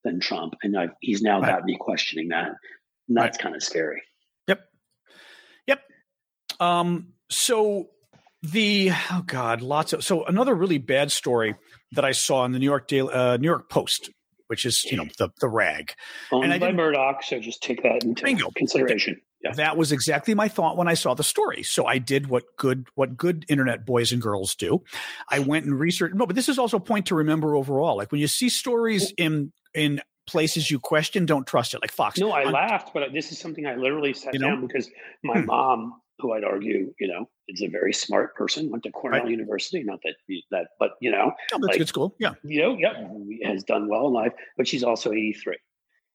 than 0.05 0.21
Trump. 0.21 0.55
And 0.63 0.79
I've, 0.79 0.91
he's 1.01 1.23
now 1.23 1.41
right. 1.41 1.57
got 1.57 1.65
me 1.65 1.77
questioning 1.79 2.29
that. 2.29 2.53
And 3.09 3.17
that's 3.17 3.37
right. 3.37 3.43
kind 3.43 3.57
of 3.57 3.63
scary. 3.63 4.03
Yep. 4.49 4.61
Yep. 5.67 5.81
Um, 6.61 7.09
so 7.29 7.89
the 8.43 8.93
oh 9.11 9.23
god, 9.27 9.61
lots 9.63 9.93
of 9.93 10.05
so 10.05 10.25
another 10.25 10.55
really 10.55 10.79
bad 10.79 11.11
story 11.11 11.57
that 11.93 12.05
I 12.05 12.13
saw 12.13 12.45
in 12.45 12.53
the 12.53 12.59
New 12.59 12.67
York 12.67 12.87
Daily, 12.87 13.13
uh, 13.13 13.37
New 13.37 13.47
York 13.47 13.69
Post, 13.69 14.11
which 14.49 14.65
is 14.65 14.85
you 14.85 14.97
know 14.97 15.07
the 15.19 15.31
the 15.41 15.49
rag. 15.49 15.95
Owned 16.33 16.45
and 16.45 16.53
I 16.53 16.59
by 16.59 16.73
Murdoch, 16.73 17.23
so 17.23 17.39
just 17.39 17.63
take 17.63 17.83
that 17.83 18.05
into 18.05 18.25
bingo. 18.25 18.51
consideration. 18.55 19.21
Yeah. 19.43 19.53
That 19.53 19.77
was 19.77 19.93
exactly 19.93 20.35
my 20.35 20.49
thought 20.49 20.77
when 20.77 20.89
I 20.89 20.95
saw 20.95 21.15
the 21.15 21.23
story. 21.23 21.63
So 21.63 21.87
I 21.87 21.99
did 21.99 22.29
what 22.29 22.45
good 22.57 22.89
what 22.95 23.17
good 23.17 23.45
internet 23.49 23.85
boys 23.85 24.13
and 24.13 24.21
girls 24.21 24.55
do. 24.55 24.83
I 25.29 25.41
went 25.41 25.67
and 25.67 25.79
researched. 25.79 26.15
No, 26.15 26.27
but 26.27 26.35
this 26.35 26.49
is 26.49 26.59
also 26.59 26.79
a 26.79 26.81
point 26.81 27.07
to 27.07 27.15
remember 27.15 27.55
overall. 27.55 27.97
Like 27.97 28.11
when 28.11 28.21
you 28.21 28.29
see 28.29 28.49
stories 28.49 29.13
in 29.17 29.53
in 29.75 30.01
places 30.27 30.71
you 30.71 30.81
question, 30.81 31.27
don't 31.27 31.47
trust 31.47 31.75
it. 31.75 31.81
Like 31.81 31.93
Fox. 31.93 32.19
No, 32.19 32.33
I 32.33 32.45
on, 32.45 32.53
laughed, 32.53 32.91
but 32.93 33.13
this 33.13 33.31
is 33.31 33.39
something 33.39 33.67
I 33.67 33.77
literally 33.77 34.13
sat 34.13 34.35
you 34.35 34.41
know? 34.41 34.49
down 34.49 34.67
because 34.67 34.91
my 35.23 35.41
hmm. 35.41 35.47
mom, 35.47 36.01
who 36.19 36.33
I'd 36.33 36.45
argue, 36.45 36.93
you 36.99 37.09
know, 37.09 37.29
is 37.49 37.63
a 37.63 37.69
very 37.69 37.93
smart 37.93 38.35
person, 38.35 38.71
went 38.71 38.85
to 38.85 38.91
Cornell 38.91 39.23
right. 39.23 39.31
University. 39.31 39.83
Not 39.85 40.01
that 40.05 40.15
that, 40.51 40.69
but 40.79 40.93
you 41.01 41.11
know, 41.11 41.33
oh, 41.33 41.59
that's 41.59 41.63
like, 41.63 41.79
good 41.79 41.89
school. 41.89 42.15
Yeah, 42.19 42.35
you 42.43 42.63
know, 42.63 42.77
yeah, 42.79 43.51
has 43.51 43.65
done 43.65 43.89
well 43.89 44.09
in 44.09 44.13
life, 44.13 44.33
but 44.57 44.67
she's 44.67 44.83
also 44.83 45.13
eighty 45.13 45.33
three. 45.33 45.59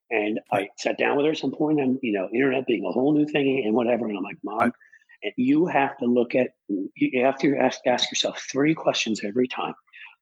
And 0.10 0.40
right. 0.52 0.64
I 0.64 0.70
sat 0.78 0.98
down 0.98 1.16
with 1.16 1.26
her 1.26 1.32
at 1.32 1.38
some 1.38 1.52
point, 1.52 1.80
and 1.80 2.00
you 2.02 2.14
know, 2.14 2.28
internet 2.34 2.68
being 2.68 2.86
a 2.86 2.92
whole 2.92 3.14
new 3.14 3.26
thing 3.26 3.64
and 3.66 3.74
whatever. 3.74 4.08
And 4.08 4.18
I'm 4.18 4.24
like, 4.24 4.38
mom. 4.44 4.60
Right. 4.60 4.74
And 5.24 5.34
you 5.38 5.68
have 5.68 5.96
to 6.00 6.06
look 6.06 6.34
at, 6.34 6.48
you 6.68 7.24
have 7.24 7.38
to 7.42 7.56
ask, 7.56 7.82
ask 7.86 8.10
yourself 8.10 8.44
three 8.52 8.74
questions 8.74 9.22
every 9.24 9.48
time. 9.48 9.76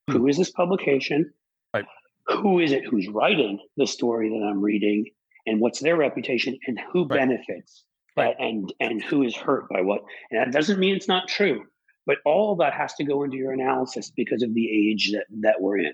Hmm. 0.10 0.18
Who 0.18 0.28
is 0.28 0.38
this 0.38 0.52
publication? 0.52 1.32
Right 1.74 1.86
who 2.30 2.60
is 2.60 2.72
it 2.72 2.86
who's 2.86 3.08
writing 3.08 3.60
the 3.78 3.88
story 3.88 4.30
that 4.30 4.46
I'm 4.46 4.62
reading 4.62 5.06
and 5.46 5.60
what's 5.60 5.80
their 5.80 5.98
reputation 5.98 6.58
and 6.68 6.80
who 6.92 7.08
benefits 7.08 7.86
right. 8.20 8.36
and 8.40 8.72
and 8.80 9.02
who 9.02 9.24
is 9.24 9.36
hurt 9.36 9.70
by 9.70 9.82
what. 9.82 10.02
And 10.32 10.40
that 10.40 10.52
doesn't 10.52 10.80
mean 10.80 10.96
it's 10.96 11.08
not 11.08 11.28
true, 11.28 11.64
but 12.06 12.18
all 12.26 12.56
that 12.58 12.74
has 12.74 12.94
to 12.96 13.04
go 13.04 13.24
into 13.24 13.38
your 13.38 13.52
analysis 13.52 14.12
because 14.16 14.44
of 14.44 14.54
the 14.54 14.70
age 14.70 15.12
that 15.12 15.26
that 15.42 15.62
we're 15.62 15.80
in. 15.80 15.94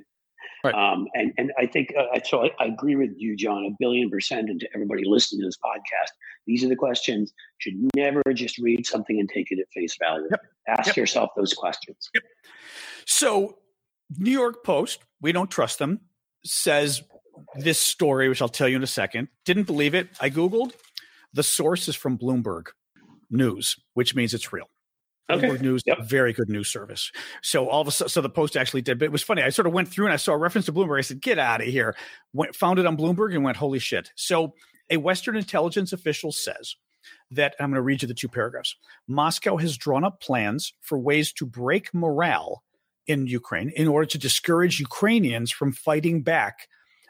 Right. 0.63 0.73
Um, 0.73 1.07
and 1.13 1.31
and 1.37 1.51
I 1.59 1.67
think 1.67 1.93
uh, 1.97 2.19
so. 2.23 2.45
I, 2.45 2.51
I, 2.59 2.65
agree 2.67 2.95
with 2.95 3.11
you, 3.17 3.35
John, 3.35 3.65
a 3.65 3.75
billion 3.79 4.09
percent. 4.09 4.49
And 4.49 4.59
to 4.59 4.67
everybody 4.73 5.03
listening 5.05 5.41
to 5.41 5.47
this 5.47 5.57
podcast, 5.57 6.11
these 6.47 6.63
are 6.63 6.69
the 6.69 6.75
questions. 6.75 7.33
You 7.63 7.71
should 7.71 7.89
never 7.95 8.21
just 8.33 8.57
read 8.57 8.85
something 8.85 9.19
and 9.19 9.29
take 9.29 9.51
it 9.51 9.59
at 9.59 9.67
face 9.73 9.95
value. 9.99 10.27
Yep. 10.31 10.41
Ask 10.67 10.87
yep. 10.87 10.97
yourself 10.97 11.31
those 11.37 11.53
questions. 11.53 12.09
Yep. 12.15 12.23
So, 13.05 13.59
New 14.17 14.31
York 14.31 14.63
Post, 14.63 15.03
we 15.21 15.31
don't 15.31 15.51
trust 15.51 15.77
them 15.77 15.99
says 16.45 17.01
this 17.55 17.79
story, 17.79 18.29
which 18.29 18.41
I'll 18.41 18.47
tell 18.47 18.69
you 18.69 18.77
in 18.77 18.83
a 18.83 18.87
second. 18.87 19.27
Didn't 19.43 19.63
believe 19.63 19.95
it. 19.95 20.09
I 20.21 20.29
Googled. 20.29 20.73
The 21.35 21.43
source 21.43 21.89
is 21.89 21.95
from 21.95 22.17
Bloomberg 22.17 22.67
News, 23.29 23.75
which 23.93 24.15
means 24.15 24.33
it's 24.33 24.53
real. 24.53 24.69
Okay. 25.29 25.49
Bloomberg 25.49 25.61
News, 25.61 25.83
yep. 25.85 25.99
very 26.03 26.31
good 26.31 26.49
news 26.49 26.69
service. 26.69 27.11
So 27.41 27.67
all 27.67 27.81
of 27.81 27.87
a 27.87 27.91
sudden, 27.91 28.09
so 28.09 28.21
the 28.21 28.29
Post 28.29 28.55
actually 28.55 28.83
did, 28.83 28.99
but 28.99 29.05
it 29.05 29.11
was 29.11 29.21
funny. 29.21 29.41
I 29.41 29.49
sort 29.49 29.67
of 29.67 29.73
went 29.73 29.89
through 29.89 30.05
and 30.05 30.13
I 30.13 30.17
saw 30.17 30.31
a 30.31 30.37
reference 30.37 30.65
to 30.67 30.73
Bloomberg. 30.73 30.97
I 30.97 31.01
said, 31.01 31.21
"Get 31.21 31.37
out 31.37 31.61
of 31.61 31.67
here!" 31.67 31.95
Went, 32.31 32.55
found 32.55 32.79
it 32.79 32.85
on 32.85 32.95
Bloomberg 32.95 33.35
and 33.35 33.43
went, 33.43 33.57
"Holy 33.57 33.79
shit!" 33.79 34.11
So 34.15 34.53
a 34.89 34.97
Western 34.97 35.35
intelligence 35.35 35.91
official 35.91 36.31
says 36.31 36.77
that 37.31 37.55
I'm 37.59 37.71
going 37.71 37.75
to 37.75 37.81
read 37.81 38.01
you 38.01 38.07
the 38.07 38.13
two 38.13 38.29
paragraphs. 38.29 38.75
Moscow 39.07 39.57
has 39.57 39.77
drawn 39.77 40.05
up 40.05 40.21
plans 40.21 40.73
for 40.79 40.97
ways 40.97 41.33
to 41.33 41.45
break 41.45 41.93
morale 41.93 42.63
in 43.07 43.27
Ukraine 43.27 43.69
in 43.75 43.87
order 43.87 44.05
to 44.05 44.17
discourage 44.17 44.79
Ukrainians 44.79 45.51
from 45.51 45.73
fighting 45.73 46.23
back 46.23 46.67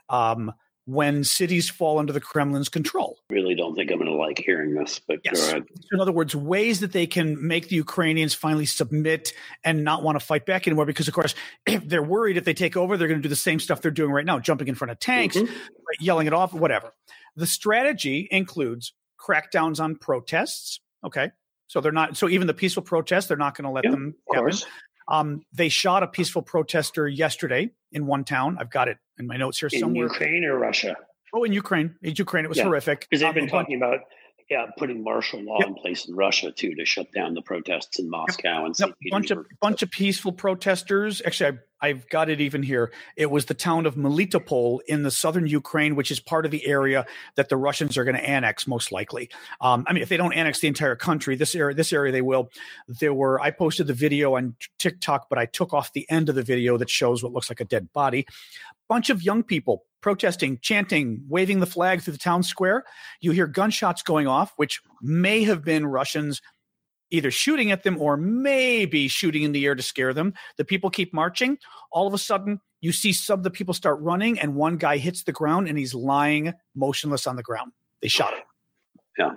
um, 0.10 0.52
when 0.86 1.24
cities 1.24 1.69
fall 1.69 1.98
under 1.98 2.13
the 2.13 2.21
Kremlin's 2.21 2.69
control. 2.69 3.17
Really 3.30 3.56
don't 3.56 3.76
think 3.76 3.91
I'm 3.91 3.98
going 3.98 4.10
to 4.10 4.15
like 4.15 4.38
hearing 4.38 4.76
this, 4.76 5.02
but 5.08 5.19
yes. 5.24 5.54
in 5.54 6.00
other 6.00 6.12
words, 6.12 6.36
ways 6.36 6.80
that 6.82 6.91
they 6.91 7.08
can 7.08 7.45
make 7.45 7.69
the 7.69 7.76
Ukrainians 7.76 8.34
finally 8.36 8.67
submit 8.67 9.34
and 9.63 9.84
not 9.84 10.04
want 10.04 10.19
to 10.19 10.26
fight 10.26 10.45
back 10.45 10.67
anymore. 10.67 10.86
Because 10.86 11.08
of 11.08 11.13
course, 11.13 11.34
if 11.65 11.88
they're 11.88 12.04
worried 12.04 12.38
if 12.38 12.45
they 12.45 12.54
take 12.54 12.78
over, 12.78 12.98
they're 12.98 13.08
going 13.08 13.19
to 13.19 13.24
do 13.24 13.30
the 13.30 13.36
same 13.36 13.60
stuff 13.60 13.82
they're 13.82 13.91
doing 13.91 14.12
right 14.12 14.26
now, 14.26 14.39
jumping 14.39 14.67
in 14.67 14.76
front 14.76 14.91
of 14.91 15.00
tanks, 15.00 15.36
mm-hmm. 15.36 15.54
yelling 16.00 16.28
it 16.28 16.34
off, 16.34 16.54
whatever. 16.54 16.93
The 17.36 17.48
strategy 17.48 18.28
includes 18.32 18.93
crackdowns 19.19 19.80
on 19.80 19.95
protests. 19.95 20.80
Okay. 21.04 21.32
So 21.67 21.82
they're 21.82 21.91
not. 21.91 22.15
So 22.15 22.30
even 22.30 22.45
the 22.45 22.54
peaceful 22.54 22.84
protests, 22.84 23.26
they're 23.26 23.38
not 23.38 23.58
going 23.58 23.65
to 23.65 23.71
let 23.71 23.84
them. 23.84 24.13
Of 24.30 24.36
course. 24.38 24.65
Um, 25.08 25.46
they 25.54 25.70
shot 25.70 26.04
a 26.04 26.08
peaceful 26.08 26.41
protester 26.41 27.08
yesterday 27.08 27.70
in 27.91 28.06
one 28.06 28.24
town. 28.24 28.58
I've 28.60 28.72
got 28.72 28.88
it 28.88 28.98
in 29.20 29.28
my 29.28 29.38
notes 29.38 29.60
here 29.60 29.70
in 29.72 29.80
somewhere. 29.80 30.08
Ukraine 30.08 30.44
or 30.44 30.58
Russia? 30.58 30.96
Oh, 31.34 31.44
in 31.44 31.54
Ukraine. 31.54 31.96
In 32.02 32.15
Ukraine, 32.18 32.46
it 32.46 32.48
was 32.48 32.58
yeah. 32.58 32.63
horrific. 32.63 33.02
Because 33.02 33.22
they've 33.22 33.30
um, 33.30 33.36
been 33.36 33.48
talking 33.48 33.76
about 33.76 34.00
yeah, 34.50 34.68
putting 34.78 35.04
martial 35.04 35.42
law 35.42 35.58
yep. 35.60 35.70
in 35.70 35.76
place 35.76 36.08
in 36.08 36.16
Russia 36.16 36.52
too 36.52 36.76
to 36.76 36.86
shut 36.86 37.12
down 37.12 37.34
the 37.34 37.42
protests 37.42 37.98
in 37.98 38.10
Moscow 38.10 38.66
yep. 38.68 38.80
and 38.80 38.80
yep. 38.80 39.12
bunch 39.12 39.32
of 39.32 39.46
bunch 39.60 39.82
of 39.82 39.90
peaceful 39.90 40.32
protesters. 40.32 41.20
Actually, 41.26 41.58
I, 41.82 41.88
have 41.88 42.10
got 42.10 42.30
it 42.30 42.40
even 42.40 42.62
here. 42.62 42.92
It 43.18 43.32
was 43.32 43.46
the 43.46 43.56
town 43.56 43.88
of 43.88 43.96
Melitopol 43.96 44.80
in 44.88 45.02
the 45.02 45.10
southern 45.10 45.48
Ukraine, 45.48 45.96
which 45.96 46.12
is 46.12 46.20
part 46.20 46.46
of 46.46 46.52
the 46.52 46.66
area 46.66 47.08
that 47.36 47.50
the 47.50 47.58
Russians 47.58 47.98
are 47.98 48.04
going 48.04 48.16
to 48.16 48.24
annex 48.24 48.68
most 48.68 48.92
likely. 48.92 49.30
Um, 49.62 49.84
I 49.88 49.94
mean, 49.94 50.04
if 50.04 50.10
they 50.10 50.18
don't 50.18 50.34
annex 50.34 50.60
the 50.60 50.68
entire 50.68 50.96
country, 50.96 51.36
this 51.36 51.56
area 51.56 51.76
this 51.76 51.92
area 51.92 52.12
they 52.12 52.22
will. 52.22 52.52
There 52.88 53.16
were 53.16 53.42
I 53.42 53.50
posted 53.50 53.88
the 53.88 53.94
video 53.96 54.36
on 54.36 54.56
TikTok, 54.78 55.28
but 55.28 55.40
I 55.40 55.48
took 55.48 55.74
off 55.74 55.92
the 55.94 56.08
end 56.10 56.30
of 56.30 56.36
the 56.36 56.44
video 56.44 56.78
that 56.78 56.90
shows 56.90 57.24
what 57.24 57.34
looks 57.34 57.50
like 57.50 57.62
a 57.62 57.66
dead 57.66 57.92
body. 57.94 58.28
Bunch 58.88 59.10
of 59.10 59.24
young 59.24 59.43
people 59.43 59.84
protesting, 60.02 60.60
chanting, 60.62 61.24
waving 61.28 61.60
the 61.60 61.65
flag 61.65 62.02
through 62.02 62.13
the 62.13 62.19
town 62.19 62.43
square. 62.43 62.84
You 63.21 63.32
hear 63.32 63.48
gunshots 63.48 64.04
going 64.04 64.28
off, 64.28 64.54
which 64.56 64.80
may 65.02 65.43
have 65.43 65.63
been 65.63 65.88
Russians 65.88 66.41
either 67.10 67.32
shooting 67.32 67.71
at 67.71 67.84
them 67.84 68.00
or 68.00 68.17
maybe 68.17 69.08
shooting 69.08 69.43
in 69.43 69.52
the 69.52 69.65
air 69.65 69.74
to 69.74 69.82
scare 69.82 70.13
them. 70.13 70.34
The 70.58 70.65
people 70.65 70.89
keep 70.89 71.13
marching. 71.13 71.58
All 71.91 72.08
of 72.08 72.13
a 72.13 72.17
sudden, 72.17 72.60
you 72.82 72.91
see 72.91 73.13
some 73.13 73.39
of 73.39 73.43
the 73.43 73.50
people 73.50 73.74
start 73.74 74.00
running, 74.02 74.39
and 74.39 74.54
one 74.54 74.78
guy 74.78 74.98
hits 74.98 75.24
the 75.24 75.32
ground 75.32 75.67
and 75.67 75.78
he's 75.78 75.95
lying 75.95 76.54
motionless 76.76 77.26
on 77.26 77.36
the 77.36 77.43
ground. 77.43 77.71
They 78.02 78.08
shot 78.08 78.34
him. 78.34 78.43
Yeah. 79.17 79.32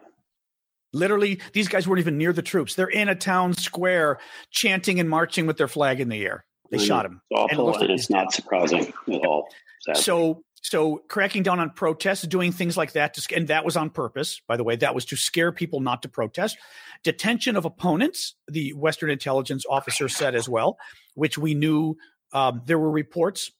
Literally, 0.92 1.40
these 1.52 1.68
guys 1.68 1.86
weren't 1.86 2.00
even 2.00 2.18
near 2.18 2.32
the 2.32 2.42
troops. 2.42 2.74
They're 2.74 2.88
in 2.88 3.08
a 3.08 3.14
town 3.14 3.54
square 3.54 4.18
chanting 4.50 5.00
and 5.00 5.08
marching 5.08 5.46
with 5.46 5.56
their 5.56 5.68
flag 5.68 6.00
in 6.00 6.08
the 6.08 6.24
air. 6.24 6.44
They 6.70 6.78
shot 6.78 7.06
him. 7.06 7.20
It's 7.30 7.40
awful, 7.40 7.74
and, 7.74 7.82
it 7.82 7.90
and 7.90 7.98
it's 7.98 8.10
not 8.10 8.32
surprising 8.32 8.92
at 9.08 9.26
all. 9.26 9.48
Sadly. 9.80 10.02
So 10.02 10.44
so 10.62 11.02
cracking 11.08 11.42
down 11.42 11.60
on 11.60 11.70
protests, 11.70 12.22
doing 12.22 12.52
things 12.52 12.76
like 12.76 12.92
that, 12.92 13.14
to, 13.14 13.36
and 13.36 13.48
that 13.48 13.64
was 13.64 13.76
on 13.76 13.90
purpose, 13.90 14.40
by 14.46 14.56
the 14.56 14.64
way. 14.64 14.76
That 14.76 14.94
was 14.94 15.04
to 15.06 15.16
scare 15.16 15.52
people 15.52 15.80
not 15.80 16.02
to 16.02 16.08
protest. 16.08 16.58
Detention 17.04 17.56
of 17.56 17.64
opponents, 17.64 18.34
the 18.48 18.72
Western 18.72 19.10
intelligence 19.10 19.64
officer 19.68 20.08
said 20.08 20.34
as 20.34 20.48
well, 20.48 20.78
which 21.14 21.38
we 21.38 21.54
knew 21.54 21.96
um, 22.32 22.62
there 22.66 22.78
were 22.78 22.90
reports 22.90 23.52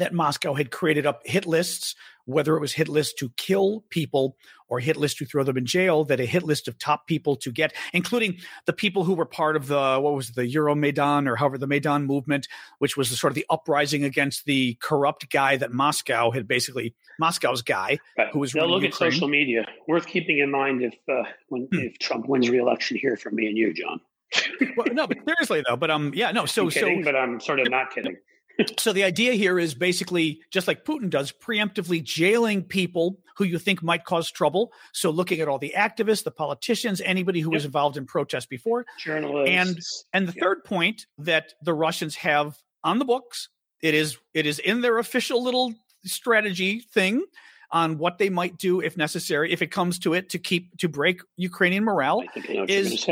that 0.00 0.14
Moscow 0.14 0.54
had 0.54 0.70
created 0.70 1.06
up 1.06 1.20
hit 1.24 1.46
lists, 1.46 1.94
whether 2.24 2.56
it 2.56 2.60
was 2.60 2.72
hit 2.72 2.88
lists 2.88 3.14
to 3.14 3.30
kill 3.36 3.84
people 3.90 4.36
or 4.68 4.80
hit 4.80 4.96
lists 4.96 5.18
to 5.18 5.26
throw 5.26 5.44
them 5.44 5.58
in 5.58 5.66
jail, 5.66 6.04
that 6.04 6.20
a 6.20 6.24
hit 6.24 6.42
list 6.42 6.68
of 6.68 6.78
top 6.78 7.06
people 7.06 7.36
to 7.36 7.52
get, 7.52 7.74
including 7.92 8.38
the 8.66 8.72
people 8.72 9.04
who 9.04 9.14
were 9.14 9.26
part 9.26 9.56
of 9.56 9.66
the, 9.66 9.98
what 10.00 10.14
was 10.14 10.30
it, 10.30 10.36
the 10.36 10.54
Euromaidan 10.54 11.28
or 11.28 11.36
however 11.36 11.58
the 11.58 11.66
Maidan 11.66 12.06
movement, 12.06 12.48
which 12.78 12.96
was 12.96 13.10
the 13.10 13.16
sort 13.16 13.30
of 13.30 13.34
the 13.34 13.44
uprising 13.50 14.04
against 14.04 14.46
the 14.46 14.74
corrupt 14.80 15.30
guy 15.30 15.56
that 15.56 15.72
Moscow 15.72 16.30
had 16.30 16.48
basically, 16.48 16.94
Moscow's 17.18 17.62
guy 17.62 17.98
right. 18.16 18.28
who 18.32 18.38
was 18.38 18.54
Now 18.54 18.64
look 18.64 18.82
Ukraine. 18.82 19.08
at 19.08 19.12
social 19.12 19.28
media. 19.28 19.66
Worth 19.86 20.06
keeping 20.06 20.38
in 20.38 20.50
mind 20.50 20.82
if, 20.82 20.94
uh, 21.08 21.28
when, 21.48 21.68
hmm. 21.70 21.78
if 21.78 21.98
Trump 21.98 22.26
wins 22.26 22.48
re-election 22.48 22.96
here 22.96 23.16
for 23.16 23.30
me 23.30 23.46
and 23.46 23.58
you, 23.58 23.74
John. 23.74 24.00
well, 24.76 24.86
no, 24.92 25.06
but 25.06 25.18
seriously 25.26 25.62
though, 25.68 25.76
but 25.76 25.90
um, 25.90 26.12
yeah, 26.14 26.30
no. 26.32 26.44
So, 26.50 26.70
kidding, 26.70 27.02
so, 27.02 27.12
but 27.12 27.16
I'm 27.16 27.40
sort 27.40 27.60
of 27.60 27.68
not 27.68 27.92
kidding 27.92 28.16
so 28.78 28.92
the 28.92 29.04
idea 29.04 29.32
here 29.32 29.58
is 29.58 29.74
basically 29.74 30.40
just 30.50 30.68
like 30.68 30.84
Putin 30.84 31.10
does, 31.10 31.32
preemptively 31.32 32.02
jailing 32.02 32.62
people 32.62 33.18
who 33.36 33.44
you 33.44 33.58
think 33.58 33.82
might 33.82 34.04
cause 34.04 34.30
trouble. 34.30 34.72
So 34.92 35.10
looking 35.10 35.40
at 35.40 35.48
all 35.48 35.58
the 35.58 35.74
activists, 35.76 36.24
the 36.24 36.30
politicians, 36.30 37.00
anybody 37.00 37.40
who 37.40 37.50
yep. 37.50 37.54
was 37.54 37.64
involved 37.64 37.96
in 37.96 38.06
protests 38.06 38.46
before, 38.46 38.84
journalists, 38.98 39.50
and 39.50 39.78
and 40.12 40.28
the 40.28 40.34
yep. 40.34 40.42
third 40.42 40.64
point 40.64 41.06
that 41.18 41.54
the 41.62 41.74
Russians 41.74 42.16
have 42.16 42.58
on 42.84 42.98
the 42.98 43.04
books. 43.04 43.48
It 43.82 43.94
is 43.94 44.18
it 44.34 44.46
is 44.46 44.58
in 44.58 44.82
their 44.82 44.98
official 44.98 45.42
little 45.42 45.72
strategy 46.04 46.80
thing 46.80 47.24
on 47.72 47.98
what 47.98 48.18
they 48.18 48.28
might 48.28 48.58
do 48.58 48.80
if 48.80 48.96
necessary, 48.96 49.52
if 49.52 49.62
it 49.62 49.68
comes 49.68 49.98
to 50.00 50.14
it, 50.14 50.28
to 50.30 50.38
keep 50.38 50.76
to 50.78 50.88
break 50.88 51.22
Ukrainian 51.36 51.84
morale, 51.84 52.22
is 52.68 53.04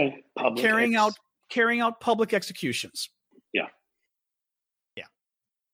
carrying 0.57 0.95
ex- 0.95 1.03
out 1.03 1.13
carrying 1.49 1.81
out 1.81 2.01
public 2.01 2.35
executions. 2.35 3.09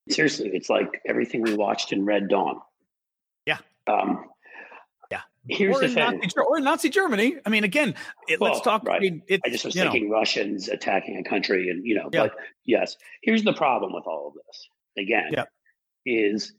Seriously, 0.09 0.51
it's 0.53 0.69
like 0.69 1.01
everything 1.07 1.43
we 1.43 1.55
watched 1.55 1.93
in 1.93 2.05
Red 2.05 2.29
Dawn. 2.29 2.61
Yeah. 3.47 3.59
Um, 3.87 4.27
yeah. 5.11 5.21
Here's 5.49 5.77
or 5.77 5.81
the 5.81 5.89
thing. 5.89 6.21
Nazi, 6.21 6.31
or 6.37 6.61
Nazi 6.61 6.89
Germany. 6.91 7.37
I 7.45 7.49
mean, 7.49 7.65
again, 7.65 7.95
it, 8.29 8.41
well, 8.41 8.53
let's 8.53 8.63
talk. 8.63 8.85
Right. 8.85 8.97
I, 8.97 9.01
mean, 9.01 9.23
I 9.45 9.49
just 9.49 9.65
was 9.65 9.75
thinking 9.75 10.09
know. 10.09 10.15
Russians 10.17 10.69
attacking 10.69 11.17
a 11.17 11.29
country, 11.29 11.71
and 11.71 11.87
you 11.87 11.95
know, 11.95 12.11
yeah. 12.13 12.25
but 12.25 12.35
yes, 12.67 12.97
here's 13.23 13.45
the 13.45 13.55
problem 13.55 13.93
with 13.95 14.05
all 14.07 14.29
of 14.29 14.35
this. 14.35 14.69
Again, 14.99 15.31
yeah. 15.33 15.45
is 16.05 16.53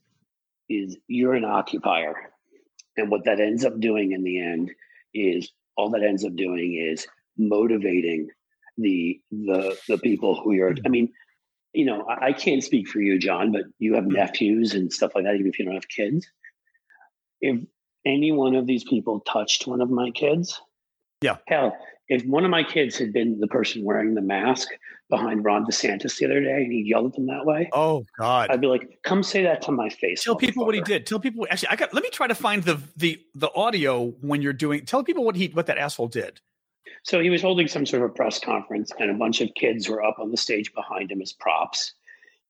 is 0.69 0.97
you're 1.07 1.33
an 1.33 1.45
occupier. 1.45 2.15
And 2.97 3.11
what 3.11 3.25
that 3.25 3.39
ends 3.39 3.65
up 3.65 3.79
doing 3.79 4.13
in 4.13 4.23
the 4.23 4.39
end 4.39 4.71
is 5.13 5.51
all 5.75 5.89
that 5.91 6.03
ends 6.03 6.23
up 6.23 6.35
doing 6.35 6.75
is 6.75 7.05
motivating 7.37 8.29
the 8.77 9.19
the 9.31 9.77
the 9.87 9.97
people 9.97 10.39
who 10.41 10.53
you're 10.53 10.75
I 10.85 10.89
mean, 10.89 11.11
you 11.75 11.85
know, 11.85 12.05
I, 12.05 12.27
I 12.27 12.33
can't 12.33 12.63
speak 12.63 12.87
for 12.87 12.99
you, 12.99 13.19
John, 13.19 13.51
but 13.51 13.63
you 13.79 13.95
have 13.95 14.05
hmm. 14.05 14.13
nephews 14.13 14.73
and 14.73 14.91
stuff 14.91 15.11
like 15.15 15.25
that, 15.25 15.35
even 15.35 15.47
if 15.47 15.59
you 15.59 15.65
don't 15.65 15.75
have 15.75 15.89
kids. 15.89 16.27
If 17.41 17.61
any 18.05 18.31
one 18.31 18.55
of 18.55 18.65
these 18.67 18.83
people 18.83 19.19
touched 19.21 19.67
one 19.67 19.81
of 19.81 19.89
my 19.89 20.11
kids, 20.11 20.59
yeah. 21.21 21.37
Hell, 21.47 21.75
if 22.07 22.23
one 22.25 22.43
of 22.43 22.51
my 22.51 22.63
kids 22.63 22.97
had 22.97 23.11
been 23.13 23.39
the 23.39 23.47
person 23.47 23.83
wearing 23.83 24.13
the 24.13 24.21
mask 24.21 24.69
behind 25.09 25.43
Ron 25.43 25.65
DeSantis 25.65 26.17
the 26.17 26.25
other 26.25 26.41
day 26.41 26.63
and 26.63 26.71
he 26.71 26.83
yelled 26.85 27.07
at 27.07 27.13
them 27.13 27.27
that 27.27 27.45
way, 27.45 27.69
oh 27.73 28.05
God, 28.17 28.49
I'd 28.51 28.61
be 28.61 28.67
like, 28.67 28.99
"Come 29.03 29.23
say 29.23 29.43
that 29.43 29.61
to 29.63 29.71
my 29.71 29.89
face." 29.89 30.23
Tell 30.23 30.35
people 30.35 30.65
what 30.65 30.75
he 30.75 30.81
did. 30.81 31.07
Tell 31.07 31.19
people. 31.19 31.47
Actually, 31.49 31.69
I 31.69 31.75
got. 31.75 31.93
Let 31.93 32.03
me 32.03 32.09
try 32.09 32.27
to 32.27 32.35
find 32.35 32.63
the 32.63 32.79
the 32.95 33.19
the 33.33 33.51
audio 33.55 34.09
when 34.21 34.41
you're 34.41 34.53
doing. 34.53 34.85
Tell 34.85 35.03
people 35.03 35.23
what 35.23 35.35
he 35.35 35.47
what 35.47 35.67
that 35.67 35.77
asshole 35.77 36.09
did. 36.09 36.41
So 37.03 37.19
he 37.19 37.29
was 37.29 37.41
holding 37.41 37.67
some 37.67 37.85
sort 37.85 38.03
of 38.03 38.11
a 38.11 38.13
press 38.13 38.39
conference, 38.39 38.91
and 38.99 39.11
a 39.11 39.15
bunch 39.15 39.41
of 39.41 39.49
kids 39.55 39.89
were 39.89 40.03
up 40.03 40.17
on 40.19 40.31
the 40.31 40.37
stage 40.37 40.73
behind 40.73 41.11
him 41.11 41.21
as 41.21 41.33
props, 41.33 41.93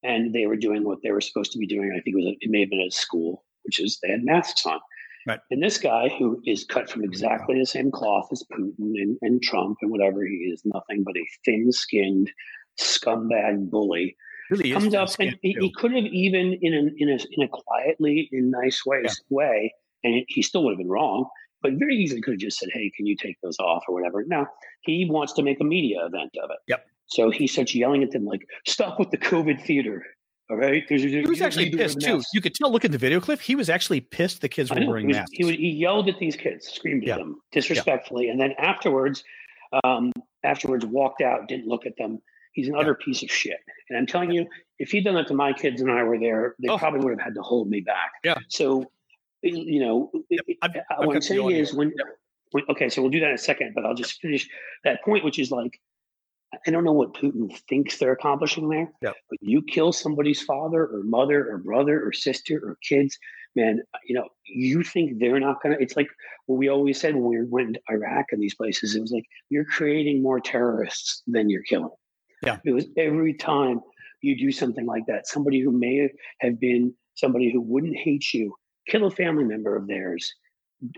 and 0.04 0.34
they 0.34 0.46
were 0.46 0.56
doing 0.56 0.84
what 0.84 1.00
they 1.04 1.12
were 1.12 1.22
supposed 1.22 1.52
to 1.54 1.58
be 1.58 1.68
doing. 1.68 1.92
I 1.92 2.02
think 2.02 2.16
it 2.16 2.16
was 2.16 2.26
a, 2.26 2.38
it 2.40 2.50
may 2.50 2.62
have 2.62 2.70
been 2.70 2.82
at 2.82 2.94
school, 2.94 3.44
which 3.64 3.80
is 3.80 4.00
they 4.02 4.12
had 4.12 4.24
masks 4.24 4.66
on. 4.66 4.80
Right. 5.28 5.40
And 5.50 5.62
this 5.62 5.80
guy, 5.80 6.10
who 6.20 6.40
is 6.46 6.66
cut 6.66 6.90
from 6.90 7.04
exactly 7.04 7.58
the 7.58 7.66
same 7.66 7.90
cloth 7.90 8.28
as 8.32 8.44
Putin 8.52 8.76
and, 8.80 9.18
and 9.22 9.42
Trump 9.42 9.78
and 9.82 9.90
whatever, 9.90 10.24
he 10.24 10.36
is 10.54 10.62
nothing 10.66 11.04
but 11.04 11.18
a 11.18 11.26
thin 11.44 11.72
skinned 11.72 12.32
scumbag 12.80 13.70
bully. 13.70 14.16
Really 14.52 14.72
comes 14.72 14.94
up 14.94 15.10
and 15.20 15.36
he, 15.42 15.58
he, 15.60 15.74
could 15.74 15.92
have 15.94 16.06
even 16.06 16.60
in 16.62 16.74
a, 16.76 17.04
in 17.04 17.10
a 17.10 17.18
in 17.32 17.42
a 17.44 17.48
quietly 17.48 18.30
in 18.32 18.52
nice 18.52 18.86
way 18.86 19.02
yeah. 19.04 19.12
way, 19.30 19.74
and 20.04 20.24
he 20.28 20.44
still 20.44 20.64
would 20.64 20.74
have 20.74 20.78
been 20.78 20.88
wrong, 20.88 21.28
but 21.66 21.80
very 21.80 21.96
easily 21.96 22.22
could 22.22 22.34
have 22.34 22.40
just 22.40 22.60
said, 22.60 22.70
"Hey, 22.72 22.92
can 22.96 23.08
you 23.08 23.16
take 23.16 23.42
those 23.42 23.58
off 23.60 23.84
or 23.88 23.96
whatever." 23.96 24.24
Now 24.28 24.48
he 24.82 25.08
wants 25.10 25.34
to 25.34 25.44
make 25.44 25.60
a 25.60 25.64
media 25.64 26.06
event 26.06 26.32
of 26.44 26.52
it. 26.52 26.58
Yep. 26.68 26.86
So 27.08 27.32
he 27.32 27.48
starts 27.48 27.74
yelling 27.74 28.04
at 28.04 28.12
them 28.12 28.26
like, 28.26 28.48
"Stop 28.68 29.00
with 29.00 29.10
the 29.10 29.18
COVID 29.18 29.62
theater." 29.62 30.06
All 30.52 30.58
right. 30.58 30.84
He 30.88 31.26
was 31.28 31.42
actually 31.42 31.72
pissed 31.72 32.02
too. 32.02 32.22
You 32.34 32.42
could 32.42 32.54
tell. 32.54 32.72
Look 32.72 32.86
at 32.86 32.92
the 32.92 33.00
video 33.00 33.20
clip. 33.20 33.42
He 33.42 33.56
was 33.56 33.68
actually 33.68 34.02
pissed. 34.02 34.42
The 34.42 34.50
kids 34.50 34.70
were 34.70 34.86
wearing 34.86 35.06
he 35.06 35.14
was, 35.14 35.18
masks. 35.18 35.32
He, 35.34 35.56
he, 35.56 35.70
yelled 35.72 36.08
at 36.08 36.20
these 36.20 36.36
kids, 36.36 36.68
screamed 36.68 37.04
at 37.04 37.08
yeah. 37.08 37.18
them 37.18 37.42
disrespectfully, 37.52 38.26
yeah. 38.26 38.32
and 38.32 38.40
then 38.40 38.54
afterwards, 38.60 39.24
um, 39.84 40.12
afterwards 40.44 40.86
walked 40.86 41.22
out, 41.22 41.48
didn't 41.48 41.68
look 41.68 41.88
at 41.88 41.98
them. 41.98 42.22
He's 42.54 42.68
an 42.68 42.76
yeah. 42.76 42.82
utter 42.82 42.94
piece 42.94 43.24
of 43.24 43.32
shit. 43.32 43.58
And 43.90 43.98
I'm 43.98 44.06
telling 44.06 44.32
you, 44.32 44.46
if 44.78 44.92
he'd 44.92 45.04
done 45.04 45.16
that 45.16 45.28
to 45.28 45.34
my 45.34 45.52
kids 45.52 45.82
and 45.82 45.92
I 45.92 46.04
were 46.04 46.20
there, 46.20 46.56
they 46.62 46.70
oh. 46.70 46.78
probably 46.78 47.00
would 47.00 47.12
have 47.12 47.20
had 47.20 47.36
to 47.36 47.42
hold 47.42 47.70
me 47.70 47.82
back. 47.82 48.12
Yeah. 48.24 48.36
So, 48.50 48.86
you 49.50 49.80
know, 49.80 50.12
yep. 50.30 50.46
I've 50.62 50.72
what 51.00 51.16
I'm 51.16 51.22
saying 51.22 51.52
is 51.52 51.74
when, 51.74 51.94
when, 52.52 52.64
okay, 52.70 52.90
so 52.90 53.02
we'll 53.02 53.12
do 53.12 53.20
that 53.20 53.30
in 53.30 53.36
a 53.36 53.38
second, 53.38 53.74
but 53.76 53.86
I'll 53.86 53.96
just 53.96 54.20
finish 54.22 54.48
that 54.84 55.04
point, 55.04 55.24
which 55.24 55.40
is 55.40 55.52
like 55.52 55.80
I 56.66 56.72
don't 56.72 56.84
know 56.84 56.94
what 56.94 57.14
Putin 57.14 57.56
thinks 57.68 57.98
they're 57.98 58.12
accomplishing 58.12 58.70
there, 58.70 58.92
yep. 59.02 59.16
but 59.30 59.40
you 59.42 59.62
kill 59.62 59.92
somebody's 59.92 60.42
father 60.42 60.86
or 60.86 61.04
mother 61.04 61.50
or 61.50 61.58
brother 61.58 62.06
or 62.06 62.14
sister 62.14 62.62
or 62.64 62.78
kids, 62.88 63.18
man, 63.56 63.82
you 64.06 64.16
know, 64.16 64.28
you 64.46 64.84
think 64.84 65.20
they're 65.20 65.40
not 65.40 65.62
going 65.62 65.76
to, 65.76 65.82
it's 65.82 65.96
like 65.96 66.08
what 66.46 66.58
we 66.58 66.70
always 66.70 67.00
said 67.00 67.16
when 67.16 67.26
we 67.26 67.44
went 67.44 67.74
to 67.74 67.82
Iraq 67.94 68.28
and 68.32 68.42
these 68.42 68.56
places, 68.56 68.96
it 68.96 69.02
was 69.02 69.12
like, 69.12 69.26
you're 69.50 69.66
creating 69.66 70.22
more 70.22 70.40
terrorists 70.40 71.24
than 71.28 71.50
you're 71.50 71.64
killing. 71.64 71.90
Yeah. 72.44 72.58
It 72.64 72.72
was 72.72 72.86
every 72.98 73.34
time 73.34 73.82
you 74.22 74.38
do 74.38 74.52
something 74.52 74.86
like 74.86 75.06
that, 75.08 75.28
somebody 75.28 75.62
who 75.62 75.72
may 75.72 76.10
have 76.40 76.60
been 76.60 76.94
somebody 77.16 77.52
who 77.52 77.62
wouldn't 77.62 77.96
hate 77.96 78.34
you, 78.34 78.54
kill 78.88 79.06
a 79.06 79.12
family 79.12 79.44
member 79.44 79.76
of 79.76 79.88
theirs 79.88 80.34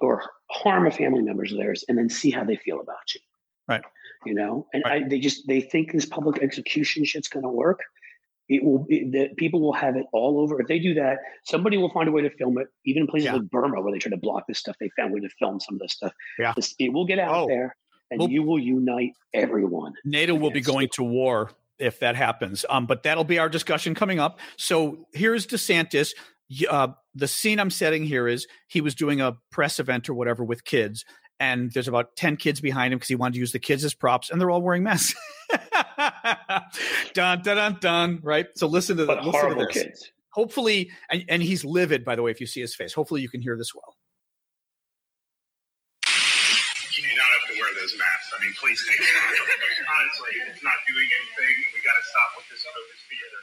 or 0.02 0.24
harm 0.50 0.88
a 0.88 0.92
family 0.92 1.22
member 1.22 1.44
of 1.44 1.52
theirs 1.52 1.84
and 1.88 1.98
then 1.98 2.10
see 2.10 2.32
how 2.32 2.44
they 2.44 2.56
feel 2.56 2.80
about 2.80 3.14
you. 3.14 3.22
Right 3.68 3.84
you 4.26 4.34
know 4.34 4.68
and 4.74 4.84
right. 4.86 5.04
I, 5.04 5.08
they 5.08 5.20
just 5.20 5.48
they 5.48 5.62
think 5.62 5.92
this 5.92 6.06
public 6.06 6.42
execution 6.42 7.06
shit's 7.06 7.28
going 7.28 7.44
to 7.44 7.50
work 7.50 7.82
it 8.50 8.64
will 8.64 8.80
be 8.80 9.10
that 9.12 9.36
people 9.36 9.60
will 9.60 9.74
have 9.74 9.96
it 9.96 10.06
all 10.14 10.40
over 10.40 10.60
if 10.62 10.68
they 10.68 10.80
do 10.80 10.94
that 10.96 11.20
somebody 11.44 11.78
will 11.78 11.90
find 11.92 12.10
a 12.10 12.12
way 12.12 12.22
to 12.22 12.30
film 12.32 12.58
it 12.58 12.68
even 12.86 13.04
in 13.04 13.08
places 13.08 13.26
yeah. 13.26 13.34
like 13.34 13.50
burma 13.50 13.82
where 13.82 13.92
they 13.92 14.00
try 14.00 14.10
to 14.10 14.18
block 14.18 14.46
this 14.48 14.60
stuff 14.60 14.76
they 14.80 14.90
found 14.98 15.12
a 15.12 15.16
way 15.16 15.20
to 15.20 15.30
film 15.40 15.60
some 15.60 15.76
of 15.76 15.80
this 15.80 15.94
stuff 15.94 16.14
yeah 16.40 16.54
this, 16.56 16.74
it 16.80 16.92
will 16.92 17.06
get 17.06 17.20
out 17.20 17.36
oh. 17.36 17.48
there 17.48 17.76
and 18.10 18.20
well, 18.20 18.30
you 18.30 18.44
will 18.44 18.60
unite 18.60 19.12
everyone 19.34 19.94
nato 20.06 20.36
will 20.36 20.52
be 20.52 20.62
going 20.62 20.86
it. 20.86 20.94
to 20.94 21.04
war 21.04 21.52
if 21.80 22.00
that 22.00 22.16
happens 22.16 22.66
um, 22.70 22.86
but 22.86 23.04
that'll 23.04 23.24
be 23.24 23.38
our 23.38 23.50
discussion 23.50 23.94
coming 23.94 24.20
up 24.20 24.40
so 24.56 25.08
here's 25.14 25.46
desantis 25.46 26.14
uh, 26.70 26.88
the 27.16 27.28
scene 27.28 27.60
i'm 27.60 27.70
setting 27.70 28.04
here 28.04 28.28
is 28.28 28.48
he 28.68 28.82
was 28.82 28.96
doing 28.96 29.22
a 29.22 29.38
press 29.52 29.80
event 29.80 30.10
or 30.10 30.14
whatever 30.14 30.44
with 30.44 30.64
kids 30.64 31.04
and 31.40 31.72
there's 31.72 31.88
about 31.88 32.16
10 32.16 32.38
kids 32.38 32.62
behind 32.62 32.94
him 32.94 32.98
because 32.98 33.10
he 33.10 33.16
wanted 33.16 33.34
to 33.34 33.40
use 33.40 33.52
the 33.52 33.60
kids 33.60 33.84
as 33.86 33.94
props 33.94 34.30
and 34.30 34.42
they're 34.42 34.50
all 34.50 34.62
wearing 34.62 34.84
masks. 34.84 35.14
Dun 37.14 37.42
dun 37.42 37.58
dun 37.58 37.78
dun 37.80 38.20
right? 38.24 38.48
So 38.56 38.68
listen 38.68 38.98
to 38.98 39.06
that 39.06 39.26
listen 39.26 39.50
to 39.58 39.66
this. 39.66 39.74
kids. 39.74 40.12
hopefully 40.30 40.90
and, 41.10 41.26
and 41.30 41.42
he's 41.42 41.66
livid 41.66 42.06
by 42.06 42.16
the 42.16 42.22
way 42.22 42.32
if 42.32 42.40
you 42.42 42.48
see 42.48 42.62
his 42.62 42.76
face. 42.76 42.94
Hopefully 42.94 43.22
you 43.22 43.30
can 43.30 43.42
hear 43.42 43.58
this 43.58 43.74
well. 43.74 43.96
You 46.94 47.02
do 47.06 47.14
not 47.18 47.30
have 47.38 47.46
to 47.50 47.56
wear 47.62 47.70
those 47.82 47.94
masks. 47.98 48.30
I 48.34 48.42
mean 48.46 48.54
please 48.62 48.82
take 48.90 49.00
it 49.02 49.06
off. 49.06 49.34
honestly 49.98 50.34
it's 50.54 50.64
not 50.64 50.78
doing 50.86 51.10
anything 51.10 51.54
we 51.74 51.82
got 51.82 51.98
to 51.98 52.06
stop 52.06 52.30
with 52.38 52.46
this 52.50 52.62
COVID 52.66 53.00
theater 53.10 53.42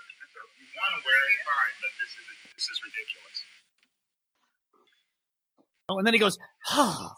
so 0.84 0.96
if 0.96 1.00
you 1.00 1.00
want 1.00 1.00
to 1.00 1.02
wear 1.04 1.22
it 1.32 1.40
fine 1.48 1.74
but 1.80 1.92
this 1.96 2.10
is 2.12 2.24
this 2.54 2.66
is 2.68 2.76
ridiculous 2.84 3.36
oh 5.88 5.98
and 5.98 6.06
then 6.06 6.14
he 6.14 6.20
goes 6.20 6.38
oh 6.72 7.12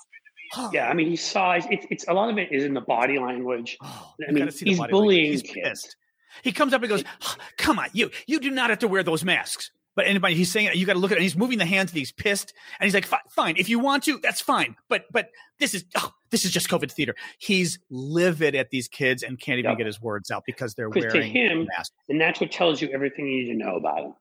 yeah, 0.72 0.88
I 0.88 0.94
mean, 0.94 1.08
he 1.08 1.16
size. 1.16 1.66
It's 1.70 1.86
it's 1.90 2.08
a 2.08 2.14
lot 2.14 2.30
of 2.30 2.38
it 2.38 2.52
is 2.52 2.64
in 2.64 2.74
the 2.74 2.80
body 2.80 3.18
language. 3.18 3.76
Oh, 3.82 4.12
I 4.26 4.32
mean, 4.32 4.48
he's 4.48 4.80
bullying 4.90 5.32
he's 5.32 5.42
kids. 5.42 5.54
Pissed. 5.54 5.96
He 6.42 6.52
comes 6.52 6.72
up 6.72 6.82
and 6.82 6.88
goes, 6.88 7.04
oh, 7.22 7.34
"Come 7.56 7.78
on, 7.78 7.88
you 7.92 8.10
you 8.26 8.40
do 8.40 8.50
not 8.50 8.70
have 8.70 8.80
to 8.80 8.88
wear 8.88 9.02
those 9.02 9.24
masks." 9.24 9.70
But 9.97 10.07
anybody, 10.07 10.34
he's 10.34 10.53
saying 10.53 10.70
you 10.74 10.86
got 10.86 10.92
to 10.92 10.99
look 10.99 11.11
at 11.11 11.14
it. 11.14 11.18
And 11.18 11.22
he's 11.24 11.36
moving 11.36 11.59
the 11.59 11.66
hands. 11.66 11.90
And 11.90 11.99
he's 11.99 12.12
pissed, 12.12 12.53
and 12.78 12.86
he's 12.86 12.94
like, 12.94 13.07
"Fine, 13.30 13.57
if 13.57 13.68
you 13.68 13.78
want 13.78 14.05
to, 14.05 14.18
that's 14.22 14.40
fine." 14.40 14.76
But 14.88 15.07
but 15.11 15.30
this 15.59 15.74
is 15.74 15.84
oh, 15.97 16.12
this 16.30 16.44
is 16.44 16.51
just 16.51 16.68
COVID 16.68 16.92
theater. 16.92 17.14
He's 17.38 17.78
livid 17.90 18.55
at 18.55 18.70
these 18.70 18.88
kids 18.88 19.22
and 19.22 19.40
can't 19.40 19.59
even 19.59 19.70
yep. 19.70 19.78
get 19.78 19.86
his 19.86 20.01
words 20.01 20.30
out 20.30 20.44
because 20.47 20.74
they're 20.74 20.90
wearing 20.90 21.11
to 21.11 21.22
him, 21.22 21.66
masks. 21.76 21.94
And 22.09 22.20
that's 22.20 22.40
what 22.40 22.53
tells 22.53 22.80
you 22.80 22.90
everything 22.92 23.26
you 23.26 23.44
need 23.44 23.53
to 23.53 23.59
know 23.59 23.76
about 23.76 24.05
him, 24.05 24.14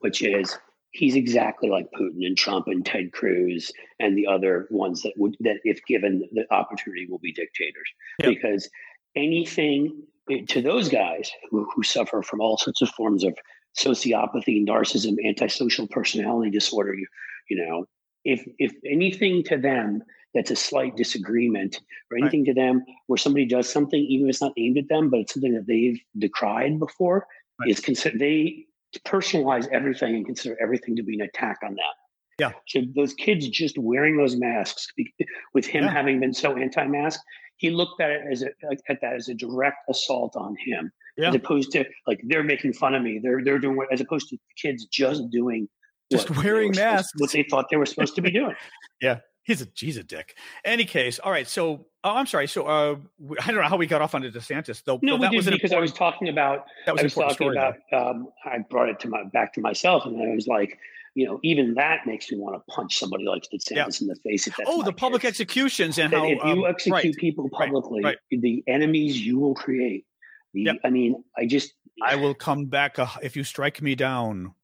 which 0.00 0.22
is 0.22 0.58
he's 0.92 1.14
exactly 1.14 1.68
like 1.68 1.88
Putin 1.92 2.26
and 2.26 2.36
Trump 2.36 2.66
and 2.66 2.84
Ted 2.84 3.12
Cruz 3.12 3.70
and 3.98 4.16
the 4.16 4.26
other 4.26 4.66
ones 4.70 5.02
that 5.02 5.12
would 5.16 5.36
that 5.40 5.58
if 5.64 5.84
given 5.86 6.28
the 6.32 6.44
opportunity 6.52 7.06
will 7.08 7.18
be 7.18 7.32
dictators 7.32 7.88
because 8.20 8.68
anything 9.14 10.02
eh, 10.30 10.40
to 10.48 10.60
those 10.60 10.88
guys 10.88 11.30
who, 11.50 11.68
who 11.74 11.82
suffer 11.82 12.22
from 12.22 12.40
all 12.40 12.56
sorts 12.56 12.82
of 12.82 12.88
forms 12.90 13.24
of 13.24 13.36
sociopathy, 13.78 14.66
narcissism, 14.66 15.16
antisocial 15.24 15.86
personality 15.88 16.50
disorder, 16.50 16.94
you, 16.94 17.06
you 17.48 17.56
know, 17.64 17.86
if 18.24 18.46
if 18.58 18.72
anything 18.84 19.42
to 19.44 19.56
them 19.56 20.02
that's 20.34 20.50
a 20.50 20.56
slight 20.56 20.96
disagreement 20.96 21.80
or 22.10 22.18
anything 22.18 22.40
right. 22.40 22.54
to 22.54 22.54
them 22.54 22.84
where 23.06 23.16
somebody 23.16 23.46
does 23.46 23.68
something, 23.68 24.00
even 24.00 24.26
if 24.26 24.34
it's 24.34 24.42
not 24.42 24.52
aimed 24.56 24.78
at 24.78 24.88
them, 24.88 25.10
but 25.10 25.20
it's 25.20 25.34
something 25.34 25.54
that 25.54 25.66
they've 25.66 26.00
decried 26.18 26.78
before, 26.78 27.26
right. 27.58 27.70
is 27.70 27.80
considered 27.80 28.20
they 28.20 28.64
personalize 29.06 29.66
everything 29.68 30.14
and 30.14 30.26
consider 30.26 30.56
everything 30.60 30.96
to 30.96 31.02
be 31.02 31.14
an 31.14 31.22
attack 31.22 31.58
on 31.64 31.70
them. 31.70 31.84
Yeah. 32.38 32.52
So 32.68 32.82
those 32.94 33.12
kids 33.14 33.48
just 33.48 33.76
wearing 33.76 34.16
those 34.16 34.36
masks, 34.36 34.88
with 35.52 35.66
him 35.66 35.84
yeah. 35.84 35.92
having 35.92 36.20
been 36.20 36.32
so 36.32 36.56
anti-mask, 36.56 37.20
he 37.56 37.70
looked 37.70 38.00
at 38.00 38.10
it 38.10 38.22
as 38.30 38.42
a, 38.42 38.48
at 38.88 39.00
that 39.02 39.14
as 39.14 39.28
a 39.28 39.34
direct 39.34 39.78
assault 39.90 40.36
on 40.36 40.56
him, 40.64 40.90
yeah. 41.16 41.28
as 41.28 41.34
opposed 41.34 41.72
to 41.72 41.84
like 42.06 42.20
they're 42.24 42.42
making 42.42 42.72
fun 42.72 42.94
of 42.94 43.02
me. 43.02 43.20
They're 43.22 43.42
they're 43.44 43.58
doing 43.58 43.76
what, 43.76 43.92
as 43.92 44.00
opposed 44.00 44.28
to 44.30 44.38
kids 44.56 44.86
just 44.86 45.30
doing 45.30 45.68
just 46.10 46.30
wearing 46.30 46.72
masks, 46.74 47.12
what 47.18 47.30
they 47.32 47.44
thought 47.44 47.66
they 47.70 47.76
were 47.76 47.86
supposed 47.86 48.14
to 48.16 48.22
be 48.22 48.30
doing. 48.30 48.54
yeah. 49.00 49.18
He's 49.44 49.62
a 49.62 49.68
he's 49.74 49.96
a 49.96 50.04
dick. 50.04 50.36
Any 50.64 50.84
case, 50.84 51.18
all 51.18 51.32
right. 51.32 51.48
So, 51.48 51.86
oh, 52.04 52.14
I'm 52.14 52.26
sorry. 52.26 52.46
So, 52.46 52.66
uh, 52.66 52.96
I 53.40 53.46
don't 53.46 53.56
know 53.56 53.68
how 53.68 53.78
we 53.78 53.86
got 53.86 54.02
off 54.02 54.14
onto 54.14 54.30
DeSantis, 54.30 54.84
though. 54.84 55.00
No, 55.02 55.16
we 55.16 55.22
that 55.22 55.30
did 55.30 55.36
was 55.36 55.46
because 55.46 55.72
I 55.72 55.80
was 55.80 55.92
talking 55.92 56.28
about 56.28 56.66
that 56.84 56.92
was 56.92 57.00
I 57.00 57.04
was 57.04 57.14
talking 57.14 57.34
story, 57.34 57.56
about 57.56 57.76
um, 57.92 58.28
I 58.44 58.58
brought 58.58 58.90
it 58.90 59.00
to 59.00 59.08
my 59.08 59.24
back 59.32 59.54
to 59.54 59.60
myself, 59.60 60.04
and 60.04 60.22
I 60.22 60.34
was 60.34 60.46
like, 60.46 60.78
you 61.14 61.26
know, 61.26 61.40
even 61.42 61.74
that 61.74 62.06
makes 62.06 62.30
me 62.30 62.38
want 62.38 62.56
to 62.56 62.72
punch 62.72 62.98
somebody 62.98 63.24
like 63.24 63.42
DeSantis 63.52 63.70
Yeah. 63.74 63.86
in 64.02 64.06
the 64.08 64.16
face. 64.22 64.48
Oh, 64.66 64.82
the 64.82 64.92
public 64.92 65.24
executions 65.24 65.98
and 65.98 66.12
That 66.12 66.18
how 66.18 66.24
if 66.26 66.38
you 66.44 66.64
um, 66.64 66.64
execute 66.66 66.92
right. 66.92 67.14
people 67.16 67.48
right, 67.52 67.66
publicly, 67.66 68.02
right. 68.04 68.18
the 68.30 68.62
enemies 68.68 69.18
you 69.18 69.38
will 69.38 69.54
create. 69.54 70.04
The, 70.54 70.62
Yep. 70.62 70.76
I 70.84 70.90
mean, 70.90 71.22
I 71.36 71.46
just 71.46 71.74
I 72.02 72.16
will 72.16 72.34
come 72.34 72.66
back 72.66 72.98
uh, 72.98 73.06
if 73.22 73.36
you 73.36 73.44
strike 73.44 73.80
me 73.82 73.94
down. 73.94 74.54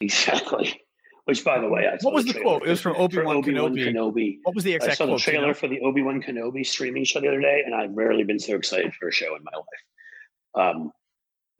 exactly. 0.00 0.80
Which, 1.24 1.44
by 1.44 1.60
the 1.60 1.68
way, 1.68 1.86
I 1.86 1.98
What 2.00 2.14
was 2.14 2.24
the 2.24 2.32
trailer 2.32 2.58
quote? 2.58 2.66
It 2.66 2.70
was 2.70 2.80
from 2.80 2.96
Obi-Wan 2.96 3.42
Kenobi. 3.42 3.84
Kenobi. 3.88 4.38
What 4.44 4.54
was 4.54 4.64
the 4.64 4.72
exact? 4.72 4.92
I 4.92 4.94
saw 4.94 5.04
the 5.04 5.10
do 5.10 5.12
you 5.16 5.18
trailer 5.18 5.48
know? 5.48 5.54
for 5.54 5.68
the 5.68 5.78
Obi 5.80 6.00
Wan 6.00 6.22
Kenobi 6.22 6.64
streaming 6.64 7.04
show 7.04 7.20
the 7.20 7.28
other 7.28 7.40
day, 7.42 7.62
and 7.66 7.74
I've 7.74 7.92
rarely 7.94 8.24
been 8.24 8.38
so 8.38 8.54
excited 8.56 8.94
for 8.94 9.08
a 9.08 9.12
show 9.12 9.36
in 9.36 9.42
my 9.44 9.52
life. 9.54 10.76
Um, 10.76 10.92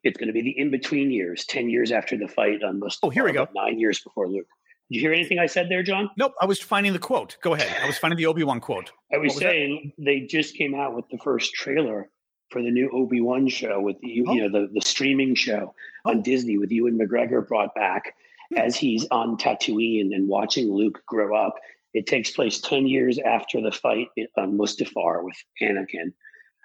it's 0.04 0.16
going 0.16 0.28
to 0.28 0.32
be 0.32 0.40
the 0.40 0.58
in 0.58 0.70
between 0.70 1.10
years, 1.10 1.44
ten 1.44 1.68
years 1.68 1.92
after 1.92 2.16
the 2.16 2.28
fight 2.28 2.62
on 2.62 2.80
Mustafar, 2.80 2.98
Oh, 3.02 3.10
here 3.10 3.24
we 3.24 3.32
go. 3.32 3.46
Nine 3.54 3.78
years 3.78 4.00
before 4.00 4.26
Luke. 4.26 4.46
Did 4.90 4.96
you 4.96 5.00
hear 5.02 5.12
anything 5.12 5.38
I 5.38 5.44
said 5.44 5.68
there, 5.68 5.82
John? 5.82 6.08
Nope, 6.16 6.32
I 6.40 6.46
was 6.46 6.58
finding 6.60 6.94
the 6.94 6.98
quote. 6.98 7.36
Go 7.42 7.52
ahead. 7.52 7.76
I 7.82 7.86
was 7.86 7.98
finding 7.98 8.16
the 8.16 8.24
Obi 8.24 8.44
Wan 8.44 8.60
quote. 8.60 8.90
I 9.12 9.18
was, 9.18 9.34
was 9.34 9.42
that? 9.42 9.50
saying 9.50 9.92
they 9.98 10.20
just 10.20 10.56
came 10.56 10.74
out 10.74 10.96
with 10.96 11.04
the 11.10 11.18
first 11.18 11.52
trailer 11.52 12.08
for 12.50 12.62
the 12.62 12.70
new 12.70 12.88
Obi 12.92 13.20
Wan 13.20 13.48
show 13.48 13.80
with 13.80 13.96
you 14.02 14.24
Oh. 14.28 14.34
know 14.34 14.48
the 14.50 14.68
the 14.72 14.80
streaming 14.80 15.34
show 15.34 15.74
Oh. 16.04 16.10
on 16.10 16.22
Disney 16.22 16.58
with 16.58 16.70
Ewan 16.72 16.98
McGregor 16.98 17.46
brought 17.46 17.74
back 17.74 18.14
Hmm. 18.50 18.58
as 18.58 18.76
he's 18.76 19.06
on 19.10 19.36
Tatooine 19.36 20.14
and 20.14 20.26
watching 20.28 20.72
Luke 20.72 21.02
grow 21.06 21.36
up. 21.36 21.54
It 21.94 22.06
takes 22.06 22.30
place 22.30 22.60
ten 22.60 22.86
years 22.86 23.18
after 23.18 23.60
the 23.60 23.72
fight 23.72 24.08
on 24.36 24.56
Mustafar 24.56 25.22
with 25.24 25.36
Anakin, 25.62 26.12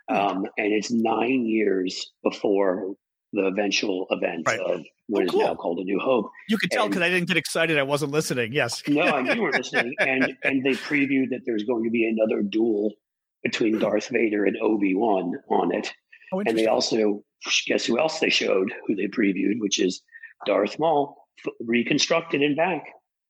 Hmm. 0.10 0.16
um, 0.16 0.46
and 0.58 0.72
it's 0.74 0.92
nine 0.92 1.46
years 1.46 2.12
before 2.24 2.96
the 3.34 3.46
eventual 3.48 4.06
events 4.12 4.44
Right. 4.48 4.60
of 4.60 4.86
what 5.08 5.24
Oh, 5.24 5.26
is 5.26 5.34
now 5.34 5.56
called 5.56 5.80
A 5.80 5.84
New 5.84 6.00
Hope. 6.00 6.30
You 6.50 6.58
could 6.58 6.70
tell 6.72 6.88
because 6.88 7.02
I 7.02 7.10
didn't 7.10 7.28
get 7.28 7.36
excited. 7.36 7.78
I 7.78 7.84
wasn't 7.84 8.12
listening. 8.12 8.54
Yes. 8.54 8.82
No, 8.88 9.02
I 9.02 9.34
you 9.34 9.42
weren't 9.42 9.56
listening. 9.58 9.96
And 10.00 10.38
and 10.44 10.64
they 10.64 10.72
previewed 10.74 11.30
that 11.32 11.42
there's 11.46 11.64
going 11.64 11.84
to 11.84 11.90
be 11.90 12.06
another 12.06 12.42
duel 12.44 12.94
between 13.44 13.80
Darth 13.80 14.10
Vader 14.10 14.46
and 14.46 14.58
Obi 14.62 14.96
Wan 14.96 15.34
on 15.50 15.74
it. 15.74 15.92
Oh, 16.34 16.40
And 16.40 16.58
they 16.58 16.68
also 16.68 17.24
guess 17.68 17.86
who 17.86 18.00
else 18.00 18.20
they 18.20 18.30
showed, 18.30 18.74
who 18.88 18.96
they 18.96 19.08
previewed, 19.08 19.60
which 19.60 19.80
is 19.80 20.02
Darth 20.46 20.80
Maul 20.80 21.28
f- 21.46 21.54
reconstructed 21.60 22.42
and 22.42 22.56
back. 22.56 22.86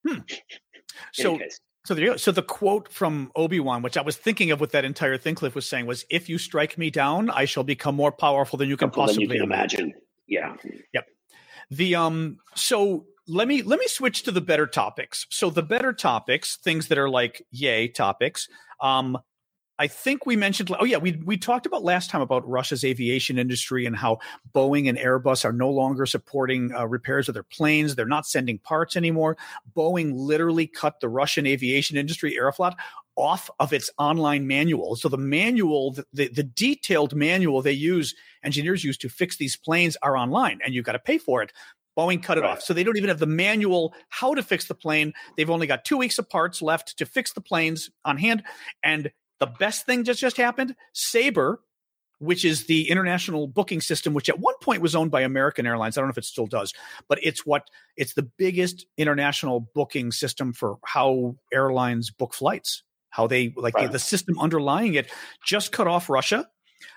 In 0.09 0.23
so. 1.13 1.39
So 1.85 1.93
there 1.93 2.05
you 2.05 2.11
go. 2.11 2.17
So 2.17 2.31
the 2.31 2.41
quote 2.41 2.89
from 2.93 3.29
Obi 3.35 3.59
Wan, 3.59 3.81
which 3.81 3.97
I 3.97 4.01
was 4.01 4.15
thinking 4.15 4.51
of 4.51 4.61
with 4.61 4.71
that 4.71 4.85
entire 4.85 5.17
thing 5.17 5.35
Cliff 5.35 5.53
was 5.53 5.67
saying, 5.67 5.85
was, 5.85 6.05
"If 6.09 6.29
you 6.29 6.37
strike 6.37 6.77
me 6.77 6.89
down, 6.89 7.29
I 7.29 7.43
shall 7.43 7.63
become 7.65 7.93
more 7.93 8.13
powerful 8.13 8.55
than 8.55 8.69
you 8.69 8.77
can 8.77 8.87
than 8.87 8.95
possibly 8.95 9.23
you 9.23 9.29
can 9.29 9.41
imagine. 9.41 9.93
Yeah. 10.25 10.55
Yep. 10.93 11.05
The 11.71 11.95
um, 11.95 12.37
so 12.55 13.05
let 13.27 13.49
me 13.49 13.63
let 13.63 13.79
me 13.79 13.87
switch 13.87 14.23
to 14.23 14.31
the 14.31 14.39
better 14.39 14.65
topics. 14.65 15.25
So 15.29 15.49
the 15.49 15.61
better 15.61 15.91
topics, 15.91 16.57
things 16.57 16.87
that 16.87 16.97
are 16.97 17.09
like 17.09 17.45
yay 17.51 17.89
topics. 17.89 18.47
Um, 18.81 19.17
I 19.79 19.87
think 19.87 20.25
we 20.25 20.35
mentioned. 20.35 20.73
Oh 20.79 20.85
yeah, 20.85 20.97
we 20.97 21.13
we 21.25 21.35
talked 21.35 21.65
about 21.65 21.83
last 21.83 22.09
time 22.09 22.21
about 22.21 22.47
Russia's 22.47 22.83
aviation 22.83 23.39
industry 23.39 23.85
and 23.85 23.95
how 23.95 24.19
Boeing 24.53 24.87
and 24.87 24.97
Airbus 24.97 25.43
are 25.45 25.51
no 25.51 25.69
longer 25.69 26.05
supporting 26.05 26.73
uh, 26.73 26.85
repairs 26.85 27.27
of 27.27 27.33
their 27.33 27.43
planes. 27.43 27.95
They're 27.95 28.05
not 28.05 28.27
sending 28.27 28.59
parts 28.59 28.95
anymore. 28.95 29.35
Boeing 29.75 30.11
literally 30.13 30.67
cut 30.67 30.99
the 30.99 31.09
Russian 31.09 31.47
aviation 31.47 31.97
industry, 31.97 32.37
Aeroflot, 32.39 32.75
off 33.15 33.49
of 33.59 33.73
its 33.73 33.89
online 33.97 34.45
manual. 34.45 34.95
So 34.95 35.09
the 35.09 35.17
manual, 35.17 35.91
the, 35.91 36.05
the, 36.13 36.27
the 36.29 36.43
detailed 36.43 37.15
manual 37.15 37.61
they 37.61 37.71
use, 37.71 38.13
engineers 38.43 38.83
use 38.83 38.97
to 38.99 39.09
fix 39.09 39.37
these 39.37 39.55
planes 39.55 39.97
are 40.03 40.15
online, 40.15 40.59
and 40.63 40.73
you've 40.75 40.85
got 40.85 40.93
to 40.93 40.99
pay 40.99 41.17
for 41.17 41.41
it. 41.41 41.51
Boeing 41.97 42.21
cut 42.23 42.37
it 42.37 42.41
Right. 42.41 42.51
off. 42.51 42.61
So 42.61 42.73
they 42.73 42.83
don't 42.83 42.97
even 42.97 43.09
have 43.09 43.19
the 43.19 43.25
manual 43.27 43.93
how 44.09 44.33
to 44.33 44.41
fix 44.43 44.67
the 44.67 44.75
plane. 44.75 45.13
They've 45.37 45.49
only 45.49 45.67
got 45.67 45.85
two 45.85 45.97
weeks 45.97 46.17
of 46.17 46.29
parts 46.29 46.61
left 46.61 46.97
to 46.97 47.05
fix 47.05 47.33
the 47.33 47.41
planes 47.41 47.89
on 48.03 48.17
hand. 48.17 48.43
And 48.83 49.11
the 49.39 49.47
best 49.47 49.85
thing 49.85 50.03
just 50.03 50.19
just 50.19 50.37
happened, 50.37 50.75
Sabre, 50.93 51.59
which 52.19 52.45
is 52.45 52.65
the 52.67 52.89
international 52.89 53.47
booking 53.47 53.81
system, 53.81 54.13
which 54.13 54.29
at 54.29 54.39
one 54.39 54.55
point 54.61 54.81
was 54.81 54.95
owned 54.95 55.11
by 55.11 55.21
American 55.21 55.65
Airlines. 55.67 55.97
I 55.97 56.01
don't 56.01 56.07
know 56.07 56.11
if 56.13 56.17
it 56.17 56.25
still 56.25 56.47
does, 56.47 56.73
but 57.09 57.19
it's 57.21 57.45
what 57.45 57.67
it's 57.97 58.13
the 58.13 58.23
biggest 58.37 58.85
international 58.97 59.69
booking 59.75 60.11
system 60.11 60.53
for 60.53 60.77
how 60.85 61.35
airlines 61.53 62.09
book 62.11 62.33
flights. 62.33 62.83
How 63.09 63.27
they 63.27 63.53
like 63.55 63.75
the, 63.75 63.81
Right. 63.81 63.91
the 63.91 63.99
system 63.99 64.39
underlying 64.39 64.95
it 64.95 65.11
just 65.45 65.71
cut 65.71 65.87
off 65.87 66.09
Russia. 66.09 66.49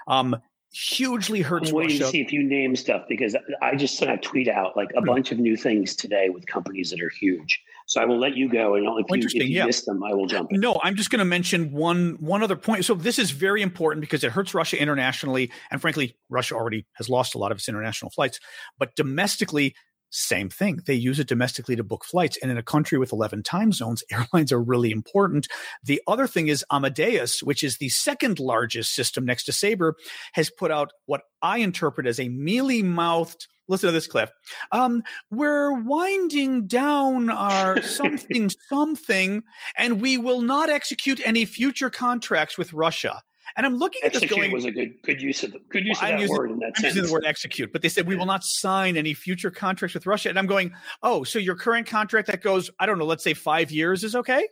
Um, 0.09 0.37
hugely 0.73 1.43
hurts 1.43 1.71
I'm 1.71 1.77
waiting 1.77 1.99
to 1.99 2.07
see 2.07 2.21
if 2.21 2.33
you 2.33 2.43
name 2.43 2.75
stuff 2.77 3.05
because 3.09 3.37
I 3.63 3.77
just 3.77 3.97
sent 3.99 4.11
a 4.11 4.17
tweet 4.17 4.49
out 4.49 4.77
like 4.77 4.91
a 4.97 5.01
Hmm. 5.01 5.07
bunch 5.07 5.33
of 5.33 5.39
new 5.39 5.57
things 5.57 5.95
today 5.95 6.29
with 6.31 6.47
companies 6.47 6.91
that 6.91 7.01
are 7.03 7.11
huge. 7.11 7.63
So 7.87 8.01
I 8.01 8.05
will 8.05 8.19
let 8.19 8.37
you 8.37 8.49
go, 8.49 8.75
and 8.75 8.85
if 8.99 9.07
you, 9.09 9.41
if 9.41 9.49
you 9.49 9.59
yeah. 9.59 9.67
miss 9.67 9.85
them, 9.85 10.03
I 10.03 10.13
will 10.13 10.27
jump 10.27 10.53
in. 10.53 10.59
No, 10.59 10.81
I'm 10.83 10.97
just 10.97 11.09
going 11.09 11.21
to 11.21 11.25
mention 11.25 11.71
one 11.71 12.17
one 12.19 12.43
other 12.43 12.57
point. 12.57 12.85
So 12.85 12.95
this 12.95 13.17
is 13.19 13.31
very 13.31 13.63
important 13.63 14.01
because 14.01 14.25
it 14.25 14.33
hurts 14.33 14.55
Russia 14.55 14.81
internationally, 14.81 15.53
and 15.71 15.81
frankly, 15.81 16.17
Russia 16.29 16.57
already 16.57 16.85
has 16.95 17.09
lost 17.09 17.37
a 17.37 17.39
lot 17.39 17.53
of 17.53 17.59
its 17.59 17.69
international 17.69 18.11
flights. 18.11 18.41
But 18.77 18.97
domestically, 18.97 19.77
same 20.11 20.49
thing. 20.49 20.81
They 20.87 20.95
use 20.95 21.19
it 21.19 21.29
domestically 21.29 21.77
to 21.77 21.85
book 21.85 22.05
flights, 22.05 22.39
and 22.43 22.51
in 22.51 22.59
a 22.59 22.63
country 22.63 22.99
with 22.99 23.13
11 23.13 23.43
time 23.43 23.73
zones, 23.73 24.03
airlines 24.13 24.53
are 24.53 24.63
really 24.63 24.91
important. 24.91 25.47
The 25.85 26.03
other 26.07 26.27
thing 26.27 26.49
is 26.49 26.65
Amadeus, 26.73 27.43
which 27.43 27.63
is 27.63 27.79
the 27.79 27.89
second 27.89 28.39
largest 28.39 28.95
system 28.95 29.25
next 29.25 29.45
to 29.45 29.53
Sabre, 29.53 29.95
has 30.33 30.51
put 30.51 30.71
out 30.71 30.93
what 31.07 31.23
I 31.43 31.59
interpret 31.59 32.07
as 32.07 32.19
a 32.19 32.29
mealy 32.29 32.83
mouthed. 32.83 33.47
Listen 33.69 33.89
to 33.89 33.93
this, 33.93 34.07
Cliff. 34.07 34.31
Um, 34.73 35.03
we're 35.31 35.73
winding 35.73 36.67
down 36.67 37.31
our 37.31 37.83
something 37.83 38.51
something, 38.69 39.43
and 39.77 40.01
we 40.01 40.19
will 40.19 40.41
not 40.43 40.71
execute 40.71 41.21
any 41.25 41.45
future 41.45 41.91
contracts 41.91 42.57
with 42.57 42.73
Russia. 42.73 43.23
And 43.57 43.65
I'm 43.65 43.77
looking 43.77 44.03
at 44.05 44.13
this 44.13 44.25
going. 44.27 44.53
was 44.53 44.65
a 44.67 44.71
good 44.71 44.95
good 45.03 45.21
use 45.23 45.43
of 45.43 45.57
good 45.71 45.85
use 45.87 45.99
Well, 46.01 46.13
of 46.13 46.19
that 46.19 46.21
using- 46.21 46.37
word 46.37 46.51
in 46.51 46.59
that 46.59 46.73
I'm 46.79 46.85
using 46.85 47.05
the 47.05 47.13
word 47.13 47.25
execute, 47.25 47.73
but 47.73 47.81
they 47.83 47.89
said 47.89 48.07
we 48.07 48.17
will 48.17 48.27
not 48.27 48.45
sign 48.45 48.97
any 48.97 49.15
future 49.15 49.51
contracts 49.51 49.95
with 49.95 50.07
Russia. 50.07 50.29
And 50.29 50.39
I'm 50.39 50.47
going, 50.47 50.73
oh, 51.03 51.25
so 51.25 51.39
your 51.39 51.57
current 51.57 51.87
contract 51.87 52.27
that 52.29 52.43
goes, 52.43 52.71
I 52.79 52.87
don't 52.87 52.99
know, 52.99 53.07
let's 53.07 53.25
say 53.25 53.35
five 53.35 53.71
years 53.71 54.05
is 54.05 54.15
okay. 54.15 54.47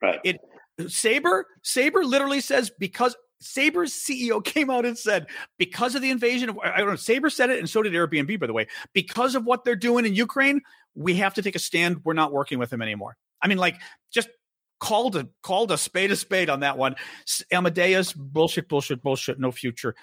Right. 0.00 0.20
It 0.24 0.38
Sabre, 0.88 1.46
Sabre 1.62 2.04
literally 2.04 2.40
says 2.40 2.70
because 2.78 3.14
Sabre's 3.42 3.92
CEO 3.92 4.44
came 4.44 4.70
out 4.70 4.84
and 4.84 4.96
said 4.96 5.26
because 5.58 5.94
of 5.94 6.02
the 6.02 6.10
invasion 6.10 6.48
of 6.48 6.58
I 6.58 6.78
don't 6.78 6.90
know, 6.90 6.96
Sabre 6.96 7.30
said 7.30 7.50
it, 7.50 7.58
and 7.58 7.68
so 7.68 7.82
did 7.82 7.92
Airbnb, 7.92 8.38
by 8.40 8.46
the 8.46 8.52
way. 8.52 8.66
Because 8.92 9.34
of 9.34 9.44
what 9.44 9.64
they're 9.64 9.76
doing 9.76 10.06
in 10.06 10.14
Ukraine, 10.14 10.60
we 10.94 11.14
have 11.16 11.34
to 11.34 11.42
take 11.42 11.56
a 11.56 11.60
stand. 11.60 12.00
We're 12.04 12.12
not 12.14 12.32
working 12.32 12.58
with 12.58 12.70
them 12.70 12.82
anymore. 12.82 13.16
I 13.40 13.48
mean, 13.48 13.58
like 13.58 13.80
just 14.12 14.28
called 14.80 15.16
a 15.16 15.28
called 15.42 15.70
a 15.72 15.78
spade 15.78 16.10
a 16.10 16.16
spade 16.16 16.50
on 16.50 16.60
that 16.60 16.76
one. 16.76 16.96
Amadeus, 17.50 18.12
bullshit, 18.12 18.68
bullshit, 18.68 19.02
bullshit, 19.02 19.38
no 19.38 19.52
future. 19.52 19.94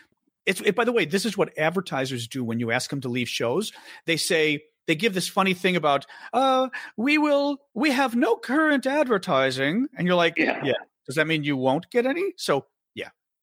It's 0.45 0.61
it, 0.61 0.75
by 0.75 0.85
the 0.85 0.91
way, 0.91 1.05
this 1.05 1.25
is 1.25 1.37
what 1.37 1.57
advertisers 1.57 2.27
do 2.27 2.43
when 2.43 2.59
you 2.59 2.71
ask 2.71 2.89
them 2.89 3.01
to 3.01 3.09
leave 3.09 3.29
shows. 3.29 3.71
They 4.05 4.17
say 4.17 4.63
they 4.87 4.95
give 4.95 5.13
this 5.13 5.27
funny 5.27 5.53
thing 5.53 5.75
about, 5.75 6.07
uh, 6.33 6.67
we 6.97 7.19
will, 7.19 7.57
we 7.75 7.91
have 7.91 8.15
no 8.15 8.35
current 8.35 8.87
advertising, 8.87 9.85
and 9.95 10.07
you're 10.07 10.15
like, 10.15 10.35
Yeah. 10.35 10.59
yeah. 10.63 10.73
Does 11.05 11.15
that 11.15 11.27
mean 11.27 11.43
you 11.43 11.55
won't 11.57 11.89
get 11.91 12.07
any? 12.07 12.33
So 12.37 12.65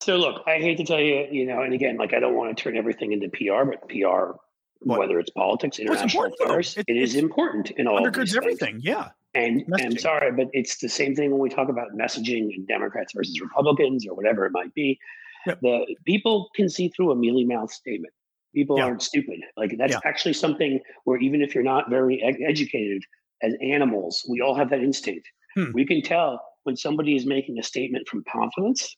So 0.02 0.16
look, 0.16 0.42
I 0.46 0.58
hate 0.58 0.76
to 0.78 0.84
tell 0.84 1.00
you, 1.00 1.26
you 1.30 1.46
know, 1.46 1.62
and 1.62 1.72
again, 1.72 1.96
like 1.96 2.12
I 2.14 2.20
don't 2.20 2.34
want 2.34 2.56
to 2.56 2.62
turn 2.62 2.76
everything 2.76 3.12
into 3.12 3.28
PR, 3.30 3.64
but 3.64 3.88
PR, 3.88 4.36
What? 4.80 4.98
whether 4.98 5.18
it's 5.18 5.30
politics, 5.30 5.78
international 5.78 6.26
affairs, 6.40 6.76
It- 6.76 6.84
it 6.88 6.96
is 6.96 7.14
important 7.14 7.70
in 7.72 7.86
all 7.86 8.00
undergirds 8.00 8.36
everything. 8.36 8.80
Yeah. 8.82 9.08
And, 9.34 9.62
and 9.66 9.80
I'm 9.92 9.98
sorry, 9.98 10.32
but 10.32 10.48
it's 10.52 10.78
the 10.78 10.88
same 10.88 11.14
thing 11.14 11.30
when 11.30 11.40
we 11.40 11.48
talk 11.50 11.68
about 11.68 11.88
messaging 11.98 12.54
and 12.54 12.66
Democrats 12.66 13.12
versus 13.14 13.38
Republicans 13.40 14.06
or 14.06 14.14
whatever 14.14 14.46
it 14.46 14.52
might 14.52 14.72
be. 14.74 14.98
Yep. 15.46 15.60
The 15.60 15.96
people 16.06 16.48
can 16.54 16.68
see 16.68 16.88
through 16.88 17.10
a 17.10 17.16
mealy 17.16 17.44
mouth 17.44 17.70
statement. 17.70 18.12
People 18.54 18.80
aren't 18.80 19.02
stupid. 19.02 19.40
Like 19.56 19.74
that's 19.78 19.96
actually 20.04 20.32
something 20.32 20.80
where 21.04 21.18
even 21.18 21.42
if 21.42 21.54
you're 21.54 21.64
not 21.64 21.90
very 21.90 22.22
ed- 22.22 22.38
educated 22.46 23.02
as 23.42 23.54
animals, 23.62 24.24
we 24.30 24.40
all 24.40 24.54
have 24.54 24.70
that 24.70 24.80
instinct. 24.80 25.28
Hmm. 25.54 25.72
We 25.74 25.84
can 25.84 26.00
tell 26.00 26.40
when 26.64 26.76
somebody 26.76 27.14
is 27.16 27.26
making 27.26 27.58
a 27.58 27.62
statement 27.62 28.08
from 28.08 28.24
confidence, 28.24 28.96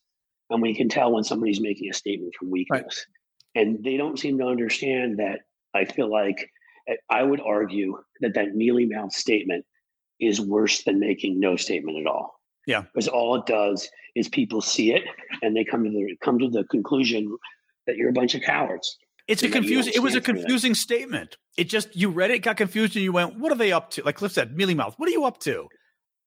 and 0.50 0.62
we 0.62 0.74
can 0.74 0.88
tell 0.88 1.12
when 1.12 1.24
somebody's 1.24 1.60
making 1.60 1.90
a 1.90 1.94
statement 1.94 2.34
from 2.38 2.50
weakness. 2.50 3.06
And 3.54 3.82
they 3.82 3.96
don't 3.96 4.18
seem 4.18 4.38
to 4.38 4.44
understand 4.46 5.18
that. 5.18 5.40
I 5.74 5.84
feel 5.84 6.10
like 6.10 6.50
eh, 6.88 6.94
I 7.10 7.22
would 7.22 7.40
argue 7.40 7.98
that 8.20 8.34
that 8.34 8.54
mealy 8.54 8.86
mouth 8.86 9.12
statement 9.12 9.64
is 10.20 10.40
worse 10.40 10.82
than 10.84 10.98
making 10.98 11.38
no 11.38 11.56
statement 11.56 11.98
at 11.98 12.06
all. 12.06 12.40
Yeah. 12.66 12.82
Because 12.82 13.08
all 13.08 13.36
it 13.36 13.46
does 13.46 13.88
is 14.14 14.28
people 14.28 14.60
see 14.60 14.92
it 14.92 15.02
and 15.42 15.56
they 15.56 15.64
come 15.64 15.84
to 15.84 15.90
the 15.90 16.16
come 16.22 16.38
to 16.38 16.48
the 16.48 16.64
conclusion 16.64 17.36
that 17.86 17.96
you're 17.96 18.10
a 18.10 18.12
bunch 18.12 18.34
of 18.34 18.42
cowards. 18.42 18.96
It's 19.26 19.42
a 19.42 19.46
And 19.46 19.52
that 19.52 19.56
you 19.58 19.62
confusing. 19.62 19.92
It 19.94 20.02
was 20.02 20.14
a 20.14 20.20
confusing 20.20 20.74
statement. 20.74 21.36
It 21.56 21.64
just 21.64 21.94
you 21.94 22.08
read 22.08 22.30
it, 22.30 22.40
got 22.40 22.56
confused, 22.56 22.96
and 22.96 23.02
you 23.02 23.12
went, 23.12 23.38
"What 23.38 23.52
are 23.52 23.56
they 23.56 23.72
up 23.72 23.90
to?" 23.92 24.02
Like 24.02 24.16
Cliff 24.16 24.32
said, 24.32 24.56
mealy 24.56 24.74
mouth. 24.74 24.94
What 24.96 25.08
are 25.08 25.12
you 25.12 25.24
up 25.24 25.38
to? 25.40 25.68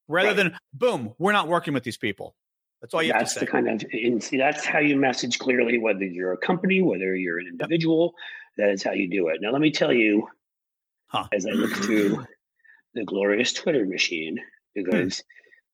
rather 0.07 0.27
Right. 0.29 0.35
than 0.35 0.57
boom, 0.73 1.13
we're 1.17 1.31
not 1.31 1.47
working 1.47 1.73
with 1.73 1.83
these 1.83 1.97
people. 1.97 2.35
That's 2.81 2.93
all 2.93 3.03
you 3.03 3.13
that's 3.13 3.33
have 3.33 3.39
to 3.41 3.45
the 3.45 3.45
say. 3.45 3.51
kind 3.51 3.67
of 3.83 3.89
and 3.91 4.23
see 4.23 4.37
that's 4.37 4.65
how 4.65 4.79
you 4.79 4.95
message 4.95 5.37
clearly 5.39 5.77
whether 5.77 6.03
you're 6.03 6.33
a 6.33 6.37
company 6.37 6.81
whether 6.81 7.15
you're 7.15 7.39
an 7.39 7.47
individual 7.47 8.13
that 8.57 8.69
is 8.69 8.81
how 8.83 8.91
you 8.91 9.09
do 9.09 9.27
it 9.27 9.37
now 9.41 9.51
let 9.51 9.61
me 9.61 9.71
tell 9.71 9.93
you 9.93 10.27
Huh. 11.07 11.27
as 11.33 11.45
i 11.45 11.49
look 11.51 11.71
through 11.73 12.25
the 12.93 13.03
glorious 13.03 13.53
twitter 13.53 13.85
machine 13.85 14.37
because 14.73 15.23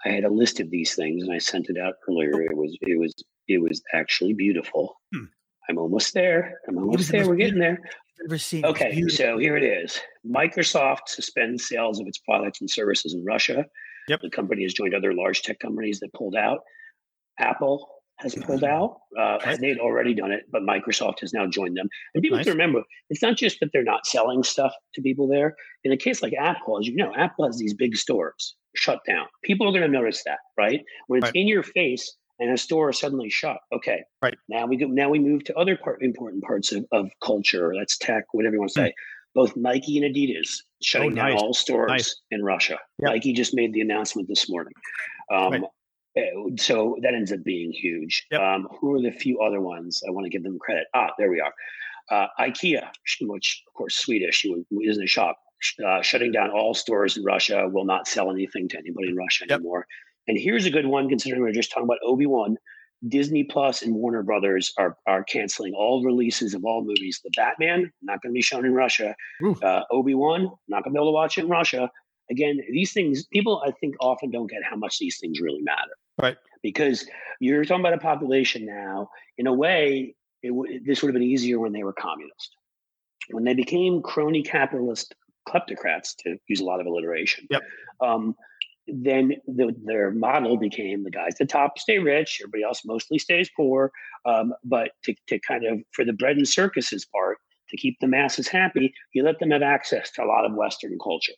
i 0.05 0.09
had 0.09 0.23
a 0.25 0.29
list 0.29 0.59
of 0.59 0.69
these 0.69 0.95
things 0.95 1.23
and 1.23 1.31
i 1.31 1.37
sent 1.37 1.69
it 1.69 1.77
out 1.77 1.93
earlier 2.09 2.41
it 2.41 2.57
was 2.57 2.75
it 2.81 2.99
was 2.99 3.13
it 3.47 3.61
was 3.61 3.81
actually 3.93 4.33
beautiful 4.33 4.99
Hmm. 5.13 5.25
i'm 5.69 5.77
almost 5.77 6.13
there 6.13 6.59
i'm 6.67 6.77
almost 6.77 7.11
there 7.11 7.25
we're 7.27 7.35
getting 7.35 7.59
there 7.59 7.79
Okay, 8.65 9.07
so 9.09 9.37
here 9.37 9.55
it 9.57 9.63
is. 9.63 10.01
Microsoft 10.27 11.07
suspends 11.07 11.67
sales 11.67 11.99
of 11.99 12.07
its 12.07 12.17
products 12.17 12.61
and 12.61 12.67
services 12.69 13.13
in 13.13 13.23
Russia. 13.23 13.63
Yep. 14.07 14.21
The 14.21 14.31
company 14.31 14.63
has 14.63 14.73
joined 14.73 14.95
other 14.95 15.13
large 15.13 15.43
tech 15.43 15.59
companies 15.59 15.99
that 15.99 16.11
pulled 16.13 16.35
out. 16.35 16.61
Apple 17.39 17.87
has 18.19 18.33
pulled 18.33 18.63
out. 18.63 18.97
Uh, 19.19 19.37
Nice. 19.45 19.59
They'd 19.59 19.77
already 19.77 20.15
done 20.15 20.31
it, 20.31 20.45
but 20.51 20.63
Microsoft 20.63 21.19
has 21.21 21.33
now 21.33 21.45
joined 21.45 21.77
them. 21.77 21.87
And 22.15 22.23
people 22.23 22.37
have 22.37 22.45
to 22.47 22.51
remember, 22.51 22.81
it's 23.11 23.21
not 23.21 23.37
just 23.37 23.59
that 23.59 23.69
they're 23.73 23.83
not 23.83 24.07
selling 24.07 24.41
stuff 24.43 24.73
to 24.95 25.01
people 25.03 25.27
there. 25.27 25.55
In 25.83 25.91
a 25.91 25.97
case 25.97 26.23
like 26.23 26.33
Apple, 26.33 26.79
as 26.79 26.87
you 26.87 26.95
know, 26.95 27.13
Apple 27.15 27.45
has 27.45 27.59
these 27.59 27.75
big 27.75 27.95
stores 27.95 28.55
shut 28.75 29.01
down. 29.07 29.27
People 29.43 29.67
are 29.67 29.71
going 29.71 29.83
to 29.83 29.87
notice 29.87 30.23
that, 30.25 30.39
right? 30.57 30.81
When 31.07 31.19
it's 31.19 31.25
Right. 31.25 31.35
in 31.35 31.47
your 31.47 31.61
face 31.63 32.15
and 32.39 32.51
a 32.51 32.57
store 32.57 32.89
is 32.89 32.97
suddenly 32.99 33.29
shut. 33.29 33.57
Okay, 33.71 33.99
Right. 34.23 34.35
Now 34.49 34.65
we 34.65 34.77
go. 34.77 34.87
Now 34.87 35.09
we 35.09 35.19
move 35.19 35.43
to 35.45 35.55
other 35.55 35.75
part, 35.77 36.01
important 36.01 36.43
parts 36.43 36.71
of, 36.71 36.85
of 36.91 37.09
culture. 37.23 37.71
That's 37.77 37.97
tech, 37.99 38.23
whatever 38.31 38.55
you 38.55 38.59
want 38.61 38.71
to 38.71 38.79
say. 38.81 38.93
Both 39.35 39.55
Nike 39.55 39.99
and 40.03 40.15
Adidas 40.15 40.49
shutting 40.81 41.11
Hmm. 41.11 41.19
Oh, 41.19 41.21
nice. 41.21 41.33
down 41.35 41.39
all 41.43 41.53
stores 41.53 41.89
Nice. 41.91 42.21
in 42.31 42.43
Russia. 42.43 42.79
Yep. 42.99 43.11
Nike 43.11 43.33
just 43.33 43.53
made 43.55 43.73
the 43.73 43.81
announcement 43.81 44.27
this 44.27 44.49
morning. 44.49 44.73
Um, 45.31 45.51
Right. 45.51 45.61
Uh, 46.17 46.49
So 46.57 46.97
that 47.01 47.13
ends 47.13 47.31
up 47.31 47.43
being 47.43 47.71
huge. 47.71 48.25
Yep. 48.31 48.41
Um, 48.41 48.67
who 48.79 48.93
are 48.95 49.01
the 49.01 49.11
few 49.11 49.39
other 49.41 49.61
ones? 49.61 50.01
I 50.07 50.11
want 50.11 50.25
to 50.25 50.29
give 50.29 50.43
them 50.43 50.57
credit. 50.59 50.85
Ah, 50.93 51.09
there 51.17 51.29
we 51.29 51.39
are. 51.41 51.53
Uh, 52.09 52.27
IKEA, 52.39 52.87
which 53.21 53.63
of 53.67 53.73
course 53.73 53.95
Swedish, 53.95 54.43
who 54.43 54.81
isn't 54.81 55.03
a 55.03 55.07
shop, 55.07 55.37
uh, 55.85 56.01
shutting 56.01 56.31
down 56.31 56.51
all 56.51 56.73
stores 56.73 57.17
in 57.17 57.23
Russia. 57.23 57.67
Will 57.71 57.85
not 57.85 58.07
sell 58.07 58.31
anything 58.31 58.67
to 58.69 58.77
anybody 58.77 59.09
in 59.09 59.15
Russia 59.15 59.45
Yep. 59.49 59.59
anymore. 59.59 59.85
And 60.27 60.37
here's 60.37 60.65
a 60.65 60.69
good 60.71 60.85
one, 60.87 61.09
considering 61.09 61.43
we 61.43 61.49
are 61.49 61.53
just 61.53 61.71
talking 61.71 61.85
about 61.85 61.99
Obi 62.03 62.25
Wan. 62.25 62.57
Disney 63.07 63.43
Plus 63.43 63.83
and 63.83 63.93
Warner 63.93 64.23
Brothers 64.23 64.73
are 64.79 64.97
are 65.05 65.23
canceling 65.23 65.73
all 65.73 66.03
releases 66.03 66.53
of 66.55 66.65
all 66.65 66.83
movies. 66.83 67.21
The 67.23 67.29
Batman 67.35 67.91
not 68.01 68.21
going 68.21 68.33
to 68.33 68.37
be 68.37 68.41
shown 68.41 68.65
in 68.65 68.73
Russia. 68.73 69.15
Uh, 69.61 69.81
Obi 69.91 70.15
Wan 70.15 70.49
not 70.67 70.83
going 70.83 70.93
to 70.93 70.97
be 70.97 70.97
able 70.97 71.09
to 71.11 71.13
watch 71.13 71.37
it 71.37 71.43
in 71.43 71.49
Russia. 71.49 71.91
Again, 72.29 72.59
these 72.69 72.93
things 72.93 73.25
people 73.27 73.63
I 73.65 73.71
think 73.71 73.95
often 73.99 74.31
don't 74.31 74.49
get 74.49 74.63
how 74.63 74.75
much 74.75 74.99
these 74.99 75.17
things 75.19 75.39
really 75.39 75.61
matter. 75.61 75.95
Right. 76.21 76.37
Because 76.61 77.07
you're 77.39 77.63
talking 77.65 77.81
about 77.81 77.93
a 77.93 77.99
population 77.99 78.65
now. 78.65 79.09
In 79.37 79.47
a 79.47 79.53
way, 79.53 80.15
it 80.43 80.49
w- 80.49 80.81
this 80.83 81.01
would 81.01 81.09
have 81.09 81.13
been 81.13 81.23
easier 81.23 81.59
when 81.59 81.73
they 81.73 81.83
were 81.83 81.93
communist. 81.93 82.55
When 83.29 83.43
they 83.43 83.53
became 83.53 84.01
crony 84.01 84.43
capitalist 84.43 85.13
kleptocrats, 85.47 86.15
to 86.23 86.37
use 86.47 86.59
a 86.59 86.65
lot 86.65 86.79
of 86.79 86.87
alliteration. 86.87 87.47
Yep. 87.49 87.61
Um, 88.01 88.35
then 88.87 89.33
the, 89.47 89.75
their 89.83 90.11
model 90.11 90.57
became 90.57 91.03
the 91.03 91.11
guys 91.11 91.33
at 91.33 91.37
the 91.39 91.45
top 91.45 91.77
stay 91.77 91.99
rich, 91.99 92.39
everybody 92.41 92.63
else 92.63 92.83
mostly 92.85 93.19
stays 93.19 93.49
poor. 93.55 93.91
Um, 94.25 94.53
but 94.63 94.91
to, 95.03 95.13
to 95.27 95.39
kind 95.39 95.65
of, 95.65 95.79
for 95.91 96.05
the 96.05 96.13
bread 96.13 96.37
and 96.37 96.47
circuses 96.47 97.05
part, 97.05 97.37
to 97.69 97.77
keep 97.77 97.97
the 97.99 98.07
masses 98.07 98.47
happy, 98.47 98.93
you 99.13 99.23
let 99.23 99.39
them 99.39 99.51
have 99.51 99.61
access 99.61 100.09
to 100.11 100.23
a 100.23 100.25
lot 100.25 100.45
of 100.45 100.53
Western 100.53 100.97
culture. 101.03 101.33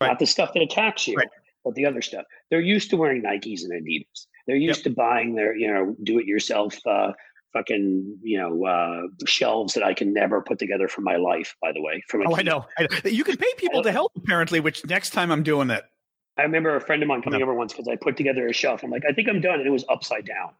Right. 0.00 0.08
Not 0.08 0.18
the 0.18 0.26
stuff 0.26 0.52
that 0.54 0.62
attacks 0.62 1.06
you, 1.06 1.16
Right. 1.16 1.28
but 1.64 1.74
the 1.74 1.86
other 1.86 2.02
stuff. 2.02 2.24
They're 2.50 2.60
used 2.60 2.90
to 2.90 2.96
wearing 2.96 3.22
Nikes 3.22 3.62
and 3.64 3.72
Adidas. 3.72 4.26
They're 4.46 4.56
used 4.56 4.84
to 4.84 4.90
buying 4.90 5.34
their, 5.34 5.54
you 5.56 5.72
know, 5.72 5.94
do 6.02 6.18
it 6.18 6.26
yourself, 6.26 6.76
uh, 6.86 7.12
fucking, 7.52 8.18
you 8.22 8.38
know, 8.38 8.64
uh, 8.64 9.02
shelves 9.26 9.74
that 9.74 9.82
I 9.84 9.92
can 9.94 10.12
never 10.14 10.40
put 10.40 10.58
together 10.58 10.88
for 10.88 11.02
my 11.02 11.16
life, 11.16 11.54
by 11.60 11.70
the 11.72 11.82
way. 11.82 12.02
From 12.08 12.26
Oh, 12.26 12.34
I 12.36 12.42
know. 12.42 12.66
I 12.78 12.82
know. 12.84 12.88
You 13.10 13.22
can 13.24 13.36
pay 13.36 13.52
people 13.58 13.82
to 13.82 13.92
help, 13.92 14.12
apparently, 14.16 14.58
which 14.60 14.84
next 14.86 15.10
time 15.10 15.30
I'm 15.30 15.42
doing 15.42 15.68
it. 15.70 15.84
I 16.38 16.42
remember 16.42 16.74
a 16.74 16.80
friend 16.80 17.02
of 17.02 17.08
mine 17.08 17.20
coming 17.20 17.40
No. 17.40 17.44
over 17.44 17.54
once 17.54 17.72
because 17.74 17.86
I 17.88 17.96
put 17.96 18.16
together 18.16 18.46
a 18.48 18.52
shelf. 18.54 18.82
I'm 18.82 18.90
like, 18.90 19.04
I 19.06 19.12
think 19.12 19.28
I'm 19.28 19.42
done. 19.42 19.58
And 19.60 19.66
it 19.66 19.70
was 19.70 19.84
upside 19.90 20.24
down. 20.24 20.50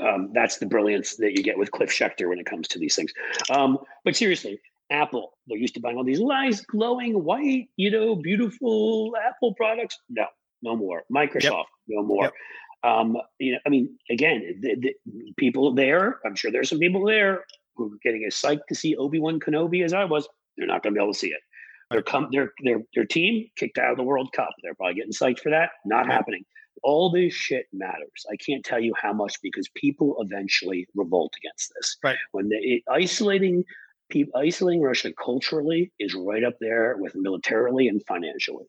Um, 0.00 0.30
that's 0.32 0.56
the 0.58 0.64
brilliance 0.66 1.16
that 1.16 1.32
you 1.36 1.42
get 1.42 1.58
with 1.58 1.70
Cliff 1.72 1.90
Schecter 1.90 2.26
when 2.28 2.38
it 2.38 2.46
comes 2.46 2.68
to 2.68 2.78
these 2.78 2.96
things. 2.96 3.12
Um, 3.50 3.78
but 4.02 4.16
seriously, 4.16 4.58
Apple, 4.90 5.32
they're 5.46 5.58
used 5.58 5.74
to 5.74 5.80
buying 5.80 5.96
all 5.96 6.04
these 6.04 6.20
nice, 6.20 6.60
glowing, 6.62 7.22
white, 7.24 7.68
you 7.76 7.90
know, 7.90 8.16
beautiful 8.16 9.12
Apple 9.26 9.54
products. 9.54 9.98
No, 10.08 10.26
no 10.62 10.76
more. 10.76 11.04
Microsoft, 11.12 11.64
no 11.88 12.02
more. 12.02 12.24
Yep. 12.24 12.32
Um, 12.82 13.16
you 13.38 13.52
know, 13.52 13.58
I 13.66 13.68
mean, 13.68 13.96
again, 14.10 14.58
the, 14.60 14.74
the 14.76 14.94
people 15.36 15.74
there, 15.74 16.18
I'm 16.24 16.34
sure 16.34 16.50
there's 16.50 16.70
some 16.70 16.78
people 16.78 17.04
there 17.04 17.44
who 17.76 17.92
are 17.92 17.98
getting 18.02 18.24
as 18.24 18.34
psyched 18.34 18.66
to 18.68 18.74
see 18.74 18.96
Obi 18.96 19.18
Wan 19.18 19.38
Kenobi 19.38 19.84
as 19.84 19.92
I 19.92 20.04
was. 20.04 20.28
They're 20.56 20.66
not 20.66 20.82
going 20.82 20.94
to 20.94 20.98
be 20.98 21.02
able 21.02 21.12
to 21.12 21.18
see 21.18 21.28
it. 21.28 21.40
Their 21.90 22.02
com- 22.02 22.28
their 22.30 22.52
their 22.62 22.78
their 22.94 23.04
team 23.04 23.48
kicked 23.56 23.76
out 23.76 23.90
of 23.90 23.96
the 23.96 24.04
World 24.04 24.32
Cup. 24.32 24.50
They're 24.62 24.74
probably 24.74 24.94
getting 24.94 25.12
psyched 25.12 25.40
for 25.40 25.50
that. 25.50 25.70
Not 25.84 26.06
Right. 26.06 26.12
happening. 26.12 26.44
All 26.84 27.10
this 27.10 27.34
shit 27.34 27.66
matters. 27.72 28.24
I 28.30 28.36
can't 28.36 28.64
tell 28.64 28.78
you 28.80 28.94
how 29.00 29.12
much 29.12 29.34
because 29.42 29.68
people 29.74 30.16
eventually 30.20 30.86
revolt 30.94 31.34
against 31.36 31.72
this. 31.74 31.96
Right. 32.02 32.16
When 32.30 32.48
they 32.48 32.56
it, 32.56 32.82
isolating 32.88 33.64
people, 34.10 34.38
isolating 34.40 34.82
Russia 34.82 35.12
culturally 35.12 35.92
is 35.98 36.14
right 36.14 36.44
up 36.44 36.54
there 36.60 36.96
with 36.98 37.14
militarily 37.14 37.88
and 37.88 38.02
financially. 38.06 38.66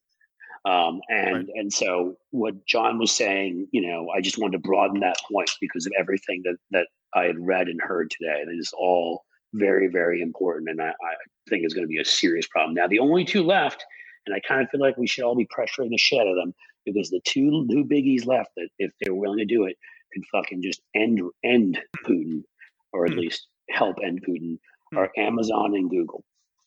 Um, 0.63 1.01
and 1.09 1.33
Right. 1.35 1.47
and 1.55 1.73
so 1.73 2.17
what 2.29 2.65
John 2.67 2.99
was 2.99 3.11
saying, 3.11 3.67
you 3.71 3.81
know, 3.81 4.09
I 4.15 4.21
just 4.21 4.37
wanted 4.37 4.53
to 4.53 4.59
broaden 4.67 4.99
that 5.01 5.17
point 5.31 5.49
because 5.59 5.85
of 5.87 5.93
everything 5.97 6.43
that 6.45 6.57
that 6.69 6.87
I 7.15 7.25
had 7.25 7.39
read 7.39 7.67
and 7.67 7.81
heard 7.81 8.11
today. 8.11 8.43
That 8.45 8.55
is 8.55 8.71
all 8.77 9.23
very 9.53 9.87
very 9.87 10.21
important, 10.21 10.69
and 10.69 10.81
I, 10.81 10.89
I 10.89 11.13
think 11.49 11.65
is 11.65 11.73
going 11.73 11.85
to 11.85 11.89
be 11.89 11.99
a 11.99 12.05
serious 12.05 12.47
problem. 12.47 12.75
Now, 12.75 12.87
the 12.87 12.99
only 12.99 13.25
two 13.25 13.43
left, 13.43 13.83
and 14.27 14.35
I 14.35 14.39
kind 14.39 14.61
of 14.61 14.69
feel 14.69 14.79
like 14.81 14.97
we 14.97 15.07
should 15.07 15.23
all 15.23 15.35
be 15.35 15.47
pressuring 15.47 15.89
the 15.89 15.97
shit 15.97 16.19
out 16.21 16.27
of 16.27 16.35
them 16.35 16.53
because 16.85 17.09
the 17.09 17.21
two 17.25 17.65
new 17.65 17.83
biggies 17.83 18.27
left 18.27 18.51
that 18.57 18.69
if 18.77 18.91
they're 19.01 19.15
willing 19.15 19.39
to 19.39 19.45
do 19.45 19.65
it 19.65 19.77
could 20.13 20.23
fucking 20.31 20.61
just 20.61 20.81
end 20.93 21.21
end 21.43 21.79
Putin 22.05 22.43
or 22.93 23.05
at 23.05 23.13
Hmm. 23.13 23.19
least 23.19 23.47
help 23.71 23.97
end 24.03 24.23
Putin. 24.27 24.59
Are 24.95 25.09
Amazon 25.17 25.75
and 25.75 25.89
Google. 25.89 26.23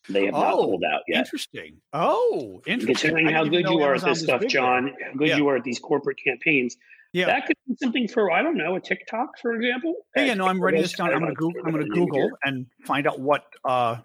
They 0.09 0.25
have 0.25 0.33
not 0.33 0.53
Oh, 0.53 0.65
pulled 0.65 0.83
out 0.83 1.01
yet. 1.07 1.19
Interesting. 1.19 1.77
Oh, 1.93 2.61
interesting. 2.67 2.87
Considering 2.95 3.27
how 3.27 3.43
good 3.43 3.65
you 3.67 3.79
are 3.81 3.91
Amazon 3.91 4.09
at 4.09 4.13
this 4.15 4.23
stuff, 4.23 4.39
big 4.41 4.49
there. 4.51 4.61
John, 4.61 4.93
how 5.03 5.13
good 5.17 5.29
Yeah. 5.29 5.37
you 5.37 5.47
are 5.47 5.57
at 5.57 5.63
these 5.63 5.79
corporate 5.79 6.17
campaigns, 6.23 6.77
Yeah. 7.13 7.25
that 7.25 7.47
could 7.47 7.57
be 7.67 7.75
something 7.81 8.07
for 8.07 8.31
I 8.31 8.43
don't 8.43 8.55
know 8.57 8.75
a 8.75 8.79
TikTok, 8.79 9.39
for 9.41 9.55
example. 9.55 9.95
Yeah, 10.15 10.25
yeah, 10.25 10.33
no, 10.35 10.45
I'm 10.47 10.61
writing 10.61 10.81
this 10.81 10.93
down. 10.93 11.11
I'm 11.11 11.19
going 11.21 11.31
to 11.31 11.35
Google. 11.35 11.61
I'm 11.65 11.71
going 11.71 11.85
to 11.85 11.89
Google 11.91 12.29
and 12.43 12.67
find 12.85 13.07
out 13.07 13.19
what 13.19 13.45
uh, 13.63 13.97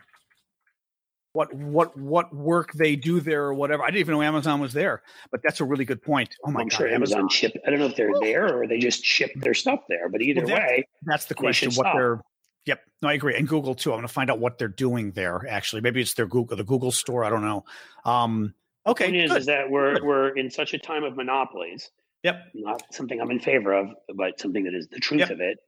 what 1.33 1.53
what 1.55 1.97
what 1.99 2.35
work 2.35 2.73
they 2.73 2.97
do 2.97 3.21
there 3.21 3.45
or 3.45 3.55
whatever. 3.55 3.83
I 3.83 3.87
didn't 3.89 4.01
even 4.01 4.15
know 4.15 4.23
Amazon 4.23 4.59
was 4.59 4.73
there, 4.73 5.03
but 5.31 5.43
that's 5.43 5.61
a 5.61 5.65
really 5.65 5.85
good 5.85 6.03
point. 6.03 6.31
Oh 6.47 6.51
my 6.51 6.63
I'm 6.63 6.69
god, 6.69 6.77
sure 6.79 6.89
Amazon 6.89 7.29
ship. 7.29 7.53
I 7.67 7.71
don't 7.71 7.79
know 7.79 7.87
if 7.87 7.95
they're 7.97 8.19
there 8.21 8.57
or 8.57 8.67
they 8.67 8.79
just 8.79 9.05
ship 9.05 9.31
their 9.37 9.55
stuff 9.55 9.81
there, 9.89 10.09
but 10.09 10.23
either 10.23 10.41
Well, 10.41 10.57
that- 10.57 10.69
way, 10.69 10.89
That's 11.03 11.27
the 11.27 11.35
question. 11.35 11.69
What 11.69 11.85
stop. 11.85 11.95
they're 11.95 12.21
Yep. 12.67 12.81
No, 13.03 13.09
I 13.09 13.15
agree. 13.15 13.37
And 13.37 13.49
Google 13.49 13.75
too. 13.75 13.91
I'm 13.91 13.97
going 13.97 14.07
to 14.07 14.13
find 14.13 14.31
out 14.31 14.39
what 14.39 14.59
they're 14.59 14.69
doing 14.69 15.13
there. 15.13 15.47
Actually, 15.49 15.83
maybe 15.83 16.01
it's 16.01 16.15
their 16.15 16.27
Google, 16.27 16.57
the 16.57 16.65
Google 16.65 16.93
store. 16.93 17.25
I 17.25 17.31
don't 17.31 17.43
know. 17.43 17.65
Um, 18.05 18.55
okay. 18.87 19.07
point 19.07 19.17
is, 19.17 19.33
is 19.33 19.47
that 19.47 19.71
we're 19.71 19.95
Good. 19.95 20.05
we're 20.05 20.29
in 20.37 20.51
such 20.51 20.75
a 20.75 20.79
time 20.79 21.05
of 21.05 21.17
monopolies. 21.17 21.91
Yep. 22.23 22.37
Not 22.55 22.83
something 22.93 23.21
I'm 23.21 23.31
in 23.31 23.41
favor 23.41 23.73
of, 23.73 23.89
but 24.15 24.39
something 24.39 24.65
that 24.65 24.75
is 24.75 24.89
the 24.89 25.01
truth 25.01 25.21
Yep. 25.21 25.31
of 25.31 25.41
it. 25.41 25.59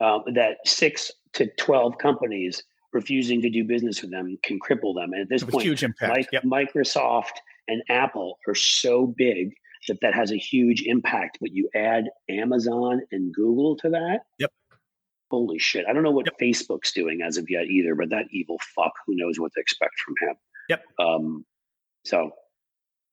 Um, 0.00 0.22
that 0.34 0.58
six 0.64 1.10
to 1.34 1.48
twelve 1.58 1.98
companies 1.98 2.62
refusing 2.92 3.40
to 3.42 3.50
do 3.50 3.64
business 3.64 4.00
with 4.02 4.10
them 4.10 4.38
can 4.42 4.58
cripple 4.58 4.94
them. 4.94 5.12
And 5.12 5.22
at 5.22 5.28
this 5.28 5.44
point, 5.44 5.62
huge 5.62 5.82
impact. 5.82 6.16
Like 6.16 6.28
yep. 6.32 6.44
Microsoft 6.44 7.38
and 7.68 7.82
Apple 7.88 8.38
are 8.48 8.54
so 8.54 9.06
big 9.06 9.52
that 9.88 9.98
that 10.02 10.14
has 10.14 10.30
a 10.32 10.36
huge 10.36 10.82
impact. 10.82 11.38
But 11.40 11.52
you 11.52 11.68
add 11.74 12.04
Amazon 12.28 13.02
and 13.10 13.34
Google 13.34 13.76
to 13.78 13.90
that. 13.90 14.20
Yep. 14.38 14.52
Holy 15.30 15.58
shit! 15.58 15.84
I 15.88 15.92
don't 15.92 16.02
know 16.02 16.10
what 16.10 16.26
Facebook's 16.40 16.92
doing 16.92 17.22
as 17.22 17.36
of 17.36 17.48
yet 17.48 17.66
either, 17.66 17.94
but 17.94 18.10
that 18.10 18.26
evil 18.30 18.58
fuck, 18.74 18.92
who 19.06 19.14
knows 19.16 19.38
what 19.38 19.52
to 19.54 19.60
expect 19.60 19.98
from 20.00 20.14
him? 20.20 20.34
Yep. 20.68 20.84
Um, 20.98 21.44
so 22.04 22.32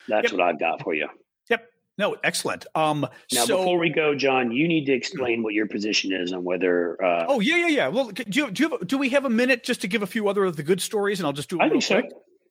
that's 0.08 0.32
Yep. 0.32 0.40
what 0.40 0.42
I've 0.42 0.60
got 0.60 0.82
for 0.82 0.94
you. 0.96 1.08
Yep. 1.50 1.70
No, 1.98 2.16
excellent. 2.24 2.66
Um, 2.76 3.02
Now, 3.34 3.46
so, 3.46 3.58
before 3.58 3.78
we 3.80 3.90
go, 3.90 4.16
John, 4.16 4.52
you 4.52 4.68
need 4.68 4.86
to 4.86 4.94
explain 4.94 5.44
what 5.44 5.54
your 5.54 5.68
position 5.68 6.12
is 6.14 6.34
on 6.34 6.44
whether. 6.44 7.04
Uh, 7.04 7.26
oh 7.28 7.40
yeah, 7.40 7.58
yeah, 7.58 7.68
yeah. 7.68 7.88
Well, 7.90 8.10
do 8.10 8.24
you, 8.28 8.52
do 8.52 8.64
you 8.64 8.70
have, 8.70 8.88
do 8.88 8.98
we 8.98 9.10
have 9.10 9.26
a 9.26 9.30
minute 9.30 9.64
just 9.64 9.82
to 9.82 9.88
give 9.88 10.02
a 10.04 10.08
few 10.08 10.28
other 10.28 10.44
of 10.46 10.56
the 10.56 10.64
good 10.64 10.82
stories, 10.82 11.20
and 11.20 11.28
I'll 11.28 11.34
just 11.34 11.50
do. 11.50 11.58
It 11.60 11.64
I 11.64 11.70
think 11.70 11.84
so. 11.84 12.02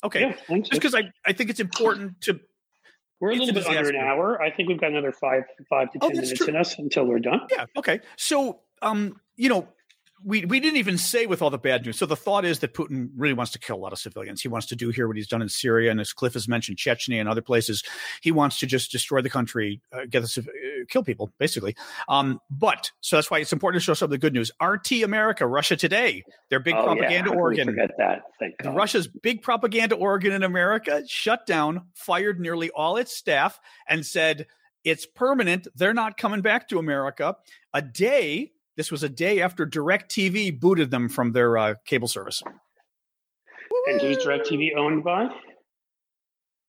Okay. 0.05 0.21
Yeah, 0.21 0.29
I 0.29 0.33
think 0.33 0.67
so. 0.67 0.71
Just 0.71 0.83
because 0.83 0.95
I, 0.95 1.11
I 1.25 1.33
think 1.33 1.51
it's 1.51 1.61
important 1.61 2.21
to. 2.23 2.39
we're 3.21 3.31
a 3.31 3.35
little 3.37 3.55
bit 3.55 3.67
under 3.67 3.89
an 3.89 3.97
hour. 3.97 4.41
I 4.41 4.51
think 4.51 4.69
we've 4.69 4.81
got 4.81 4.91
another 4.91 5.13
five, 5.13 5.45
five 5.71 5.91
to 5.93 5.99
Oh, 6.03 6.09
ten 6.09 6.17
that's 6.17 6.27
minutes 6.29 6.39
true. 6.39 6.49
in 6.49 6.57
us 6.57 6.79
until 6.79 7.05
we're 7.07 7.19
done. 7.19 7.41
Yeah. 7.51 7.65
Okay. 7.77 8.01
So, 8.17 8.61
um, 8.83 9.19
you 9.37 9.49
know, 9.49 9.69
we 10.25 10.45
we 10.47 10.61
didn't 10.61 10.79
even 10.79 10.97
say 10.97 11.27
with 11.27 11.43
all 11.43 11.51
the 11.51 11.59
bad 11.59 11.85
news. 11.85 11.99
So 11.99 12.07
the 12.07 12.17
thought 12.17 12.45
is 12.45 12.61
that 12.61 12.73
Putin 12.73 13.11
really 13.17 13.35
wants 13.35 13.53
to 13.53 13.59
kill 13.59 13.77
a 13.77 13.79
lot 13.79 13.93
of 13.93 13.99
civilians. 13.99 14.41
He 14.41 14.49
wants 14.49 14.67
to 14.69 14.77
do 14.77 14.89
here 14.89 15.07
what 15.07 15.17
he's 15.17 15.29
done 15.29 15.43
in 15.43 15.49
Syria, 15.49 15.91
and 15.91 16.01
as 16.01 16.13
Cliff 16.13 16.33
has 16.35 16.49
mentioned, 16.49 16.79
Chechnya 16.79 17.21
and 17.21 17.29
other 17.29 17.43
places. 17.43 17.83
He 18.23 18.33
wants 18.33 18.59
to 18.61 18.67
just 18.67 18.91
destroy 18.91 19.21
the 19.21 19.31
country, 19.31 19.81
uh, 19.93 20.07
get 20.09 20.23
the, 20.23 20.41
uh, 20.41 20.85
kill 20.89 21.05
people, 21.05 21.33
basically. 21.39 21.77
Um, 22.09 22.41
but 22.51 22.91
so 23.03 23.17
that's 23.17 23.31
why 23.31 23.39
it's 23.39 23.53
important 23.53 23.83
to 23.83 23.85
show 23.85 23.95
some 23.95 24.07
of 24.07 24.11
the 24.11 24.19
good 24.19 24.33
news. 24.33 24.51
RT 24.61 25.03
America, 25.03 25.47
Russia 25.47 25.77
Today, 25.77 26.25
their 26.49 26.61
big 26.61 26.75
Oh, 26.75 26.85
propaganda 26.85 27.13
yeah. 27.13 27.19
How 27.19 27.25
can 27.25 27.37
we 27.37 27.43
organ. 27.43 27.67
Forget 27.67 27.91
that. 27.99 28.23
Thank 28.39 28.59
God. 28.59 28.75
Russia's 28.75 29.09
big 29.09 29.43
propaganda 29.43 29.97
organ 29.97 30.33
in 30.33 30.43
America 30.43 31.03
shut 31.07 31.47
down, 31.47 31.87
fired 31.95 32.41
nearly 32.41 32.71
all 32.71 32.97
its 32.97 33.15
staff, 33.15 33.61
and 33.87 34.05
said 34.05 34.47
it's 34.83 35.05
permanent. 35.05 35.69
They're 35.75 35.95
not 35.95 36.17
coming 36.17 36.41
back 36.41 36.69
to 36.69 36.79
America. 36.79 37.37
A 37.75 37.83
day, 37.83 38.53
this 38.77 38.91
was 38.91 39.03
a 39.03 39.09
day 39.09 39.41
after 39.41 39.67
DirecTV 39.67 40.61
booted 40.61 40.91
them 40.91 41.09
from 41.09 41.33
their 41.33 41.57
uh, 41.59 41.75
cable 41.87 42.09
service. 42.09 42.43
And 43.89 44.01
who's 44.01 44.19
DirecTV 44.19 44.77
owned 44.77 45.05
by? 45.05 45.29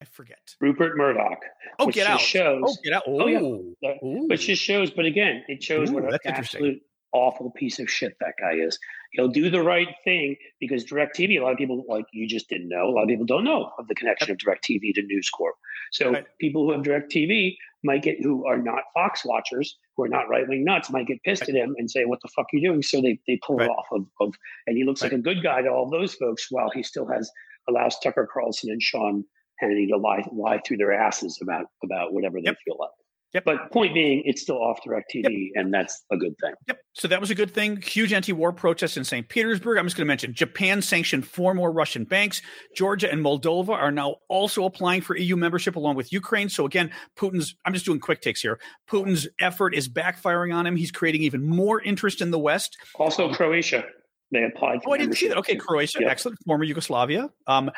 I 0.00 0.04
forget. 0.12 0.38
Rupert 0.60 0.96
Murdoch. 0.96 1.38
Oh, 1.78 1.88
get 1.88 2.06
out. 2.06 2.20
Shows, 2.20 2.62
Oh, 2.64 2.76
get 2.84 2.92
out. 2.92 3.02
Oh, 3.06 3.26
yeah. 3.26 3.40
Ooh. 3.40 4.26
which 4.28 4.46
just 4.46 4.62
shows, 4.62 4.90
but 4.90 5.04
again, 5.04 5.42
it 5.48 5.62
shows 5.62 5.90
Ooh, 5.90 5.94
what 5.94 6.04
an 6.04 6.18
absolute 6.24 6.80
awful 7.12 7.50
piece 7.52 7.78
of 7.78 7.90
shit 7.90 8.14
that 8.20 8.34
guy 8.40 8.54
is. 8.54 8.78
He'll 9.12 9.28
do 9.28 9.48
the 9.50 9.62
right 9.62 9.88
thing 10.04 10.36
because 10.60 10.84
DirecTV, 10.84 11.38
a 11.38 11.42
lot 11.42 11.52
of 11.52 11.58
people, 11.58 11.84
like 11.88 12.04
you 12.12 12.26
just 12.28 12.48
didn't 12.48 12.68
know, 12.68 12.86
a 12.88 12.90
lot 12.90 13.02
of 13.04 13.08
people 13.08 13.24
don't 13.24 13.44
know 13.44 13.70
of 13.78 13.88
the 13.88 13.94
connection 13.94 14.30
of 14.30 14.36
DirecTV 14.38 14.94
to 14.94 15.02
News 15.02 15.30
Corp. 15.30 15.54
So 15.92 16.12
Right. 16.12 16.26
people 16.40 16.64
who 16.66 16.72
have 16.72 16.82
DirecTV 16.82 17.56
might 17.82 18.02
get, 18.02 18.20
who 18.22 18.46
are 18.46 18.58
not 18.58 18.82
Fox 18.92 19.24
watchers, 19.24 19.78
who 19.96 20.02
are 20.04 20.08
not 20.08 20.28
right 20.28 20.46
wing 20.46 20.64
nuts, 20.64 20.90
might 20.90 21.06
get 21.06 21.22
pissed 21.22 21.42
at 21.48 21.54
him 21.54 21.74
and 21.78 21.90
say, 21.90 22.04
What 22.04 22.20
the 22.22 22.28
fuck 22.28 22.46
are 22.52 22.56
you 22.56 22.68
doing? 22.68 22.82
So 22.82 23.00
they, 23.00 23.18
they 23.26 23.38
pull 23.46 23.56
Right. 23.56 23.66
it 23.66 23.70
off 23.70 23.86
of, 23.92 24.04
of, 24.20 24.34
and 24.66 24.76
he 24.76 24.84
looks 24.84 25.02
like 25.02 25.12
a 25.12 25.18
good 25.18 25.42
guy 25.42 25.62
to 25.62 25.68
all 25.70 25.88
those 25.88 26.14
folks 26.14 26.48
while 26.50 26.70
he 26.70 26.82
still 26.82 27.06
has 27.06 27.30
allows 27.68 27.98
Tucker 28.00 28.28
Carlson 28.32 28.70
and 28.70 28.82
Sean 28.82 29.24
Hannity 29.62 29.88
to 29.88 29.96
lie, 29.96 30.24
lie 30.32 30.60
through 30.66 30.76
their 30.78 30.92
asses 30.92 31.38
about, 31.42 31.66
about 31.82 32.12
whatever 32.12 32.40
they 32.40 32.46
Yep. 32.46 32.56
feel 32.64 32.76
like. 32.78 32.90
Yep. 33.34 33.44
But 33.44 33.70
point 33.72 33.92
being, 33.92 34.22
it's 34.24 34.40
still 34.40 34.56
off 34.56 34.80
DirecTV, 34.86 35.50
and 35.54 35.72
that's 35.72 36.02
a 36.10 36.16
good 36.16 36.34
thing. 36.42 36.54
Yep. 36.66 36.80
So 36.94 37.08
that 37.08 37.20
was 37.20 37.30
a 37.30 37.34
good 37.34 37.50
thing. 37.50 37.80
Huge 37.82 38.12
anti-war 38.12 38.52
protests 38.52 38.96
in 38.96 39.04
St. 39.04 39.28
Petersburg. 39.28 39.76
I'm 39.76 39.84
just 39.84 39.96
going 39.96 40.06
to 40.06 40.08
mention 40.08 40.32
Japan 40.32 40.80
sanctioned 40.80 41.26
four 41.26 41.52
more 41.52 41.70
Russian 41.70 42.04
banks. 42.04 42.40
Georgia 42.74 43.10
and 43.10 43.22
Moldova 43.22 43.70
are 43.70 43.92
now 43.92 44.16
also 44.28 44.64
applying 44.64 45.02
for 45.02 45.16
EU 45.16 45.36
membership 45.36 45.76
along 45.76 45.96
with 45.96 46.10
Ukraine. 46.12 46.48
So 46.48 46.64
again, 46.64 46.90
Putin's 47.16 47.54
I'm 47.66 47.74
just 47.74 47.84
doing 47.84 48.00
quick 48.00 48.22
takes 48.22 48.40
here. 48.40 48.58
Putin's 48.90 49.28
effort 49.40 49.74
is 49.74 49.88
backfiring 49.88 50.54
on 50.54 50.66
him. 50.66 50.76
He's 50.76 50.90
creating 50.90 51.22
even 51.22 51.46
more 51.46 51.82
interest 51.82 52.22
in 52.22 52.30
the 52.30 52.38
West. 52.38 52.78
Also, 52.94 53.32
Croatia. 53.32 53.84
They 54.30 54.44
applied 54.44 54.80
Oh, 54.86 54.92
I 54.92 54.98
didn't 54.98 55.16
see 55.16 55.28
that. 55.28 55.38
Okay. 55.38 55.56
Croatia, 55.56 55.98
Yeah. 56.02 56.08
excellent. 56.10 56.38
Former 56.44 56.64
Yugoslavia. 56.64 57.30
Um, 57.46 57.70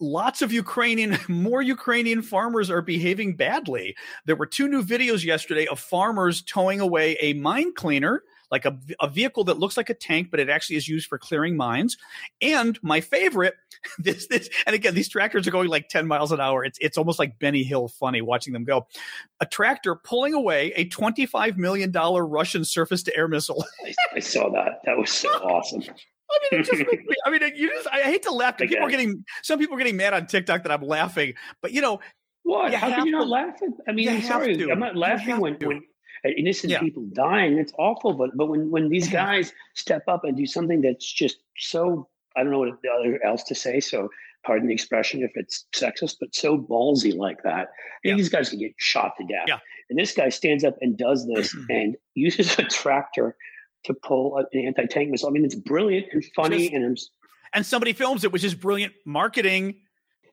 lots 0.00 0.42
of 0.42 0.52
Ukrainian, 0.52 1.18
more 1.28 1.62
Ukrainian 1.62 2.22
farmers 2.22 2.70
are 2.70 2.82
behaving 2.82 3.36
badly. 3.36 3.96
There 4.24 4.36
were 4.36 4.46
two 4.46 4.68
new 4.68 4.82
videos 4.84 5.24
yesterday 5.24 5.66
of 5.66 5.80
farmers 5.80 6.42
towing 6.42 6.80
away 6.80 7.16
a 7.20 7.32
mine 7.34 7.72
cleaner, 7.74 8.22
like 8.50 8.64
a, 8.64 8.78
a 9.00 9.08
vehicle 9.08 9.44
that 9.44 9.58
looks 9.58 9.76
like 9.76 9.90
a 9.90 9.94
tank, 9.94 10.28
but 10.30 10.40
it 10.40 10.48
actually 10.48 10.76
is 10.76 10.86
used 10.88 11.08
for 11.08 11.18
clearing 11.18 11.56
mines. 11.56 11.96
And 12.40 12.78
my 12.82 13.00
favorite, 13.00 13.54
this, 13.98 14.26
this, 14.28 14.48
and 14.66 14.74
again, 14.74 14.94
these 14.94 15.08
tractors 15.08 15.46
are 15.46 15.50
going 15.50 15.68
like 15.68 15.88
10 15.88 16.06
miles 16.06 16.32
an 16.32 16.40
hour. 16.40 16.64
It's, 16.64 16.78
it's 16.80 16.96
almost 16.98 17.18
like 17.18 17.38
Benny 17.38 17.62
Hill 17.62 17.88
funny 17.88 18.20
watching 18.22 18.52
them 18.52 18.64
go. 18.64 18.86
A 19.40 19.46
tractor 19.46 19.94
pulling 19.96 20.34
away 20.34 20.72
a 20.76 20.88
$25 20.88 21.56
million 21.56 21.90
Russian 21.92 22.64
surface 22.64 23.02
to 23.04 23.16
air 23.16 23.28
missile. 23.28 23.64
I, 23.86 23.94
I 24.14 24.18
saw 24.20 24.48
that. 24.50 24.80
That 24.84 24.96
was 24.96 25.10
so 25.10 25.28
awesome. 25.30 25.82
I 26.30 26.38
mean, 26.50 26.60
it 26.60 26.64
just 26.64 26.78
makes 26.78 27.04
me, 27.04 27.14
I 27.24 27.30
mean, 27.30 27.40
you 27.54 27.68
just, 27.70 27.86
I 27.92 28.00
hate 28.00 28.24
to 28.24 28.32
laugh. 28.32 28.58
People 28.58 28.78
are 28.78 28.90
getting, 28.90 29.24
some 29.42 29.58
people 29.60 29.76
are 29.76 29.78
getting 29.78 29.96
mad 29.96 30.12
on 30.12 30.26
TikTok 30.26 30.64
that 30.64 30.72
I'm 30.72 30.82
laughing, 30.82 31.34
but 31.62 31.70
you 31.72 31.80
know, 31.80 32.00
What? 32.42 32.72
You 32.72 32.78
How 32.78 32.90
can 32.90 33.06
you 33.06 33.12
not 33.12 33.24
to- 33.24 33.30
laugh 33.30 33.54
at? 33.62 33.68
I 33.88 33.92
mean, 33.92 34.08
I'm 34.08 34.22
sorry. 34.22 34.56
to. 34.56 34.70
I'm 34.72 34.80
not 34.80 34.96
laughing 34.96 35.38
when, 35.38 35.54
when 35.54 35.82
innocent 36.30 36.72
Yeah. 36.72 36.80
people 36.80 37.04
dying. 37.12 37.58
It's 37.58 37.72
awful. 37.78 38.14
But 38.14 38.30
but 38.36 38.46
when 38.46 38.70
when 38.70 38.88
these 38.88 39.06
mm-hmm. 39.06 39.16
guys 39.16 39.52
step 39.74 40.02
up 40.08 40.24
and 40.24 40.36
do 40.36 40.46
something 40.46 40.80
that's 40.80 41.10
just 41.10 41.38
so 41.58 42.08
I 42.36 42.42
don't 42.42 42.52
know 42.52 42.58
what 42.58 43.20
else 43.24 43.42
to 43.44 43.54
say. 43.54 43.80
So 43.80 44.08
pardon 44.44 44.68
the 44.68 44.74
expression 44.74 45.22
if 45.22 45.32
it's 45.34 45.66
sexist, 45.74 46.16
but 46.20 46.34
so 46.34 46.56
ballsy 46.56 47.16
like 47.16 47.42
that. 47.42 47.68
Yeah. 48.04 48.14
These 48.14 48.28
guys 48.28 48.50
can 48.50 48.58
get 48.58 48.72
shot 48.78 49.12
to 49.18 49.24
death. 49.26 49.46
Yeah. 49.48 49.58
And 49.90 49.98
this 49.98 50.12
guy 50.14 50.28
stands 50.28 50.64
up 50.64 50.76
and 50.80 50.96
does 50.96 51.26
this 51.26 51.54
and 51.68 51.96
uses 52.14 52.58
a 52.58 52.64
tractor 52.64 53.36
to 53.84 53.94
pull 53.94 54.36
an 54.36 54.46
anti-tank 54.66 55.10
missile. 55.10 55.28
I 55.28 55.32
mean, 55.32 55.44
it's 55.44 55.54
brilliant 55.54 56.06
and 56.12 56.24
funny, 56.34 56.68
Just- 56.68 56.74
and 56.74 56.84
I'm 56.84 56.96
and 57.52 57.64
somebody 57.64 57.92
films 57.92 58.24
it, 58.24 58.32
which 58.32 58.44
is 58.44 58.54
brilliant 58.54 58.92
marketing. 59.04 59.76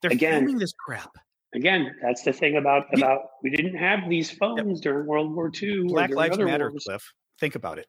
They're 0.02 0.12
Again. 0.12 0.42
filming 0.42 0.58
this 0.58 0.74
crap. 0.74 1.12
Again, 1.56 1.96
that's 2.02 2.24
the 2.24 2.34
thing 2.34 2.58
about 2.58 2.86
about 2.94 3.22
we 3.44 3.50
didn't 3.50 3.76
have 3.76 4.10
these 4.10 4.32
phones 4.32 4.82
during 4.82 5.06
World 5.06 5.36
War 5.36 5.52
II. 5.62 5.84
Black 5.84 6.12
Lives 6.12 6.38
Matter, 6.38 6.70
wars. 6.72 6.86
Cliff. 6.86 7.14
Think 7.40 7.56
about 7.56 7.78
it. 7.78 7.88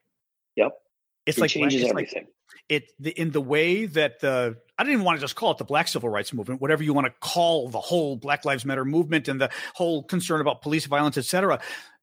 Yep, 0.56 0.72
It's 1.26 1.38
it 1.38 1.40
like 1.40 1.50
changes 1.50 1.82
it's 1.82 1.92
like 1.94 2.28
it 2.68 2.92
the, 2.98 3.10
in 3.10 3.30
the 3.30 3.40
way 3.40 3.86
that 3.86 4.20
the 4.20 4.56
I 4.78 4.82
didn't 4.82 4.94
even 4.94 5.04
want 5.04 5.18
to 5.18 5.20
just 5.20 5.36
call 5.36 5.50
it 5.52 5.58
the 5.58 5.64
Black 5.64 5.88
Civil 5.88 6.08
Rights 6.08 6.32
Movement, 6.32 6.60
whatever 6.60 6.82
you 6.82 6.92
want 6.92 7.06
to 7.06 7.14
call 7.20 7.68
the 7.68 7.80
whole 7.80 8.16
Black 8.16 8.44
Lives 8.44 8.64
Matter 8.64 8.84
movement 8.84 9.28
and 9.28 9.40
the 9.40 9.50
whole 9.74 10.02
concern 10.02 10.40
about 10.40 10.62
police 10.62 10.86
violence, 10.86 11.16
etc. 11.16 11.60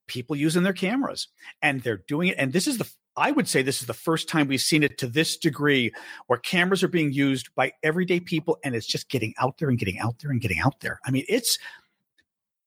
People 0.08 0.36
using 0.36 0.64
their 0.64 0.74
cameras 0.74 1.28
and 1.62 1.82
they're 1.82 2.02
doing 2.08 2.30
it, 2.30 2.36
and 2.38 2.54
this 2.54 2.68
is 2.68 2.78
the 2.78 2.90
I 3.18 3.32
would 3.32 3.48
say 3.48 3.62
this 3.62 3.82
is 3.82 3.88
the 3.88 3.94
first 3.94 4.30
time 4.30 4.48
we've 4.48 4.62
seen 4.62 4.84
it 4.84 4.98
to 5.00 5.08
this 5.08 5.38
degree 5.38 5.92
where 6.28 6.40
cameras 6.40 6.82
are 6.84 6.88
being 6.88 7.12
used 7.12 7.54
by 7.56 7.74
everyday 7.84 8.20
people 8.20 8.58
and 8.64 8.74
it's 8.74 8.86
just 8.86 9.10
getting 9.10 9.34
out 9.38 9.58
there 9.58 9.70
and 9.70 9.78
getting 9.78 10.00
out 10.00 10.20
there 10.20 10.32
and 10.32 10.40
getting 10.40 10.60
out 10.60 10.80
there. 10.80 11.00
I 11.06 11.12
mean, 11.12 11.26
it's 11.28 11.60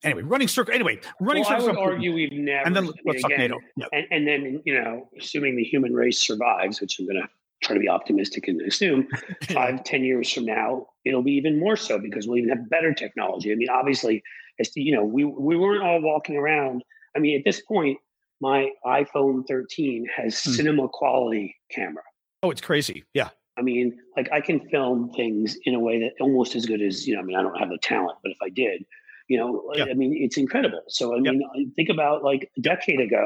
anyway, 0.04 0.22
running 0.22 0.48
circle 0.48 0.74
anyway, 0.74 1.00
running 1.20 1.44
well, 1.44 1.62
I 1.62 1.64
would 1.64 1.76
argue 1.76 2.12
we've 2.12 2.32
never. 2.32 2.66
and 2.66 2.76
then 2.76 2.90
let's 3.04 3.22
talk 3.22 3.32
again, 3.32 3.50
NATO. 3.50 3.60
Yeah. 3.76 3.86
And, 3.92 4.06
and 4.10 4.28
then 4.28 4.62
you 4.64 4.74
know, 4.80 5.08
assuming 5.18 5.56
the 5.56 5.64
human 5.64 5.94
race 5.94 6.20
survives, 6.20 6.80
which 6.80 6.98
I'm 6.98 7.06
going 7.06 7.22
to 7.22 7.28
try 7.62 7.74
to 7.74 7.80
be 7.80 7.88
optimistic 7.88 8.46
and 8.48 8.60
assume, 8.62 9.08
five, 9.50 9.82
ten 9.84 10.04
years 10.04 10.30
from 10.30 10.44
now, 10.44 10.86
it'll 11.04 11.22
be 11.22 11.32
even 11.32 11.58
more 11.58 11.76
so 11.76 11.98
because 11.98 12.26
we'll 12.26 12.38
even 12.38 12.50
have 12.50 12.68
better 12.68 12.92
technology. 12.92 13.50
I 13.50 13.54
mean, 13.54 13.70
obviously, 13.70 14.22
as 14.60 14.70
you 14.76 14.94
know, 14.94 15.04
we 15.04 15.24
we 15.24 15.56
weren't 15.56 15.82
all 15.82 16.00
walking 16.00 16.36
around. 16.36 16.84
I 17.16 17.20
mean, 17.20 17.38
at 17.38 17.44
this 17.44 17.60
point, 17.62 17.98
my 18.44 18.68
iPhone 18.84 19.46
13 19.48 20.06
has 20.16 20.42
Hmm. 20.42 20.50
cinema 20.50 20.88
quality 20.88 21.56
camera. 21.70 22.02
Oh, 22.42 22.50
it's 22.50 22.60
crazy. 22.60 23.04
Yeah. 23.14 23.30
I 23.56 23.62
mean, 23.62 23.86
like 24.16 24.28
I 24.32 24.40
can 24.40 24.58
film 24.68 25.10
things 25.12 25.56
in 25.64 25.74
a 25.74 25.80
way 25.80 25.98
that 26.00 26.12
almost 26.20 26.54
as 26.58 26.66
good 26.66 26.82
as 26.82 27.06
you 27.06 27.14
know. 27.14 27.20
I 27.20 27.24
mean, 27.24 27.36
I 27.36 27.42
don't 27.42 27.58
have 27.58 27.70
the 27.70 27.78
talent, 27.78 28.18
but 28.22 28.30
if 28.32 28.38
I 28.42 28.50
did, 28.50 28.84
you 29.28 29.36
know, 29.38 29.48
Yeah. 29.74 29.86
I 29.90 29.94
mean, 29.94 30.12
it's 30.24 30.36
incredible. 30.36 30.82
So 30.88 31.14
I 31.16 31.20
mean, 31.20 31.40
I 31.56 31.60
think 31.76 31.88
about 31.88 32.22
like 32.30 32.42
a 32.58 32.60
decade 32.60 33.00
ago 33.00 33.22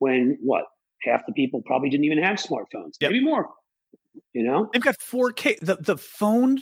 when 0.00 0.36
what 0.50 0.64
half 1.02 1.24
the 1.26 1.32
people 1.32 1.62
probably 1.62 1.88
didn't 1.88 2.04
even 2.10 2.18
have 2.28 2.36
smartphones, 2.48 2.92
maybe 3.00 3.20
more. 3.32 3.44
You 4.34 4.42
know, 4.48 4.68
They've 4.72 4.82
got 4.82 4.96
4K. 4.98 5.60
The 5.60 5.76
the 5.76 5.96
phone, 5.96 6.54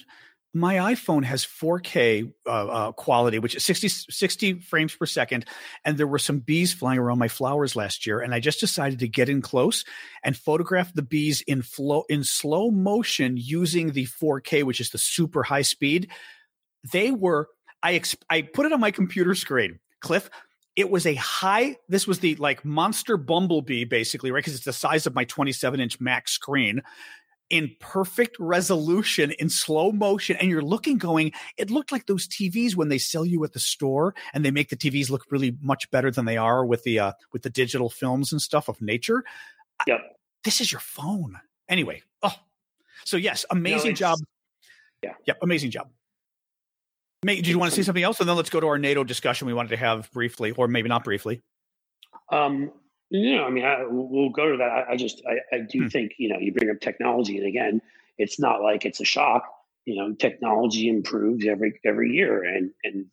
my 0.56 0.94
iPhone 0.94 1.22
has 1.22 1.44
4K 1.44 2.32
uh, 2.46 2.50
uh, 2.50 2.92
quality, 2.92 3.38
which 3.38 3.54
is 3.54 3.64
60, 3.64 3.88
60 3.88 4.54
frames 4.60 4.94
per 4.94 5.04
second. 5.04 5.44
And 5.84 5.98
there 5.98 6.06
were 6.06 6.18
some 6.18 6.38
bees 6.38 6.72
flying 6.72 6.98
around 6.98 7.18
my 7.18 7.28
flowers 7.28 7.76
last 7.76 8.06
year, 8.06 8.20
and 8.20 8.34
I 8.34 8.40
just 8.40 8.60
decided 8.60 9.00
to 9.00 9.08
get 9.08 9.28
in 9.28 9.42
close 9.42 9.84
and 10.24 10.34
photograph 10.34 10.94
the 10.94 11.02
bees 11.02 11.42
in 11.42 11.60
flow 11.60 12.04
in 12.08 12.24
slow 12.24 12.70
motion 12.70 13.36
using 13.36 13.92
the 13.92 14.06
4K, 14.06 14.62
which 14.62 14.80
is 14.80 14.90
the 14.90 14.98
super 14.98 15.42
high 15.42 15.62
speed. 15.62 16.10
They 16.90 17.10
were. 17.10 17.48
I 17.82 18.00
I 18.30 18.40
put 18.42 18.64
it 18.64 18.72
on 18.72 18.80
my 18.80 18.90
computer 18.90 19.34
screen, 19.34 19.78
Cliff. 20.00 20.30
It 20.74 20.90
was 20.90 21.06
a 21.06 21.14
high. 21.14 21.76
This 21.88 22.06
was 22.06 22.20
the 22.20 22.34
like 22.36 22.64
monster 22.64 23.18
bumblebee, 23.18 23.84
basically, 23.84 24.30
right? 24.30 24.38
Because 24.38 24.54
it's 24.54 24.64
the 24.64 24.72
size 24.72 25.06
of 25.06 25.14
my 25.14 25.24
27 25.24 25.80
inch 25.80 26.00
Mac 26.00 26.28
screen 26.28 26.82
in 27.50 27.70
perfect 27.78 28.36
resolution 28.40 29.30
in 29.38 29.48
slow 29.48 29.92
motion 29.92 30.36
and 30.36 30.50
you're 30.50 30.62
looking 30.62 30.98
going 30.98 31.30
it 31.56 31.70
looked 31.70 31.92
like 31.92 32.06
those 32.06 32.26
TVs 32.26 32.74
when 32.74 32.88
they 32.88 32.98
sell 32.98 33.24
you 33.24 33.44
at 33.44 33.52
the 33.52 33.60
store 33.60 34.14
and 34.34 34.44
they 34.44 34.50
make 34.50 34.68
the 34.68 34.76
TVs 34.76 35.10
look 35.10 35.24
really 35.30 35.56
much 35.60 35.88
better 35.90 36.10
than 36.10 36.24
they 36.24 36.36
are 36.36 36.64
with 36.66 36.82
the 36.82 36.98
uh 36.98 37.12
with 37.32 37.42
the 37.42 37.50
digital 37.50 37.88
films 37.88 38.32
and 38.32 38.42
stuff 38.42 38.68
of 38.68 38.80
nature. 38.82 39.22
Yep. 39.86 40.00
this 40.44 40.60
is 40.60 40.72
your 40.72 40.80
phone. 40.80 41.38
Anyway 41.68 42.02
oh 42.22 42.34
so 43.04 43.16
yes 43.16 43.44
amazing 43.50 43.92
it's- 43.92 43.98
job. 43.98 44.18
Yeah. 45.02 45.12
yep 45.26 45.38
amazing 45.42 45.70
job. 45.70 45.88
May, 47.22 47.40
do 47.40 47.50
you 47.50 47.58
want 47.58 47.70
to 47.72 47.76
say 47.76 47.82
something 47.82 48.04
else 48.04 48.20
and 48.20 48.28
then 48.28 48.36
let's 48.36 48.50
go 48.50 48.60
to 48.60 48.66
our 48.66 48.78
NATO 48.78 49.02
discussion 49.04 49.46
we 49.46 49.54
wanted 49.54 49.70
to 49.70 49.76
have 49.76 50.10
briefly 50.12 50.50
or 50.52 50.68
maybe 50.68 50.88
not 50.88 51.04
briefly. 51.04 51.42
Um, 52.30 52.72
know, 53.10 53.44
I 53.46 53.50
mean, 53.50 53.64
I, 53.64 53.84
we'll 53.88 54.30
go 54.30 54.52
to 54.52 54.58
that. 54.58 54.64
I, 54.70 54.92
I 54.92 54.96
just, 54.96 55.22
I, 55.28 55.56
I 55.56 55.60
do 55.60 55.84
Hmm. 55.84 55.88
think 55.88 56.12
you 56.18 56.30
know, 56.30 56.38
you 56.40 56.52
bring 56.52 56.70
up 56.70 56.80
technology, 56.80 57.38
and 57.38 57.48
again, 57.48 57.82
it's 58.18 58.40
not 58.40 58.62
like 58.62 58.86
it's 58.86 59.00
a 59.00 59.06
shock. 59.06 59.44
You 59.86 59.96
know, 59.96 60.14
technology 60.14 60.88
improves 60.90 61.46
every 61.48 61.80
every 61.86 62.12
year, 62.12 62.44
and 62.44 62.72
and 62.84 63.06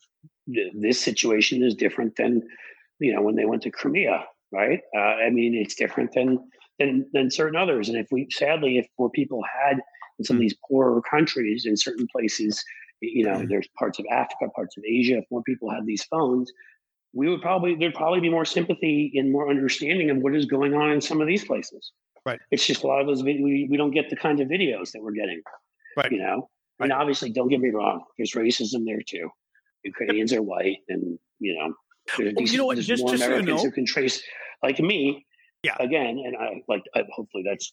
th- 0.53 0.73
this 0.75 1.01
situation 1.01 1.63
is 1.63 1.75
different 1.75 2.17
than 2.17 2.43
you 2.99 3.15
know 3.15 3.23
when 3.23 3.37
they 3.37 3.45
went 3.45 3.63
to 3.63 3.71
Crimea, 3.71 4.25
right? 4.51 4.81
Uh, 4.97 4.99
I 4.99 5.31
mean, 5.31 5.55
it's 5.55 5.75
different 5.75 6.13
than 6.13 6.39
than 6.79 7.07
than 7.13 7.31
certain 7.31 7.55
others. 7.57 7.89
And 7.89 7.97
if 7.97 8.09
we 8.11 8.27
sadly, 8.31 8.79
if 8.79 8.87
more 8.99 9.11
people 9.11 9.43
had 9.43 9.79
in 10.19 10.25
some 10.25 10.37
of 10.37 10.41
these 10.41 10.57
poorer 10.69 11.01
countries 11.03 11.65
in 11.67 11.77
certain 11.77 12.07
places, 12.11 12.65
you 13.01 13.25
know, 13.25 13.45
there's 13.49 13.69
parts 13.79 13.99
of 13.99 14.07
Africa, 14.11 14.49
parts 14.55 14.77
of 14.77 14.83
Asia. 14.85 15.19
If 15.19 15.25
more 15.31 15.43
people 15.43 15.71
had 15.71 15.85
these 15.85 16.03
phones, 16.05 16.51
we 17.14 17.30
would 17.30 17.41
probably 17.41 17.76
there'd 17.76 17.93
probably 17.93 18.20
be 18.20 18.30
more 18.30 18.45
sympathy 18.45 19.11
and 19.16 19.32
more 19.32 19.49
understanding 19.49 20.09
of 20.09 20.18
what 20.18 20.36
is 20.36 20.45
going 20.45 20.74
on 20.74 20.91
in 20.91 20.99
some 21.01 21.22
of 21.22 21.28
these 21.28 21.43
places. 21.45 21.91
Right. 22.26 22.39
It's 22.51 22.66
just 22.66 22.84
a 22.84 22.88
lot 22.88 23.01
of 23.01 23.07
those 23.07 23.24
we 23.24 23.68
we 23.70 23.78
don't 23.78 23.91
get 23.91 24.09
the 24.09 24.16
kind 24.16 24.39
of 24.39 24.47
videos 24.47 24.91
that 24.91 25.01
we're 25.03 25.11
getting. 25.11 25.41
Right. 25.97 26.11
You 26.11 26.20
know, 26.20 26.49
Right. 26.80 26.86
and 26.89 26.93
obviously, 26.93 27.30
don't 27.32 27.49
get 27.49 27.59
me 27.59 27.70
wrong. 27.70 28.03
There's 28.18 28.32
racism 28.34 28.86
there 28.86 29.01
too. 29.07 29.30
Ukrainians 29.84 30.34
are 30.34 30.41
white, 30.41 30.78
and 30.89 31.20
you 31.39 31.55
know, 31.55 31.74
there's, 32.18 32.34
Well, 32.36 32.45
you 32.47 32.57
know 32.57 32.66
what, 32.66 32.76
there's 32.78 32.88
just- 32.88 33.03
more 33.03 33.11
just 33.11 33.24
so 33.24 33.30
you 33.30 33.36
Americans 33.36 33.64
know- 33.64 33.70
who 33.70 33.76
can 33.76 33.86
trace 33.86 34.24
like 34.64 34.80
me. 34.80 35.26
Yeah. 35.64 35.76
Again, 35.80 36.22
and 36.26 36.36
I 36.36 36.61
like. 36.68 36.84
I, 36.95 37.03
hopefully, 37.16 37.43
that's. 37.47 37.72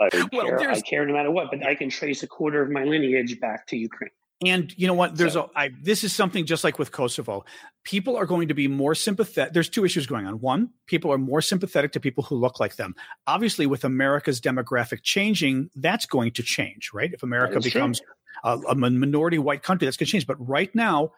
I 0.00 0.08
Well, 0.32 0.46
care. 0.58 0.70
I 0.70 0.80
care 0.80 1.04
no 1.06 1.12
matter 1.12 1.30
what, 1.30 1.50
but 1.50 1.64
I 1.66 1.74
can 1.74 1.88
trace 1.90 2.22
a 2.22 2.26
quarter 2.28 2.62
of 2.62 2.70
my 2.70 2.84
lineage 2.84 3.38
back 3.40 3.66
to 3.68 3.76
Ukraine. 3.76 4.10
And 4.44 4.72
you 4.76 4.86
know 4.86 4.94
what? 4.94 5.16
There's 5.16 5.34
So- 5.34 5.50
a 5.54 5.58
I, 5.58 5.70
this 5.82 6.02
is 6.04 6.12
something 6.14 6.46
just 6.46 6.64
like 6.64 6.78
with 6.78 6.90
Kosovo. 6.90 7.44
People 7.84 8.16
are 8.16 8.26
going 8.26 8.48
to 8.48 8.54
be 8.54 8.68
more 8.68 8.94
sympathetic. 8.94 9.52
There's 9.52 9.68
two 9.68 9.84
issues 9.84 10.06
going 10.06 10.26
on. 10.26 10.40
One, 10.40 10.70
people 10.86 11.12
are 11.12 11.18
more 11.18 11.40
sympathetic 11.42 11.92
to 11.92 12.00
people 12.00 12.24
who 12.24 12.36
look 12.36 12.58
like 12.60 12.76
them. 12.76 12.94
Obviously, 13.26 13.66
with 13.66 13.84
America's 13.84 14.40
demographic 14.40 15.02
changing, 15.02 15.70
that's 15.76 16.06
going 16.06 16.32
to 16.32 16.42
change, 16.42 16.90
right? 16.92 17.12
If 17.12 17.22
America 17.22 17.54
That 17.54 17.66
is 17.66 17.72
true. 17.72 17.80
becomes 17.80 18.00
a, 18.44 18.58
a 18.68 18.74
minority 18.74 19.38
white 19.38 19.62
country, 19.62 19.86
that's 19.86 19.96
going 19.96 20.06
to 20.06 20.12
change. 20.12 20.26
But 20.26 20.36
right 20.46 20.74
now, 20.74 21.12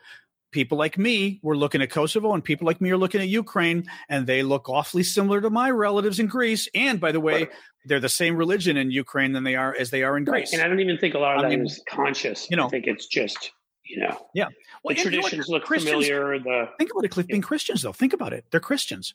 people 0.55 0.79
like 0.79 0.97
me, 0.97 1.41
we're 1.43 1.57
looking 1.57 1.83
at 1.83 1.91
Kosovo, 1.91 2.33
and 2.33 2.43
people 2.43 2.65
like 2.65 2.81
me 2.81 2.91
are 2.93 2.97
looking 2.97 3.21
at 3.21 3.29
Ukraine, 3.29 3.85
and 4.09 4.27
they 4.27 4.43
look 4.45 4.69
awfully 4.71 5.03
similar 5.03 5.41
to 5.41 5.51
my 5.51 5.69
relatives 5.69 6.21
in 6.21 6.29
Greece. 6.29 6.69
And 6.75 7.01
by 7.01 7.11
the 7.13 7.21
way, 7.21 7.35
Right. 7.43 7.51
they're 7.87 8.01
the 8.01 8.09
same 8.09 8.37
religion 8.37 8.77
in 8.77 8.91
Ukraine 8.93 9.33
than 9.33 9.43
they 9.45 9.57
are 9.57 9.75
as 9.79 9.91
they 9.91 10.05
are 10.05 10.17
in 10.17 10.25
Greece. 10.25 10.53
And 10.53 10.63
I 10.63 10.69
don't 10.69 10.79
even 10.81 10.97
think 10.97 11.15
a 11.15 11.19
lot 11.19 11.35
of 11.37 11.41
I 11.41 11.49
that 11.51 11.57
mean, 11.57 11.67
is 11.67 11.83
conscious. 11.89 12.49
you 12.51 12.57
know- 12.57 12.67
I 12.67 12.71
think 12.71 12.87
it's 12.87 13.07
just 13.07 13.51
you 13.85 13.99
know 14.01 14.17
yeah. 14.35 14.47
Well, 14.85 14.95
the 14.95 15.01
and 15.03 15.13
you 15.13 15.19
know 15.21 15.23
traditions 15.23 15.49
look 15.49 15.65
Christians- 15.65 16.07
familiar. 16.07 16.39
The 16.39 16.69
Think 16.79 16.93
about 16.93 17.05
it, 17.05 17.11
Cliff, 17.11 17.27
being 17.27 17.43
Christians, 17.43 17.83
though. 17.83 17.93
Think 17.93 18.13
about 18.15 18.33
it. 18.33 18.45
They're 18.51 18.61
Christians. 18.61 19.13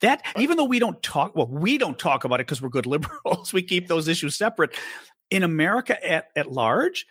That, 0.00 0.22
even 0.38 0.56
though 0.56 0.64
we 0.64 0.78
don't 0.78 1.02
talk, 1.02 1.36
well, 1.36 1.48
we 1.48 1.76
don't 1.76 1.98
talk 1.98 2.24
about 2.24 2.40
it 2.40 2.46
because 2.46 2.62
we're 2.62 2.68
good 2.70 2.86
liberals. 2.96 3.52
We 3.52 3.62
keep 3.62 3.88
those 3.88 4.08
issues 4.08 4.36
separate. 4.36 4.74
In 5.30 5.42
America 5.42 5.94
at, 6.08 6.28
at 6.36 6.50
large, 6.50 7.06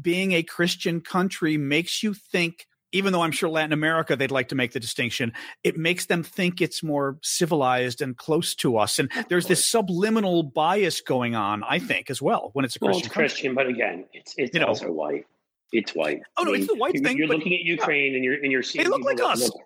being 0.00 0.32
a 0.32 0.42
Christian 0.42 1.00
country 1.00 1.56
makes 1.56 2.02
you 2.02 2.12
think, 2.14 2.66
even 2.92 3.12
though 3.12 3.22
I'm 3.22 3.32
sure 3.32 3.48
Latin 3.48 3.72
America, 3.72 4.14
they'd 4.16 4.30
like 4.30 4.48
to 4.50 4.54
make 4.54 4.72
the 4.72 4.80
distinction, 4.80 5.32
it 5.64 5.76
makes 5.76 6.06
them 6.06 6.22
think 6.22 6.60
it's 6.60 6.82
more 6.82 7.18
civilized 7.22 8.00
and 8.02 8.16
close 8.16 8.54
to 8.56 8.76
us. 8.76 8.98
And 8.98 9.10
there's 9.28 9.46
this 9.46 9.66
subliminal 9.66 10.42
bias 10.42 11.00
going 11.00 11.34
on, 11.34 11.62
I 11.68 11.78
think, 11.78 12.10
as 12.10 12.20
well, 12.22 12.50
when 12.52 12.64
it's 12.64 12.76
a 12.76 12.78
well, 12.80 12.90
Christian 12.92 13.06
it's 13.06 13.14
country. 13.14 13.28
Christian, 13.28 13.54
but 13.54 13.66
again, 13.66 14.04
it's 14.12 14.34
it's 14.36 14.54
You 14.54 14.60
know. 14.60 14.66
also 14.66 14.92
white. 14.92 15.26
It's 15.72 15.92
white. 15.92 16.20
Oh, 16.36 16.42
no, 16.44 16.52
I 16.52 16.58
it's 16.58 16.66
the 16.66 16.74
white 16.74 16.94
you're, 16.94 17.02
thing, 17.02 17.16
You're 17.16 17.28
but- 17.28 17.38
looking 17.38 17.54
at 17.54 17.60
Ukraine, 17.60 18.14
and 18.14 18.22
you're 18.22 18.34
and 18.34 18.52
you're 18.52 18.62
seeing 18.62 18.84
It 18.84 18.90
look 18.90 19.02
like 19.04 19.20
us. 19.20 19.40
look- 19.40 19.60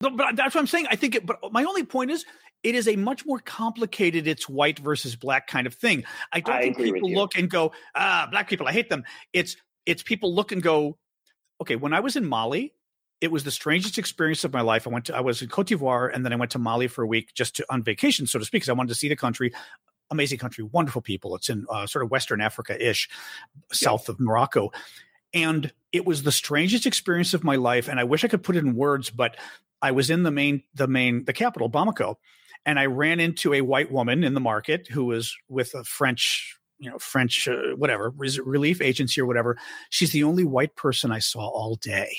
No, 0.00 0.10
but 0.10 0.36
that's 0.36 0.54
what 0.54 0.60
I'm 0.60 0.66
saying. 0.66 0.86
I 0.90 0.96
think 0.96 1.14
it, 1.14 1.24
but 1.24 1.38
my 1.52 1.64
only 1.64 1.84
point 1.84 2.10
is 2.10 2.26
it 2.62 2.74
is 2.74 2.88
a 2.88 2.96
much 2.96 3.24
more 3.24 3.38
complicated 3.38 4.26
it's 4.26 4.48
white 4.48 4.78
versus 4.78 5.16
black 5.16 5.46
kind 5.46 5.66
of 5.66 5.74
thing. 5.74 6.04
I 6.32 6.40
don't 6.40 6.54
I 6.56 6.60
think 6.62 6.78
people 6.78 7.10
look 7.12 7.38
and 7.38 7.48
go, 7.48 7.72
ah, 7.94 8.26
black 8.30 8.48
people, 8.48 8.66
I 8.66 8.72
hate 8.72 8.88
them. 8.90 9.04
It's 9.32 9.56
it's 9.86 10.02
people 10.02 10.34
look 10.34 10.50
and 10.52 10.62
go, 10.62 10.98
okay, 11.60 11.76
when 11.76 11.92
I 11.92 12.00
was 12.00 12.16
in 12.16 12.26
Mali, 12.26 12.72
it 13.20 13.30
was 13.30 13.44
the 13.44 13.50
strangest 13.50 13.98
experience 13.98 14.44
of 14.44 14.52
my 14.52 14.60
life. 14.60 14.86
I 14.86 14.90
went 14.90 15.06
to 15.06 15.16
I 15.16 15.20
was 15.20 15.40
in 15.40 15.48
Cote 15.48 15.68
d'Ivoire 15.68 16.10
and 16.12 16.24
then 16.24 16.32
I 16.32 16.36
went 16.36 16.50
to 16.52 16.58
Mali 16.58 16.88
for 16.88 17.02
a 17.02 17.06
week 17.06 17.32
just 17.34 17.56
to 17.56 17.66
on 17.70 17.82
vacation, 17.82 18.26
so 18.26 18.38
to 18.38 18.44
speak, 18.44 18.62
because 18.62 18.68
I 18.68 18.74
wanted 18.74 18.88
to 18.88 18.94
see 18.94 19.08
the 19.08 19.16
country. 19.16 19.52
Amazing 20.10 20.38
country, 20.38 20.64
wonderful 20.64 21.00
people. 21.00 21.34
It's 21.34 21.48
in 21.48 21.64
uh, 21.70 21.86
sort 21.86 22.04
of 22.04 22.10
Western 22.10 22.40
Africa 22.40 22.76
ish, 22.78 23.08
south 23.72 24.08
of 24.08 24.20
Morocco. 24.20 24.70
And 25.32 25.72
it 25.90 26.04
was 26.04 26.22
the 26.22 26.30
strangest 26.30 26.86
experience 26.86 27.34
of 27.34 27.42
my 27.42 27.56
life. 27.56 27.88
And 27.88 27.98
I 27.98 28.04
wish 28.04 28.22
I 28.22 28.28
could 28.28 28.42
put 28.42 28.54
it 28.54 28.64
in 28.64 28.76
words, 28.76 29.10
but 29.10 29.36
I 29.80 29.92
was 29.92 30.10
in 30.10 30.22
the 30.22 30.30
main, 30.30 30.62
the 30.74 30.86
main, 30.86 31.24
the 31.24 31.32
capital, 31.32 31.70
Bamako, 31.70 32.16
and 32.66 32.78
I 32.78 32.86
ran 32.86 33.20
into 33.20 33.52
a 33.52 33.60
white 33.60 33.90
woman 33.90 34.24
in 34.24 34.34
the 34.34 34.40
market 34.40 34.88
who 34.88 35.06
was 35.06 35.36
with 35.48 35.74
a 35.74 35.84
French, 35.84 36.56
you 36.84 36.90
know, 36.90 36.98
French, 36.98 37.48
uh, 37.48 37.74
whatever, 37.76 38.10
res- 38.10 38.38
relief 38.38 38.80
agency 38.82 39.20
or 39.20 39.26
whatever. 39.26 39.56
She's 39.90 40.12
the 40.12 40.24
only 40.24 40.44
white 40.44 40.76
person 40.76 41.10
I 41.10 41.18
saw 41.18 41.40
all 41.40 41.76
day. 41.76 42.14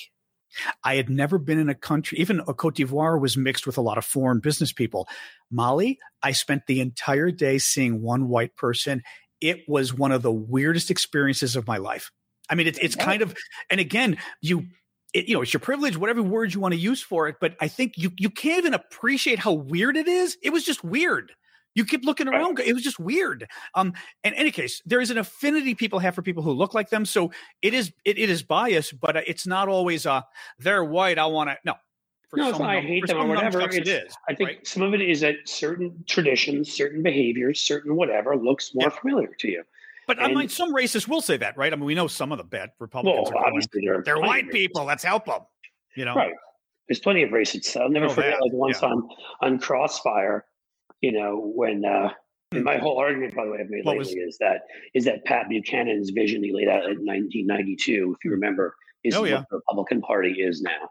I 0.83 0.95
had 0.95 1.09
never 1.09 1.37
been 1.37 1.59
in 1.59 1.69
a 1.69 1.75
country, 1.75 2.17
even 2.17 2.41
a 2.47 2.53
Cote 2.53 2.75
d'Ivoire 2.75 3.19
was 3.19 3.37
mixed 3.37 3.67
with 3.67 3.77
a 3.77 3.81
lot 3.81 3.97
of 3.97 4.05
foreign 4.05 4.39
business 4.39 4.71
people. 4.71 5.07
Mali, 5.51 5.99
I 6.23 6.31
spent 6.31 6.65
the 6.65 6.79
entire 6.79 7.29
day 7.29 7.57
seeing 7.57 8.01
one 8.01 8.29
white 8.29 8.55
person. 8.55 9.03
It 9.41 9.67
was 9.67 9.93
one 9.93 10.11
of 10.11 10.21
the 10.21 10.31
weirdest 10.31 10.89
experiences 10.89 11.55
of 11.55 11.67
my 11.67 11.77
life. 11.77 12.09
I 12.49 12.55
mean, 12.55 12.67
it's 12.67 12.79
it's 12.79 12.95
kind 12.95 13.21
of, 13.21 13.35
and 13.69 13.79
again, 13.79 14.17
you, 14.41 14.67
it, 15.13 15.27
you 15.27 15.33
know, 15.33 15.41
it's 15.41 15.53
your 15.53 15.59
privilege, 15.59 15.97
whatever 15.97 16.23
word 16.23 16.53
you 16.53 16.59
want 16.59 16.73
to 16.73 16.79
use 16.79 17.01
for 17.01 17.27
it. 17.27 17.35
But 17.41 17.55
I 17.59 17.67
think 17.67 17.93
you 17.97 18.11
you 18.17 18.29
can't 18.29 18.59
even 18.59 18.73
appreciate 18.73 19.39
how 19.39 19.53
weird 19.53 19.97
it 19.97 20.07
is. 20.07 20.37
It 20.41 20.51
was 20.51 20.63
just 20.63 20.83
weird. 20.83 21.33
You 21.75 21.83
keep 21.85 22.05
looking 22.05 22.27
around. 22.27 22.59
It 22.59 22.73
was 22.73 22.83
just 22.83 22.99
weird. 22.99 23.47
Um, 23.75 23.93
in 24.23 24.33
any 24.33 24.49
case, 24.51 24.81
there 24.85 25.01
is 25.01 25.11
an 25.11 25.17
affinity 25.17 25.75
people 25.75 25.99
have 25.99 26.15
for 26.15 26.21
people 26.21 26.41
who 26.41 26.51
look 26.53 26.73
like 26.73 26.89
them. 26.89 27.05
So 27.05 27.31
it 27.61 27.73
is 27.73 27.91
it, 28.05 28.17
it 28.17 28.29
is 28.29 28.41
biased, 28.41 28.99
but 28.99 29.17
it's 29.27 29.45
not 29.45 29.67
always 29.67 30.05
uh 30.05 30.21
they're 30.57 30.83
white. 30.85 31.19
I 31.19 31.25
want 31.25 31.49
to 31.49 31.57
no. 31.65 31.73
For 32.29 32.37
No, 32.37 32.51
I 32.63 32.81
hate 32.81 33.05
them 33.05 33.17
or 33.17 33.27
whatever. 33.27 33.59
nunchucks 33.61 33.75
It's- 33.81 34.15
I 34.27 34.33
think 34.33 34.49
right? 34.49 34.67
some 34.67 34.81
of 34.81 34.95
it 34.95 35.01
is 35.01 35.21
that 35.21 35.35
certain 35.45 36.03
traditions, 36.07 36.71
certain 36.71 37.03
behaviors, 37.03 37.61
certain 37.61 37.95
whatever 37.95 38.35
looks 38.35 38.73
more 38.73 38.89
Yeah. 38.89 38.99
familiar 38.99 39.35
to 39.39 39.47
you. 39.47 39.63
But 40.07 40.19
I 40.21 40.33
mean, 40.33 40.49
some 40.49 40.73
racists 40.73 41.07
will 41.07 41.21
say 41.21 41.37
that, 41.37 41.55
right? 41.57 41.71
I 41.71 41.75
mean, 41.75 41.85
we 41.85 41.93
know 41.95 42.07
some 42.07 42.31
of 42.31 42.37
the 42.37 42.43
bad 42.43 42.71
Republicans 42.79 43.29
Well, 43.29 43.39
are 43.39 43.43
going, 43.43 43.45
obviously 43.47 43.81
there 43.85 43.99
are 43.99 44.03
they're 44.03 44.19
white 44.19 44.49
people. 44.49 44.85
Let's 44.85 45.03
help 45.03 45.25
them. 45.25 45.41
You 45.95 46.05
know, 46.05 46.15
Right. 46.15 46.33
There's 46.87 46.99
plenty 46.99 47.21
of 47.23 47.31
racists. 47.31 47.79
I'll 47.79 47.89
never 47.89 48.05
Oh, 48.05 48.09
forget 48.09 48.31
that, 48.33 48.41
like 48.41 48.53
once 48.53 48.79
yeah. 48.81 48.89
on 48.89 49.09
on 49.41 49.59
Crossfire, 49.59 50.45
you 51.05 51.11
know, 51.17 51.29
when 51.61 51.77
uh 51.85 52.09
and 52.51 52.63
my 52.63 52.77
whole 52.77 52.97
argument, 53.05 53.35
by 53.35 53.43
the 53.45 53.51
way, 53.51 53.59
I've 53.61 53.69
made 53.69 53.81
Hmm. 53.83 53.89
What 53.89 53.97
lately 53.97 54.19
was- 54.25 54.33
is 54.33 54.37
that 54.45 54.59
is 54.97 55.03
that 55.05 55.25
Pat 55.25 55.43
Buchanan's 55.49 56.09
vision 56.21 56.43
he 56.43 56.51
laid 56.59 56.69
out 56.75 56.83
in 56.91 56.97
1992, 57.05 58.15
if 58.17 58.25
you 58.25 58.31
remember, 58.31 58.65
is 59.03 59.15
Oh, 59.15 59.21
what 59.21 59.29
yeah. 59.29 59.43
the 59.49 59.57
Republican 59.57 59.99
Party 60.01 60.33
is 60.49 60.61
now. 60.61 60.83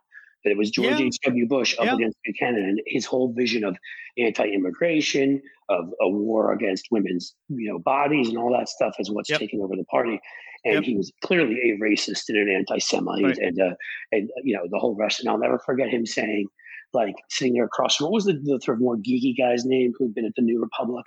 That 0.42 0.50
it 0.50 0.58
was 0.58 0.70
George 0.70 0.98
Yeah. 1.00 1.06
H.W. 1.06 1.46
Bush 1.46 1.74
up 1.78 1.86
Yeah. 1.86 1.94
against 1.98 2.18
Buchanan, 2.24 2.64
and 2.70 2.80
his 2.86 3.04
whole 3.06 3.28
vision 3.32 3.62
of 3.64 3.74
anti-immigration, 4.18 5.40
of 5.70 5.84
a 6.00 6.08
war 6.08 6.52
against 6.52 6.88
women's, 6.90 7.34
you 7.48 7.68
know, 7.70 7.78
bodies, 7.78 8.28
and 8.28 8.36
all 8.38 8.52
that 8.52 8.68
stuff 8.68 8.94
is 8.98 9.10
what's 9.10 9.30
Yep. 9.30 9.40
taking 9.40 9.60
over 9.62 9.74
the 9.74 9.84
party. 9.84 10.20
And 10.66 10.74
Yep. 10.76 10.84
he 10.84 10.96
was 10.96 11.12
clearly 11.22 11.56
a 11.70 11.78
racist 11.78 12.28
and 12.28 12.38
an 12.38 12.48
anti-Semite, 12.48 13.22
Right. 13.24 13.38
and 13.38 13.58
uh, 13.60 13.74
and 14.12 14.30
uh, 14.30 14.40
you 14.42 14.54
know 14.56 14.66
the 14.70 14.78
whole 14.78 14.94
rest. 14.94 15.20
And 15.20 15.28
I'll 15.28 15.38
never 15.38 15.58
forget 15.58 15.88
him 15.88 16.04
saying, 16.06 16.46
like 16.94 17.14
sitting 17.28 17.54
there 17.54 17.64
across 17.64 17.96
from 17.96 18.04
what 18.06 18.12
was 18.12 18.24
the, 18.24 18.34
the 18.34 18.60
sort 18.62 18.76
of 18.78 18.80
more 18.82 18.96
geeky 18.96 19.36
guy's 19.36 19.64
name 19.64 19.92
who'd 19.98 20.14
been 20.14 20.24
at 20.24 20.32
the 20.36 20.42
New 20.42 20.60
Republic, 20.60 21.04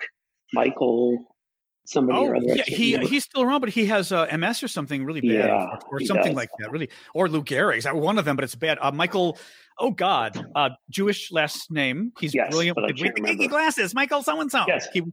Michael, 0.54 1.18
somebody 1.86 2.18
Oh, 2.20 2.26
or 2.28 2.36
other. 2.36 2.46
Yeah, 2.48 2.64
he 2.66 2.98
he's 2.98 3.24
still 3.24 3.42
around, 3.44 3.62
but 3.62 3.70
he 3.70 3.86
has 3.88 4.12
uh, 4.12 4.28
MS 4.38 4.64
or 4.64 4.68
something 4.68 5.06
really 5.06 5.22
bad, 5.22 5.30
Yeah, 5.50 5.66
or, 5.90 5.98
or 5.98 6.00
something 6.02 6.28
does. 6.28 6.36
like 6.36 6.50
that, 6.60 6.72
really, 6.72 6.90
or 7.14 7.30
Lou 7.30 7.44
Gehrig's, 7.44 7.86
uh, 7.86 7.94
one 7.94 8.18
of 8.18 8.26
them, 8.26 8.36
but 8.36 8.44
it's 8.44 8.56
bad. 8.56 8.78
Uh, 8.82 8.92
Michael, 8.92 9.38
oh 9.80 9.92
God, 9.92 10.46
uh, 10.56 10.70
Jewish 10.90 11.32
last 11.32 11.72
name. 11.72 12.12
He's 12.20 12.34
Yes, 12.36 12.50
brilliant 12.50 12.78
with 12.78 12.96
the 12.96 13.04
geeky 13.04 13.50
glasses. 13.50 13.94
Michael, 13.96 14.22
so 14.24 14.40
and 14.42 14.52
so. 14.52 14.64
Yes. 14.68 14.88
He, 14.94 15.04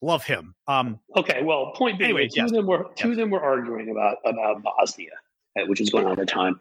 love 0.00 0.22
him. 0.24 0.54
Um, 0.68 1.00
Okay, 1.16 1.42
well, 1.42 1.72
point 1.74 1.98
being, 1.98 2.10
Anyway, 2.10 2.28
two 2.28 2.42
yes. 2.42 2.50
of 2.50 2.56
them 2.56 2.66
were 2.66 2.86
two 2.94 3.08
Yes. 3.08 3.12
of 3.14 3.16
them 3.16 3.30
were 3.30 3.42
arguing 3.42 3.90
about 3.90 4.18
about 4.24 4.62
Bosnia, 4.62 5.10
Uh, 5.58 5.66
which 5.66 5.80
was 5.80 5.90
going 5.90 6.04
on 6.06 6.12
at 6.12 6.18
the 6.18 6.26
time, 6.26 6.58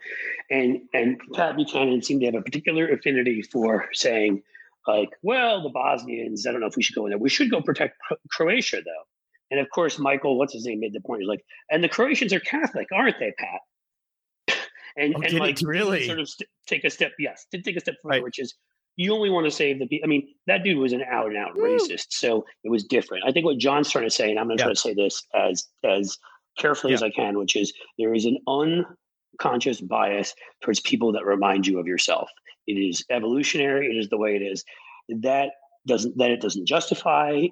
and 0.50 0.82
and 0.94 1.20
Pat 1.34 1.56
Buchanan 1.56 2.02
seemed 2.02 2.22
to 2.22 2.26
have 2.28 2.36
a 2.36 2.42
particular 2.42 2.88
affinity 2.90 3.42
for 3.42 3.88
saying, 3.94 4.42
like, 4.88 5.10
well, 5.22 5.62
the 5.62 5.70
Bosnians, 5.70 6.48
I 6.48 6.52
don't 6.52 6.62
know 6.62 6.68
if 6.68 6.76
we 6.78 6.84
should 6.84 6.96
go 6.96 7.06
in 7.06 7.12
there. 7.12 7.20
We 7.20 7.30
should 7.30 7.52
go 7.52 7.62
protect 7.62 7.98
Croatia, 8.32 8.78
though. 8.78 9.04
And 9.52 9.60
of 9.60 9.68
course, 9.70 9.98
Michael, 10.00 10.38
what's 10.38 10.54
his 10.54 10.66
name, 10.66 10.80
made 10.82 10.94
the 10.94 11.02
point. 11.02 11.22
He's 11.22 11.30
like, 11.30 11.44
and 11.72 11.84
the 11.84 11.90
Croatians 11.90 12.34
are 12.34 12.40
Catholic, 12.40 12.88
aren't 12.94 13.18
they, 13.20 13.34
Pat? 13.38 14.58
and 14.98 15.16
Oh, 15.16 15.22
and 15.22 15.40
like 15.40 15.58
really? 15.62 16.06
sort 16.06 16.20
of 16.20 16.30
st- 16.30 16.50
take 16.68 16.84
a 16.84 16.90
step, 16.90 17.12
yes, 17.20 17.46
did 17.52 17.64
take 17.64 17.78
a 17.78 17.80
step 17.80 17.96
further, 18.02 18.16
Right. 18.16 18.24
which 18.24 18.40
is 18.40 18.56
you 18.96 19.14
only 19.14 19.30
want 19.30 19.46
to 19.46 19.52
save 19.52 19.78
the 19.80 19.88
people. 19.88 20.06
I 20.06 20.10
mean, 20.10 20.28
that 20.48 20.64
dude 20.64 20.78
was 20.78 20.92
an 20.92 21.04
out 21.04 21.28
and 21.28 21.38
out 21.38 21.56
racist, 21.56 22.08
so 22.10 22.46
it 22.64 22.70
was 22.70 22.84
different. 22.84 23.24
I 23.28 23.32
think 23.32 23.46
what 23.46 23.58
John's 23.60 23.92
trying 23.92 24.06
to 24.06 24.10
say, 24.10 24.30
and 24.32 24.40
I'm 24.40 24.48
going 24.48 24.58
to 24.58 24.62
Yeah. 24.64 24.66
try 24.68 24.74
to 24.74 24.80
say 24.80 24.94
this 24.96 25.24
as 25.36 25.66
as 25.84 26.18
carefully 26.58 26.94
as 26.94 27.04
I 27.04 27.10
can, 27.10 27.38
which 27.38 27.56
is 27.56 27.74
there 27.98 28.14
is 28.14 28.26
an 28.26 28.38
unconscious 28.48 29.82
bias 29.82 30.34
towards 30.62 30.80
people 30.80 31.12
that 31.14 31.26
remind 31.26 31.68
you 31.68 31.80
of 31.80 31.88
yourself. 31.88 32.30
It 32.68 32.74
is 32.74 33.06
evolutionary. 33.10 33.88
It 33.88 33.98
is 33.98 34.10
the 34.10 34.18
way 34.18 34.36
it 34.36 34.42
is. 34.42 34.64
That 35.10 35.52
doesn't 35.88 36.18
that 36.18 36.32
it 36.32 36.42
doesn't 36.42 36.68
justify 36.68 37.48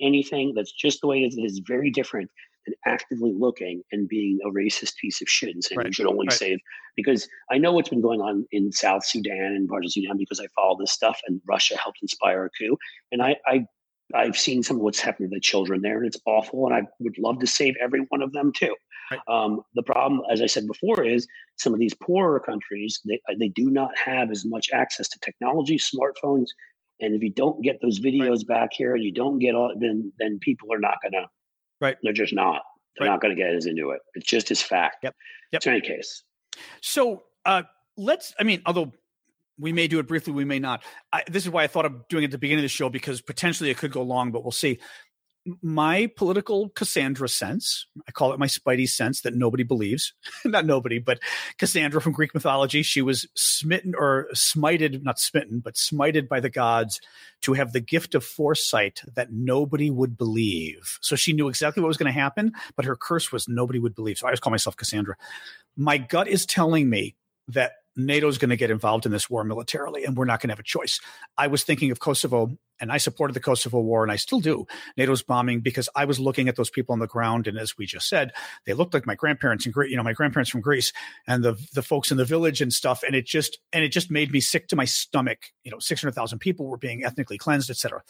anything. 0.00 0.54
That's 0.54 0.72
just 0.72 1.00
the 1.00 1.06
way 1.08 1.22
it 1.22 1.26
is. 1.28 1.36
It 1.36 1.42
is 1.42 1.60
very 1.66 1.90
different 1.90 2.30
than 2.66 2.74
actively 2.86 3.32
looking 3.36 3.82
and 3.92 4.08
being 4.08 4.38
a 4.44 4.48
racist 4.48 4.96
piece 4.96 5.20
of 5.20 5.28
shit 5.28 5.54
and 5.54 5.62
saying 5.62 5.78
Right, 5.78 5.94
should 5.94 6.06
only 6.06 6.26
right. 6.26 6.36
save 6.36 6.58
because 6.96 7.28
I 7.50 7.58
know 7.58 7.72
what's 7.72 7.88
been 7.88 8.00
going 8.00 8.20
on 8.20 8.46
in 8.50 8.72
South 8.72 9.04
Sudan 9.04 9.54
and 9.54 9.68
parts 9.68 9.86
of 9.86 9.92
Sudan 9.92 10.16
because 10.16 10.40
I 10.40 10.46
follow 10.54 10.76
this 10.78 10.92
stuff 10.92 11.20
and 11.26 11.40
Russia 11.46 11.76
helped 11.76 11.98
inspire 12.02 12.46
a 12.46 12.50
coup. 12.50 12.76
And 13.12 13.22
I, 13.22 13.36
I 13.46 13.66
I've 14.14 14.38
seen 14.38 14.62
some 14.62 14.76
of 14.76 14.82
what's 14.82 15.00
happening 15.00 15.30
to 15.30 15.36
the 15.36 15.40
children 15.40 15.82
there, 15.82 15.98
and 15.98 16.06
it's 16.06 16.20
awful. 16.26 16.66
And 16.66 16.74
I 16.74 16.82
would 17.00 17.18
love 17.18 17.40
to 17.40 17.46
save 17.46 17.74
every 17.80 18.00
one 18.08 18.22
of 18.22 18.32
them 18.32 18.52
too. 18.52 18.74
Right. 19.10 19.20
Um, 19.28 19.62
the 19.74 19.82
problem, 19.82 20.22
as 20.30 20.42
I 20.42 20.46
said 20.46 20.66
before, 20.66 21.04
is 21.04 21.26
some 21.56 21.72
of 21.72 21.80
these 21.80 21.94
poorer 21.94 22.40
countries 22.40 23.00
they 23.04 23.20
they 23.38 23.48
do 23.48 23.70
not 23.70 23.96
have 23.98 24.30
as 24.30 24.44
much 24.44 24.68
access 24.72 25.08
to 25.08 25.18
technology, 25.20 25.78
smartphones, 25.78 26.46
and 27.00 27.14
if 27.14 27.22
you 27.22 27.30
don't 27.30 27.62
get 27.62 27.80
those 27.82 28.00
videos 28.00 28.38
right. 28.38 28.46
back 28.48 28.70
here, 28.72 28.94
and 28.94 29.04
you 29.04 29.12
don't 29.12 29.38
get 29.38 29.54
all, 29.54 29.72
then 29.78 30.12
then 30.18 30.38
people 30.40 30.72
are 30.72 30.80
not 30.80 30.98
gonna. 31.02 31.26
Right. 31.80 31.96
They're 32.02 32.12
just 32.12 32.34
not. 32.34 32.62
They're 32.96 33.06
right. 33.06 33.12
not 33.12 33.20
going 33.20 33.36
to 33.36 33.40
get 33.40 33.54
as 33.54 33.66
into 33.66 33.90
it. 33.90 34.00
It's 34.14 34.26
just 34.26 34.50
as 34.50 34.62
fact. 34.62 34.96
Yep. 35.02 35.14
Yep. 35.52 35.66
In 35.66 35.72
any 35.72 35.80
case. 35.82 36.22
So 36.80 37.24
uh, 37.44 37.64
let's. 37.96 38.34
I 38.40 38.42
mean, 38.42 38.62
although 38.64 38.92
we 39.58 39.72
may 39.72 39.88
do 39.88 39.98
it 39.98 40.06
briefly, 40.06 40.32
we 40.32 40.44
may 40.44 40.58
not. 40.58 40.82
I, 41.12 41.22
this 41.28 41.44
is 41.44 41.50
why 41.50 41.64
I 41.64 41.66
thought 41.66 41.86
of 41.86 42.08
doing 42.08 42.24
it 42.24 42.26
at 42.26 42.30
the 42.32 42.38
beginning 42.38 42.60
of 42.60 42.64
the 42.64 42.68
show 42.68 42.88
because 42.88 43.20
potentially 43.20 43.70
it 43.70 43.78
could 43.78 43.92
go 43.92 44.02
long, 44.02 44.30
but 44.30 44.44
we'll 44.44 44.52
see 44.52 44.78
my 45.62 46.10
political 46.16 46.70
Cassandra 46.70 47.28
sense, 47.28 47.86
I 48.08 48.12
call 48.12 48.32
it 48.32 48.38
my 48.38 48.46
Spidey 48.46 48.88
sense 48.88 49.20
that 49.20 49.34
nobody 49.34 49.62
believes, 49.62 50.12
not 50.44 50.66
nobody, 50.66 50.98
but 50.98 51.20
Cassandra 51.58 52.00
from 52.00 52.12
Greek 52.12 52.34
mythology, 52.34 52.82
she 52.82 53.02
was 53.02 53.28
smitten 53.36 53.94
or 53.96 54.28
smited, 54.34 55.02
not 55.02 55.18
smitten, 55.18 55.60
but 55.60 55.74
smited 55.74 56.28
by 56.28 56.40
the 56.40 56.50
gods 56.50 57.00
to 57.42 57.52
have 57.52 57.72
the 57.72 57.80
gift 57.80 58.14
of 58.14 58.24
foresight 58.24 59.02
that 59.14 59.32
nobody 59.32 59.90
would 59.90 60.16
believe. 60.18 60.98
So 61.00 61.16
she 61.16 61.32
knew 61.32 61.48
exactly 61.48 61.80
what 61.80 61.88
was 61.88 61.96
going 61.96 62.12
to 62.12 62.20
happen, 62.20 62.52
but 62.74 62.84
her 62.84 62.96
curse 62.96 63.30
was 63.30 63.48
nobody 63.48 63.78
would 63.78 63.94
believe. 63.94 64.18
So 64.18 64.26
I 64.26 64.32
just 64.32 64.42
call 64.42 64.50
myself 64.50 64.76
Cassandra. 64.76 65.16
My 65.76 65.98
gut 65.98 66.28
is 66.28 66.46
telling 66.46 66.90
me 66.90 67.14
that 67.48 67.72
NATO's 67.96 68.38
going 68.38 68.50
to 68.50 68.56
get 68.56 68.70
involved 68.70 69.06
in 69.06 69.12
this 69.12 69.30
war 69.30 69.42
militarily, 69.42 70.04
and 70.04 70.16
we're 70.16 70.26
not 70.26 70.40
going 70.40 70.48
to 70.48 70.52
have 70.52 70.60
a 70.60 70.64
choice. 70.64 71.00
I 71.36 71.46
was 71.46 71.64
thinking 71.64 71.90
of 71.90 71.98
Kosovo, 71.98 72.56
and 72.78 72.92
I 72.92 72.98
supported 72.98 73.32
the 73.32 73.40
Kosovo 73.40 73.80
war, 73.80 74.02
and 74.02 74.12
I 74.12 74.16
still 74.16 74.40
do. 74.40 74.66
NATO's 74.96 75.22
bombing 75.22 75.60
because 75.60 75.88
I 75.96 76.04
was 76.04 76.20
looking 76.20 76.48
at 76.48 76.56
those 76.56 76.68
people 76.68 76.92
on 76.92 76.98
the 76.98 77.06
ground, 77.06 77.46
and 77.46 77.58
as 77.58 77.78
we 77.78 77.86
just 77.86 78.08
said, 78.08 78.32
they 78.66 78.74
looked 78.74 78.92
like 78.92 79.06
my 79.06 79.14
grandparents 79.14 79.64
in 79.64 79.72
Greece. 79.72 79.90
You 79.90 79.96
know, 79.96 80.02
my 80.02 80.12
grandparents 80.12 80.50
from 80.50 80.60
Greece, 80.60 80.92
and 81.26 81.42
the 81.42 81.56
the 81.74 81.82
folks 81.82 82.10
in 82.10 82.18
the 82.18 82.24
village 82.24 82.60
and 82.60 82.72
stuff. 82.72 83.02
And 83.02 83.16
it 83.16 83.26
just 83.26 83.58
and 83.72 83.82
it 83.82 83.88
just 83.88 84.10
made 84.10 84.30
me 84.30 84.40
sick 84.40 84.68
to 84.68 84.76
my 84.76 84.84
stomach. 84.84 85.38
You 85.64 85.70
know, 85.70 85.78
six 85.78 86.02
hundred 86.02 86.12
thousand 86.12 86.40
people 86.40 86.66
were 86.66 86.78
being 86.78 87.04
ethnically 87.04 87.38
cleansed, 87.38 87.70
etc. 87.70 88.02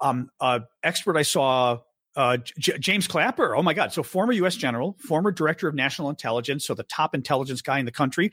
Um, 0.00 0.30
uh, 0.40 0.60
expert 0.82 1.16
I 1.16 1.22
saw 1.22 1.78
uh, 2.16 2.38
J- 2.58 2.78
James 2.78 3.06
Clapper. 3.06 3.54
Oh 3.54 3.62
my 3.62 3.74
God! 3.74 3.92
So 3.92 4.02
former 4.02 4.32
U.S. 4.32 4.56
general, 4.56 4.96
former 5.00 5.30
director 5.30 5.68
of 5.68 5.74
national 5.74 6.08
intelligence, 6.08 6.66
so 6.66 6.72
the 6.72 6.84
top 6.84 7.14
intelligence 7.14 7.60
guy 7.60 7.78
in 7.78 7.84
the 7.84 7.92
country 7.92 8.30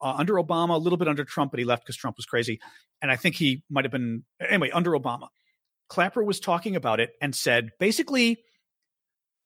uh, 0.00 0.14
under 0.16 0.34
Obama, 0.34 0.74
a 0.74 0.78
little 0.78 0.96
bit 0.96 1.08
under 1.08 1.24
Trump, 1.24 1.50
but 1.52 1.58
he 1.58 1.64
left 1.64 1.84
because 1.84 1.96
Trump 1.96 2.16
was 2.16 2.26
crazy. 2.26 2.60
And 3.00 3.10
I 3.10 3.16
think 3.16 3.36
he 3.36 3.62
might 3.70 3.84
have 3.84 3.92
been, 3.92 4.24
anyway, 4.40 4.70
under 4.70 4.92
Obama. 4.92 5.28
Clapper 5.88 6.22
was 6.22 6.40
talking 6.40 6.76
about 6.76 7.00
it 7.00 7.12
and 7.20 7.34
said 7.34 7.70
basically, 7.80 8.38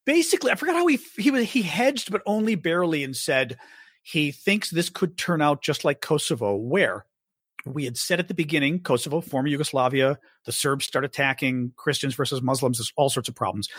basically, 0.05 0.51
I 0.51 0.55
forgot 0.55 0.75
how 0.75 0.87
he 0.87 0.99
he 1.17 1.31
was 1.31 1.49
he 1.49 1.61
hedged, 1.61 2.11
but 2.11 2.21
only 2.25 2.55
barely, 2.55 3.03
and 3.03 3.15
said 3.15 3.57
he 4.01 4.31
thinks 4.31 4.69
this 4.69 4.89
could 4.89 5.17
turn 5.17 5.41
out 5.41 5.61
just 5.61 5.85
like 5.85 6.01
Kosovo, 6.01 6.55
where 6.55 7.05
we 7.65 7.85
had 7.85 7.97
said 7.97 8.19
at 8.19 8.27
the 8.27 8.33
beginning, 8.33 8.81
Kosovo, 8.81 9.21
former 9.21 9.47
Yugoslavia, 9.47 10.19
the 10.45 10.51
Serbs 10.51 10.85
start 10.85 11.05
attacking 11.05 11.71
Christians 11.77 12.13
versus 12.15 12.41
Muslims, 12.41 12.77
there's 12.77 12.91
all 12.97 13.09
sorts 13.09 13.29
of 13.29 13.35
problems. 13.35 13.69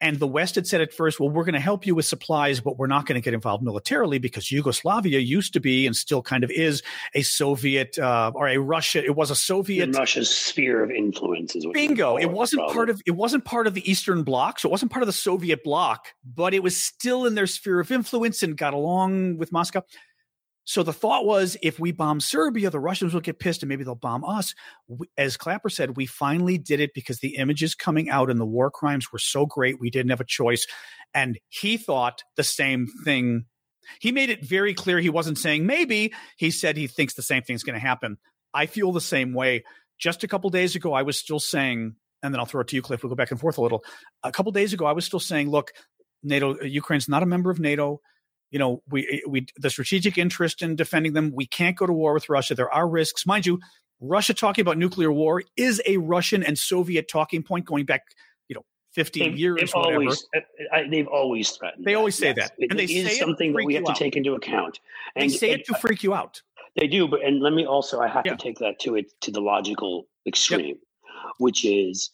And 0.00 0.18
the 0.18 0.26
West 0.26 0.56
had 0.56 0.66
said 0.66 0.82
at 0.82 0.92
first, 0.92 1.18
well, 1.18 1.30
we're 1.30 1.44
going 1.44 1.54
to 1.54 1.60
help 1.60 1.86
you 1.86 1.94
with 1.94 2.04
supplies, 2.04 2.60
but 2.60 2.78
we're 2.78 2.86
not 2.86 3.06
going 3.06 3.14
to 3.14 3.24
get 3.24 3.32
involved 3.32 3.64
militarily 3.64 4.18
because 4.18 4.52
Yugoslavia 4.52 5.20
used 5.20 5.54
to 5.54 5.60
be 5.60 5.86
and 5.86 5.96
still 5.96 6.20
kind 6.20 6.44
of 6.44 6.50
is 6.50 6.82
a 7.14 7.22
Soviet 7.22 7.98
uh, 7.98 8.30
or 8.34 8.48
a 8.48 8.58
Russia. 8.58 9.02
It 9.02 9.16
was 9.16 9.30
a 9.30 9.36
Soviet 9.36 9.84
In 9.84 9.92
Russia's 9.92 10.28
sphere 10.28 10.82
of 10.82 10.90
influence. 10.90 11.56
Is 11.56 11.66
what 11.66 11.74
bingo. 11.74 12.16
It 12.16 12.30
wasn't 12.30 12.60
probably. 12.60 12.74
part 12.74 12.90
of 12.90 13.02
it 13.06 13.12
wasn't 13.12 13.44
part 13.46 13.66
of 13.66 13.74
the 13.74 13.90
Eastern 13.90 14.22
Bloc, 14.22 14.58
so 14.58 14.68
it 14.68 14.72
wasn't 14.72 14.92
part 14.92 15.02
of 15.02 15.06
the 15.06 15.12
Soviet 15.14 15.64
bloc, 15.64 16.08
but 16.24 16.52
it 16.52 16.62
was 16.62 16.76
still 16.76 17.24
in 17.24 17.34
their 17.34 17.46
sphere 17.46 17.80
of 17.80 17.90
influence 17.90 18.42
and 18.42 18.56
got 18.56 18.74
along 18.74 19.38
with 19.38 19.50
Moscow. 19.50 19.82
So 20.66 20.82
the 20.82 20.92
thought 20.92 21.24
was 21.24 21.56
if 21.62 21.78
we 21.78 21.92
bomb 21.92 22.18
Serbia, 22.18 22.70
the 22.70 22.80
Russians 22.80 23.14
will 23.14 23.20
get 23.20 23.38
pissed 23.38 23.62
and 23.62 23.68
maybe 23.68 23.84
they'll 23.84 23.94
bomb 23.94 24.24
us. 24.24 24.52
As 25.16 25.36
Clapper 25.36 25.70
said, 25.70 25.96
we 25.96 26.06
finally 26.06 26.58
did 26.58 26.80
it 26.80 26.92
because 26.92 27.20
the 27.20 27.36
images 27.36 27.76
coming 27.76 28.10
out 28.10 28.30
and 28.30 28.40
the 28.40 28.44
war 28.44 28.68
crimes 28.68 29.12
were 29.12 29.20
so 29.20 29.46
great, 29.46 29.80
we 29.80 29.90
didn't 29.90 30.10
have 30.10 30.20
a 30.20 30.24
choice. 30.24 30.66
And 31.14 31.38
he 31.48 31.76
thought 31.76 32.24
the 32.36 32.42
same 32.42 32.88
thing. 33.04 33.44
He 34.00 34.10
made 34.10 34.28
it 34.28 34.44
very 34.44 34.74
clear 34.74 34.98
he 34.98 35.08
wasn't 35.08 35.38
saying 35.38 35.66
maybe. 35.66 36.12
He 36.36 36.50
said 36.50 36.76
he 36.76 36.88
thinks 36.88 37.14
the 37.14 37.22
same 37.22 37.44
thing's 37.44 37.62
going 37.62 37.78
to 37.78 37.86
happen. 37.86 38.18
I 38.52 38.66
feel 38.66 38.90
the 38.90 39.00
same 39.00 39.34
way. 39.34 39.62
Just 39.98 40.24
a 40.24 40.28
couple 40.28 40.50
days 40.50 40.74
ago, 40.74 40.92
I 40.92 41.02
was 41.02 41.16
still 41.16 41.38
saying, 41.38 41.94
and 42.24 42.34
then 42.34 42.40
I'll 42.40 42.46
throw 42.46 42.62
it 42.62 42.68
to 42.68 42.76
you, 42.76 42.82
Cliff. 42.82 43.04
We'll 43.04 43.10
go 43.10 43.14
back 43.14 43.30
and 43.30 43.38
forth 43.38 43.58
a 43.58 43.62
little. 43.62 43.84
A 44.24 44.32
couple 44.32 44.50
days 44.50 44.72
ago, 44.72 44.84
I 44.84 44.92
was 44.92 45.04
still 45.04 45.20
saying, 45.20 45.48
look, 45.48 45.72
NATO, 46.24 46.58
uh, 46.58 46.64
Ukraine's 46.64 47.08
not 47.08 47.22
a 47.22 47.26
member 47.26 47.50
of 47.50 47.60
NATO 47.60 48.00
you 48.50 48.58
know, 48.58 48.82
we 48.88 49.22
we 49.26 49.46
the 49.56 49.70
strategic 49.70 50.18
interest 50.18 50.62
in 50.62 50.76
defending 50.76 51.12
them. 51.12 51.32
We 51.34 51.46
can't 51.46 51.76
go 51.76 51.86
to 51.86 51.92
war 51.92 52.14
with 52.14 52.28
Russia. 52.28 52.54
There 52.54 52.72
are 52.72 52.88
risks, 52.88 53.26
mind 53.26 53.46
you. 53.46 53.60
Russia 54.00 54.34
talking 54.34 54.62
about 54.62 54.76
nuclear 54.76 55.10
war 55.10 55.42
is 55.56 55.80
a 55.86 55.96
Russian 55.96 56.42
and 56.42 56.58
Soviet 56.58 57.08
talking 57.08 57.42
point 57.42 57.64
going 57.64 57.86
back, 57.86 58.02
you 58.48 58.54
know, 58.54 58.64
15 58.92 59.22
they've, 59.22 59.38
years. 59.38 59.60
They've 59.60 59.74
always, 59.74 60.26
uh, 60.36 60.40
I, 60.72 60.88
they've 60.88 61.06
always 61.06 61.50
threatened. 61.50 61.84
They 61.84 61.92
that. 61.92 61.98
always 61.98 62.14
say 62.14 62.34
yes. 62.36 62.36
that, 62.36 62.52
it, 62.58 62.70
and 62.70 62.78
they 62.78 62.84
it 62.84 62.88
say 62.88 63.12
is 63.12 63.18
something 63.18 63.52
that 63.54 63.64
we 63.64 63.74
have 63.74 63.84
to 63.84 63.92
out. 63.92 63.96
take 63.96 64.16
into 64.16 64.34
account. 64.34 64.80
And 65.14 65.30
they 65.30 65.34
say 65.34 65.50
it 65.50 65.66
to 65.66 65.74
freak 65.74 66.02
you 66.02 66.14
out. 66.14 66.42
They 66.76 66.88
do, 66.88 67.08
but 67.08 67.24
and 67.24 67.40
let 67.40 67.54
me 67.54 67.64
also, 67.64 68.00
I 68.00 68.08
have 68.08 68.26
yeah. 68.26 68.36
to 68.36 68.42
take 68.42 68.58
that 68.58 68.78
to 68.80 68.96
it 68.96 69.18
to 69.22 69.30
the 69.30 69.40
logical 69.40 70.08
extreme, 70.26 70.66
yep. 70.66 70.76
which 71.38 71.64
is 71.64 72.10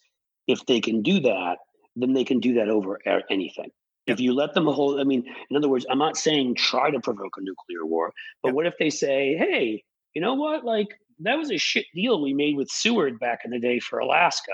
if 0.47 0.65
they 0.65 0.79
can 0.79 1.01
do 1.01 1.19
that, 1.21 1.57
then 1.97 2.13
they 2.13 2.23
can 2.23 2.39
do 2.39 2.53
that 2.55 2.69
over 2.69 2.99
anything. 3.29 3.71
If 4.05 4.19
you 4.19 4.33
let 4.33 4.53
them 4.53 4.65
hold, 4.65 4.99
I 4.99 5.03
mean, 5.03 5.23
in 5.49 5.55
other 5.55 5.69
words, 5.69 5.85
I'm 5.89 5.97
not 5.97 6.17
saying 6.17 6.55
try 6.55 6.91
to 6.91 6.99
provoke 6.99 7.37
a 7.37 7.41
nuclear 7.41 7.85
war, 7.85 8.13
but 8.41 8.53
what 8.53 8.65
if 8.65 8.73
they 8.77 8.89
say, 8.89 9.35
hey, 9.37 9.83
you 10.13 10.21
know 10.21 10.33
what? 10.33 10.65
Like, 10.65 10.89
that 11.19 11.37
was 11.37 11.51
a 11.51 11.57
shit 11.57 11.85
deal 11.95 12.21
we 12.21 12.33
made 12.33 12.57
with 12.57 12.69
Seward 12.69 13.19
back 13.19 13.41
in 13.45 13.51
the 13.51 13.59
day 13.59 13.79
for 13.79 13.99
Alaska. 13.99 14.51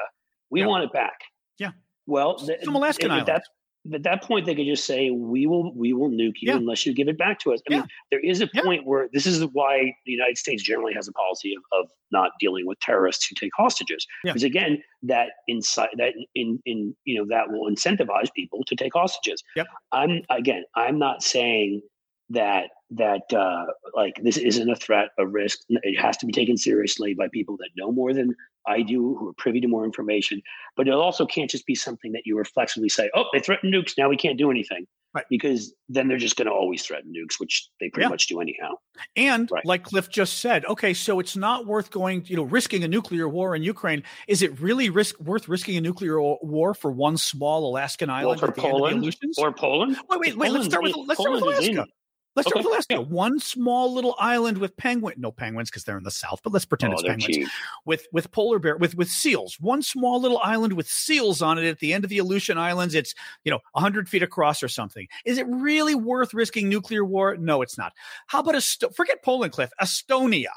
We 0.52 0.66
want 0.66 0.84
it 0.84 0.94
back. 0.94 1.20
Yeah. 1.58 1.72
Well, 2.06 2.38
some 2.38 2.76
Alaskan 2.76 3.12
island. 3.12 3.28
That's 3.28 3.50
at 3.94 4.04
that 4.04 4.24
point 4.24 4.46
they 4.46 4.56
could 4.56 4.66
just 4.66 4.86
say 4.86 5.10
we 5.10 5.46
will 5.46 5.74
we 5.76 5.94
will 5.94 6.10
nuke 6.10 6.42
you 6.42 6.50
yeah. 6.50 6.56
unless 6.56 6.86
you 6.86 6.94
give 6.94 7.08
it 7.08 7.18
back 7.18 7.40
to 7.40 7.54
us 7.54 7.60
i 7.70 7.74
yeah. 7.74 7.80
mean 7.80 7.88
there 8.12 8.20
is 8.20 8.42
a 8.42 8.48
point 8.64 8.82
yeah. 8.82 8.88
where 8.88 9.10
this 9.14 9.26
is 9.26 9.44
why 9.54 9.94
the 10.06 10.12
united 10.12 10.38
states 10.38 10.64
generally 10.64 10.94
has 10.94 11.08
a 11.08 11.12
policy 11.14 11.54
of, 11.56 11.64
of 11.80 11.90
not 12.12 12.32
dealing 12.40 12.66
with 12.66 12.80
terrorists 12.80 13.28
who 13.28 13.36
take 13.36 13.52
hostages 13.56 14.06
because 14.24 14.44
again 14.44 14.82
that 15.04 15.30
inside 15.48 15.90
that 15.98 16.14
in 16.36 16.60
in 16.66 16.96
you 17.06 17.18
know 17.18 17.26
that 17.30 17.50
will 17.50 17.70
incentivize 17.70 18.32
people 18.36 18.64
to 18.66 18.76
take 18.76 18.94
hostages 18.94 19.44
yep. 19.56 19.68
i'm 19.92 20.22
again 20.30 20.64
i'm 20.76 20.98
not 21.00 21.24
saying 21.24 21.82
that 22.30 22.70
that 22.92 23.32
uh, 23.34 23.66
like 23.96 24.16
this 24.24 24.38
isn't 24.38 24.70
a 24.70 24.76
threat, 24.76 25.10
a 25.18 25.26
risk. 25.26 25.60
It 25.70 26.00
has 26.00 26.18
to 26.18 26.26
be 26.26 26.32
taken 26.32 26.58
seriously 26.58 27.14
by 27.14 27.28
people 27.32 27.58
that 27.58 27.70
know 27.76 27.92
more 27.92 28.14
than 28.14 28.36
I 28.68 28.82
do, 28.82 29.16
who 29.18 29.30
are 29.30 29.34
privy 29.34 29.62
to 29.62 29.68
more 29.68 29.86
information. 29.86 30.42
But 30.76 30.88
it 30.88 30.94
also 30.94 31.26
can't 31.26 31.50
just 31.50 31.66
be 31.66 31.76
something 31.76 32.12
that 32.14 32.24
you 32.26 32.38
reflexively 32.38 32.90
say, 32.90 33.10
"Oh, 33.16 33.26
they 33.34 33.40
threatened 33.40 33.74
nukes. 33.74 33.94
Now 33.98 34.10
we 34.10 34.18
can't 34.18 34.38
do 34.38 34.52
anything." 34.52 34.86
Right. 35.12 35.26
Because 35.28 35.74
then 35.88 36.08
they're 36.08 36.20
just 36.20 36.36
going 36.36 36.46
to 36.46 36.52
always 36.52 36.84
threaten 36.84 37.12
nukes, 37.12 37.40
which 37.40 37.68
they 37.80 37.90
pretty 37.90 38.06
yeah. 38.06 38.10
much 38.10 38.28
do 38.28 38.42
anyhow. 38.42 38.74
And 39.16 39.50
right. 39.50 39.66
like 39.66 39.84
Cliff 39.84 40.08
just 40.08 40.38
said, 40.38 40.66
okay, 40.66 40.94
so 40.94 41.20
it's 41.20 41.36
not 41.36 41.66
worth 41.66 41.90
going, 41.90 42.26
you 42.28 42.36
know, 42.36 42.44
risking 42.44 42.84
a 42.84 42.88
nuclear 42.88 43.28
war 43.28 43.56
in 43.56 43.64
Ukraine. 43.64 44.04
Is 44.28 44.44
it 44.44 44.60
really 44.62 44.92
risk 44.92 45.20
worth 45.20 45.48
risking 45.48 45.78
a 45.78 45.82
nuclear 45.82 46.22
war 46.22 46.76
for 46.76 46.92
one 46.92 47.18
small 47.18 47.68
Alaskan 47.68 48.12
island? 48.12 48.40
Well, 48.40 48.52
for 48.52 48.62
Poland 48.62 49.18
or 49.40 49.52
Poland? 49.52 49.98
Wait, 50.12 50.20
wait, 50.20 50.38
wait. 50.38 50.52
let's 50.52 50.66
start 50.66 50.84
with 50.84 50.96
let's 50.96 51.18
Poland 51.18 51.40
start 51.40 51.58
with 51.58 51.70
Alaska. 51.70 51.92
Let's 52.36 52.48
okay. 52.48 52.62
start 52.62 52.66
with 52.66 52.74
Alaska. 52.74 52.94
Yeah. 52.94 53.00
One 53.00 53.40
small 53.40 53.94
little 53.94 54.16
island 54.20 54.60
with 54.60 54.78
penguin, 54.78 55.16
no 55.18 55.32
penguins 55.32 55.70
because 55.70 55.84
they're 55.84 55.98
in 55.98 56.04
the 56.04 56.12
south, 56.12 56.42
but 56.44 56.54
let's 56.54 56.66
pretend 56.66 56.94
oh, 56.94 56.98
it's 56.98 57.04
penguins 57.04 57.36
cheap. 57.36 57.48
with 57.86 58.08
with 58.12 58.32
polar 58.32 58.60
bear 58.60 58.78
with 58.78 58.96
with 58.96 59.10
seals. 59.10 59.58
One 59.60 59.82
small 59.82 60.22
little 60.22 60.40
island 60.40 60.74
with 60.74 60.88
seals 60.88 61.42
on 61.42 61.58
it 61.58 61.68
at 61.68 61.80
the 61.80 61.92
end 61.92 62.04
of 62.04 62.10
the 62.10 62.20
Aleutian 62.20 62.58
Islands. 62.58 62.94
It's 62.94 63.16
you 63.44 63.52
know 63.52 63.60
hundred 63.76 64.08
feet 64.08 64.22
across 64.22 64.62
or 64.62 64.68
something. 64.68 65.08
Is 65.26 65.38
it 65.38 65.48
really 65.48 65.96
worth 65.96 66.34
risking 66.34 66.70
nuclear 66.70 67.04
war? 67.04 67.36
No, 67.36 67.62
it's 67.64 67.78
not. 67.78 67.94
How 68.28 68.42
about 68.42 68.56
a 68.56 68.62
forget 68.94 69.24
Poland, 69.24 69.52
Cliff? 69.54 69.72
Estonia. 69.82 70.52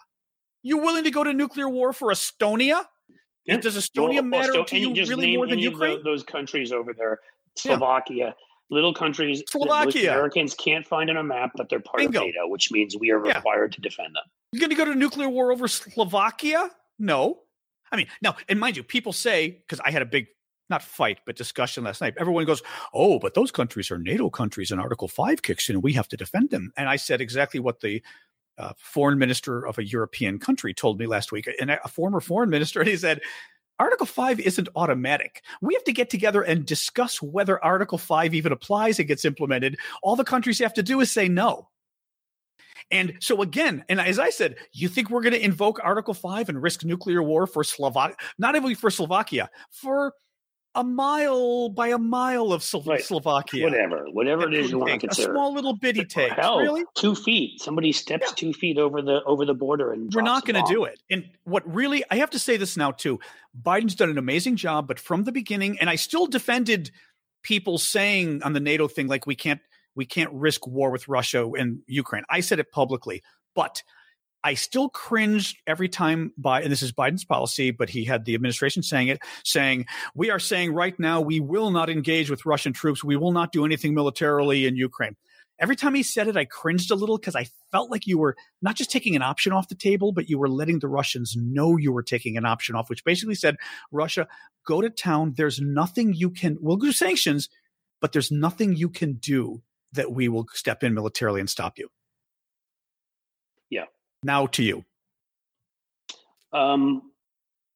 You 0.63 0.79
willing 0.79 1.05
to 1.05 1.11
go 1.11 1.25
to 1.25 1.33
nuclear 1.33 1.69
war 1.69 1.93
for 1.93 2.13
Estonia? 2.13 2.85
Yeah. 3.47 3.57
Does 3.57 3.77
Estonia 3.77 4.17
well, 4.17 4.23
matter 4.23 4.53
well, 4.53 4.65
to 4.67 4.79
you 4.79 4.95
really 5.07 5.37
more 5.37 5.47
than 5.47 5.59
Ukraine? 5.59 6.05
those 6.05 6.23
countries 6.23 6.71
over 6.71 6.93
there, 6.93 7.19
Slovakia. 7.57 8.27
Yeah 8.27 8.33
little 8.73 8.95
countries 8.95 9.43
Slovakia. 9.49 10.11
Americans 10.13 10.55
can't 10.55 10.87
find 10.87 11.11
on 11.11 11.17
a 11.17 11.23
map, 11.23 11.53
but 11.55 11.69
they're 11.69 11.81
part 11.81 11.99
Bingo. 11.99 12.21
of 12.21 12.27
NATO, 12.27 12.49
which 12.49 12.73
means 12.73 12.97
we 12.99 13.11
are 13.11 13.19
required 13.19 13.73
yeah. 13.73 13.77
to 13.77 13.81
defend 13.81 14.15
them. 14.15 14.25
You're 14.53 14.61
going 14.61 14.71
to 14.71 14.77
go 14.77 14.85
to 14.85 14.95
nuclear 14.95 15.29
war 15.29 15.53
over 15.53 15.69
Slovakia? 15.69 16.71
No. 16.99 17.41
I 17.93 17.97
mean, 17.97 18.07
now, 18.23 18.37
and 18.49 18.59
mind 18.59 18.77
you, 18.77 18.83
people 18.83 19.13
say, 19.13 19.51
because 19.51 19.81
I 19.85 19.91
had 19.91 20.03
a 20.03 20.07
big, 20.07 20.27
not 20.71 20.83
fight, 20.83 21.21
but 21.27 21.37
discussion 21.37 21.85
last 21.85 22.01
night. 22.01 22.15
Everyone 22.19 22.47
goes, 22.47 22.63
oh, 22.95 23.19
but 23.19 23.35
those 23.35 23.51
countries 23.51 23.91
are 23.91 23.99
NATO 23.99 24.31
countries 24.31 24.71
and 24.71 24.81
Article 24.81 25.09
5 25.09 25.43
kicks 25.43 25.69
in 25.69 25.77
and 25.77 25.83
we 25.83 25.93
have 25.93 26.09
to 26.09 26.17
defend 26.17 26.51
them. 26.51 26.73
And 26.77 26.89
I 26.89 26.97
said 26.97 27.21
exactly 27.21 27.61
what 27.61 27.81
the 27.81 28.03
uh, 28.59 28.73
foreign 28.79 29.19
minister 29.19 29.67
of 29.67 29.79
a 29.79 29.85
European 29.85 30.39
country 30.39 30.73
told 30.75 30.99
me 30.99 31.07
last 31.07 31.33
week, 31.33 31.49
and 31.61 31.71
a 31.71 31.89
former 31.89 32.21
foreign 32.21 32.51
minister, 32.51 32.81
and 32.81 32.89
he 32.89 32.97
said, 32.97 33.21
Article 33.79 34.07
5 34.07 34.41
isn't 34.41 34.69
automatic. 34.77 35.43
We 35.61 35.75
have 35.75 35.85
to 35.85 35.93
get 35.93 36.11
together 36.11 36.43
and 36.43 36.65
discuss 36.65 37.21
whether 37.21 37.63
Article 37.65 37.99
5 37.99 38.35
even 38.35 38.53
applies 38.53 38.99
and 38.99 39.09
gets 39.09 39.25
implemented. 39.25 39.79
All 40.03 40.17
the 40.17 40.25
countries 40.25 40.59
have 40.61 40.75
to 40.75 40.83
do 40.83 41.01
is 41.01 41.11
say 41.11 41.29
no. 41.29 41.69
And 42.91 43.15
so 43.21 43.43
again, 43.43 43.85
and 43.89 44.01
as 44.01 44.19
I 44.19 44.31
said, 44.31 44.57
you 44.73 44.89
think 44.89 45.09
we're 45.09 45.23
going 45.23 45.33
to 45.33 45.45
invoke 45.45 45.81
Article 45.83 46.15
5 46.15 46.49
and 46.49 46.63
risk 46.63 46.85
nuclear 46.85 47.23
war 47.23 47.47
for 47.47 47.65
Slovakia, 47.65 48.17
not 48.39 48.55
only 48.55 48.75
for 48.75 48.91
Slovakia, 48.91 49.49
for 49.71 50.13
a 50.75 50.83
mile 50.83 51.69
by 51.69 51.89
a 51.89 51.99
mile 51.99 52.53
of 52.53 52.63
Slo- 52.63 52.83
Right. 52.87 53.05
Slovakia. 53.05 53.65
Whatever, 53.65 54.07
whatever 54.11 54.49
it 54.49 54.55
is 54.55 54.71
you 54.71 54.79
want 54.79 55.01
to 55.01 55.07
Take, 55.09 55.11
a 55.11 55.15
small 55.15 55.53
little 55.53 55.77
bitty 55.77 56.01
oh, 56.01 56.05
take. 56.05 56.33
Hell, 56.33 56.59
Really? 56.61 56.85
two 56.95 57.15
feet. 57.15 57.61
Somebody 57.61 57.93
steps 57.93 58.29
Yeah. 58.29 58.35
two 58.37 58.53
feet 58.55 58.79
over 58.79 59.03
the 59.03 59.23
over 59.25 59.45
the 59.45 59.55
border 59.55 59.93
and 59.93 60.13
We're 60.13 60.23
not 60.23 60.47
going 60.47 60.65
to 60.65 60.73
do 60.73 60.85
it. 60.85 61.03
And 61.11 61.29
what 61.45 61.63
really, 61.73 62.05
I 62.11 62.17
have 62.17 62.31
to 62.31 62.39
say 62.39 62.57
this 62.57 62.77
now 62.77 62.91
too. 62.91 63.21
Biden's 63.61 63.95
done 63.95 64.09
an 64.09 64.19
amazing 64.19 64.57
job, 64.57 64.89
but 64.89 64.99
from 64.99 65.25
the 65.25 65.33
beginning, 65.33 65.79
and 65.79 65.91
I 65.91 65.97
still 65.97 66.27
defended 66.27 66.91
people 67.43 67.77
saying 67.77 68.43
on 68.43 68.55
the 68.55 68.61
NATO 68.61 68.89
thing, 68.89 69.09
like 69.09 69.27
we 69.27 69.35
can't, 69.35 69.61
we 69.95 70.07
can't 70.07 70.33
risk 70.33 70.67
war 70.67 70.91
with 70.91 71.07
Russia 71.07 71.47
and 71.51 71.81
Ukraine. 71.87 72.25
I 72.31 72.41
said 72.41 72.59
it 72.61 72.71
publicly, 72.73 73.23
but 73.55 73.83
I 74.45 74.55
still 74.55 74.89
cringed 74.89 75.59
every 75.67 75.89
time 75.89 76.33
by, 76.37 76.63
and 76.63 76.73
this 76.73 76.83
is 76.83 76.93
Biden's 76.93 77.25
policy, 77.25 77.71
but 77.71 77.89
he 77.89 78.05
had 78.05 78.25
the 78.25 78.35
administration 78.35 78.83
saying 78.83 79.09
it, 79.09 79.21
saying, 79.45 79.87
we 80.15 80.31
are 80.31 80.41
saying 80.41 80.75
right 80.75 80.99
now 80.99 81.21
we 81.21 81.39
will 81.39 81.71
not 81.71 81.89
engage 81.89 82.29
with 82.29 82.45
Russian 82.45 82.73
troops. 82.73 83.05
We 83.05 83.17
will 83.17 83.33
not 83.33 83.53
do 83.53 83.65
anything 83.65 83.95
militarily 83.95 84.67
in 84.67 84.77
Ukraine. 84.77 85.17
Every 85.61 85.77
time 85.77 85.95
he 85.95 86.03
said 86.03 86.27
it, 86.27 86.37
I 86.37 86.45
cringed 86.45 86.91
a 86.91 86.97
little 86.97 87.19
because 87.19 87.37
I 87.37 87.47
felt 87.71 87.89
like 87.89 88.07
you 88.09 88.19
were 88.19 88.35
not 88.63 88.75
just 88.75 88.91
taking 88.91 89.15
an 89.15 89.23
option 89.23 89.53
off 89.53 89.69
the 89.69 89.77
table, 89.77 90.11
but 90.11 90.29
you 90.29 90.39
were 90.39 90.49
letting 90.49 90.81
the 90.81 90.89
Russians 90.89 91.37
know 91.37 91.77
you 91.77 91.93
were 91.93 92.03
taking 92.03 92.37
an 92.37 92.45
option 92.45 92.75
off, 92.75 92.91
which 92.91 93.05
basically 93.05 93.37
said, 93.37 93.57
Russia, 93.93 94.27
go 94.67 94.81
to 94.81 94.91
town. 94.91 95.35
There's 95.37 95.61
nothing 95.61 96.15
you 96.15 96.31
can, 96.31 96.59
we'll 96.61 96.79
do 96.79 96.91
sanctions, 96.91 97.49
but 98.01 98.11
there's 98.11 98.33
nothing 98.33 98.75
you 98.75 98.89
can 98.89 99.13
do 99.15 99.63
that 99.93 100.11
we 100.11 100.29
will 100.29 100.47
step 100.53 100.83
in 100.83 100.95
militarily 100.95 101.39
and 101.39 101.49
stop 101.49 101.79
you. 101.79 101.89
Yeah. 103.71 103.85
Now 104.23 104.47
to 104.47 104.63
you. 104.63 104.85
Um. 106.53 107.03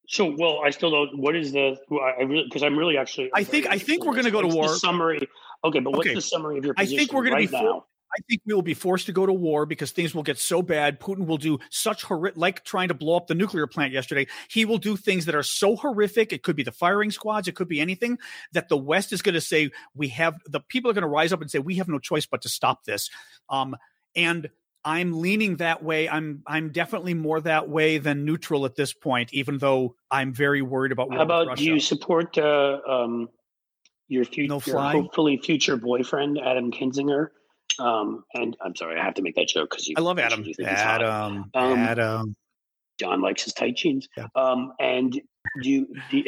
So, 0.09 0.37
well, 0.39 0.61
I 0.65 0.71
still 0.71 0.91
don't. 0.91 1.19
What 1.19 1.35
is 1.35 1.53
the? 1.53 1.77
I 1.91 2.23
really 2.23 2.45
because 2.45 2.63
I'm 2.63 2.79
really 2.79 2.97
actually. 2.97 3.31
I 3.35 3.43
think- 3.43 3.67
I 3.67 3.79
think 3.79 4.05
we're 4.05 4.15
gonna 4.15 4.31
go 4.31 4.41
to 4.41 4.47
What's 4.47 4.55
the 4.57 4.61
war. 4.61 4.77
summary. 4.77 5.29
Okay, 5.65 5.81
but 5.81 5.93
what's 5.93 6.07
Okay. 6.07 6.15
the 6.15 6.21
summary 6.21 6.59
of 6.59 6.65
your 6.65 6.75
I 6.77 6.87
think 6.87 7.13
we're 7.13 7.25
gonna 7.25 7.39
be 7.39 7.47
for- 7.47 7.63
now? 7.63 7.87
I 8.13 8.21
think 8.29 8.41
we 8.47 8.55
will 8.55 8.63
be 8.63 8.73
forced 8.73 9.07
to 9.07 9.13
go 9.13 9.27
to 9.27 9.33
war 9.33 9.67
because 9.67 9.91
things 9.91 10.15
will 10.15 10.23
get 10.23 10.39
so 10.39 10.63
bad. 10.63 11.01
Putin 11.01 11.27
will 11.27 11.39
do 11.39 11.59
such 11.71 12.05
horrific, 12.05 12.39
like 12.39 12.65
trying 12.65 12.87
to 12.89 12.95
blow 12.95 13.17
up 13.17 13.27
the 13.27 13.35
nuclear 13.35 13.67
plant 13.67 13.93
yesterday. 13.93 14.29
He 14.49 14.65
will 14.65 14.79
do 14.79 14.97
things 14.97 15.25
that 15.27 15.35
are 15.35 15.43
so 15.43 15.75
horrific. 15.75 16.33
It 16.33 16.45
could 16.45 16.55
be 16.55 16.63
the 16.63 16.71
firing 16.73 17.11
squads. 17.11 17.49
It 17.49 17.57
could 17.57 17.67
be 17.69 17.81
anything 17.81 18.19
that 18.53 18.69
the 18.69 18.77
West 18.77 19.13
is 19.13 19.23
going 19.23 19.35
to 19.35 19.41
say, 19.41 19.71
we 19.95 20.09
have, 20.09 20.41
the 20.47 20.61
people 20.61 20.89
are 20.91 20.95
going 20.95 21.03
to 21.03 21.09
rise 21.09 21.33
up 21.33 21.41
and 21.43 21.51
say, 21.51 21.59
we 21.59 21.75
have 21.75 21.89
no 21.89 21.99
choice 21.99 22.27
but 22.27 22.43
to 22.43 22.49
stop 22.49 22.85
this. 22.85 23.11
Um, 23.51 23.77
and 24.15 24.51
I'm 24.87 25.21
leaning 25.21 25.57
that 25.57 25.83
way. 25.83 26.09
I'm, 26.09 26.43
I'm 26.47 26.71
definitely 26.71 27.13
more 27.13 27.41
that 27.41 27.69
way 27.69 27.99
than 27.99 28.25
neutral 28.25 28.65
at 28.67 28.77
this 28.77 28.93
point, 28.93 29.35
even 29.35 29.59
though 29.59 29.97
I'm 30.13 30.33
very 30.33 30.63
worried 30.63 30.93
about 30.93 31.13
How 31.13 31.23
about 31.23 31.57
do 31.57 31.65
you 31.65 31.81
support 31.81 32.39
uh, 32.39 32.79
um, 32.89 33.29
your 34.07 34.25
future, 34.25 34.49
No 34.49 34.61
hopefully 34.61 35.41
future 35.43 35.77
boyfriend 35.77 36.39
Adam 36.39 36.71
Kinzinger? 36.71 37.31
Um, 37.81 38.23
and 38.35 38.57
I'm 38.65 38.77
sorry, 38.77 38.99
I 38.99 39.05
have 39.05 39.15
to 39.15 39.23
make 39.23 39.35
that 39.35 39.49
joke 39.49 39.71
because. 39.71 39.91
I 39.97 40.01
love 40.01 40.21
Adam. 40.21 40.47
Adam. 40.65 41.51
Um, 41.53 41.79
Adam. 41.79 42.37
John 43.01 43.21
likes 43.21 43.43
his 43.43 43.55
tight 43.55 43.77
jeans. 43.77 44.07
Yeah. 44.17 44.29
Um, 44.37 44.73
and 44.79 45.13
do 45.63 45.69
you, 45.69 45.89
do 46.13 46.19
you- 46.19 46.25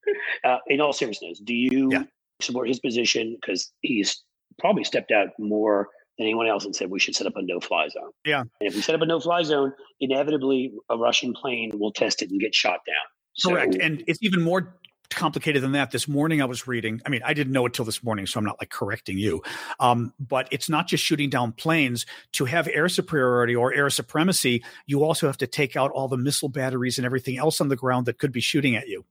uh, 0.44 0.58
in 0.68 0.82
all 0.82 0.92
seriousness, 0.92 1.40
do 1.40 1.54
you 1.54 1.88
Yeah. 1.90 2.02
support 2.42 2.68
his 2.68 2.78
position? 2.78 3.38
Because 3.40 3.72
he's 3.80 4.22
probably 4.58 4.84
stepped 4.84 5.12
out 5.12 5.28
more 5.38 5.88
anyone 6.22 6.46
else 6.46 6.64
and 6.64 6.74
said 6.74 6.90
we 6.90 7.00
should 7.00 7.14
set 7.16 7.26
up 7.26 7.36
a 7.36 7.42
no-fly 7.42 7.88
zone. 7.88 8.10
Yeah. 8.24 8.40
And 8.40 8.50
if 8.60 8.74
we 8.74 8.80
set 8.80 8.94
up 8.94 9.00
a 9.02 9.06
no-fly 9.06 9.42
zone, 9.42 9.72
inevitably 10.00 10.72
a 10.88 10.96
Russian 10.96 11.34
plane 11.34 11.72
will 11.74 11.92
test 11.92 12.22
it 12.22 12.30
and 12.30 12.40
get 12.40 12.54
shot 12.54 12.80
down. 12.86 12.96
So- 13.34 13.50
Correct. 13.50 13.76
And 13.76 14.04
it's 14.06 14.18
even 14.22 14.42
more 14.42 14.76
complicated 15.10 15.62
than 15.62 15.72
that. 15.72 15.90
This 15.90 16.08
morning 16.08 16.40
I 16.40 16.46
was 16.46 16.66
reading, 16.66 17.02
I 17.04 17.10
mean, 17.10 17.20
I 17.24 17.34
didn't 17.34 17.52
know 17.52 17.66
it 17.66 17.74
till 17.74 17.84
this 17.84 18.02
morning, 18.02 18.26
so 18.26 18.38
I'm 18.38 18.44
not 18.46 18.56
like 18.60 18.70
correcting 18.70 19.18
you. 19.18 19.42
Um, 19.78 20.14
but 20.18 20.48
it's 20.50 20.70
not 20.70 20.86
just 20.86 21.04
shooting 21.04 21.28
down 21.28 21.52
planes. 21.52 22.06
To 22.32 22.46
have 22.46 22.66
air 22.68 22.88
superiority 22.88 23.54
or 23.54 23.74
air 23.74 23.90
supremacy, 23.90 24.64
you 24.86 25.04
also 25.04 25.26
have 25.26 25.36
to 25.38 25.46
take 25.46 25.76
out 25.76 25.90
all 25.90 26.08
the 26.08 26.16
missile 26.16 26.48
batteries 26.48 26.98
and 26.98 27.04
everything 27.04 27.36
else 27.36 27.60
on 27.60 27.68
the 27.68 27.76
ground 27.76 28.06
that 28.06 28.18
could 28.18 28.32
be 28.32 28.40
shooting 28.40 28.74
at 28.74 28.88
you. 28.88 29.04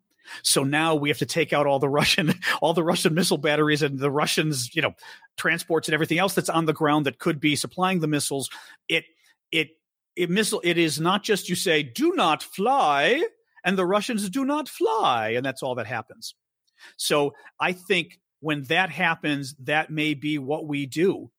So 0.44 0.64
now 0.64 0.96
we 0.96 1.10
have 1.10 1.18
to 1.20 1.26
take 1.26 1.54
out 1.54 1.68
all 1.68 1.80
the 1.80 1.90
Russian, 1.90 2.34
all 2.62 2.74
the 2.74 2.84
Russian 2.84 3.14
missile 3.14 3.38
batteries 3.38 3.82
and 3.82 4.00
the 4.00 4.12
Russians, 4.12 4.76
you 4.76 4.82
know, 4.82 4.94
transports 5.38 5.88
and 5.88 5.94
everything 5.94 6.20
else 6.20 6.34
that's 6.34 6.50
on 6.50 6.66
the 6.66 6.74
ground 6.74 7.06
that 7.06 7.20
could 7.20 7.40
be 7.40 7.56
supplying 7.56 8.00
the 8.00 8.08
missiles. 8.08 8.50
It, 8.88 9.06
it, 9.52 9.70
it 10.16 10.30
missile. 10.30 10.62
It 10.64 10.78
is 10.78 11.00
not 11.00 11.24
just 11.24 11.50
you 11.50 11.56
say, 11.56 11.84
"Do 11.84 12.14
not 12.16 12.44
fly," 12.44 13.24
and 13.64 13.78
the 13.78 13.86
Russians 13.86 14.30
do 14.30 14.44
not 14.46 14.68
fly, 14.68 15.30
and 15.30 15.46
that's 15.46 15.64
all 15.64 15.76
that 15.76 15.88
happens. 15.88 16.36
So 16.98 17.34
I 17.60 17.74
think 17.74 18.20
when 18.40 18.64
that 18.64 18.90
happens, 18.90 19.56
that 19.60 19.90
may 19.90 20.14
be 20.14 20.38
what 20.38 20.68
we 20.68 20.86
do. 20.86 21.32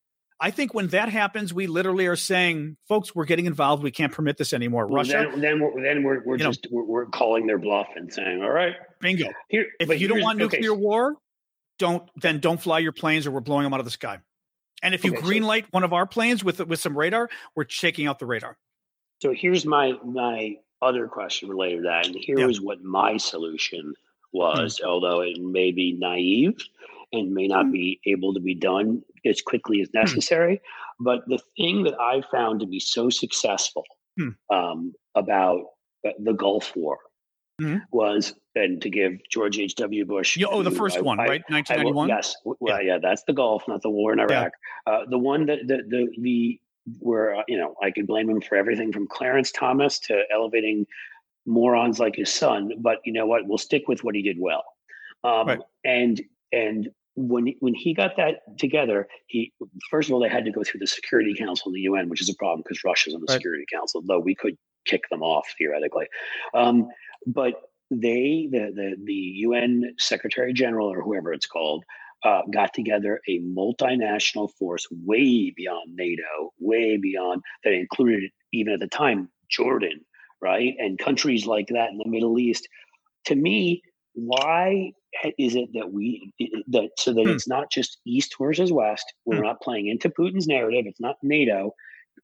I 0.43 0.51
think 0.51 0.75
when 0.75 0.89
that 0.89 1.09
happens, 1.09 1.55
we 1.55 1.69
literally 1.69 2.09
are 2.09 2.17
saying, 2.17 2.77
"Folks, 2.89 3.15
we're 3.15 3.27
getting 3.27 3.47
involved. 3.47 3.85
We 3.85 3.93
can't 3.93 4.13
permit 4.13 4.39
this 4.39 4.53
anymore." 4.53 4.89
Well, 4.89 4.97
Russia, 4.97 5.29
then, 5.31 5.41
then 5.41 5.61
we're, 5.61 5.81
then 5.81 6.03
we're, 6.03 6.25
we're 6.25 6.37
know- 6.37 6.47
just 6.47 6.67
we're, 6.69 7.07
calling 7.07 7.47
their 7.47 7.59
bluff 7.59 7.87
and 7.95 8.13
saying, 8.13 8.43
all 8.43 8.51
right, 8.51 8.75
bingo. 9.01 9.29
here. 9.49 9.67
If 9.79 9.87
but 9.87 10.01
you 10.01 10.09
don't 10.09 10.21
want 10.21 10.43
okay, 10.43 10.57
nuclear 10.57 10.75
war, 10.75 11.15
don't 11.79 12.11
then 12.17 12.41
don't 12.41 12.61
fly 12.61 12.81
your 12.81 12.91
planes, 12.91 13.25
or 13.25 13.31
we're 13.31 13.41
blowing 13.41 13.63
them 13.63 13.73
out 13.73 13.79
of 13.79 13.87
the 13.87 13.93
sky. 13.93 14.19
And 14.83 14.95
if 14.95 15.05
you 15.05 15.13
Okay, 15.13 15.21
so- 15.21 15.27
green 15.27 15.45
light 15.45 15.67
one 15.71 15.85
of 15.85 15.93
our 15.93 16.07
planes 16.07 16.43
with 16.43 16.59
with 16.67 16.81
some 16.81 16.99
radar, 16.99 17.31
we're 17.55 17.69
shaking 17.69 18.09
out 18.09 18.19
the 18.19 18.27
radar. 18.27 18.59
So 19.21 19.33
here's 19.33 19.65
my 19.65 19.93
my 20.05 20.57
other 20.83 21.07
question 21.07 21.51
related 21.51 21.77
to 21.77 21.83
that, 21.85 22.07
and 22.07 22.17
here 22.17 22.41
Yeah. 22.41 22.49
is 22.49 22.61
what 22.61 22.83
my 22.83 23.17
solution 23.17 23.95
hmm. 24.33 24.39
was, 24.39 24.81
although 24.85 25.21
it 25.21 25.41
may 25.41 25.71
be 25.71 25.93
naive 25.93 26.57
and 27.13 27.33
may 27.33 27.47
not 27.47 27.67
Mm. 27.67 27.73
be 27.73 28.01
able 28.07 28.33
to 28.35 28.41
be 28.41 28.55
done 28.55 29.03
as 29.25 29.41
quickly 29.43 29.81
as 29.81 29.93
necessary. 29.95 30.61
But 31.01 31.27
the 31.29 31.39
thing 31.57 31.83
that 31.85 31.99
I 32.01 32.23
found 32.31 32.61
to 32.61 32.67
be 32.67 32.81
so 32.81 33.11
successful 33.11 33.85
Hmm. 34.19 34.31
um, 34.51 34.95
about 35.15 35.65
the 36.19 36.33
Gulf 36.33 36.75
War 36.77 36.99
Mhm. 37.61 37.83
was, 37.93 38.35
and 38.55 38.81
to 38.83 38.91
give 38.91 39.19
George 39.31 39.59
H. 39.59 39.75
W. 39.77 40.05
Bush, 40.05 40.39
oh, 40.47 40.63
the 40.63 40.71
first 40.71 40.99
I- 40.99 41.01
one, 41.01 41.21
I- 41.21 41.25
right? 41.27 41.31
I 41.49 41.53
will- 41.53 41.57
1991. 41.57 42.09
yes, 42.09 42.35
well, 42.45 42.83
yeah. 42.83 42.99
that's 42.99 43.23
the 43.25 43.33
Gulf, 43.33 43.67
not 43.69 43.83
the 43.83 43.91
war 43.91 44.13
in 44.13 44.21
Iraq. 44.21 44.53
Uh, 44.87 45.05
the 45.07 45.19
one 45.19 45.47
that 45.47 45.67
the 45.69 45.79
the 45.89 46.09
the 46.19 46.61
where 46.99 47.37
uh, 47.37 47.43
you 47.47 47.57
know 47.57 47.77
I 47.81 47.91
could 47.93 48.07
blame 48.09 48.29
him 48.29 48.41
for 48.41 48.57
everything 48.57 48.93
from 48.93 49.07
Clarence 49.07 49.53
Thomas 49.53 49.99
to 50.01 50.25
elevating 50.33 50.87
morons 51.47 52.01
like 52.01 52.17
his 52.17 52.33
son, 52.33 52.73
but 52.79 53.01
you 53.05 53.13
know 53.13 53.27
what? 53.27 53.47
We'll 53.47 53.59
stick 53.59 53.87
with 53.89 54.03
what 54.05 54.15
he 54.15 54.23
did 54.23 54.39
well. 54.39 54.65
Um, 55.25 55.47
Right. 55.47 55.61
And 55.85 56.21
and 56.53 56.91
when 57.15 57.55
when 57.61 57.75
he 57.75 57.95
got 57.95 58.17
that 58.17 58.41
together, 58.59 59.07
he 59.27 59.53
first 59.91 60.09
of 60.09 60.15
all 60.15 60.21
they 60.21 60.29
had 60.29 60.45
to 60.45 60.51
go 60.51 60.63
through 60.65 60.81
the 60.81 60.87
Security 60.87 61.35
Council 61.35 61.69
of 61.69 61.75
the 61.75 61.81
UN, 61.81 62.09
which 62.09 62.23
is 62.23 62.29
a 62.29 62.35
problem 62.35 62.63
because 62.63 62.85
Russia's 62.85 63.15
on 63.15 63.21
the 63.21 63.27
Right. 63.29 63.35
Security 63.35 63.65
Council, 63.73 64.03
though 64.07 64.19
we 64.19 64.35
could 64.35 64.57
kick 64.85 65.03
them 65.11 65.23
off 65.23 65.47
theoretically. 65.59 66.07
Um, 66.55 66.89
but 67.27 67.55
they 67.91 68.49
the 68.51 68.73
the 68.75 68.97
the 69.05 69.13
UN 69.13 69.95
Secretary 69.99 70.53
General 70.53 70.89
or 70.89 71.03
whoever 71.03 71.33
it's 71.33 71.47
called 71.47 71.85
uh, 72.25 72.43
got 72.53 72.73
together 72.73 73.21
a 73.29 73.41
multinational 73.41 74.51
force 74.59 74.87
way 74.91 75.53
beyond 75.55 75.95
NATO, 75.95 76.53
way 76.59 76.97
beyond 76.97 77.43
that 77.65 77.73
included 77.73 78.31
even 78.53 78.73
at 78.73 78.81
the 78.81 78.87
time 78.87 79.29
Jordan, 79.51 80.01
right, 80.41 80.75
and 80.79 80.99
countries 80.99 81.47
like 81.47 81.69
that 81.69 81.91
in 81.91 81.99
the 81.99 82.09
Middle 82.09 82.39
East. 82.39 82.67
To 83.27 83.35
me, 83.35 83.83
why 84.15 84.93
is 85.39 85.55
it 85.55 85.69
that 85.75 85.93
we 85.93 86.33
that 86.69 86.91
so 86.99 87.13
that 87.13 87.25
Hmm. 87.25 87.31
it's 87.31 87.49
not 87.49 87.71
just 87.71 87.99
East 88.07 88.35
versus 88.39 88.73
West? 88.73 89.13
We're 89.25 89.37
Hmm. 89.37 89.43
not 89.45 89.61
playing 89.61 89.89
into 89.89 90.09
Putin's 90.09 90.47
narrative. 90.47 90.85
It's 90.87 91.01
not 91.01 91.17
NATO. 91.23 91.75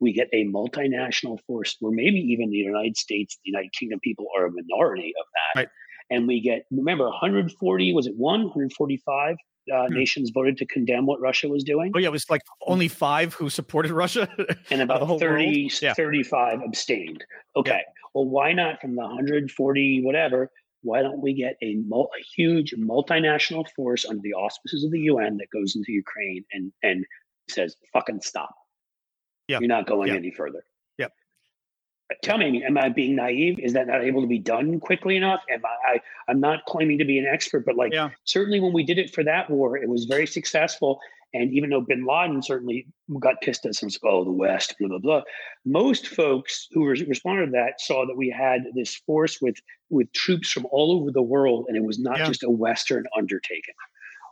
We 0.01 0.13
get 0.13 0.29
a 0.33 0.45
multinational 0.45 1.39
force 1.47 1.77
where 1.81 1.93
maybe 1.93 2.19
even 2.19 2.51
the 2.51 2.57
United 2.57 2.97
States, 2.97 3.37
the 3.45 3.51
United 3.51 3.73
Kingdom 3.73 4.01
people 4.01 4.27
are 4.37 4.47
a 4.47 4.51
minority 4.53 5.13
of 5.21 5.27
that. 5.35 5.61
Right. 5.61 5.69
And 6.11 6.27
we 6.27 6.41
get, 6.41 6.65
remember, 6.71 7.05
140, 7.09 7.93
was 7.93 8.07
it 8.07 8.15
one? 8.17 8.45
145 8.45 9.37
uh, 9.71 9.87
Hmm. 9.87 9.93
nations 9.95 10.31
voted 10.33 10.57
to 10.57 10.65
condemn 10.67 11.05
what 11.05 11.21
Russia 11.21 11.47
was 11.49 11.63
doing. 11.63 11.93
Oh 11.95 11.99
yeah, 11.99 12.09
it 12.09 12.13
was 12.13 12.31
like 12.31 12.41
only 12.67 12.89
five 12.89 13.35
who 13.35 13.51
supported 13.51 13.91
Russia. 14.05 14.27
and 14.71 14.81
about 14.81 15.03
whole 15.03 15.19
30. 15.19 15.71
Yeah. 15.83 15.93
35 15.93 16.61
abstained. 16.65 17.23
Okay. 17.55 17.83
Well, 18.15 18.25
why 18.25 18.55
not 18.55 18.81
from 18.81 18.95
the 18.95 19.03
140, 19.03 20.01
whatever? 20.03 20.51
Why 20.83 21.03
don't 21.03 21.21
we 21.21 21.35
get 21.35 21.57
a, 21.63 21.77
mul- 21.87 22.11
a 22.19 22.23
huge 22.37 22.75
multinational 22.79 23.65
force 23.75 24.05
under 24.07 24.23
the 24.23 24.35
auspices 24.35 24.85
of 24.85 24.91
the 24.91 25.01
UN 25.01 25.37
that 25.39 25.49
goes 25.53 25.75
into 25.77 25.93
Ukraine 25.93 26.45
and, 26.53 26.73
and 26.83 27.05
says, 27.49 27.77
fucking 27.93 28.21
stop. 28.21 28.55
Yeah. 29.49 29.59
You're 29.61 29.69
not 29.69 29.87
going 29.87 30.09
Yeah. 30.09 30.17
any 30.17 30.31
further. 30.31 30.63
Tell 32.23 32.39
me, 32.39 32.63
am 32.65 32.79
I 32.79 32.89
being 32.89 33.17
naive? 33.17 33.59
Is 33.59 33.73
that 33.75 33.87
not 33.87 34.03
able 34.03 34.21
to 34.23 34.27
be 34.27 34.39
done 34.39 34.81
quickly 34.81 35.17
enough? 35.17 35.41
Am 35.51 35.61
I, 35.65 35.93
I 35.95 36.01
I'm 36.29 36.41
not 36.41 36.65
claiming 36.67 36.99
to 36.99 37.05
be 37.05 37.19
an 37.19 37.27
expert, 37.27 37.65
but 37.67 37.77
like 37.77 37.93
Yeah. 37.93 38.11
certainly 38.25 38.61
when 38.61 38.73
we 38.73 38.83
did 38.85 38.99
it 38.99 39.13
for 39.15 39.23
that 39.25 39.51
war, 39.51 39.77
it 39.77 39.89
was 39.89 40.05
very 40.05 40.27
successful. 40.27 41.01
And 41.35 41.53
even 41.53 41.69
though 41.69 41.83
Bin 41.83 42.07
Laden 42.07 42.43
certainly 42.43 42.87
got 43.21 43.43
pissed 43.43 43.67
at 43.67 43.71
us 43.71 43.83
and 43.83 43.93
said, 43.93 44.01
"Oh, 44.03 44.25
the 44.25 44.33
West," 44.33 44.75
blah 44.79 44.89
blah 44.89 44.99
blah, 44.99 45.23
most 45.67 46.07
folks 46.07 46.69
who 46.73 46.87
res- 46.89 47.05
responded 47.07 47.47
to 47.47 47.53
that 47.53 47.83
saw 47.83 48.07
that 48.07 48.17
we 48.17 48.31
had 48.31 48.63
this 48.75 48.95
force 48.95 49.39
with 49.43 49.57
with 49.91 50.11
troops 50.13 50.51
from 50.51 50.67
all 50.71 50.93
over 50.99 51.11
the 51.11 51.21
world, 51.23 51.67
and 51.69 51.77
it 51.77 51.83
was 51.85 51.99
not 51.99 52.17
Yeah. 52.19 52.27
just 52.29 52.43
a 52.45 52.51
Western 52.51 53.05
undertaking. 53.15 53.75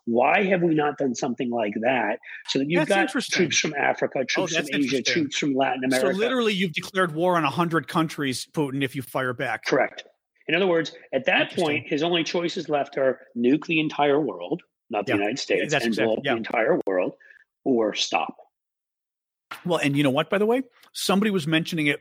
Why 0.07 0.45
have 0.45 0.63
we 0.63 0.75
not 0.75 0.99
done 0.99 1.15
something 1.15 1.51
like 1.51 1.75
that? 1.83 2.21
So 2.49 2.61
that 2.61 2.71
you've 2.71 2.87
That's 2.87 3.13
got 3.15 3.23
troops 3.23 3.59
from 3.59 3.75
Africa, 3.75 4.25
troops 4.25 4.57
from 4.57 4.67
Asia, 4.73 5.03
troops 5.03 5.37
from 5.37 5.55
Latin 5.55 5.83
America. 5.85 6.13
So 6.13 6.19
literally, 6.19 6.55
you've 6.55 6.73
declared 6.73 7.13
war 7.15 7.37
on 7.37 7.45
hundred 7.45 7.89
countries, 7.89 8.47
Putin, 8.53 8.83
if 8.85 8.95
you 8.95 9.03
fire 9.03 9.33
back. 9.33 9.65
Correct. 9.65 10.05
In 10.49 10.55
other 10.55 10.69
words, 10.69 10.93
at 11.13 11.25
that 11.27 11.53
point, 11.57 11.89
his 11.89 12.05
only 12.05 12.23
choices 12.23 12.69
left 12.69 12.97
are 12.97 13.19
nuke 13.37 13.67
the 13.67 13.81
entire 13.81 14.21
world, 14.21 14.63
not 14.91 15.07
the 15.07 15.13
Yeah. 15.13 15.17
United 15.19 15.39
States, 15.41 15.73
That's 15.73 15.85
and 15.85 15.93
exactly- 15.93 16.07
blow 16.07 16.15
up 16.19 16.25
yeah. 16.25 16.33
the 16.33 16.37
entire 16.39 16.81
world, 16.87 17.15
or 17.65 17.95
stop. 17.95 18.37
Well, 19.65 19.79
and 19.79 19.97
you 19.97 20.05
know 20.05 20.11
what? 20.11 20.31
By 20.31 20.39
the 20.39 20.47
way, 20.47 20.63
somebody 20.93 21.33
was 21.33 21.49
mentioning 21.49 21.89
it. 21.89 22.01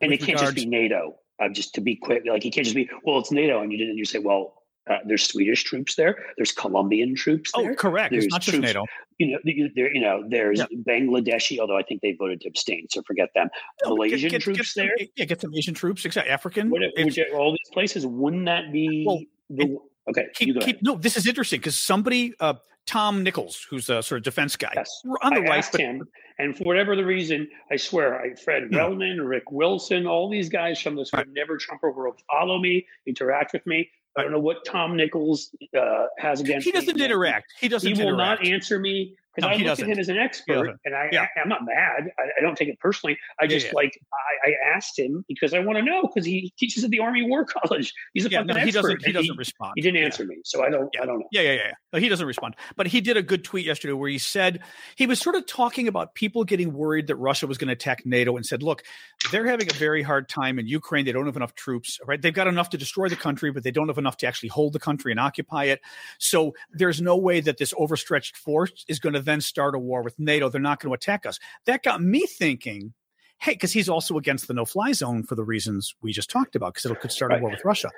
And 0.00 0.10
it 0.12 0.22
can't 0.22 0.38
just 0.38 0.54
be 0.54 0.64
NATO. 0.66 1.16
Uh, 1.42 1.48
just 1.48 1.74
to 1.74 1.80
be 1.80 1.96
quick, 1.96 2.22
like 2.26 2.44
it 2.46 2.50
can't 2.50 2.64
just 2.64 2.76
be, 2.76 2.88
well, 3.04 3.18
it's 3.18 3.32
NATO, 3.32 3.60
and 3.62 3.72
you 3.72 3.76
didn't. 3.78 3.98
You 3.98 4.04
say, 4.04 4.20
well, 4.20 4.61
uh, 4.90 4.98
there's 5.06 5.22
Swedish 5.24 5.62
troops 5.64 5.94
there, 5.94 6.16
there's 6.36 6.52
Colombian 6.52 7.14
troops 7.14 7.50
Oh, 7.54 7.62
there. 7.62 7.74
correct. 7.74 8.12
It's 8.12 8.24
There's 8.24 8.30
not 8.32 8.40
just 8.42 8.54
troops- 8.54 8.66
NATO. 8.66 8.84
You 9.18 9.32
know, 9.32 9.68
there, 9.76 9.94
you 9.94 10.00
know, 10.00 10.24
there's 10.28 10.58
Yeah. 10.58 10.66
Bangladeshi, 10.88 11.58
although 11.60 11.76
I 11.76 11.82
think 11.82 12.00
they 12.00 12.12
voted 12.12 12.40
to 12.40 12.48
abstain, 12.48 12.86
so 12.90 13.02
forget 13.06 13.28
them. 13.34 13.48
No, 13.84 13.90
Malaysian 13.94 14.20
get- 14.22 14.30
get 14.32 14.42
troops 14.42 14.74
some- 14.74 14.86
there. 14.86 14.96
Yeah, 15.16 15.24
get 15.26 15.40
some 15.40 15.54
Asian 15.54 15.74
troops, 15.74 16.04
exactly. 16.04 16.32
African. 16.32 16.72
It's- 16.96 17.18
all 17.32 17.52
these 17.52 17.70
places, 17.72 18.04
wouldn't 18.06 18.46
that 18.46 18.72
be 18.72 19.04
Well, 19.06 19.20
the? 19.50 19.78
Okay, 20.08 20.26
you 20.40 20.54
keep, 20.54 20.62
keep, 20.64 20.82
no, 20.82 20.96
this 20.96 21.16
is 21.16 21.28
interesting 21.28 21.60
because 21.60 21.78
somebody, 21.78 22.34
uh, 22.40 22.54
Tom 22.86 23.22
Nichols, 23.22 23.64
who's 23.70 23.88
a 23.88 24.02
sort 24.02 24.18
of 24.18 24.24
defense 24.24 24.56
guy, 24.56 24.72
Yes. 24.74 25.00
on 25.22 25.34
the 25.34 25.40
I 25.40 25.44
right, 25.44 25.58
asked 25.58 25.70
but 25.70 25.80
him, 25.80 26.02
and 26.40 26.56
for 26.58 26.64
whatever 26.64 26.96
the 26.96 27.04
reason, 27.04 27.48
I 27.70 27.76
swear, 27.76 28.20
I 28.20 28.34
Fred 28.34 28.70
Yeah. 28.72 28.78
Wellman, 28.88 29.20
Rick 29.22 29.52
Wilson, 29.52 30.08
all 30.08 30.28
these 30.28 30.48
guys 30.48 30.80
from 30.82 30.96
this 30.96 31.12
Right. 31.12 31.28
Never 31.28 31.56
Trumper 31.56 31.92
world 31.92 32.20
follow 32.28 32.58
me, 32.58 32.84
interact 33.06 33.52
with 33.52 33.64
me. 33.64 33.88
I 34.16 34.22
don't 34.22 34.32
know 34.32 34.38
what 34.40 34.64
Tom 34.66 34.96
Nichols 34.96 35.50
uh, 35.78 36.06
has 36.18 36.40
against 36.40 36.64
he 36.66 36.72
doesn't 36.72 37.00
interact. 37.00 37.52
He 37.58 37.68
doesn't 37.68 37.86
He 37.96 38.02
will 38.02 38.12
interact. 38.12 38.42
not 38.42 38.52
answer 38.52 38.78
me 38.78 39.14
because 39.34 39.48
No, 39.48 39.54
I 39.54 39.58
he 39.58 39.64
look 39.64 39.78
at 39.80 39.86
him 39.88 39.98
as 39.98 40.08
an 40.08 40.18
expert, 40.18 40.78
and 40.84 40.94
I, 40.94 41.08
Yeah. 41.12 41.26
I 41.36 41.40
am 41.40 41.48
not 41.48 41.60
mad. 41.64 42.10
I, 42.18 42.22
I 42.38 42.40
don't 42.42 42.56
take 42.56 42.68
it 42.68 42.78
personally. 42.80 43.18
I 43.40 43.46
just 43.46 43.66
yeah. 43.66 43.72
like 43.74 43.98
I, 44.44 44.50
I 44.50 44.76
asked 44.76 44.98
him 44.98 45.24
because 45.28 45.54
I 45.54 45.60
want 45.60 45.78
to 45.78 45.84
know 45.84 46.02
because 46.02 46.26
he 46.26 46.52
teaches 46.58 46.84
at 46.84 46.90
the 46.90 47.00
Army 47.00 47.22
War 47.26 47.44
College. 47.62 47.92
He's 48.14 48.26
a 48.26 48.30
yeah, 48.30 48.38
fucking 48.38 48.48
no, 48.48 48.54
he 48.54 48.68
expert. 48.68 48.82
doesn't. 48.82 49.04
He 49.06 49.12
doesn't 49.12 49.36
respond. 49.36 49.72
He 49.76 49.82
didn't 49.82 49.98
Yeah. 49.98 50.04
answer 50.04 50.24
me, 50.24 50.36
so 50.44 50.64
I 50.64 50.70
don't. 50.70 50.88
Yeah. 50.94 51.02
I 51.02 51.06
don't 51.06 51.18
know. 51.20 51.28
Yeah, 51.32 51.42
yeah, 51.42 51.52
yeah. 51.52 51.58
yeah. 51.66 51.72
No, 51.92 51.98
he 51.98 52.08
doesn't 52.08 52.26
respond. 52.26 52.56
But 52.76 52.86
he 52.88 53.00
did 53.00 53.16
a 53.16 53.22
good 53.22 53.44
tweet 53.44 53.66
yesterday 53.66 53.92
where 53.92 54.08
he 54.10 54.18
said 54.18 54.60
he 54.96 55.06
was 55.06 55.20
sort 55.20 55.36
of 55.36 55.46
talking 55.46 55.88
about 55.88 56.14
people 56.14 56.44
getting 56.44 56.72
worried 56.72 57.06
that 57.06 57.16
Russia 57.16 57.46
was 57.46 57.58
going 57.58 57.68
to 57.68 57.72
attack 57.74 58.04
NATO 58.06 58.36
and 58.36 58.44
said, 58.46 58.62
look, 58.62 58.82
they're 59.30 59.46
having 59.46 59.70
a 59.70 59.74
very 59.74 60.02
hard 60.02 60.28
time 60.28 60.58
in 60.58 60.66
Ukraine. 60.66 61.04
They 61.04 61.12
don't 61.12 61.26
have 61.26 61.36
enough 61.36 61.54
troops, 61.54 61.98
right? 62.06 62.20
They've 62.20 62.32
got 62.32 62.46
enough 62.48 62.70
to 62.70 62.78
destroy 62.78 63.08
the 63.08 63.16
country, 63.16 63.50
but 63.52 63.62
they 63.62 63.70
don't 63.70 63.88
have 63.88 63.98
enough 63.98 64.16
to 64.18 64.26
actually 64.26 64.48
hold 64.50 64.72
the 64.72 64.78
country 64.78 65.10
and 65.12 65.20
occupy 65.20 65.64
it. 65.64 65.80
So 66.18 66.54
there's 66.72 67.00
no 67.00 67.16
way 67.16 67.40
that 67.40 67.58
this 67.58 67.72
overstretched 67.76 68.36
force 68.36 68.84
is 68.88 68.98
going 68.98 69.14
to 69.14 69.21
then 69.22 69.40
start 69.40 69.74
a 69.74 69.78
war 69.78 70.02
with 70.02 70.18
NATO. 70.18 70.48
They're 70.48 70.60
not 70.60 70.80
going 70.80 70.90
to 70.90 70.94
attack 70.94 71.26
us. 71.26 71.38
That 71.66 71.82
got 71.82 72.02
me 72.02 72.26
thinking, 72.26 72.92
hey, 73.38 73.52
because 73.52 73.72
he's 73.72 73.88
also 73.88 74.18
against 74.18 74.48
the 74.48 74.54
no 74.54 74.64
fly 74.64 74.92
zone 74.92 75.22
for 75.22 75.34
the 75.34 75.44
reasons 75.44 75.94
we 76.02 76.12
just 76.12 76.30
talked 76.30 76.54
about, 76.54 76.74
because 76.74 76.90
it 76.90 77.00
could 77.00 77.12
start 77.12 77.32
a 77.32 77.34
Right. 77.34 77.42
war 77.42 77.50
with 77.50 77.64
Russia. 77.64 77.90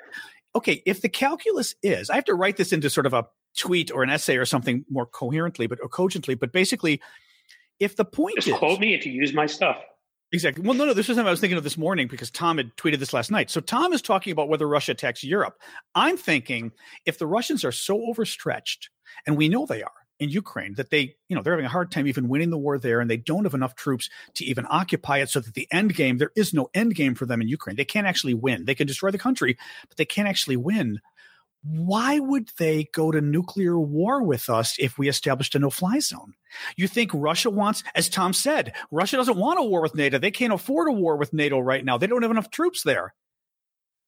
Okay, 0.55 0.81
if 0.85 1.01
the 1.01 1.09
calculus 1.09 1.75
is, 1.83 2.09
I 2.09 2.15
have 2.15 2.25
to 2.25 2.33
write 2.33 2.57
this 2.57 2.71
into 2.71 2.89
sort 2.89 3.05
of 3.05 3.13
a 3.13 3.27
tweet 3.57 3.91
or 3.91 4.03
an 4.03 4.09
essay 4.09 4.37
or 4.37 4.45
something 4.45 4.85
more 4.89 5.05
coherently, 5.05 5.67
but 5.67 5.79
or 5.81 5.89
cogently, 5.89 6.35
but 6.35 6.51
basically, 6.51 7.01
if 7.79 7.95
the 7.95 8.05
point 8.05 8.35
Just 8.37 8.47
is 8.47 8.55
quote 8.55 8.79
me 8.79 8.93
if 8.93 9.05
you 9.05 9.11
use 9.11 9.33
my 9.33 9.45
stuff. 9.45 9.77
Exactly. 10.31 10.63
Well, 10.63 10.73
no, 10.73 10.85
no, 10.85 10.93
this 10.93 11.07
is 11.07 11.15
something 11.15 11.27
I 11.27 11.31
was 11.31 11.39
thinking 11.39 11.57
of 11.57 11.63
this 11.63 11.77
morning 11.77 12.07
because 12.07 12.31
Tom 12.31 12.57
had 12.57 12.75
tweeted 12.77 12.99
this 12.99 13.13
last 13.13 13.31
night. 13.31 13.49
So 13.49 13.61
Tom 13.61 13.93
is 13.93 14.01
talking 14.01 14.31
about 14.31 14.49
whether 14.49 14.67
Russia 14.67 14.91
attacks 14.93 15.23
Europe. 15.23 15.55
I'm 15.93 16.17
thinking 16.17 16.71
if 17.05 17.19
the 17.19 17.27
Russians 17.27 17.63
are 17.63 17.71
so 17.71 18.01
overstretched, 18.07 18.89
and 19.27 19.37
we 19.37 19.47
know 19.49 19.65
they 19.65 19.83
are 19.83 19.91
in 20.19 20.29
Ukraine, 20.29 20.75
that 20.75 20.89
they, 20.89 21.15
you 21.27 21.35
know, 21.35 21.41
they're 21.41 21.53
having 21.53 21.65
a 21.65 21.69
hard 21.69 21.91
time 21.91 22.07
even 22.07 22.29
winning 22.29 22.49
the 22.49 22.57
war 22.57 22.77
there, 22.77 22.99
and 22.99 23.09
they 23.09 23.17
don't 23.17 23.43
have 23.43 23.53
enough 23.53 23.75
troops 23.75 24.09
to 24.35 24.45
even 24.45 24.65
occupy 24.69 25.19
it 25.19 25.29
so 25.29 25.39
that 25.39 25.53
the 25.53 25.67
end 25.71 25.95
game, 25.95 26.17
there 26.17 26.31
is 26.35 26.53
no 26.53 26.69
end 26.73 26.95
game 26.95 27.15
for 27.15 27.25
them 27.25 27.41
in 27.41 27.47
Ukraine. 27.47 27.75
They 27.75 27.85
can't 27.85 28.07
actually 28.07 28.33
win. 28.33 28.65
They 28.65 28.75
can 28.75 28.87
destroy 28.87 29.11
the 29.11 29.17
country, 29.17 29.57
but 29.87 29.97
they 29.97 30.05
can't 30.05 30.27
actually 30.27 30.57
win. 30.57 31.01
Why 31.63 32.19
would 32.19 32.49
they 32.59 32.89
go 32.93 33.11
to 33.11 33.21
nuclear 33.21 33.79
war 33.79 34.21
with 34.21 34.49
us 34.51 34.75
if 34.77 34.99
we 34.99 35.09
established 35.09 35.55
a 35.55 35.59
no 35.59 35.71
fly 35.71 35.97
zone? 35.97 36.35
You 36.77 36.87
think 36.87 37.09
Russia 37.13 37.49
wants, 37.49 37.83
as 37.95 38.07
Tom 38.07 38.33
said, 38.33 38.73
Russia 38.91 39.17
doesn't 39.17 39.37
want 39.37 39.59
a 39.59 39.63
war 39.63 39.81
with 39.81 39.95
NATO. 39.95 40.19
They 40.19 40.29
can't 40.29 40.53
afford 40.53 40.89
a 40.89 40.93
war 40.93 41.17
with 41.17 41.33
NATO 41.33 41.59
right 41.59 41.83
now. 41.83 41.97
They 41.97 42.05
don't 42.05 42.21
have 42.21 42.29
enough 42.29 42.51
troops 42.51 42.83
there. 42.83 43.15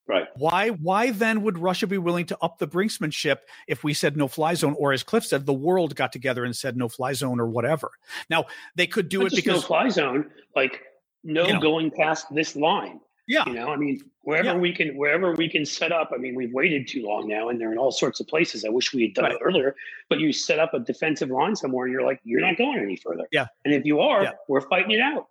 Right. 0.08 0.28
Why 0.36 0.70
why 0.70 1.12
then 1.12 1.42
would 1.44 1.58
Russia 1.58 1.86
be 1.88 1.98
willing 1.98 2.26
to 2.28 2.38
up 2.42 2.58
the 2.60 2.68
brinksmanship 2.68 3.40
if 3.68 3.84
we 3.84 3.94
said 3.94 4.16
no 4.16 4.28
fly 4.28 4.54
zone 4.54 4.76
or 4.80 4.94
as 4.94 5.04
Cliff 5.04 5.26
said 5.26 5.46
the 5.46 5.54
world 5.54 5.96
got 5.96 6.14
together 6.14 6.46
and 6.46 6.56
said 6.56 6.78
no 6.78 6.88
fly 6.88 7.14
zone 7.14 7.40
or 7.40 7.48
whatever. 7.48 7.92
Now, 8.30 8.46
they 8.76 8.88
could 8.88 9.10
do 9.10 9.20
Not 9.20 9.34
it 9.34 9.36
because 9.36 9.62
no 9.62 9.68
fly 9.68 9.90
zone, 9.90 10.30
like 10.56 10.82
no 11.24 11.46
You 11.48 11.54
know. 11.56 11.60
going 11.60 11.92
past 11.92 12.34
this 12.34 12.56
line. 12.56 13.02
yeah, 13.28 13.44
You 13.46 13.54
know, 13.56 13.68
I 13.68 13.76
mean, 13.76 14.00
wherever 14.22 14.48
Yeah. 14.52 14.56
we 14.58 14.72
can, 14.72 14.96
wherever 14.96 15.34
we 15.34 15.50
can 15.50 15.66
set 15.66 15.92
up. 15.92 16.12
I 16.14 16.18
mean, 16.18 16.34
we've 16.36 16.54
waited 16.54 16.88
too 16.88 17.04
long 17.06 17.28
now, 17.28 17.50
and 17.50 17.60
they're 17.60 17.74
in 17.74 17.78
all 17.78 17.92
sorts 17.92 18.22
of 18.22 18.28
places. 18.28 18.64
I 18.64 18.70
wish 18.70 18.94
we 18.94 19.02
had 19.02 19.14
done 19.14 19.26
Right. 19.26 19.34
it 19.34 19.40
earlier. 19.44 19.76
But 20.10 20.20
you 20.22 20.32
set 20.32 20.60
up 20.60 20.74
a 20.74 20.80
defensive 20.80 21.30
line 21.30 21.54
somewhere, 21.58 21.86
and 21.88 21.92
you're 21.94 22.06
like, 22.06 22.22
you're 22.24 22.40
not 22.40 22.56
going 22.58 22.78
any 22.80 22.96
further. 22.96 23.28
Yeah. 23.34 23.48
And 23.66 23.74
if 23.74 23.84
you 23.86 24.00
are, 24.00 24.24
Yeah. 24.24 24.32
we're 24.48 24.62
fighting 24.62 24.92
it 24.92 25.02
out. 25.02 25.28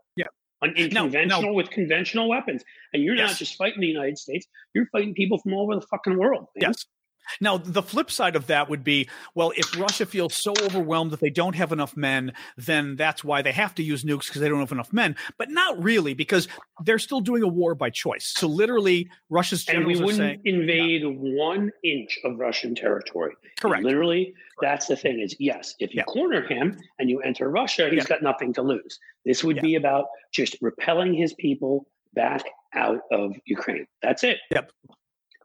On, 0.62 0.74
in 0.76 0.90
conventional 0.90 1.42
now- 1.42 1.52
with 1.52 1.70
conventional 1.70 2.28
weapons, 2.28 2.64
and 2.92 3.02
you're 3.02 3.14
not 3.14 3.36
just 3.36 3.56
fighting 3.56 3.80
the 3.80 3.86
United 3.86 4.16
States. 4.18 4.46
You're 4.74 4.86
fighting 4.86 5.12
people 5.14 5.38
from 5.38 5.52
all 5.52 5.64
over 5.64 5.78
the 5.78 5.86
fucking 5.86 6.16
world. 6.18 6.46
man. 6.56 6.70
Yes. 6.70 6.86
Now, 7.40 7.56
the 7.58 7.82
flip 7.82 8.10
side 8.10 8.36
of 8.36 8.46
that 8.48 8.68
would 8.70 8.84
be 8.84 9.08
well, 9.34 9.52
if 9.56 9.78
Russia 9.78 10.06
feels 10.06 10.34
so 10.34 10.52
overwhelmed 10.62 11.10
that 11.12 11.20
they 11.20 11.30
don't 11.30 11.54
have 11.54 11.72
enough 11.72 11.96
men, 11.96 12.32
then 12.56 12.96
that's 12.96 13.22
why 13.24 13.42
they 13.42 13.52
have 13.52 13.74
to 13.76 13.82
use 13.82 14.04
nukes 14.04 14.26
because 14.26 14.40
they 14.40 14.48
don't 14.48 14.60
have 14.60 14.72
enough 14.72 14.92
men. 14.92 15.16
But 15.38 15.50
not 15.50 15.82
really, 15.82 16.14
because 16.14 16.48
they're 16.84 16.98
still 16.98 17.20
doing 17.20 17.42
a 17.42 17.48
war 17.48 17.74
by 17.74 17.90
choice. 17.90 18.32
So, 18.36 18.46
literally, 18.46 19.08
Russia's 19.30 19.66
And 19.68 19.86
we 19.86 19.94
generals 19.94 20.14
wouldn't 20.14 20.40
saying, 20.44 20.60
invade 20.60 21.02
one 21.04 21.72
inch 21.84 22.18
of 22.24 22.38
Russian 22.38 22.74
territory. 22.74 23.34
correct. 23.60 23.84
Literally, 23.84 24.34
that's 24.60 24.86
the 24.86 24.96
thing 24.96 25.20
is 25.20 25.34
yes, 25.38 25.74
if 25.78 25.92
you 25.94 25.98
Yeah. 25.98 26.04
corner 26.04 26.46
him 26.46 26.78
and 26.98 27.08
you 27.10 27.20
enter 27.20 27.48
Russia, 27.50 27.88
he's 27.90 27.98
Yeah. 28.04 28.04
got 28.04 28.22
nothing 28.22 28.52
to 28.54 28.62
lose. 28.62 28.98
This 29.24 29.42
would 29.44 29.56
Yeah. 29.56 29.62
be 29.62 29.74
about 29.76 30.06
just 30.32 30.56
repelling 30.60 31.14
his 31.14 31.34
people 31.34 31.86
back 32.14 32.42
out 32.74 33.00
of 33.10 33.34
Ukraine. 33.46 33.86
That's 34.02 34.24
it. 34.24 34.38
Yep. 34.50 34.70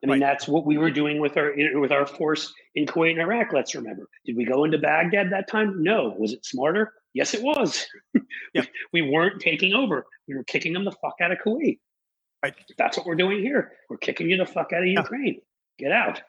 I 0.03 0.07
mean, 0.07 0.13
Right. 0.13 0.19
that's 0.27 0.47
what 0.47 0.65
we 0.65 0.77
were 0.79 0.89
doing 0.89 1.19
with 1.19 1.37
our 1.37 1.53
with 1.79 1.91
our 1.91 2.05
force 2.07 2.51
in 2.75 2.85
Kuwait 2.87 3.11
and 3.11 3.19
Iraq. 3.21 3.53
Let's 3.53 3.75
remember. 3.75 4.09
Did 4.25 4.35
we 4.35 4.45
go 4.45 4.63
into 4.63 4.77
Baghdad 4.79 5.31
that 5.31 5.47
time? 5.47 5.83
No. 5.83 6.15
Was 6.17 6.33
it 6.33 6.43
smarter? 6.45 6.93
Yes, 7.13 7.33
it 7.33 7.41
was. 7.43 7.85
Yep. 8.53 8.67
we 8.93 9.01
weren't 9.01 9.39
taking 9.41 9.73
over. 9.73 10.05
We 10.27 10.35
were 10.35 10.43
kicking 10.43 10.73
them 10.73 10.83
the 10.85 10.91
fuck 10.91 11.15
out 11.21 11.31
of 11.31 11.37
Kuwait. 11.39 11.79
Right. 12.43 12.53
That's 12.77 12.97
what 12.97 13.05
we're 13.05 13.15
doing 13.15 13.39
here. 13.41 13.73
We're 13.89 13.97
kicking 13.97 14.29
you 14.29 14.35
the 14.37 14.45
fuck 14.45 14.73
out 14.73 14.81
of 14.81 14.87
Yeah. 14.87 14.99
Ukraine. 14.99 15.41
Get 15.77 15.91
out. 15.91 16.21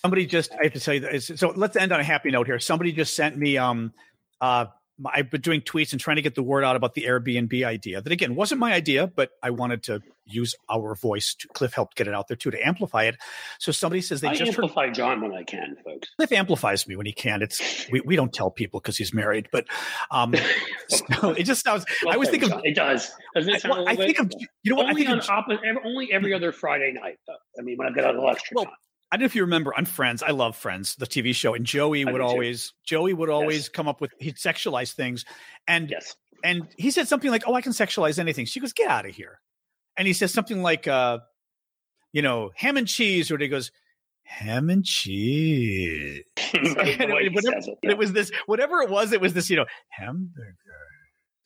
Somebody 0.00 0.26
just 0.26 0.52
I 0.52 0.64
have 0.64 0.72
to 0.72 0.80
tell 0.80 0.94
you 0.94 1.00
this. 1.00 1.30
So 1.36 1.50
let's 1.54 1.76
end 1.76 1.92
on 1.92 2.00
a 2.00 2.04
happy 2.04 2.30
note 2.30 2.46
here. 2.46 2.58
Somebody 2.58 2.90
just 2.92 3.14
sent 3.14 3.36
me 3.36 3.58
um 3.58 3.92
uh 4.40 4.66
I've 5.06 5.30
been 5.30 5.40
doing 5.40 5.60
tweets 5.60 5.92
and 5.92 6.00
trying 6.00 6.16
to 6.16 6.22
get 6.22 6.34
the 6.34 6.42
word 6.42 6.64
out 6.64 6.76
about 6.76 6.94
the 6.94 7.04
Airbnb 7.04 7.64
idea. 7.64 8.00
That 8.00 8.12
again 8.12 8.34
wasn't 8.34 8.60
my 8.60 8.72
idea, 8.72 9.06
but 9.06 9.30
I 9.42 9.50
wanted 9.50 9.82
to 9.84 10.00
use 10.26 10.54
our 10.70 10.94
voice. 10.94 11.34
To, 11.34 11.48
Cliff 11.48 11.72
helped 11.72 11.96
get 11.96 12.08
it 12.08 12.14
out 12.14 12.28
there 12.28 12.36
too 12.36 12.50
to 12.50 12.66
amplify 12.66 13.04
it. 13.04 13.16
So 13.58 13.72
somebody 13.72 14.00
says 14.00 14.20
they 14.20 14.28
I 14.28 14.34
just 14.34 14.54
heard 14.54 14.64
amplify 14.64 14.90
John 14.90 15.20
when 15.20 15.32
I 15.32 15.42
can, 15.42 15.76
folks. 15.84 16.08
Cliff 16.16 16.32
amplifies 16.32 16.86
me 16.86 16.96
when 16.96 17.06
he 17.06 17.12
can. 17.12 17.42
It's 17.42 17.88
we, 17.90 18.00
we 18.00 18.16
don't 18.16 18.32
tell 18.32 18.50
people 18.50 18.80
because 18.80 18.96
he's 18.96 19.14
married, 19.14 19.48
but 19.52 19.66
um, 20.10 20.34
so 20.88 21.30
it 21.30 21.44
just 21.44 21.64
sounds. 21.64 21.84
I 22.08 22.14
always 22.14 22.28
think 22.28 22.44
of. 22.44 22.60
it 22.64 22.74
does. 22.74 23.10
Doesn't 23.34 23.54
it 23.54 23.64
I, 23.64 23.68
well, 23.68 23.88
I 23.88 23.96
think 23.96 24.18
of 24.18 24.32
you 24.62 24.70
know 24.70 24.76
what 24.76 24.86
I 24.86 24.90
only 24.90 25.02
think 25.02 25.10
on 25.10 25.18
of, 25.18 25.28
opposite, 25.28 25.60
only 25.84 26.12
every 26.12 26.34
other 26.34 26.52
Friday 26.52 26.92
night, 26.92 27.18
though. 27.26 27.34
I 27.58 27.62
mean, 27.62 27.76
when 27.76 27.88
I've 27.88 27.94
got 27.94 28.04
a 28.04 28.12
little 28.12 28.30
extra 28.30 28.54
Well, 28.54 28.64
time. 28.66 28.74
I 29.12 29.16
don't 29.16 29.22
know 29.22 29.26
if 29.26 29.34
you 29.34 29.42
remember 29.42 29.74
on 29.76 29.86
Friends. 29.86 30.22
I 30.22 30.30
love 30.30 30.56
Friends, 30.56 30.94
the 30.96 31.06
TV 31.06 31.34
show, 31.34 31.54
and 31.54 31.64
Joey 31.66 32.02
I 32.06 32.12
would 32.12 32.18
do 32.18 32.24
too. 32.24 32.24
always 32.24 32.72
Joey 32.84 33.12
would 33.12 33.28
always 33.30 33.62
Yes. 33.64 33.68
come 33.70 33.88
up 33.88 34.00
with 34.00 34.12
he'd 34.20 34.36
sexualize 34.36 34.92
things, 34.92 35.24
and 35.66 35.90
Yes. 35.90 36.14
and 36.44 36.68
he 36.78 36.90
said 36.90 37.08
something 37.08 37.30
like, 37.30 37.42
"Oh, 37.46 37.54
I 37.54 37.60
can 37.60 37.72
sexualize 37.72 38.18
anything." 38.18 38.44
She 38.46 38.60
goes, 38.60 38.72
"Get 38.72 38.88
out 38.88 39.06
of 39.06 39.14
here," 39.14 39.40
and 39.96 40.06
he 40.06 40.12
says 40.14 40.32
something 40.32 40.62
like, 40.62 40.86
uh, 40.86 41.18
"You 42.12 42.22
know, 42.22 42.50
ham 42.54 42.76
and 42.76 42.86
cheese," 42.86 43.30
or 43.32 43.38
he 43.38 43.48
goes, 43.48 43.72
"Ham 44.22 44.70
and 44.70 44.84
cheese." 44.84 46.22
The 46.52 47.06
way 47.12 47.22
he 47.24 47.28
whatever, 47.30 47.56
it, 47.58 47.78
It 47.82 47.98
was 47.98 48.12
this 48.12 48.30
whatever 48.46 48.80
it 48.82 48.90
was. 48.90 49.12
It 49.12 49.20
was 49.20 49.32
this 49.34 49.50
you 49.50 49.56
know 49.56 49.66
hamburger. 49.90 50.56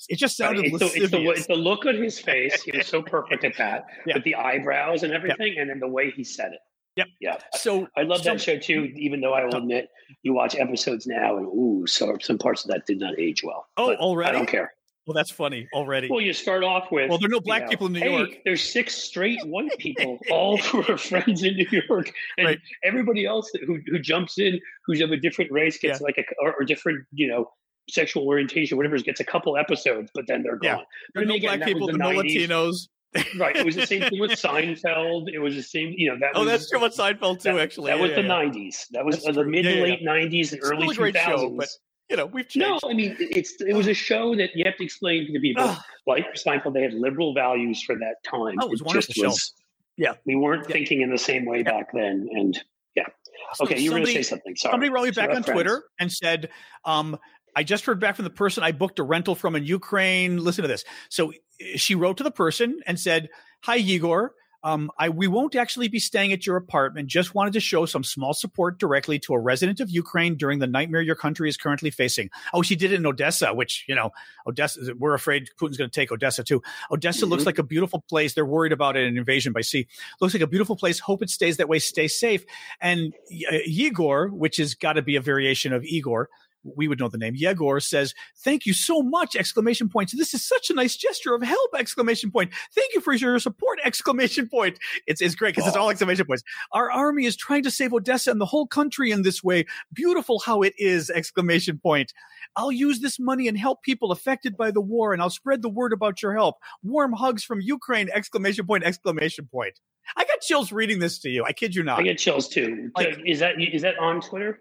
It 0.09 0.19
just 0.19 0.37
sounded 0.37 0.67
it's, 0.67 0.79
the, 0.79 0.85
lascivious. 0.85 1.03
it's, 1.05 1.11
the, 1.13 1.31
it's 1.31 1.47
the 1.47 1.55
look 1.55 1.87
on 1.87 1.95
his 1.95 2.19
face. 2.21 2.63
He 2.63 2.77
was 2.77 2.87
so 2.87 3.01
perfect 3.03 3.43
at 3.45 3.57
that, 3.57 3.85
Yeah. 4.07 4.15
with 4.17 4.25
the 4.25 4.35
eyebrows 4.35 5.03
and 5.03 5.15
everything, 5.15 5.55
and 5.59 5.71
then 5.71 5.79
the 5.81 5.89
way 5.89 6.11
he 6.11 6.25
said 6.25 6.53
it. 6.53 6.59
Yep. 6.97 7.07
Yeah. 7.21 7.39
so 7.57 7.89
I 7.97 8.03
love 8.03 8.19
so- 8.23 8.31
that 8.31 8.41
show 8.41 8.59
too, 8.59 8.93
even 8.97 9.21
though 9.21 9.35
I 9.35 9.45
will 9.45 9.57
admit 9.57 9.89
you 10.23 10.33
watch 10.33 10.55
episodes 10.55 11.07
now 11.07 11.37
and 11.39 11.47
ooh, 11.47 11.87
so 11.87 12.17
some 12.21 12.39
parts 12.39 12.65
of 12.65 12.71
that 12.71 12.87
did 12.87 12.99
not 13.01 13.19
age 13.19 13.43
well. 13.43 13.67
Oh, 13.77 13.89
But 13.89 13.99
already? 13.99 14.31
I 14.31 14.33
don't 14.33 14.47
care. 14.49 14.73
Well, 15.07 15.15
that's 15.15 15.31
funny 15.31 15.69
already. 15.75 16.09
Well, 16.09 16.21
you 16.21 16.33
start 16.33 16.65
off 16.65 16.91
with 16.91 17.11
Well, 17.11 17.19
there 17.19 17.27
are 17.27 17.31
no 17.31 17.37
you 17.37 17.41
black 17.43 17.65
know, 17.65 17.69
people 17.69 17.89
in 17.89 17.93
New 17.95 17.99
hey, 17.99 18.17
York. 18.17 18.39
There's 18.45 18.63
six 18.63 18.95
straight 18.95 19.39
white 19.45 19.77
people, 19.79 20.19
all 20.31 20.57
who 20.57 20.83
are 20.91 20.97
friends 20.97 21.43
in 21.43 21.57
New 21.57 21.67
York, 21.89 22.11
and 22.39 22.47
Right. 22.47 22.61
everybody 22.85 23.27
else 23.27 23.51
who 23.67 23.81
who 23.87 23.99
jumps 23.99 24.39
in, 24.39 24.59
who's 24.87 25.01
of 25.03 25.11
a 25.11 25.17
different 25.19 25.51
race, 25.53 25.77
gets 25.79 26.01
like 26.01 26.17
a 26.17 26.25
or, 26.41 26.55
or 26.55 26.65
different, 26.65 27.05
you 27.13 27.27
know, 27.27 27.51
sexual 27.91 28.27
orientation, 28.27 28.79
whatever, 28.79 28.97
gets 28.99 29.21
a 29.21 29.25
couple 29.25 29.59
episodes, 29.59 30.11
but 30.15 30.27
then 30.27 30.43
they're 30.43 30.59
Yeah. 30.63 30.77
gone. 30.77 30.85
there 31.13 31.23
are 31.23 31.27
But 31.27 31.29
no 31.29 31.35
again, 31.35 31.59
black 31.59 31.69
people, 31.69 31.87
the 31.89 31.99
no 31.99 32.07
90s. 32.11 32.49
Latinos. 32.49 32.89
Right. 33.37 33.57
It 33.57 33.65
was 33.65 33.77
the 33.77 33.87
same 33.87 34.03
thing 34.03 34.19
with 34.21 34.33
Seinfeld. 34.33 35.29
It 35.33 35.39
was 35.39 35.55
the 35.55 35.63
same, 35.63 35.95
you 35.97 36.09
know, 36.11 36.17
that 36.21 36.31
Oh, 36.35 36.41
was 36.41 36.49
that's 36.49 36.71
true 36.71 36.81
with 36.81 36.97
Seinfeld 36.97 37.43
too. 37.43 37.53
that, 37.53 37.61
actually, 37.61 37.91
that 37.91 37.97
Yeah, 37.97 38.03
was 38.03 38.11
yeah, 38.11 38.17
the 38.17 38.23
yeah. 38.23 38.29
nineties. 38.29 38.87
That 38.93 39.05
was 39.05 39.27
uh, 39.27 39.33
the 39.33 39.45
mid 39.45 39.65
to 39.65 39.83
late 39.83 40.03
nineties 40.03 40.53
and 40.53 40.63
Still 40.63 40.79
early 40.79 40.89
a 40.89 40.95
great 40.95 41.15
two 41.15 41.21
show, 41.21 41.51
but 41.51 41.69
You 42.11 42.17
know, 42.17 42.27
we've 42.27 42.49
changed. 42.49 42.83
No, 42.83 42.91
I 42.91 42.95
mean 42.95 43.17
it's 43.19 43.55
it 43.61 43.75
was 43.75 43.87
a 43.89 43.95
show 43.95 44.35
that 44.37 44.51
you 44.55 44.65
have 44.67 44.77
to 44.77 44.85
explain 44.85 45.27
to 45.27 45.33
the 45.33 45.41
people. 45.41 45.63
Ugh. 45.65 45.79
like 46.07 46.27
Seinfeld, 46.35 46.75
they 46.75 46.83
had 46.83 46.95
liberal 46.95 47.35
values 47.35 47.83
for 47.83 47.95
that 47.97 48.17
time. 48.25 48.57
Oh, 48.61 48.67
it 48.67 48.71
was 48.71 48.81
a 48.81 48.85
just 48.85 48.87
wonderful 48.87 49.15
show. 49.15 49.29
was- 49.29 49.55
Yeah. 49.97 50.15
we 50.27 50.35
weren't 50.35 50.67
thinking 50.67 51.01
in 51.03 51.11
the 51.11 51.19
same 51.19 51.45
way 51.45 51.63
back 51.63 51.93
then, 51.93 52.29
and 52.33 52.61
yeah. 52.97 53.07
So 53.55 53.65
Okay, 53.65 53.79
you 53.79 53.91
were 53.91 53.99
going 53.99 54.07
to 54.07 54.13
say 54.13 54.23
something. 54.23 54.57
Sorry. 54.57 54.73
Somebody 54.73 54.91
wrote 54.91 55.05
me 55.05 55.11
back 55.13 55.31
on 55.31 55.43
friends. 55.43 55.47
Twitter 55.55 55.85
and 56.01 56.11
said, 56.11 56.49
um, 56.85 57.17
I 57.57 57.63
just 57.63 57.85
heard 57.85 58.01
back 58.01 58.17
from 58.17 58.25
the 58.25 58.31
person 58.31 58.63
I 58.63 58.73
booked 58.73 58.99
a 58.99 59.03
rental 59.03 59.35
from 59.35 59.55
in 59.57 59.65
Ukraine. 59.65 60.39
Listen 60.39 60.63
to 60.63 60.69
this. 60.69 60.85
So 61.09 61.31
eh, 61.61 61.77
she 61.77 61.95
wrote 61.95 62.17
to 62.19 62.25
the 62.25 62.31
person 62.31 62.81
and 62.87 62.99
said, 62.99 63.29
Hi, 63.63 63.77
Igor. 63.77 64.35
Um, 64.63 64.91
I, 64.99 65.11
we 65.11 65.27
won't 65.27 65.55
actually 65.57 65.89
be 65.89 65.99
staying 65.99 66.33
at 66.33 66.47
your 66.47 66.57
apartment. 66.57 67.07
Just 67.07 67.35
wanted 67.35 67.53
to 67.53 67.61
show 67.61 67.85
some 67.85 68.03
small 68.03 68.33
support 68.33 68.79
directly 68.79 69.19
to 69.19 69.35
a 69.35 69.39
resident 69.39 69.79
of 69.79 69.91
Ukraine 69.91 70.37
during 70.37 70.59
the 70.59 70.67
nightmare 70.67 71.03
your 71.03 71.17
country 71.17 71.51
is 71.51 71.59
currently 71.59 71.91
facing. 71.91 72.31
Oh, 72.55 72.63
she 72.63 72.75
did 72.75 72.91
it 72.91 72.95
in 72.95 73.05
Odessa, 73.05 73.53
which, 73.53 73.85
you 73.89 73.95
know, 73.95 74.09
Odessa, 74.47 74.95
we're 74.99 75.13
afraid 75.13 75.51
Putin's 75.61 75.77
going 75.77 75.91
to 75.91 75.95
take 75.95 76.11
Odessa 76.11 76.43
too. 76.43 76.63
Odessa 76.91 77.27
looks 77.27 77.43
Mhm. 77.43 77.47
like 77.47 77.59
a 77.59 77.63
beautiful 77.63 78.01
place. 78.09 78.33
They're 78.33 78.47
worried 78.47 78.73
about 78.73 78.97
an 78.97 79.19
invasion 79.19 79.53
by 79.53 79.61
sea. 79.61 79.87
Looks 80.23 80.33
like 80.33 80.43
a 80.43 80.47
beautiful 80.47 80.77
place. 80.77 80.99
Hope 80.99 81.23
it 81.23 81.29
stays 81.29 81.59
that 81.59 81.69
way. 81.69 81.79
Stay 81.79 82.09
safe. 82.09 82.47
And 82.81 83.13
uh, 83.53 83.59
Yegor, 83.67 84.29
which 84.29 84.57
has 84.57 84.75
got 84.75 84.95
to 84.95 85.03
be 85.03 85.17
a 85.17 85.21
variation 85.21 85.75
of 85.75 85.85
Igor, 85.85 86.31
we 86.65 86.89
would 86.89 86.99
know 86.99 87.09
the 87.09 87.19
name. 87.19 87.35
Yegor 87.37 87.81
says, 87.81 88.15
"Thank 88.39 88.67
you 88.67 88.73
so 88.73 89.03
much!" 89.03 89.37
Exclamation 89.37 89.89
points. 89.89 90.13
This 90.17 90.35
is 90.35 90.45
such 90.45 90.71
a 90.71 90.75
nice 90.75 90.97
gesture 90.97 91.35
of 91.35 91.43
help! 91.43 91.75
Exclamation 91.79 92.31
point. 92.31 92.53
Thank 92.75 92.95
you 92.95 93.01
for 93.01 93.13
your 93.13 93.39
support! 93.39 93.79
Exclamation 93.85 94.49
point. 94.49 94.79
It's 95.07 95.21
it's 95.21 95.35
great 95.35 95.55
because 95.55 95.69
it's 95.69 95.77
all 95.77 95.91
exclamation 95.91 96.27
points. 96.27 96.43
Our 96.73 96.91
army 96.91 97.27
is 97.27 97.37
trying 97.37 97.63
to 97.65 97.71
save 97.71 97.93
Odessa 97.93 98.31
and 98.31 98.41
the 98.41 98.47
whole 98.47 98.67
country 98.67 99.11
in 99.11 99.23
this 99.23 99.43
way. 99.43 99.67
Beautiful 99.93 100.41
how 100.41 100.63
it 100.63 100.75
is! 100.79 101.11
Exclamation 101.11 101.79
point. 101.79 102.13
I'll 102.57 102.73
use 102.73 103.01
this 103.01 103.19
money 103.19 103.49
and 103.49 103.59
help 103.59 103.83
people 103.83 104.13
affected 104.13 104.57
by 104.57 104.71
the 104.71 104.81
war, 104.81 105.13
and 105.13 105.21
I'll 105.21 105.31
spread 105.31 105.63
the 105.63 105.69
word 105.69 105.93
about 105.93 106.23
your 106.23 106.35
help. 106.35 106.57
Warm 106.83 107.13
hugs 107.13 107.45
from 107.45 107.61
Ukraine! 107.61 108.09
Exclamation 108.13 108.67
point! 108.67 108.85
Exclamation 108.85 109.49
point. 109.51 109.81
I 110.17 110.25
got 110.25 110.41
chills 110.41 110.71
reading 110.71 110.99
this 110.99 111.19
to 111.21 111.31
you. 111.31 111.45
I 111.45 111.53
kid 111.53 111.75
you 111.75 111.83
not. 111.83 111.99
I 111.99 112.03
get 112.03 112.19
chills 112.19 112.49
too. 112.49 112.91
Like- 112.97 113.21
is 113.25 113.39
that 113.41 113.55
is 113.59 113.83
that 113.83 113.99
on 113.99 114.21
Twitter? 114.21 114.59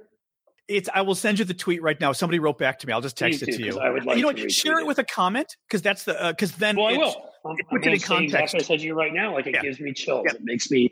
It's. 0.67 0.89
I 0.93 1.01
will 1.01 1.15
send 1.15 1.39
you 1.39 1.45
the 1.45 1.53
tweet 1.53 1.81
right 1.81 1.99
now. 1.99 2.11
Somebody 2.13 2.39
wrote 2.39 2.57
back 2.57 2.79
to 2.79 2.87
me. 2.87 2.93
I'll 2.93 3.01
just 3.01 3.17
text 3.17 3.39
Please 3.43 3.55
it 3.55 3.57
do, 3.57 3.69
to 3.69 3.75
you. 3.75 3.79
I 3.79 3.89
would 3.89 4.05
like 4.05 4.15
you 4.17 4.21
know 4.23 4.27
what? 4.29 4.51
Share 4.51 4.79
it 4.79 4.83
it. 4.83 4.87
with 4.87 4.97
a 4.99 5.03
comment 5.03 5.57
because 5.67 5.81
that's 5.81 6.03
the 6.03 6.21
uh, 6.23 6.31
because 6.31 6.53
then 6.53 6.77
Well, 6.77 6.87
I 6.87 6.97
will. 6.97 7.29
It 7.57 7.67
puts 7.69 7.85
it 7.85 7.93
in 7.93 7.99
context. 7.99 8.33
exactly 8.55 8.59
I 8.59 8.63
said 8.63 8.79
to 8.79 8.85
you 8.85 8.93
right 8.93 9.13
now. 9.13 9.33
Like 9.33 9.47
it 9.47 9.55
Yeah. 9.55 9.61
gives 9.61 9.79
me 9.79 9.91
chills. 9.93 10.23
Yeah. 10.25 10.35
It 10.35 10.43
makes 10.43 10.71
me. 10.71 10.89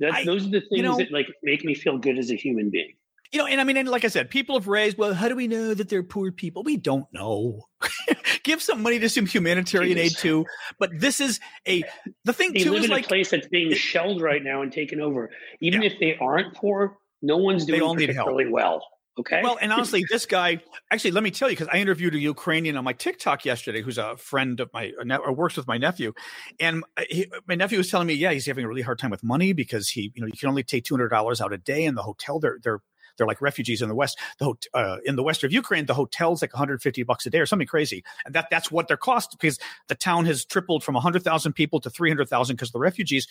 That, 0.00 0.12
I- 0.12 0.24
those 0.24 0.46
are 0.46 0.50
the 0.50 0.60
things 0.60 0.82
know- 0.82 0.98
that 0.98 1.10
like 1.10 1.28
make 1.42 1.64
me 1.64 1.74
feel 1.74 1.96
good 1.98 2.18
as 2.18 2.30
a 2.30 2.34
human 2.34 2.68
being. 2.70 2.92
You 3.32 3.40
know, 3.40 3.46
and 3.46 3.60
I 3.60 3.64
mean, 3.64 3.76
and 3.76 3.88
like 3.88 4.04
I 4.04 4.08
said, 4.08 4.30
people 4.30 4.56
have 4.56 4.68
raised. 4.68 4.96
Well, 4.98 5.12
how 5.12 5.28
do 5.28 5.34
we 5.34 5.48
know 5.48 5.74
that 5.74 5.88
they're 5.88 6.04
poor 6.04 6.30
people? 6.30 6.62
We 6.62 6.76
don't 6.76 7.06
know. 7.12 7.66
Give 8.44 8.62
some 8.62 8.82
money 8.82 9.00
to 9.00 9.08
some 9.08 9.26
humanitarian 9.26 9.98
aid 9.98 10.12
too. 10.16 10.46
But 10.78 10.90
this 11.00 11.20
is 11.20 11.40
a 11.66 11.82
the 12.24 12.32
thing 12.32 12.52
They 12.52 12.60
too 12.60 12.70
live 12.70 12.80
is 12.80 12.84
in 12.84 12.90
like 12.92 13.06
a 13.06 13.08
place 13.08 13.30
that's 13.30 13.48
being 13.48 13.72
shelled 13.74 14.20
right 14.20 14.42
now 14.44 14.62
and 14.62 14.70
taken 14.70 15.00
over. 15.00 15.30
Even 15.60 15.82
Yeah. 15.82 15.88
if 15.90 15.98
they 15.98 16.16
aren't 16.20 16.54
poor, 16.54 16.98
no 17.20 17.38
one's 17.38 17.66
They 17.66 17.72
doing 17.72 17.82
all 17.82 17.94
need 17.96 18.10
help. 18.10 18.26
particularly 18.26 18.52
well. 18.52 18.86
Okay. 19.18 19.40
Well, 19.42 19.56
and 19.60 19.72
honestly, 19.72 20.04
this 20.10 20.26
guy 20.26 20.60
actually, 20.90 21.12
let 21.12 21.24
me 21.24 21.30
tell 21.30 21.48
you, 21.48 21.56
because 21.56 21.68
I 21.72 21.78
interviewed 21.78 22.14
a 22.14 22.18
Ukrainian 22.18 22.76
on 22.76 22.84
my 22.84 22.92
TikTok 22.92 23.46
yesterday, 23.46 23.80
who's 23.80 23.96
a 23.96 24.16
friend 24.18 24.60
of 24.60 24.70
my, 24.74 24.92
or 24.98 25.32
works 25.32 25.56
with 25.56 25.66
my 25.66 25.78
nephew, 25.78 26.12
and 26.60 26.84
he, 27.08 27.26
my 27.48 27.54
nephew 27.54 27.78
was 27.78 27.90
telling 27.90 28.06
me, 28.06 28.14
yeah, 28.14 28.32
he's 28.32 28.44
having 28.44 28.64
a 28.64 28.68
really 28.68 28.82
hard 28.82 28.98
time 28.98 29.10
with 29.10 29.24
money 29.24 29.54
because 29.54 29.88
he, 29.88 30.12
you 30.14 30.20
know, 30.20 30.26
you 30.26 30.34
can 30.38 30.50
only 30.50 30.62
take 30.62 30.84
two 30.84 30.94
hundred 30.94 31.08
dollars 31.08 31.40
out 31.40 31.52
a 31.52 31.58
day 31.58 31.84
in 31.84 31.94
the 31.94 32.02
hotel. 32.02 32.38
They're 32.38 32.58
they're 32.62 32.80
they're 33.16 33.26
like 33.26 33.40
refugees 33.40 33.80
in 33.80 33.88
the 33.88 33.94
west. 33.94 34.18
The 34.38 34.52
uh, 34.74 34.98
in 35.06 35.16
the 35.16 35.22
west 35.22 35.44
of 35.44 35.52
Ukraine, 35.52 35.86
the 35.86 35.94
hotel's 35.94 36.42
like 36.42 36.52
one 36.52 36.58
hundred 36.58 36.82
fifty 36.82 37.02
bucks 37.02 37.24
a 37.24 37.30
day 37.30 37.38
or 37.38 37.46
something 37.46 37.66
crazy, 37.66 38.04
and 38.26 38.34
that 38.34 38.48
that's 38.50 38.70
what 38.70 38.88
their 38.88 38.98
cost 38.98 39.30
because 39.38 39.58
the 39.88 39.94
town 39.94 40.26
has 40.26 40.44
tripled 40.44 40.84
from 40.84 40.94
hundred 40.96 41.22
thousand 41.22 41.54
people 41.54 41.80
to 41.80 41.88
three 41.88 42.10
hundred 42.10 42.28
thousand 42.28 42.56
because 42.56 42.68
of 42.68 42.74
the 42.74 42.80
refugees. 42.80 43.26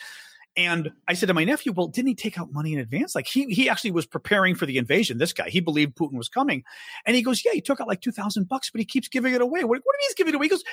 And 0.57 0.91
I 1.07 1.14
said 1.14 1.27
to 1.27 1.34
my 1.34 1.44
nephew, 1.44 1.73
well, 1.73 1.88
didn't 1.88 2.07
he 2.07 2.15
take 2.15 2.40
out 2.40 2.52
money 2.53 2.73
in 2.73 2.80
advance? 2.80 3.14
Like 3.15 3.27
he 3.27 3.45
he 3.53 3.69
actually 3.69 3.91
was 3.91 4.06
preparing 4.06 4.56
for 4.56 4.65
the 4.65 4.77
invasion. 4.77 5.18
This 5.18 5.34
guy, 5.34 5.49
he 5.49 5.60
believed 5.60 5.95
Putin 5.95 6.14
was 6.18 6.30
coming. 6.30 6.64
And 7.06 7.15
he 7.15 7.22
goes, 7.22 7.44
yeah, 7.44 7.52
he 7.53 7.61
took 7.61 7.82
out 7.82 7.88
like 7.88 8.02
2000 8.02 8.48
bucks, 8.48 8.69
but 8.69 8.80
he 8.80 8.86
keeps 8.86 9.07
giving 9.10 9.34
it 9.34 9.41
away. 9.41 9.64
What, 9.64 9.69
what 9.69 9.84
do 9.84 9.84
you 9.86 9.98
mean 9.99 10.07
he's 10.10 10.15
giving 10.15 10.34
it 10.34 10.38
away? 10.38 10.45
He 10.45 10.49
goes, 10.49 10.64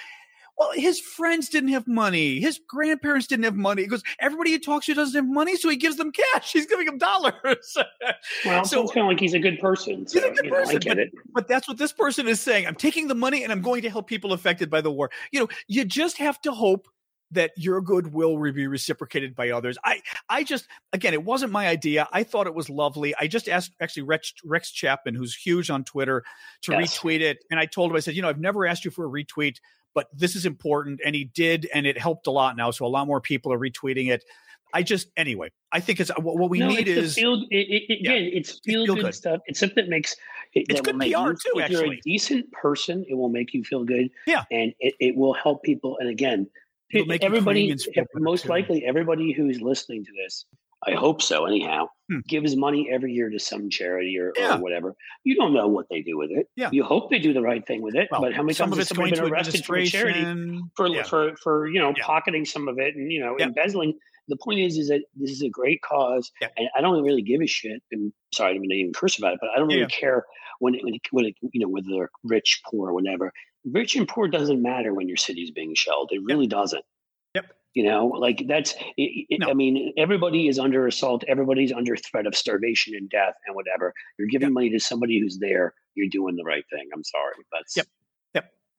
well, 0.59 0.71
his 0.75 1.01
friends 1.01 1.49
didn't 1.49 1.71
have 1.71 1.89
money. 1.89 2.39
His 2.39 2.61
grandparents 2.69 3.27
didn't 3.27 3.45
have 3.47 3.57
money. 3.57 3.83
He 3.83 3.89
goes, 3.89 4.03
everybody 4.21 4.51
he 4.51 4.59
talks 4.59 4.85
to 4.87 4.95
doesn't 4.95 5.15
have 5.15 5.27
money, 5.27 5.57
so 5.57 5.69
he 5.71 5.77
gives 5.77 5.97
them 5.97 6.13
cash. 6.13 6.53
He's 6.53 6.67
giving 6.67 6.85
them 6.87 6.99
dollars. 6.99 7.35
well, 8.45 8.65
so- 8.65 8.87
so 8.87 8.93
kind 8.93 9.07
of 9.07 9.09
like 9.09 9.19
he's 9.19 9.33
a 9.35 9.39
good 9.39 9.59
person. 9.59 10.07
So, 10.07 10.21
He's 10.21 10.29
a 10.29 10.35
good 10.35 10.45
you 10.45 10.51
know, 10.51 10.57
I 10.59 10.61
person, 10.65 10.79
get 10.81 10.99
it. 10.99 11.11
but 11.33 11.49
that's 11.49 11.67
what 11.67 11.79
this 11.79 11.93
person 11.93 12.29
is 12.29 12.39
saying. 12.41 12.67
I'm 12.67 12.75
taking 12.75 13.09
the 13.09 13.15
money 13.15 13.43
and 13.43 13.51
I'm 13.51 13.63
going 13.63 13.81
to 13.83 13.91
help 13.91 14.07
people 14.07 14.35
affected 14.35 14.69
by 14.71 14.83
the 14.83 14.93
war. 14.93 15.11
You 15.33 15.41
know, 15.41 15.49
you 15.69 15.87
just 15.87 16.19
have 16.19 16.39
to 16.43 16.53
hope 16.53 16.87
that 17.33 17.51
your 17.57 17.81
good 17.81 18.13
will 18.13 18.39
be 18.53 18.67
reciprocated 18.67 19.35
by 19.35 19.51
others. 19.51 19.77
I, 19.85 20.01
I 20.29 20.45
just, 20.45 20.67
again, 20.93 21.13
it 21.15 21.25
wasn't 21.25 21.53
my 21.53 21.67
idea. 21.69 22.09
I 22.13 22.23
thought 22.23 22.47
it 22.47 22.55
was 22.55 22.71
lovely. 22.71 23.15
I 23.19 23.27
just 23.27 23.49
asked 23.49 23.73
actually 23.81 24.03
Rex, 24.05 24.33
Rex 24.45 24.71
Chapman, 24.71 25.15
who's 25.15 25.35
huge 25.35 25.71
on 25.71 25.85
Twitter, 25.85 26.23
to 26.63 26.73
Yes. 26.73 26.99
retweet 26.99 27.21
it. 27.21 27.45
And 27.51 27.59
I 27.59 27.67
told 27.67 27.91
him, 27.91 27.97
I 27.97 28.01
said, 28.01 28.15
you 28.15 28.23
know, 28.23 28.29
I've 28.29 28.41
never 28.41 28.67
asked 28.67 28.85
you 28.85 28.91
for 28.91 29.05
a 29.07 29.09
retweet, 29.09 29.57
but 29.95 30.07
this 30.13 30.37
is 30.37 30.47
important. 30.47 31.01
And 31.05 31.15
he 31.15 31.25
did, 31.25 31.69
and 31.75 31.87
it 31.87 31.99
helped 31.99 32.27
a 32.27 32.31
lot 32.31 32.57
now. 32.57 32.71
So 32.71 32.85
a 32.85 32.89
lot 32.89 33.07
more 33.07 33.21
people 33.21 33.53
are 33.53 33.59
retweeting 33.59 34.11
it. 34.11 34.25
I 34.75 34.83
just, 34.83 35.09
anyway, 35.19 35.51
I 35.71 35.81
think 35.81 36.01
it's 36.01 36.11
what, 36.17 36.39
what 36.39 36.49
we 36.49 36.59
no, 36.59 36.69
need 36.69 36.89
it's 36.89 36.99
is. 37.11 37.15
feel, 37.15 37.35
it, 37.51 37.57
it, 37.91 37.99
Yeah. 38.01 38.13
again, 38.13 38.31
it's 38.33 38.59
feel, 38.65 38.87
good, 38.87 39.01
good. 39.03 39.15
stuff. 39.15 39.41
It's 39.47 39.61
something 39.61 39.77
that 39.85 39.91
makes 39.91 40.17
it, 40.55 40.65
It's 40.71 40.81
good 40.81 40.95
will 40.95 40.99
make 40.99 41.13
PR 41.15 41.19
you- 41.29 41.35
too, 41.37 41.61
If 41.61 41.71
you're 41.71 41.93
a 41.93 42.01
decent 42.01 42.51
person, 42.53 43.05
it 43.07 43.15
will 43.15 43.29
make 43.29 43.53
you 43.53 43.65
feel 43.65 43.85
good. 43.85 44.09
Yeah. 44.27 44.45
and 44.51 44.73
it, 44.81 44.95
it 44.99 45.17
will 45.17 45.35
help 45.35 45.63
people. 45.63 45.99
And 45.99 46.09
again, 46.09 46.49
everybody, 46.95 47.61
Ukrainians 47.63 47.85
feel 47.85 47.95
better, 47.95 48.09
most 48.21 48.47
likely, 48.47 48.85
everybody 48.85 49.33
who's 49.33 49.61
listening 49.61 50.05
to 50.05 50.11
this, 50.25 50.47
I 50.87 50.93
hope 50.93 51.23
so. 51.23 51.47
Anyhow, 51.47 51.89
Hmm. 52.11 52.19
gives 52.29 52.57
money 52.57 52.89
every 52.91 53.13
year 53.13 53.31
to 53.31 53.39
some 53.39 53.71
charity 53.71 54.19
or, 54.19 54.33
Yeah. 54.37 54.57
or 54.57 54.61
whatever. 54.61 54.97
You 55.25 55.37
don't 55.37 55.55
know 55.55 55.69
what 55.69 55.87
they 55.89 56.03
do 56.03 56.19
with 56.19 56.31
it. 56.33 56.49
Yeah. 56.57 56.71
you 56.73 56.83
hope 56.83 57.11
they 57.11 57.19
do 57.21 57.33
the 57.33 57.41
right 57.43 57.65
thing 57.67 57.83
with 57.83 57.95
it. 57.95 58.09
Well, 58.11 58.21
but 58.23 58.33
how 58.35 58.43
many 58.43 58.55
times 58.55 58.77
has 58.77 58.89
somebody 58.89 59.13
been 59.13 59.25
arrested 59.25 59.65
for 59.65 59.77
a 59.77 59.87
charity? 59.87 60.25
for 60.77 60.89
Yeah. 60.89 61.05
for 61.05 61.37
for 61.37 61.69
you 61.69 61.79
know 61.81 61.95
pocketing 62.01 62.45
some 62.45 62.67
of 62.69 62.79
it 62.79 62.97
and 62.97 63.11
you 63.13 63.21
know 63.21 63.37
embezzling. 63.39 63.95
The 64.33 64.39
point 64.43 64.61
is, 64.61 64.79
is 64.79 64.89
that 64.89 65.03
this 65.15 65.31
is 65.31 65.43
a 65.43 65.51
great 65.51 65.83
cause, 65.83 66.33
Yeah. 66.41 66.49
and 66.57 66.69
I 66.75 66.81
don't 66.81 67.03
really 67.03 67.21
give 67.21 67.43
a 67.43 67.47
shit. 67.47 67.83
And 67.93 68.13
sorry, 68.33 68.51
I 68.51 68.53
didn't 68.55 68.73
even 68.73 68.93
curse 68.95 69.19
about 69.19 69.35
it, 69.35 69.41
but 69.43 69.51
I 69.55 69.59
don't 69.59 69.69
really 69.69 69.81
Yeah. 69.81 69.87
care 69.89 70.25
when 70.59 70.75
it, 70.75 70.83
when, 70.85 70.95
it, 70.95 71.01
when 71.11 71.25
it, 71.27 71.35
you 71.53 71.61
know 71.61 71.69
whether 71.69 71.89
they're 71.91 72.11
rich, 72.25 72.63
poor, 72.71 72.93
whatever. 72.95 73.31
Rich 73.65 73.95
and 73.97 74.09
poor 74.09 74.27
doesn't 74.29 74.63
matter 74.63 74.95
when 74.95 75.07
your 75.07 75.19
city's 75.19 75.51
being 75.51 75.75
shelled. 75.75 76.09
It 76.13 76.23
really 76.25 76.47
doesn't. 76.47 76.85
Yep. 77.35 77.47
You 77.75 77.85
know, 77.85 78.07
like 78.07 78.45
that's. 78.49 78.75
It, 78.97 79.39
No. 79.41 79.49
I 79.51 79.55
mean, 79.55 79.93
everybody 79.99 80.49
is 80.49 80.59
under 80.59 80.87
assault. 80.87 81.25
Everybody's 81.29 81.73
under 81.73 81.95
threat 81.97 82.27
of 82.27 82.35
starvation 82.35 82.95
and 82.95 83.09
death 83.11 83.35
and 83.47 83.55
whatever. 83.55 83.93
You're 84.19 84.29
giving 84.29 84.49
Yep. 84.49 84.53
money 84.55 84.71
to 84.71 84.81
somebody 84.81 85.21
who's 85.21 85.39
there. 85.39 85.75
You're 85.95 86.09
doing 86.11 86.37
the 86.37 86.45
right 86.45 86.65
thing. 86.71 86.89
I'm 86.95 87.05
sorry, 87.05 87.35
but 87.51 87.63
Yep. 87.77 87.87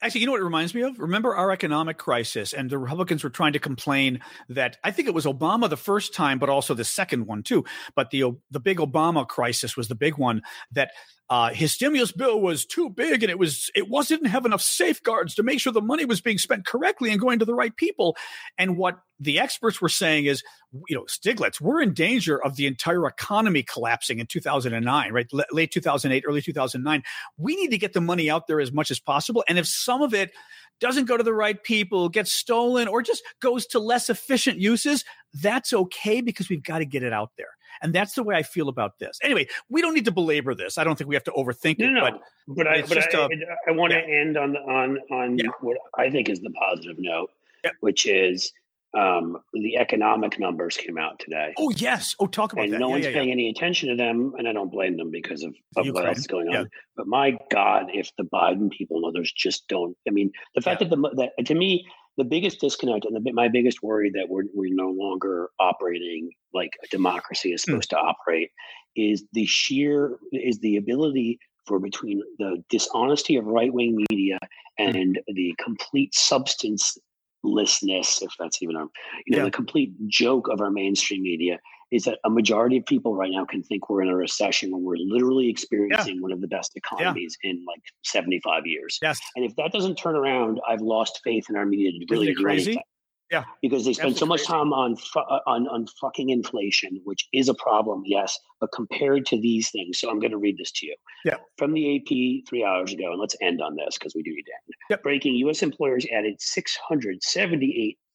Actually, 0.04 0.20
you 0.20 0.26
know 0.26 0.34
what 0.34 0.42
it 0.42 0.44
reminds 0.44 0.76
me 0.76 0.82
of? 0.82 1.00
Remember 1.00 1.34
our 1.34 1.50
economic 1.50 1.98
crisis, 1.98 2.52
and 2.52 2.70
the 2.70 2.78
Republicans 2.78 3.24
were 3.24 3.30
trying 3.30 3.54
to 3.54 3.60
complain 3.60 4.20
that 4.50 4.76
I 4.84 4.92
think 4.92 5.08
it 5.08 5.14
was 5.14 5.26
Obama 5.26 5.70
the 5.70 5.78
first 5.78 6.14
time, 6.14 6.40
but 6.40 6.50
also 6.50 6.74
the 6.74 6.84
second 6.84 7.26
one 7.26 7.42
too. 7.42 7.64
But 7.96 8.12
the 8.12 8.34
the 8.52 8.60
big 8.60 8.80
Obama 8.80 9.26
crisis 9.26 9.78
was 9.78 9.88
the 9.88 9.96
big 9.96 10.18
one 10.18 10.42
that 10.74 10.92
uh, 11.34 11.50
his 11.50 11.72
stimulus 11.72 12.12
bill 12.12 12.40
was 12.40 12.64
too 12.64 12.92
big, 12.92 13.24
and 13.24 13.32
it 13.32 13.40
was 13.40 13.72
it 13.76 13.90
wasn't 13.90 14.14
didn't 14.14 14.32
have 14.32 14.46
enough 14.46 14.62
safeguards 14.62 15.34
to 15.34 15.42
make 15.42 15.60
sure 15.60 15.74
the 15.74 15.82
money 15.82 16.06
was 16.06 16.22
being 16.22 16.38
spent 16.38 16.64
correctly 16.64 17.10
and 17.10 17.20
going 17.20 17.40
to 17.40 17.46
the 17.46 17.56
right 17.56 17.76
people. 17.76 18.16
And 18.60 18.78
what 18.78 19.00
the 19.20 19.40
experts 19.40 19.82
were 19.82 19.90
saying 19.90 20.26
is, 20.26 20.44
you 20.88 20.96
know, 20.96 21.06
Stiglitz, 21.06 21.60
we're 21.60 21.82
in 21.82 21.96
danger 21.96 22.40
of 22.44 22.56
the 22.56 22.68
entire 22.68 23.08
economy 23.08 23.64
collapsing 23.64 24.20
in 24.20 24.28
2009, 24.28 25.12
right? 25.12 25.26
L- 25.34 25.46
late 25.52 25.72
2008, 25.72 26.24
early 26.28 26.42
2009 26.44 27.02
we 27.38 27.56
need 27.56 27.72
to 27.72 27.78
get 27.80 27.94
the 27.94 28.02
money 28.02 28.30
out 28.30 28.46
there 28.46 28.60
as 28.60 28.72
much 28.72 28.92
as 28.92 29.00
possible. 29.00 29.44
And 29.50 29.58
if 29.58 29.66
some 29.66 30.04
of 30.04 30.14
it 30.14 30.32
doesn't 30.80 31.06
go 31.06 31.18
to 31.18 31.24
the 31.24 31.34
right 31.34 31.62
people, 31.64 32.10
gets 32.10 32.32
stolen, 32.32 32.88
or 32.88 33.02
just 33.02 33.24
goes 33.42 33.66
to 33.68 33.80
less 33.80 34.10
efficient 34.10 34.60
uses, 34.60 35.04
that's 35.34 35.74
okay 35.74 36.22
because 36.22 36.50
we've 36.50 36.64
got 36.64 36.80
to 36.80 36.86
get 36.86 37.02
it 37.02 37.14
out 37.14 37.32
there. 37.38 37.50
And 37.84 37.94
that's 37.94 38.14
the 38.14 38.24
way 38.24 38.36
I 38.36 38.44
feel 38.44 38.70
about 38.70 38.98
this. 38.98 39.20
Anyway, 39.22 39.48
we 39.70 39.82
don't 39.82 39.94
need 39.94 40.06
to 40.06 40.12
belabor 40.12 40.56
this. 40.56 40.78
I 40.78 40.84
don't 40.84 40.98
think 40.98 41.10
we 41.10 41.16
have 41.16 41.24
to 41.26 41.32
overthink 41.32 41.80
no, 41.80 41.88
it. 41.88 41.92
No, 41.92 42.02
but, 42.02 42.22
but 42.56 42.68
I, 42.68 42.82
but 42.82 43.14
I, 43.14 43.30
I 43.68 43.72
want 43.72 43.92
to 43.92 44.00
end 44.00 44.38
on 44.38 44.56
on 44.56 44.98
on 45.12 45.38
yeah. 45.38 45.48
what 45.62 45.78
I 45.98 46.10
think 46.10 46.30
is 46.30 46.40
the 46.40 46.52
positive 46.52 46.96
note, 46.98 47.30
yeah. 47.64 47.72
which 47.82 48.06
is 48.06 48.52
um, 48.98 49.38
the 49.54 49.78
economic 49.78 50.40
numbers 50.40 50.78
came 50.78 50.98
out 50.98 51.20
today. 51.20 51.54
Oh 51.58 51.72
yes. 51.72 52.16
Oh, 52.20 52.28
talk 52.28 52.54
about 52.54 52.66
and 52.66 52.74
that. 52.74 52.80
no 52.80 52.88
yeah, 52.88 52.94
one's 52.94 53.06
yeah, 53.06 53.14
paying 53.14 53.28
yeah. 53.30 53.34
any 53.34 53.50
attention 53.50 53.90
to 53.90 53.96
them, 53.96 54.34
and 54.38 54.48
I 54.48 54.54
don't 54.54 54.72
blame 54.72 54.98
them 54.98 55.12
because 55.12 55.44
of, 55.44 55.56
of 55.76 55.88
what 55.90 56.06
else 56.06 56.20
is 56.20 56.28
going 56.28 56.48
on. 56.50 56.54
Yeah. 56.54 56.64
But 56.96 57.08
my 57.08 57.38
God, 57.52 57.88
if 57.94 58.12
the 58.18 58.24
Biden 58.24 58.72
people 58.72 58.98
and 58.98 59.06
others 59.06 59.32
just 59.36 59.68
don't, 59.68 59.98
I 60.08 60.12
mean, 60.12 60.32
the 60.56 60.62
fact 60.62 60.80
that 60.80 60.90
the 60.90 61.32
that 61.38 61.46
to 61.46 61.56
me 61.56 61.86
the 62.18 62.24
biggest 62.24 62.60
disconnect 62.62 63.06
and 63.06 63.16
the, 63.16 63.34
my 63.34 63.48
biggest 63.48 63.82
worry 63.82 64.12
that 64.12 64.28
we're 64.30 64.44
we're 64.54 64.74
no 64.74 64.90
longer 64.90 65.50
operating 65.60 66.30
like 66.54 66.72
a 66.84 66.88
democracy 66.88 67.54
is 67.54 67.64
Hmm. 67.64 67.72
supposed 67.72 67.90
to 67.92 67.98
operate 67.98 68.50
is 68.96 69.26
the 69.34 69.46
sheer 69.46 70.18
is 70.32 70.60
the 70.60 70.78
ability 70.78 71.40
for 71.66 71.80
between 71.80 72.22
the 72.40 72.64
dishonesty 72.70 73.36
of 73.36 73.46
right 73.46 73.74
wing 73.74 74.04
media 74.12 74.38
Hmm. 74.80 74.96
and 74.96 75.20
the 75.28 75.56
complete 75.64 76.14
substancelessness 76.14 78.22
if 78.22 78.32
that's 78.40 78.62
even 78.62 78.76
a 78.76 78.86
you 79.26 79.36
know, 79.36 79.40
Yeah. 79.40 79.44
the 79.46 79.52
complete 79.52 79.94
joke 80.08 80.48
of 80.50 80.62
our 80.62 80.72
mainstream 80.72 81.24
media 81.24 81.60
is 81.92 82.04
that 82.04 82.20
a 82.26 82.30
majority 82.30 82.78
of 82.78 82.86
people 82.86 83.16
right 83.16 83.32
now 83.32 83.46
can 83.46 83.64
think 83.64 83.90
we're 83.90 84.02
in 84.02 84.10
a 84.10 84.16
recession 84.16 84.72
when 84.72 84.84
we're 84.84 84.98
literally 84.98 85.50
experiencing 85.50 86.22
one 86.22 86.32
of 86.32 86.42
the 86.42 86.48
best 86.48 86.72
economies 86.76 87.38
in 87.44 87.64
like 87.68 87.82
75 88.04 88.66
years. 88.66 89.00
Yes. 89.02 89.20
And 89.36 89.46
if 89.46 89.56
that 89.56 89.72
doesn't 89.72 89.96
turn 89.96 90.16
around, 90.16 90.60
I've 90.68 90.82
lost 90.82 91.22
faith 91.24 91.46
in 91.50 91.56
our 91.56 91.66
media 91.66 91.92
to 91.92 92.06
really 92.10 92.34
do 92.34 92.44
crazy? 92.44 92.72
anything. 92.72 92.84
Yeah. 93.32 93.46
Because 93.64 93.84
they 93.84 93.94
spend 93.94 94.16
so 94.16 94.28
much 94.28 94.46
time 94.46 94.74
on, 94.74 94.96
fu- 94.96 95.20
uh, 95.20 95.40
on 95.48 95.68
on 95.68 95.88
fucking 96.00 96.30
inflation, 96.30 97.02
which 97.04 97.28
is 97.34 97.50
a 97.50 97.56
problem, 97.56 98.04
yes, 98.06 98.38
but 98.60 98.72
compared 98.72 99.26
to 99.28 99.42
these 99.42 99.72
things, 99.72 100.00
so 100.00 100.10
I'm 100.10 100.20
going 100.20 100.32
to 100.32 100.38
read 100.38 100.58
this 100.60 100.72
to 100.74 100.86
you. 100.86 100.96
Yeah. 101.26 101.38
From 101.58 101.74
the 101.74 101.96
AP 101.96 102.48
three 102.48 102.64
hours 102.64 102.94
ago, 102.94 103.12
and 103.12 103.20
let's 103.20 103.36
end 103.42 103.60
on 103.60 103.76
this 103.76 103.98
because 103.98 104.14
we 104.14 104.22
do 104.22 104.30
need 104.30 104.44
to 104.44 104.52
end. 104.52 104.76
Yep. 104.92 105.04
Breaking: 105.04 105.36
U.S. 105.36 105.64
employers 105.64 106.06
added 106.14 106.40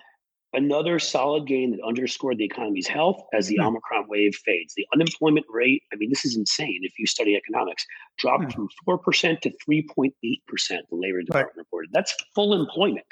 another 0.54 1.00
solid 1.00 1.48
gain 1.48 1.72
that 1.72 1.82
underscored 1.84 2.38
the 2.38 2.46
economy's 2.46 2.86
health 2.88 3.20
as 3.34 3.48
the 3.48 3.56
Hmm. 3.56 3.64
Omicron 3.70 4.08
wave 4.10 4.36
fades. 4.46 4.76
The 4.76 4.86
unemployment 4.94 5.48
rate. 5.50 5.82
I 5.92 5.96
mean, 5.96 6.10
this 6.10 6.24
is 6.24 6.38
insane. 6.38 6.82
If 6.84 7.00
you 7.00 7.08
study 7.08 7.36
economics, 7.36 7.84
dropped 8.20 8.44
Hmm. 8.44 8.50
from 8.52 8.70
four 8.86 9.00
percent 9.00 9.42
to 9.42 9.50
three 9.66 9.82
point 9.82 10.14
eight 10.24 10.46
percent. 10.46 10.88
The 10.90 10.96
Labor 10.96 11.24
Department 11.24 11.58
reported. 11.58 11.90
That's 11.94 12.14
full 12.36 12.54
employment. 12.54 13.08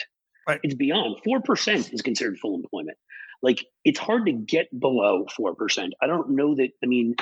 Right. 0.47 0.59
It's 0.63 0.75
beyond 0.75 1.17
four 1.23 1.41
percent 1.41 1.93
is 1.93 2.01
considered 2.01 2.37
full 2.39 2.55
employment. 2.55 2.97
Like 3.43 3.65
it's 3.85 3.99
hard 3.99 4.25
to 4.27 4.31
get 4.31 4.67
below 4.77 5.25
four 5.35 5.55
percent. 5.55 5.93
I 6.01 6.07
don't 6.07 6.31
know 6.31 6.55
that. 6.55 6.69
I 6.83 6.87
mean, 6.87 7.15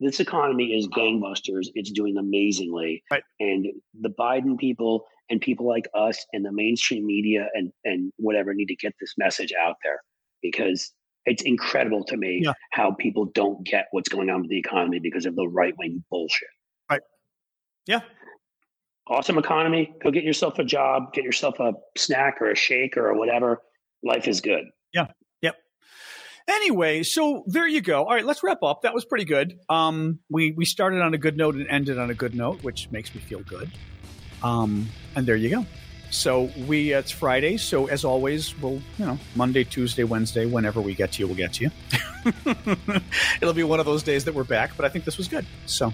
this 0.00 0.20
economy 0.20 0.66
is 0.76 0.86
gangbusters. 0.88 1.68
It's 1.74 1.90
doing 1.90 2.16
amazingly, 2.16 3.02
Right. 3.10 3.22
and 3.40 3.66
the 4.00 4.10
Biden 4.10 4.58
people 4.58 5.04
and 5.30 5.40
people 5.40 5.66
like 5.66 5.88
us 5.94 6.24
and 6.32 6.44
the 6.44 6.52
mainstream 6.52 7.04
media 7.06 7.48
and 7.54 7.72
and 7.84 8.12
whatever 8.16 8.54
need 8.54 8.66
to 8.66 8.76
get 8.76 8.94
this 9.00 9.14
message 9.18 9.52
out 9.60 9.76
there 9.84 10.00
because 10.42 10.92
it's 11.26 11.42
incredible 11.42 12.04
to 12.04 12.16
me 12.16 12.40
Yeah. 12.44 12.52
how 12.72 12.92
people 12.92 13.26
don't 13.26 13.62
get 13.66 13.88
what's 13.90 14.08
going 14.08 14.30
on 14.30 14.40
with 14.42 14.50
the 14.50 14.58
economy 14.58 14.98
because 15.00 15.26
of 15.26 15.36
the 15.36 15.46
right 15.48 15.74
wing 15.78 16.02
bullshit. 16.10 16.48
Right. 16.90 17.02
Yeah. 17.86 18.00
Awesome 19.08 19.38
economy. 19.38 19.94
Go 20.02 20.10
get 20.10 20.24
yourself 20.24 20.58
a 20.58 20.64
job, 20.64 21.12
get 21.12 21.24
yourself 21.24 21.60
a 21.60 21.72
snack 21.96 22.38
or 22.40 22.50
a 22.50 22.56
shake 22.56 22.96
or 22.96 23.14
whatever. 23.14 23.62
Life 24.02 24.28
is 24.28 24.40
good. 24.40 24.64
Yeah. 24.92 25.06
Yep. 25.40 25.56
Anyway, 26.48 27.02
so 27.02 27.44
there 27.46 27.66
you 27.66 27.80
go. 27.80 28.04
All 28.04 28.14
right, 28.14 28.24
let's 28.24 28.42
wrap 28.42 28.62
up. 28.62 28.82
That 28.82 28.94
was 28.94 29.04
pretty 29.04 29.24
good. 29.24 29.58
Um, 29.68 30.18
we 30.30 30.52
we 30.52 30.64
started 30.64 31.00
on 31.00 31.14
a 31.14 31.18
good 31.18 31.36
note 31.36 31.54
and 31.54 31.66
ended 31.68 31.98
on 31.98 32.10
a 32.10 32.14
good 32.14 32.34
note, 32.34 32.62
which 32.62 32.90
makes 32.90 33.14
me 33.14 33.20
feel 33.20 33.40
good. 33.40 33.70
Um, 34.42 34.88
and 35.16 35.26
there 35.26 35.36
you 35.36 35.50
go. 35.50 35.66
So 36.10 36.50
we 36.66 36.92
it's 36.92 37.10
Friday. 37.10 37.56
So 37.56 37.86
as 37.86 38.04
always, 38.04 38.58
we'll 38.60 38.80
you 38.98 39.06
know 39.06 39.18
Monday, 39.34 39.64
Tuesday, 39.64 40.04
Wednesday, 40.04 40.46
whenever 40.46 40.80
we 40.80 40.94
get 40.94 41.12
to 41.12 41.20
you, 41.20 41.26
we'll 41.26 41.36
get 41.36 41.54
to 41.54 41.64
you. 41.64 41.70
It'll 43.40 43.54
be 43.54 43.64
one 43.64 43.80
of 43.80 43.86
those 43.86 44.02
days 44.02 44.24
that 44.24 44.34
we're 44.34 44.44
back. 44.44 44.76
But 44.76 44.86
I 44.86 44.88
think 44.88 45.04
this 45.04 45.18
was 45.18 45.28
good. 45.28 45.46
So, 45.66 45.92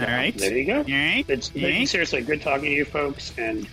all 0.00 0.06
right. 0.06 0.36
There 0.36 0.56
you 0.56 0.64
go. 0.64 0.78
All 0.78 0.82
right. 0.84 1.24
It's 1.28 1.52
seriously 1.90 2.22
good 2.22 2.42
talking 2.42 2.66
to 2.66 2.70
you 2.70 2.84
folks 2.84 3.32
and 3.38 3.66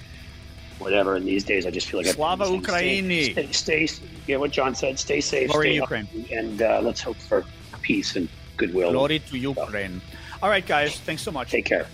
whatever. 0.80 1.16
And 1.16 1.26
these 1.26 1.44
days, 1.44 1.66
I 1.66 1.72
just 1.72 1.88
feel 1.90 2.02
like 2.02 2.08
Slava 2.08 2.46
Ukraini. 2.46 3.32
Stay, 3.32 3.52
stay, 3.52 3.88
stay, 3.88 4.06
yeah, 4.28 4.38
what 4.38 4.52
John 4.52 4.76
said. 4.76 5.00
Stay 5.00 5.22
safe. 5.22 5.50
Glory 5.50 5.68
stay 5.68 5.76
Ukraine. 5.76 6.08
and 6.32 6.62
uh, 6.62 6.82
let's 6.82 7.02
hope 7.02 7.18
for 7.18 7.46
peace 7.82 8.16
and 8.16 8.28
goodwill. 8.58 8.92
Glory 8.92 9.20
to 9.20 9.38
Ukraine. 9.38 10.02
All 10.42 10.50
right, 10.50 10.66
guys. 10.66 11.00
Thanks 11.00 11.22
so 11.22 11.32
much. 11.32 11.52
Take 11.52 11.66
care. 11.66 11.88